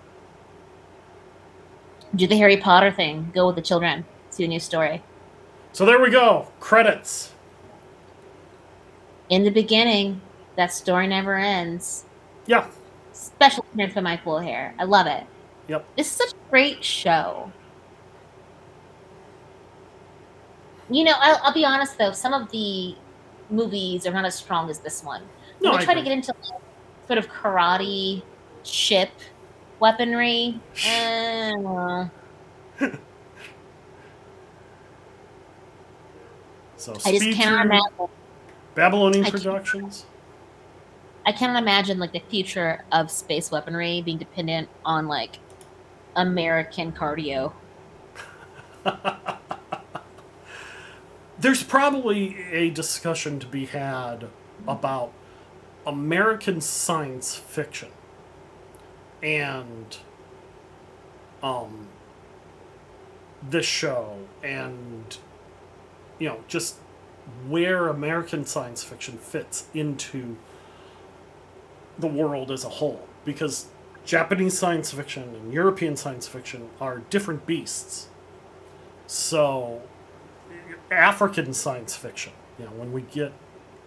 Do 2.15 2.27
the 2.27 2.37
Harry 2.37 2.57
Potter 2.57 2.91
thing. 2.91 3.31
Go 3.33 3.47
with 3.47 3.55
the 3.55 3.61
children. 3.61 4.03
See 4.29 4.43
a 4.43 4.47
new 4.47 4.59
story. 4.59 5.01
So 5.71 5.85
there 5.85 6.01
we 6.01 6.09
go. 6.09 6.47
Credits. 6.59 7.31
In 9.29 9.43
the 9.43 9.49
beginning, 9.49 10.21
that 10.57 10.73
story 10.73 11.07
never 11.07 11.37
ends. 11.37 12.03
Yeah. 12.45 12.67
Special 13.21 13.63
appearance 13.71 13.93
by 13.93 14.01
Michael 14.01 14.37
O'Hare. 14.37 14.73
I 14.79 14.83
love 14.83 15.05
it. 15.05 15.23
Yep. 15.67 15.85
This 15.95 16.07
is 16.07 16.13
such 16.13 16.31
a 16.33 16.49
great 16.49 16.83
show. 16.83 17.51
You 20.89 21.03
know, 21.03 21.13
I'll, 21.17 21.39
I'll 21.43 21.53
be 21.53 21.63
honest 21.63 21.99
though, 21.99 22.13
some 22.13 22.33
of 22.33 22.49
the 22.49 22.95
movies 23.51 24.07
are 24.07 24.11
not 24.11 24.25
as 24.25 24.33
strong 24.33 24.71
as 24.71 24.79
this 24.79 25.03
one. 25.03 25.21
No, 25.61 25.73
I 25.73 25.83
try 25.85 25.93
to 25.93 26.01
get 26.01 26.11
into 26.11 26.33
like, 26.41 26.61
sort 27.05 27.19
of 27.19 27.27
karate 27.29 28.23
ship 28.63 29.11
weaponry. 29.79 30.59
eh, 30.83 31.51
So 36.75 36.93
I 37.05 37.11
just 37.11 37.37
cannot 37.37 37.67
imagine. 37.67 38.07
Babylonian 38.73 39.25
Productions. 39.25 40.07
I 41.25 41.31
cannot 41.31 41.61
imagine 41.61 41.99
like 41.99 42.13
the 42.13 42.19
future 42.19 42.83
of 42.91 43.11
space 43.11 43.51
weaponry 43.51 44.01
being 44.01 44.17
dependent 44.17 44.69
on 44.83 45.07
like 45.07 45.37
American 46.15 46.91
cardio. 46.91 47.53
There's 51.39 51.63
probably 51.63 52.37
a 52.51 52.69
discussion 52.71 53.39
to 53.39 53.47
be 53.47 53.65
had 53.65 54.27
about 54.67 55.11
American 55.85 56.61
science 56.61 57.35
fiction 57.35 57.89
and 59.23 59.97
um 61.43 61.87
this 63.47 63.65
show 63.65 64.17
and 64.43 65.17
you 66.19 66.27
know 66.27 66.43
just 66.47 66.77
where 67.47 67.87
American 67.87 68.45
science 68.45 68.83
fiction 68.83 69.17
fits 69.17 69.65
into 69.73 70.37
the 71.99 72.07
world 72.07 72.51
as 72.51 72.63
a 72.63 72.69
whole 72.69 73.07
because 73.25 73.67
Japanese 74.05 74.57
science 74.57 74.91
fiction 74.91 75.35
and 75.35 75.53
European 75.53 75.95
science 75.95 76.27
fiction 76.27 76.69
are 76.79 76.99
different 77.09 77.45
beasts. 77.45 78.07
So 79.07 79.81
African 80.89 81.53
science 81.53 81.95
fiction, 81.95 82.33
you 82.57 82.65
know, 82.65 82.71
when 82.71 82.91
we 82.91 83.01
get 83.01 83.31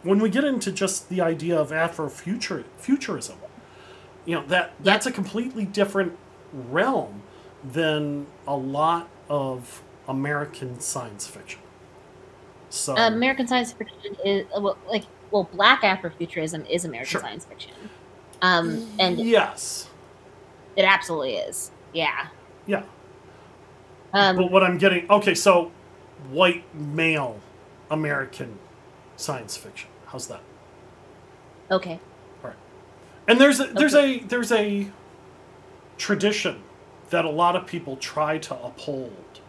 when 0.02 0.18
we 0.18 0.28
get 0.28 0.44
into 0.44 0.70
just 0.70 1.08
the 1.08 1.20
idea 1.20 1.58
of 1.58 1.70
Afrofuture 1.70 2.64
futurism, 2.76 3.38
you 4.24 4.34
know, 4.34 4.46
that 4.46 4.72
that's 4.80 5.06
a 5.06 5.12
completely 5.12 5.64
different 5.64 6.16
realm 6.52 7.22
than 7.64 8.26
a 8.46 8.56
lot 8.56 9.08
of 9.28 9.82
American 10.06 10.78
science 10.80 11.26
fiction. 11.26 11.60
So 12.68 12.96
American 12.96 13.46
science 13.46 13.72
fiction 13.72 14.16
is 14.24 14.46
well, 14.58 14.76
like 14.88 15.04
well, 15.30 15.48
black 15.52 15.82
Afrofuturism 15.82 16.68
is 16.70 16.84
American 16.84 17.10
Sure. 17.10 17.20
science 17.20 17.44
fiction, 17.44 17.72
um, 18.44 18.86
and 18.98 19.18
yes, 19.18 19.88
it 20.76 20.84
absolutely 20.84 21.36
is. 21.36 21.70
Yeah. 21.92 22.26
yeah. 22.66 22.82
Um, 24.12 24.36
But 24.36 24.50
what 24.50 24.62
I'm 24.62 24.78
getting 24.78 25.10
okay, 25.10 25.34
so 25.34 25.72
white 26.30 26.64
male 26.74 27.40
American 27.90 28.58
science 29.16 29.56
fiction. 29.56 29.88
How's 30.06 30.26
that? 30.28 30.42
okay. 31.70 32.00
And 33.26 33.40
there's 33.40 33.58
a, 33.58 33.66
there's 33.68 33.94
a 33.94 34.18
there's 34.18 34.52
a 34.52 34.88
tradition 35.96 36.62
that 37.10 37.24
a 37.24 37.30
lot 37.30 37.56
of 37.56 37.66
people 37.66 37.96
try 37.96 38.38
to 38.38 38.54
uphold 38.62 39.40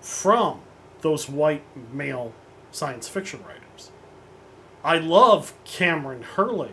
from 0.00 0.60
those 1.00 1.28
white 1.28 1.64
male 1.92 2.32
science 2.70 3.08
fiction 3.08 3.40
writers. 3.42 3.90
I 4.84 4.98
love 4.98 5.54
Kameron 5.64 6.22
Hurley, 6.22 6.72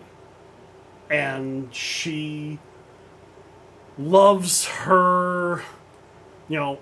and 1.12 1.76
she 1.76 2.58
loves 4.00 4.66
her, 4.66 5.62
you 6.48 6.58
know, 6.58 6.80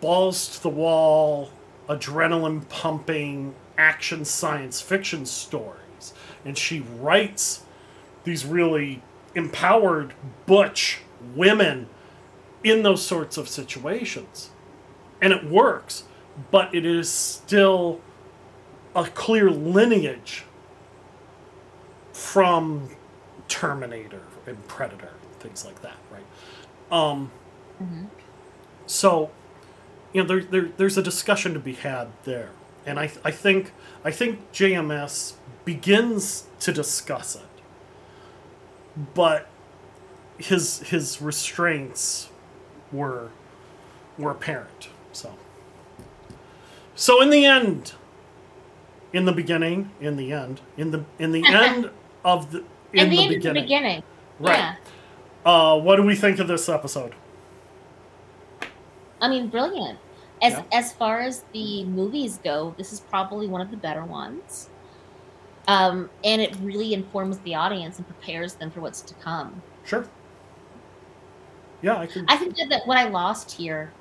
balls 0.00 0.56
to 0.56 0.62
the 0.64 0.68
wall, 0.68 1.50
adrenaline 1.88 2.68
pumping 2.68 3.54
action 3.78 4.24
science 4.24 4.80
fiction 4.80 5.24
stories. 5.24 6.12
And 6.44 6.58
she 6.58 6.80
writes 6.80 7.62
these 8.24 8.44
really 8.44 9.02
empowered 9.36 10.12
butch 10.46 11.00
women 11.36 11.88
in 12.64 12.82
those 12.82 13.06
sorts 13.06 13.36
of 13.36 13.48
situations. 13.48 14.50
And 15.22 15.32
it 15.32 15.44
works, 15.44 16.02
but 16.50 16.74
it 16.74 16.84
is 16.84 17.08
still 17.08 18.00
a 18.96 19.04
clear 19.04 19.48
lineage 19.48 20.44
from 22.12 22.95
Terminator 23.48 24.22
and 24.46 24.66
Predator 24.68 25.12
things 25.40 25.64
like 25.64 25.80
that, 25.82 25.96
right? 26.10 26.24
Um, 26.90 27.30
Mhm. 27.82 28.06
so, 28.86 29.30
you 30.12 30.22
know, 30.22 30.26
there, 30.28 30.42
there, 30.42 30.70
there's 30.76 30.96
a 30.96 31.02
discussion 31.02 31.52
to 31.54 31.58
be 31.60 31.74
had 31.74 32.08
there, 32.24 32.50
and 32.86 32.98
I, 32.98 33.10
I 33.24 33.30
think 33.30 33.72
I 34.04 34.10
think 34.10 34.50
JMS 34.52 35.34
begins 35.64 36.44
to 36.60 36.72
discuss 36.72 37.36
it, 37.36 37.42
but 39.14 39.46
his 40.38 40.80
his 40.80 41.20
restraints 41.20 42.28
were 42.92 43.30
were 44.18 44.30
apparent. 44.30 44.88
So, 45.12 45.34
so 46.94 47.20
in 47.20 47.30
the 47.30 47.44
end, 47.44 47.92
in 49.12 49.24
the 49.26 49.32
beginning, 49.32 49.90
in 50.00 50.16
the 50.16 50.32
end, 50.32 50.60
in 50.76 50.90
the 50.92 51.04
in 51.18 51.32
the 51.32 51.46
end 51.54 51.90
of 52.24 52.52
the 52.52 52.64
in 52.96 53.04
In 53.04 53.10
the, 53.10 53.16
beginning, 53.16 53.36
of 53.36 53.42
the 53.54 53.60
beginning. 53.60 54.02
right? 54.40 54.56
Yeah. 54.58 54.74
Uh, 55.44 55.78
what 55.78 55.96
do 55.96 56.02
we 56.02 56.16
think 56.16 56.38
of 56.38 56.48
this 56.48 56.68
episode? 56.68 57.14
I 59.20 59.28
mean, 59.28 59.48
brilliant. 59.48 59.98
As 60.42 60.52
Yeah. 60.52 60.62
as 60.72 60.92
far 60.92 61.20
as 61.20 61.44
the 61.52 61.84
movies 61.84 62.38
go, 62.44 62.74
this 62.76 62.92
is 62.92 63.00
probably 63.00 63.46
one 63.46 63.60
of 63.60 63.70
the 63.70 63.76
better 63.76 64.04
ones. 64.04 64.68
Um, 65.68 66.10
and 66.22 66.40
it 66.42 66.54
really 66.62 66.94
informs 66.94 67.38
the 67.38 67.54
audience 67.54 67.96
and 67.98 68.06
prepares 68.06 68.54
them 68.54 68.70
for 68.70 68.80
what's 68.80 69.00
to 69.02 69.14
come. 69.14 69.62
Sure. 69.84 70.06
Yeah, 71.82 71.98
I 71.98 72.06
can. 72.06 72.24
I 72.28 72.36
think 72.36 72.56
that, 72.56 72.68
that 72.68 72.86
what 72.86 72.98
I 72.98 73.08
lost 73.08 73.52
here, 73.52 73.92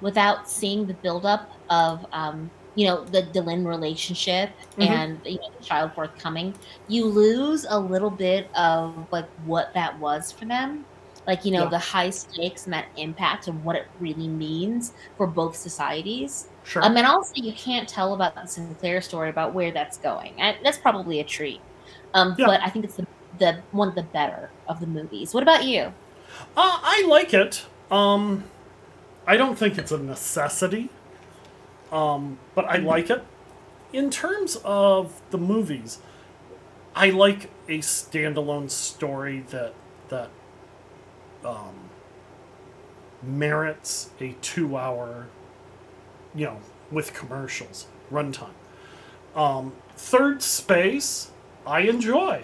without 0.00 0.48
seeing 0.48 0.86
the 0.86 0.94
buildup 0.94 1.50
of, 1.70 2.06
um, 2.12 2.50
you 2.74 2.86
know, 2.86 3.04
the 3.04 3.22
Delenn 3.22 3.66
relationship 3.66 4.50
Mhm. 4.78 4.88
and 4.88 5.20
you 5.24 5.38
know, 5.38 5.48
the 5.58 5.64
child 5.64 5.92
forthcoming, 5.94 6.54
you 6.88 7.04
lose 7.06 7.64
a 7.68 7.78
little 7.78 8.10
bit 8.10 8.48
of 8.54 8.94
like 9.12 9.28
what 9.44 9.72
that 9.74 9.98
was 9.98 10.32
for 10.32 10.44
them, 10.46 10.84
like 11.26 11.44
you 11.44 11.52
know 11.52 11.64
Yeah. 11.64 11.70
the 11.70 11.78
high 11.78 12.10
stakes 12.10 12.64
and 12.64 12.72
that 12.74 12.86
impact 12.96 13.46
and 13.48 13.62
what 13.64 13.76
it 13.76 13.86
really 14.00 14.28
means 14.28 14.92
for 15.16 15.26
both 15.26 15.54
societies. 15.56 16.48
sure. 16.64 16.82
Um, 16.82 16.96
and 16.96 17.06
also 17.06 17.32
you 17.36 17.52
can't 17.52 17.86
tell 17.86 18.14
about 18.14 18.34
the 18.34 18.46
Sinclair 18.46 19.00
story 19.02 19.28
about 19.28 19.52
where 19.52 19.70
that's 19.70 19.98
going. 19.98 20.32
And 20.40 20.56
that's 20.64 20.78
probably 20.78 21.20
a 21.20 21.24
treat. 21.24 21.60
Um, 22.14 22.34
Yeah. 22.38 22.46
but 22.46 22.60
I 22.62 22.70
think 22.70 22.86
it's 22.86 22.96
the, 22.96 23.06
the 23.38 23.58
one 23.72 23.86
of 23.88 23.94
the 23.94 24.02
better 24.02 24.50
of 24.66 24.80
the 24.80 24.86
movies. 24.86 25.34
What 25.34 25.42
about 25.42 25.64
you? 25.64 25.92
Uh, 26.56 26.78
I 26.82 27.04
like 27.06 27.34
it. 27.34 27.66
Um, 27.90 28.44
I 29.26 29.36
don't 29.36 29.56
think 29.58 29.76
it's 29.78 29.92
a 29.92 29.98
necessity, 29.98 30.88
um, 31.94 32.38
but 32.54 32.64
I 32.66 32.78
like 32.78 33.08
it. 33.08 33.22
In 33.92 34.10
terms 34.10 34.58
of 34.64 35.22
the 35.30 35.38
movies, 35.38 36.00
I 36.94 37.10
like 37.10 37.50
a 37.68 37.78
standalone 37.78 38.70
story 38.70 39.44
that 39.50 39.74
that 40.08 40.30
um, 41.44 41.74
merits 43.22 44.10
a 44.20 44.34
two-hour, 44.42 45.28
you 46.34 46.44
know, 46.46 46.58
with 46.90 47.14
commercials 47.14 47.86
runtime. 48.12 48.54
Um, 49.34 49.72
Third 49.96 50.42
Space, 50.42 51.30
I 51.66 51.80
enjoy 51.80 52.42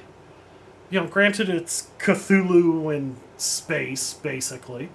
you 0.91 1.01
know, 1.01 1.07
granted 1.07 1.49
it's 1.49 1.89
Cthulhu 1.99 2.95
in 2.95 3.17
space, 3.37 4.15
basically, 4.15 4.91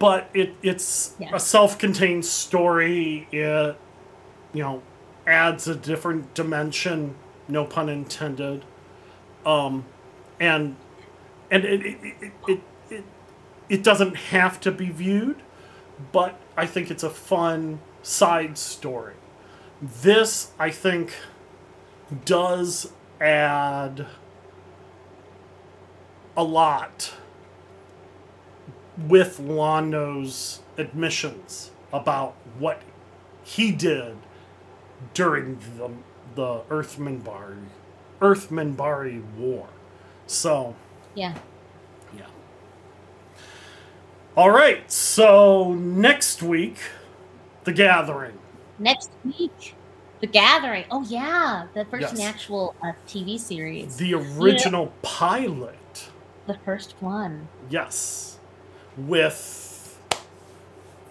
but 0.00 0.28
it 0.34 0.54
it's 0.64 1.14
Yeah. 1.20 1.30
a 1.34 1.40
self-contained 1.40 2.26
story. 2.26 3.28
It 3.32 3.76
you 4.52 4.62
know 4.64 4.82
adds 5.28 5.68
a 5.68 5.76
different 5.76 6.34
dimension, 6.34 7.14
no 7.48 7.64
pun 7.64 7.88
intended, 7.88 8.64
um, 9.46 9.84
and 10.40 10.76
and 11.52 11.64
it 11.64 11.86
it, 11.86 11.98
it, 12.02 12.32
it, 12.48 12.60
it 12.90 13.04
it 13.68 13.84
doesn't 13.84 14.16
have 14.16 14.60
to 14.62 14.72
be 14.72 14.90
viewed, 14.90 15.36
but 16.12 16.36
I 16.56 16.66
think 16.66 16.90
it's 16.90 17.04
a 17.04 17.10
fun 17.10 17.80
side 18.02 18.58
story. 18.58 19.14
This 19.82 20.52
I 20.58 20.70
think 20.70 21.14
does 22.24 22.92
add 23.20 24.06
a 26.36 26.42
lot 26.42 27.12
with 29.08 29.38
Londo's 29.40 30.60
admissions 30.78 31.70
about 31.92 32.34
what 32.58 32.82
he 33.42 33.72
did 33.72 34.16
during 35.14 35.58
the 35.76 35.90
the 36.34 36.62
Earth-Minbari 36.70 37.58
Earth-Minbari 38.20 39.22
War. 39.36 39.68
So 40.26 40.76
Yeah. 41.14 41.34
yeah. 42.16 42.26
All 44.36 44.50
right. 44.50 44.90
So 44.90 45.74
next 45.74 46.42
week, 46.42 46.76
the 47.64 47.72
Gathering. 47.72 48.38
Next 48.78 49.10
week, 49.24 49.76
The 50.20 50.26
Gathering. 50.26 50.84
Oh 50.90 51.02
yeah, 51.02 51.66
the 51.74 51.84
first 51.86 52.14
Yes. 52.16 52.20
actual 52.20 52.74
uh, 52.82 52.92
TV 53.06 53.38
series, 53.38 53.96
The 53.96 54.14
original 54.14 54.92
pilot. 55.02 56.10
the 56.46 56.58
first 56.64 56.94
one. 57.00 57.48
Yes. 57.70 58.39
With 58.96 59.98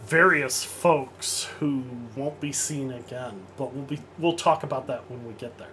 various 0.05 0.63
folks 0.63 1.45
who 1.59 1.83
won't 2.15 2.39
be 2.39 2.51
seen 2.51 2.91
again, 2.91 3.45
but 3.57 3.73
we'll 3.73 3.85
be 3.85 3.99
we'll 4.17 4.35
talk 4.35 4.63
about 4.63 4.87
that 4.87 5.09
when 5.09 5.25
we 5.25 5.33
get 5.33 5.57
there. 5.57 5.69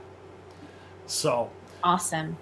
So, 1.06 1.50
Awesome. 1.82 2.36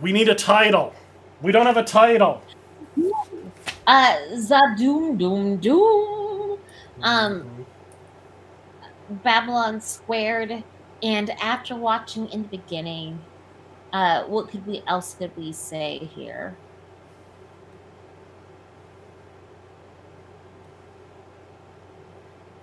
we 0.00 0.12
need 0.12 0.28
a 0.28 0.34
title. 0.34 0.94
We 1.42 1.52
don't 1.52 1.66
have 1.66 1.76
a 1.76 1.84
title. 1.84 2.42
Uh, 3.86 4.16
Z'ha'dum 4.32 5.18
Doom 5.18 5.56
Doom. 5.56 6.58
Um, 7.02 7.66
Babylon 9.08 9.80
Squared, 9.80 10.62
and 11.02 11.30
after 11.42 11.74
watching 11.74 12.28
in 12.28 12.42
the 12.42 12.48
beginning, 12.48 13.20
uh, 13.92 14.24
what 14.24 14.48
could 14.48 14.66
we 14.66 14.82
else 14.86 15.14
could 15.14 15.36
we 15.36 15.52
say 15.52 15.98
here? 16.14 16.56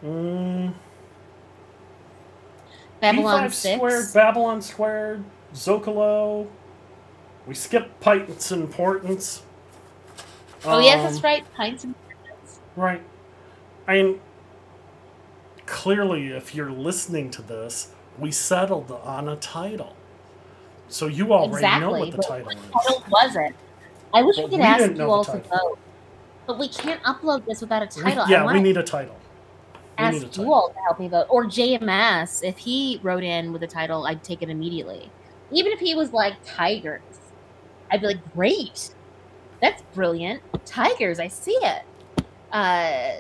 Mm, 0.04 0.74
Babylon 3.00 3.46
B5 3.46 3.54
Six. 3.54 3.76
squared, 3.78 4.14
Babylon 4.14 4.62
squared, 4.62 5.24
Zocalo. 5.54 6.48
We 7.46 7.56
skipped 7.56 8.00
Python's 8.00 8.52
importance. 8.52 9.42
Oh 10.66 10.80
yes, 10.80 11.02
that's 11.04 11.18
Um, 11.18 11.22
right. 11.24 11.54
Pints 11.56 11.84
and 11.84 11.96
Pirates. 12.26 12.60
Right. 12.76 13.02
I 13.88 13.94
mean, 13.94 14.20
clearly, 15.66 16.28
if 16.32 16.54
you're 16.54 16.72
listening 16.72 17.30
to 17.32 17.42
this, 17.42 17.92
we 18.20 18.32
settled 18.32 18.92
on 18.92 19.30
a 19.30 19.36
title. 19.38 19.96
So 20.90 21.08
you 21.08 21.34
already 21.34 21.80
know 21.80 21.92
what 21.92 22.12
the 22.12 22.18
but 22.18 22.28
title 22.28 22.50
is. 22.50 22.58
was 23.10 23.36
it? 23.36 23.56
I 24.14 24.24
wish 24.24 24.38
Well, 24.38 24.46
we 24.48 24.52
could 24.52 24.60
we 24.60 24.66
ask 24.66 24.96
you 24.96 25.04
all 25.12 25.24
to 25.26 25.38
vote, 25.40 25.78
but 26.48 26.58
we 26.58 26.68
can't 26.70 27.02
upload 27.04 27.46
this 27.46 27.62
without 27.62 27.82
a 27.84 27.90
We- 27.98 28.04
title. 28.04 28.24
I 28.24 28.30
yeah, 28.30 28.52
we 28.52 28.60
need 28.62 28.78
a 28.78 28.84
title. 28.84 29.16
Ask 29.98 30.38
you 30.38 30.54
all 30.54 30.70
to 30.70 30.80
help 30.80 31.00
me 31.00 31.08
vote, 31.08 31.26
or 31.30 31.46
JMS. 31.46 32.44
If 32.44 32.58
he 32.58 33.00
wrote 33.02 33.24
in 33.24 33.52
with 33.52 33.64
a 33.64 33.68
title, 33.68 34.06
I'd 34.06 34.24
take 34.24 34.42
it 34.42 34.50
immediately. 34.50 35.12
Even 35.52 35.72
if 35.72 35.80
he 35.80 35.96
was 35.96 36.14
like 36.14 36.36
Tigers, 36.46 37.02
I'd 37.90 38.02
be 38.02 38.08
like, 38.08 38.34
great, 38.34 38.92
that's 39.62 39.82
brilliant. 39.94 40.42
Tigers, 40.66 41.20
I 41.20 41.28
see 41.28 41.58
it. 41.62 41.84
Uh, 42.52 43.12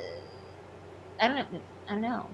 I 1.20 1.28
don't 1.28 1.52
know. 1.52 1.62
I 1.88 1.92
don't 1.92 2.02
know. 2.02 2.28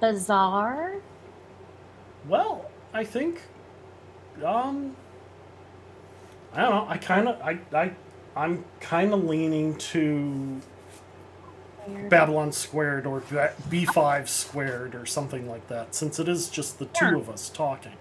Bizarre. 0.00 0.96
Well, 2.26 2.68
I 2.92 3.04
think, 3.04 3.42
um, 4.44 4.96
I 6.52 6.62
don't 6.62 6.70
know. 6.70 6.86
I 6.88 6.98
kind 6.98 7.28
of, 7.28 7.40
I, 7.40 7.58
I, 7.72 7.92
I'm 8.38 8.64
kind 8.80 9.12
of 9.12 9.24
leaning 9.24 9.74
to 9.76 10.60
Babylon 12.08 12.52
squared 12.52 13.04
or 13.04 13.20
B5 13.20 14.28
squared 14.28 14.94
or 14.94 15.06
something 15.06 15.48
like 15.48 15.66
that, 15.68 15.92
since 15.94 16.20
it 16.20 16.28
is 16.28 16.48
just 16.48 16.78
the 16.78 16.84
two 16.86 17.04
Yeah. 17.06 17.16
of 17.16 17.28
us 17.28 17.48
talking. 17.48 17.94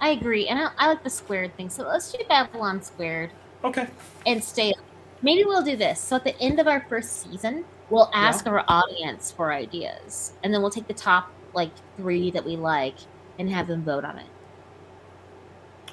I 0.00 0.08
agree, 0.10 0.48
and 0.48 0.58
I, 0.58 0.70
I 0.78 0.88
like 0.88 1.04
the 1.04 1.10
squared 1.10 1.56
thing. 1.56 1.70
So 1.70 1.86
let's 1.86 2.10
do 2.10 2.18
Babylon 2.28 2.82
squared. 2.82 3.30
Okay. 3.62 3.86
and 4.26 4.42
stay. 4.42 4.74
Maybe 5.22 5.44
we'll 5.44 5.62
do 5.62 5.76
this. 5.76 6.00
So 6.00 6.16
at 6.16 6.24
the 6.24 6.36
end 6.40 6.58
of 6.58 6.66
our 6.66 6.80
first 6.88 7.22
season, 7.22 7.64
we'll 7.90 8.10
ask 8.12 8.44
our 8.48 8.64
audience 8.66 9.30
for 9.30 9.52
ideas, 9.52 10.32
and 10.42 10.52
then 10.52 10.60
we'll 10.60 10.72
take 10.72 10.88
the 10.88 10.94
top 10.94 11.30
like 11.54 11.70
three 11.96 12.32
that 12.32 12.44
we 12.44 12.56
like 12.56 12.96
and 13.38 13.48
have 13.48 13.68
them 13.68 13.84
vote 13.84 14.04
on 14.04 14.18
it. 14.18 14.26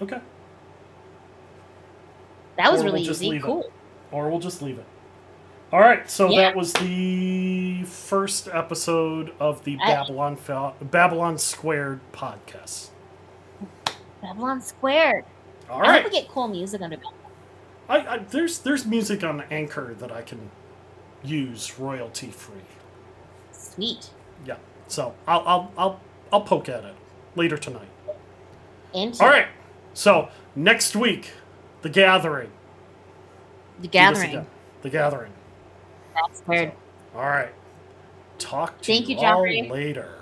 Okay. 0.01 0.19
That 2.59 2.71
was 2.71 2.81
Or 2.81 2.85
we'll 2.85 2.93
really 2.93 3.05
just 3.05 3.21
easy. 3.21 3.31
leave 3.31 3.41
it. 3.41 3.45
Cool. 3.45 3.71
Or 4.11 4.29
we'll 4.29 4.39
just 4.39 4.61
leave 4.61 4.77
it. 4.77 4.85
All 5.71 5.79
right. 5.79 6.09
So 6.09 6.29
Yeah. 6.29 6.41
that 6.41 6.55
was 6.55 6.73
the 6.73 7.83
first 7.85 8.49
episode 8.51 9.31
of 9.39 9.63
the 9.63 9.77
I- 9.81 9.93
Babylon 9.95 10.37
Babylon 10.81 11.37
Squared 11.37 12.01
podcast. 12.11 12.89
Babylon 14.21 14.61
squared. 14.61 15.23
All 15.69 15.81
I 15.81 15.85
hope 15.85 15.87
right. 15.87 16.03
we 16.05 16.09
get 16.11 16.27
cool 16.27 16.47
music 16.49 16.81
under 16.81 16.97
Babylon. 16.97 17.13
I, 17.87 17.97
I, 17.97 18.17
there's 18.17 18.59
there's 18.59 18.85
music 18.85 19.23
on 19.23 19.41
Anchor 19.49 19.95
that 19.99 20.11
I 20.11 20.21
can 20.21 20.51
use 21.23 21.79
royalty 21.79 22.27
free. 22.29 22.61
Sweet. 23.51 24.09
Yeah. 24.45 24.57
So 24.87 25.13
I'll 25.27 25.43
I'll 25.47 25.71
I'll 25.77 25.99
I'll 26.33 26.41
poke 26.41 26.67
at 26.69 26.83
it 26.83 26.95
later 27.35 27.57
tonight. 27.57 27.87
Into 28.93 29.23
All 29.23 29.29
right. 29.29 29.47
So 29.93 30.29
next 30.55 30.95
week, 30.95 31.31
the 31.81 31.89
gathering. 31.89 32.51
the 33.81 33.87
gathering. 33.87 34.45
The 34.81 34.89
gathering. 34.89 35.31
That's 36.15 36.39
squared. 36.39 36.73
All 37.15 37.21
right. 37.21 37.53
Talk 38.37 38.79
to 38.81 38.85
Thank 38.85 39.09
you 39.09 39.17
you, 39.17 39.25
all 39.25 39.41
later. 39.41 40.18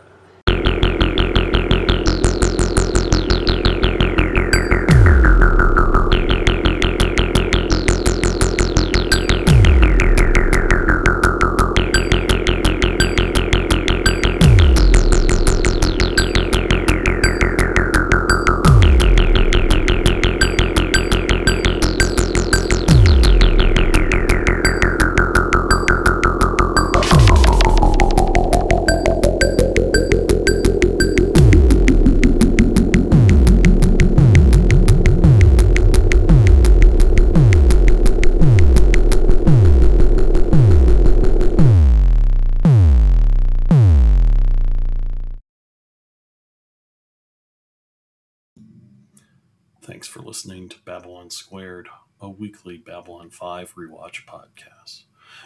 Babylon 53.08 53.30
5 53.30 53.76
rewatch 53.76 54.26
podcast. 54.26 55.04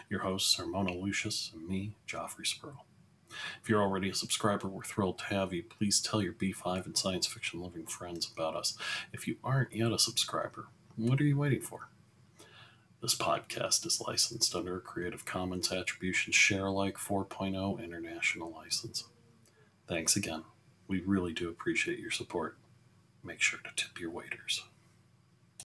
Your 0.09 0.21
hosts 0.21 0.59
are 0.59 0.65
Mona 0.65 0.95
Lucius 0.95 1.51
and 1.53 1.69
me, 1.69 1.93
Joffrey 2.07 2.43
Spurl. 2.43 2.85
If 3.61 3.69
you're 3.69 3.83
already 3.83 4.09
a 4.09 4.15
subscriber, 4.15 4.67
we're 4.67 4.81
thrilled 4.81 5.19
to 5.19 5.25
have 5.25 5.53
you. 5.53 5.61
Please 5.61 6.01
tell 6.01 6.23
your 6.23 6.33
B5 6.33 6.87
and 6.87 6.97
science 6.97 7.27
fiction 7.27 7.61
loving 7.61 7.85
friends 7.85 8.27
about 8.35 8.55
us. 8.55 8.75
If 9.13 9.27
you 9.27 9.35
aren't 9.43 9.75
yet 9.75 9.91
a 9.91 9.99
subscriber, 9.99 10.69
what 10.95 11.21
are 11.21 11.23
you 11.23 11.37
waiting 11.37 11.61
for? 11.61 11.89
This 12.99 13.13
podcast 13.13 13.85
is 13.85 14.01
licensed 14.01 14.55
under 14.55 14.77
a 14.77 14.81
Creative 14.81 15.23
Commons 15.23 15.71
Attribution 15.71 16.33
Share 16.33 16.65
Alike 16.65 16.97
4.0 16.97 17.83
international 17.83 18.51
license. 18.51 19.03
Thanks 19.87 20.15
again. 20.15 20.45
We 20.87 21.01
really 21.01 21.31
do 21.31 21.47
appreciate 21.47 21.99
your 21.99 22.09
support. 22.09 22.57
Make 23.23 23.39
sure 23.39 23.59
to 23.59 23.69
tip 23.75 23.99
your 23.99 24.09
waiters. 24.09 24.63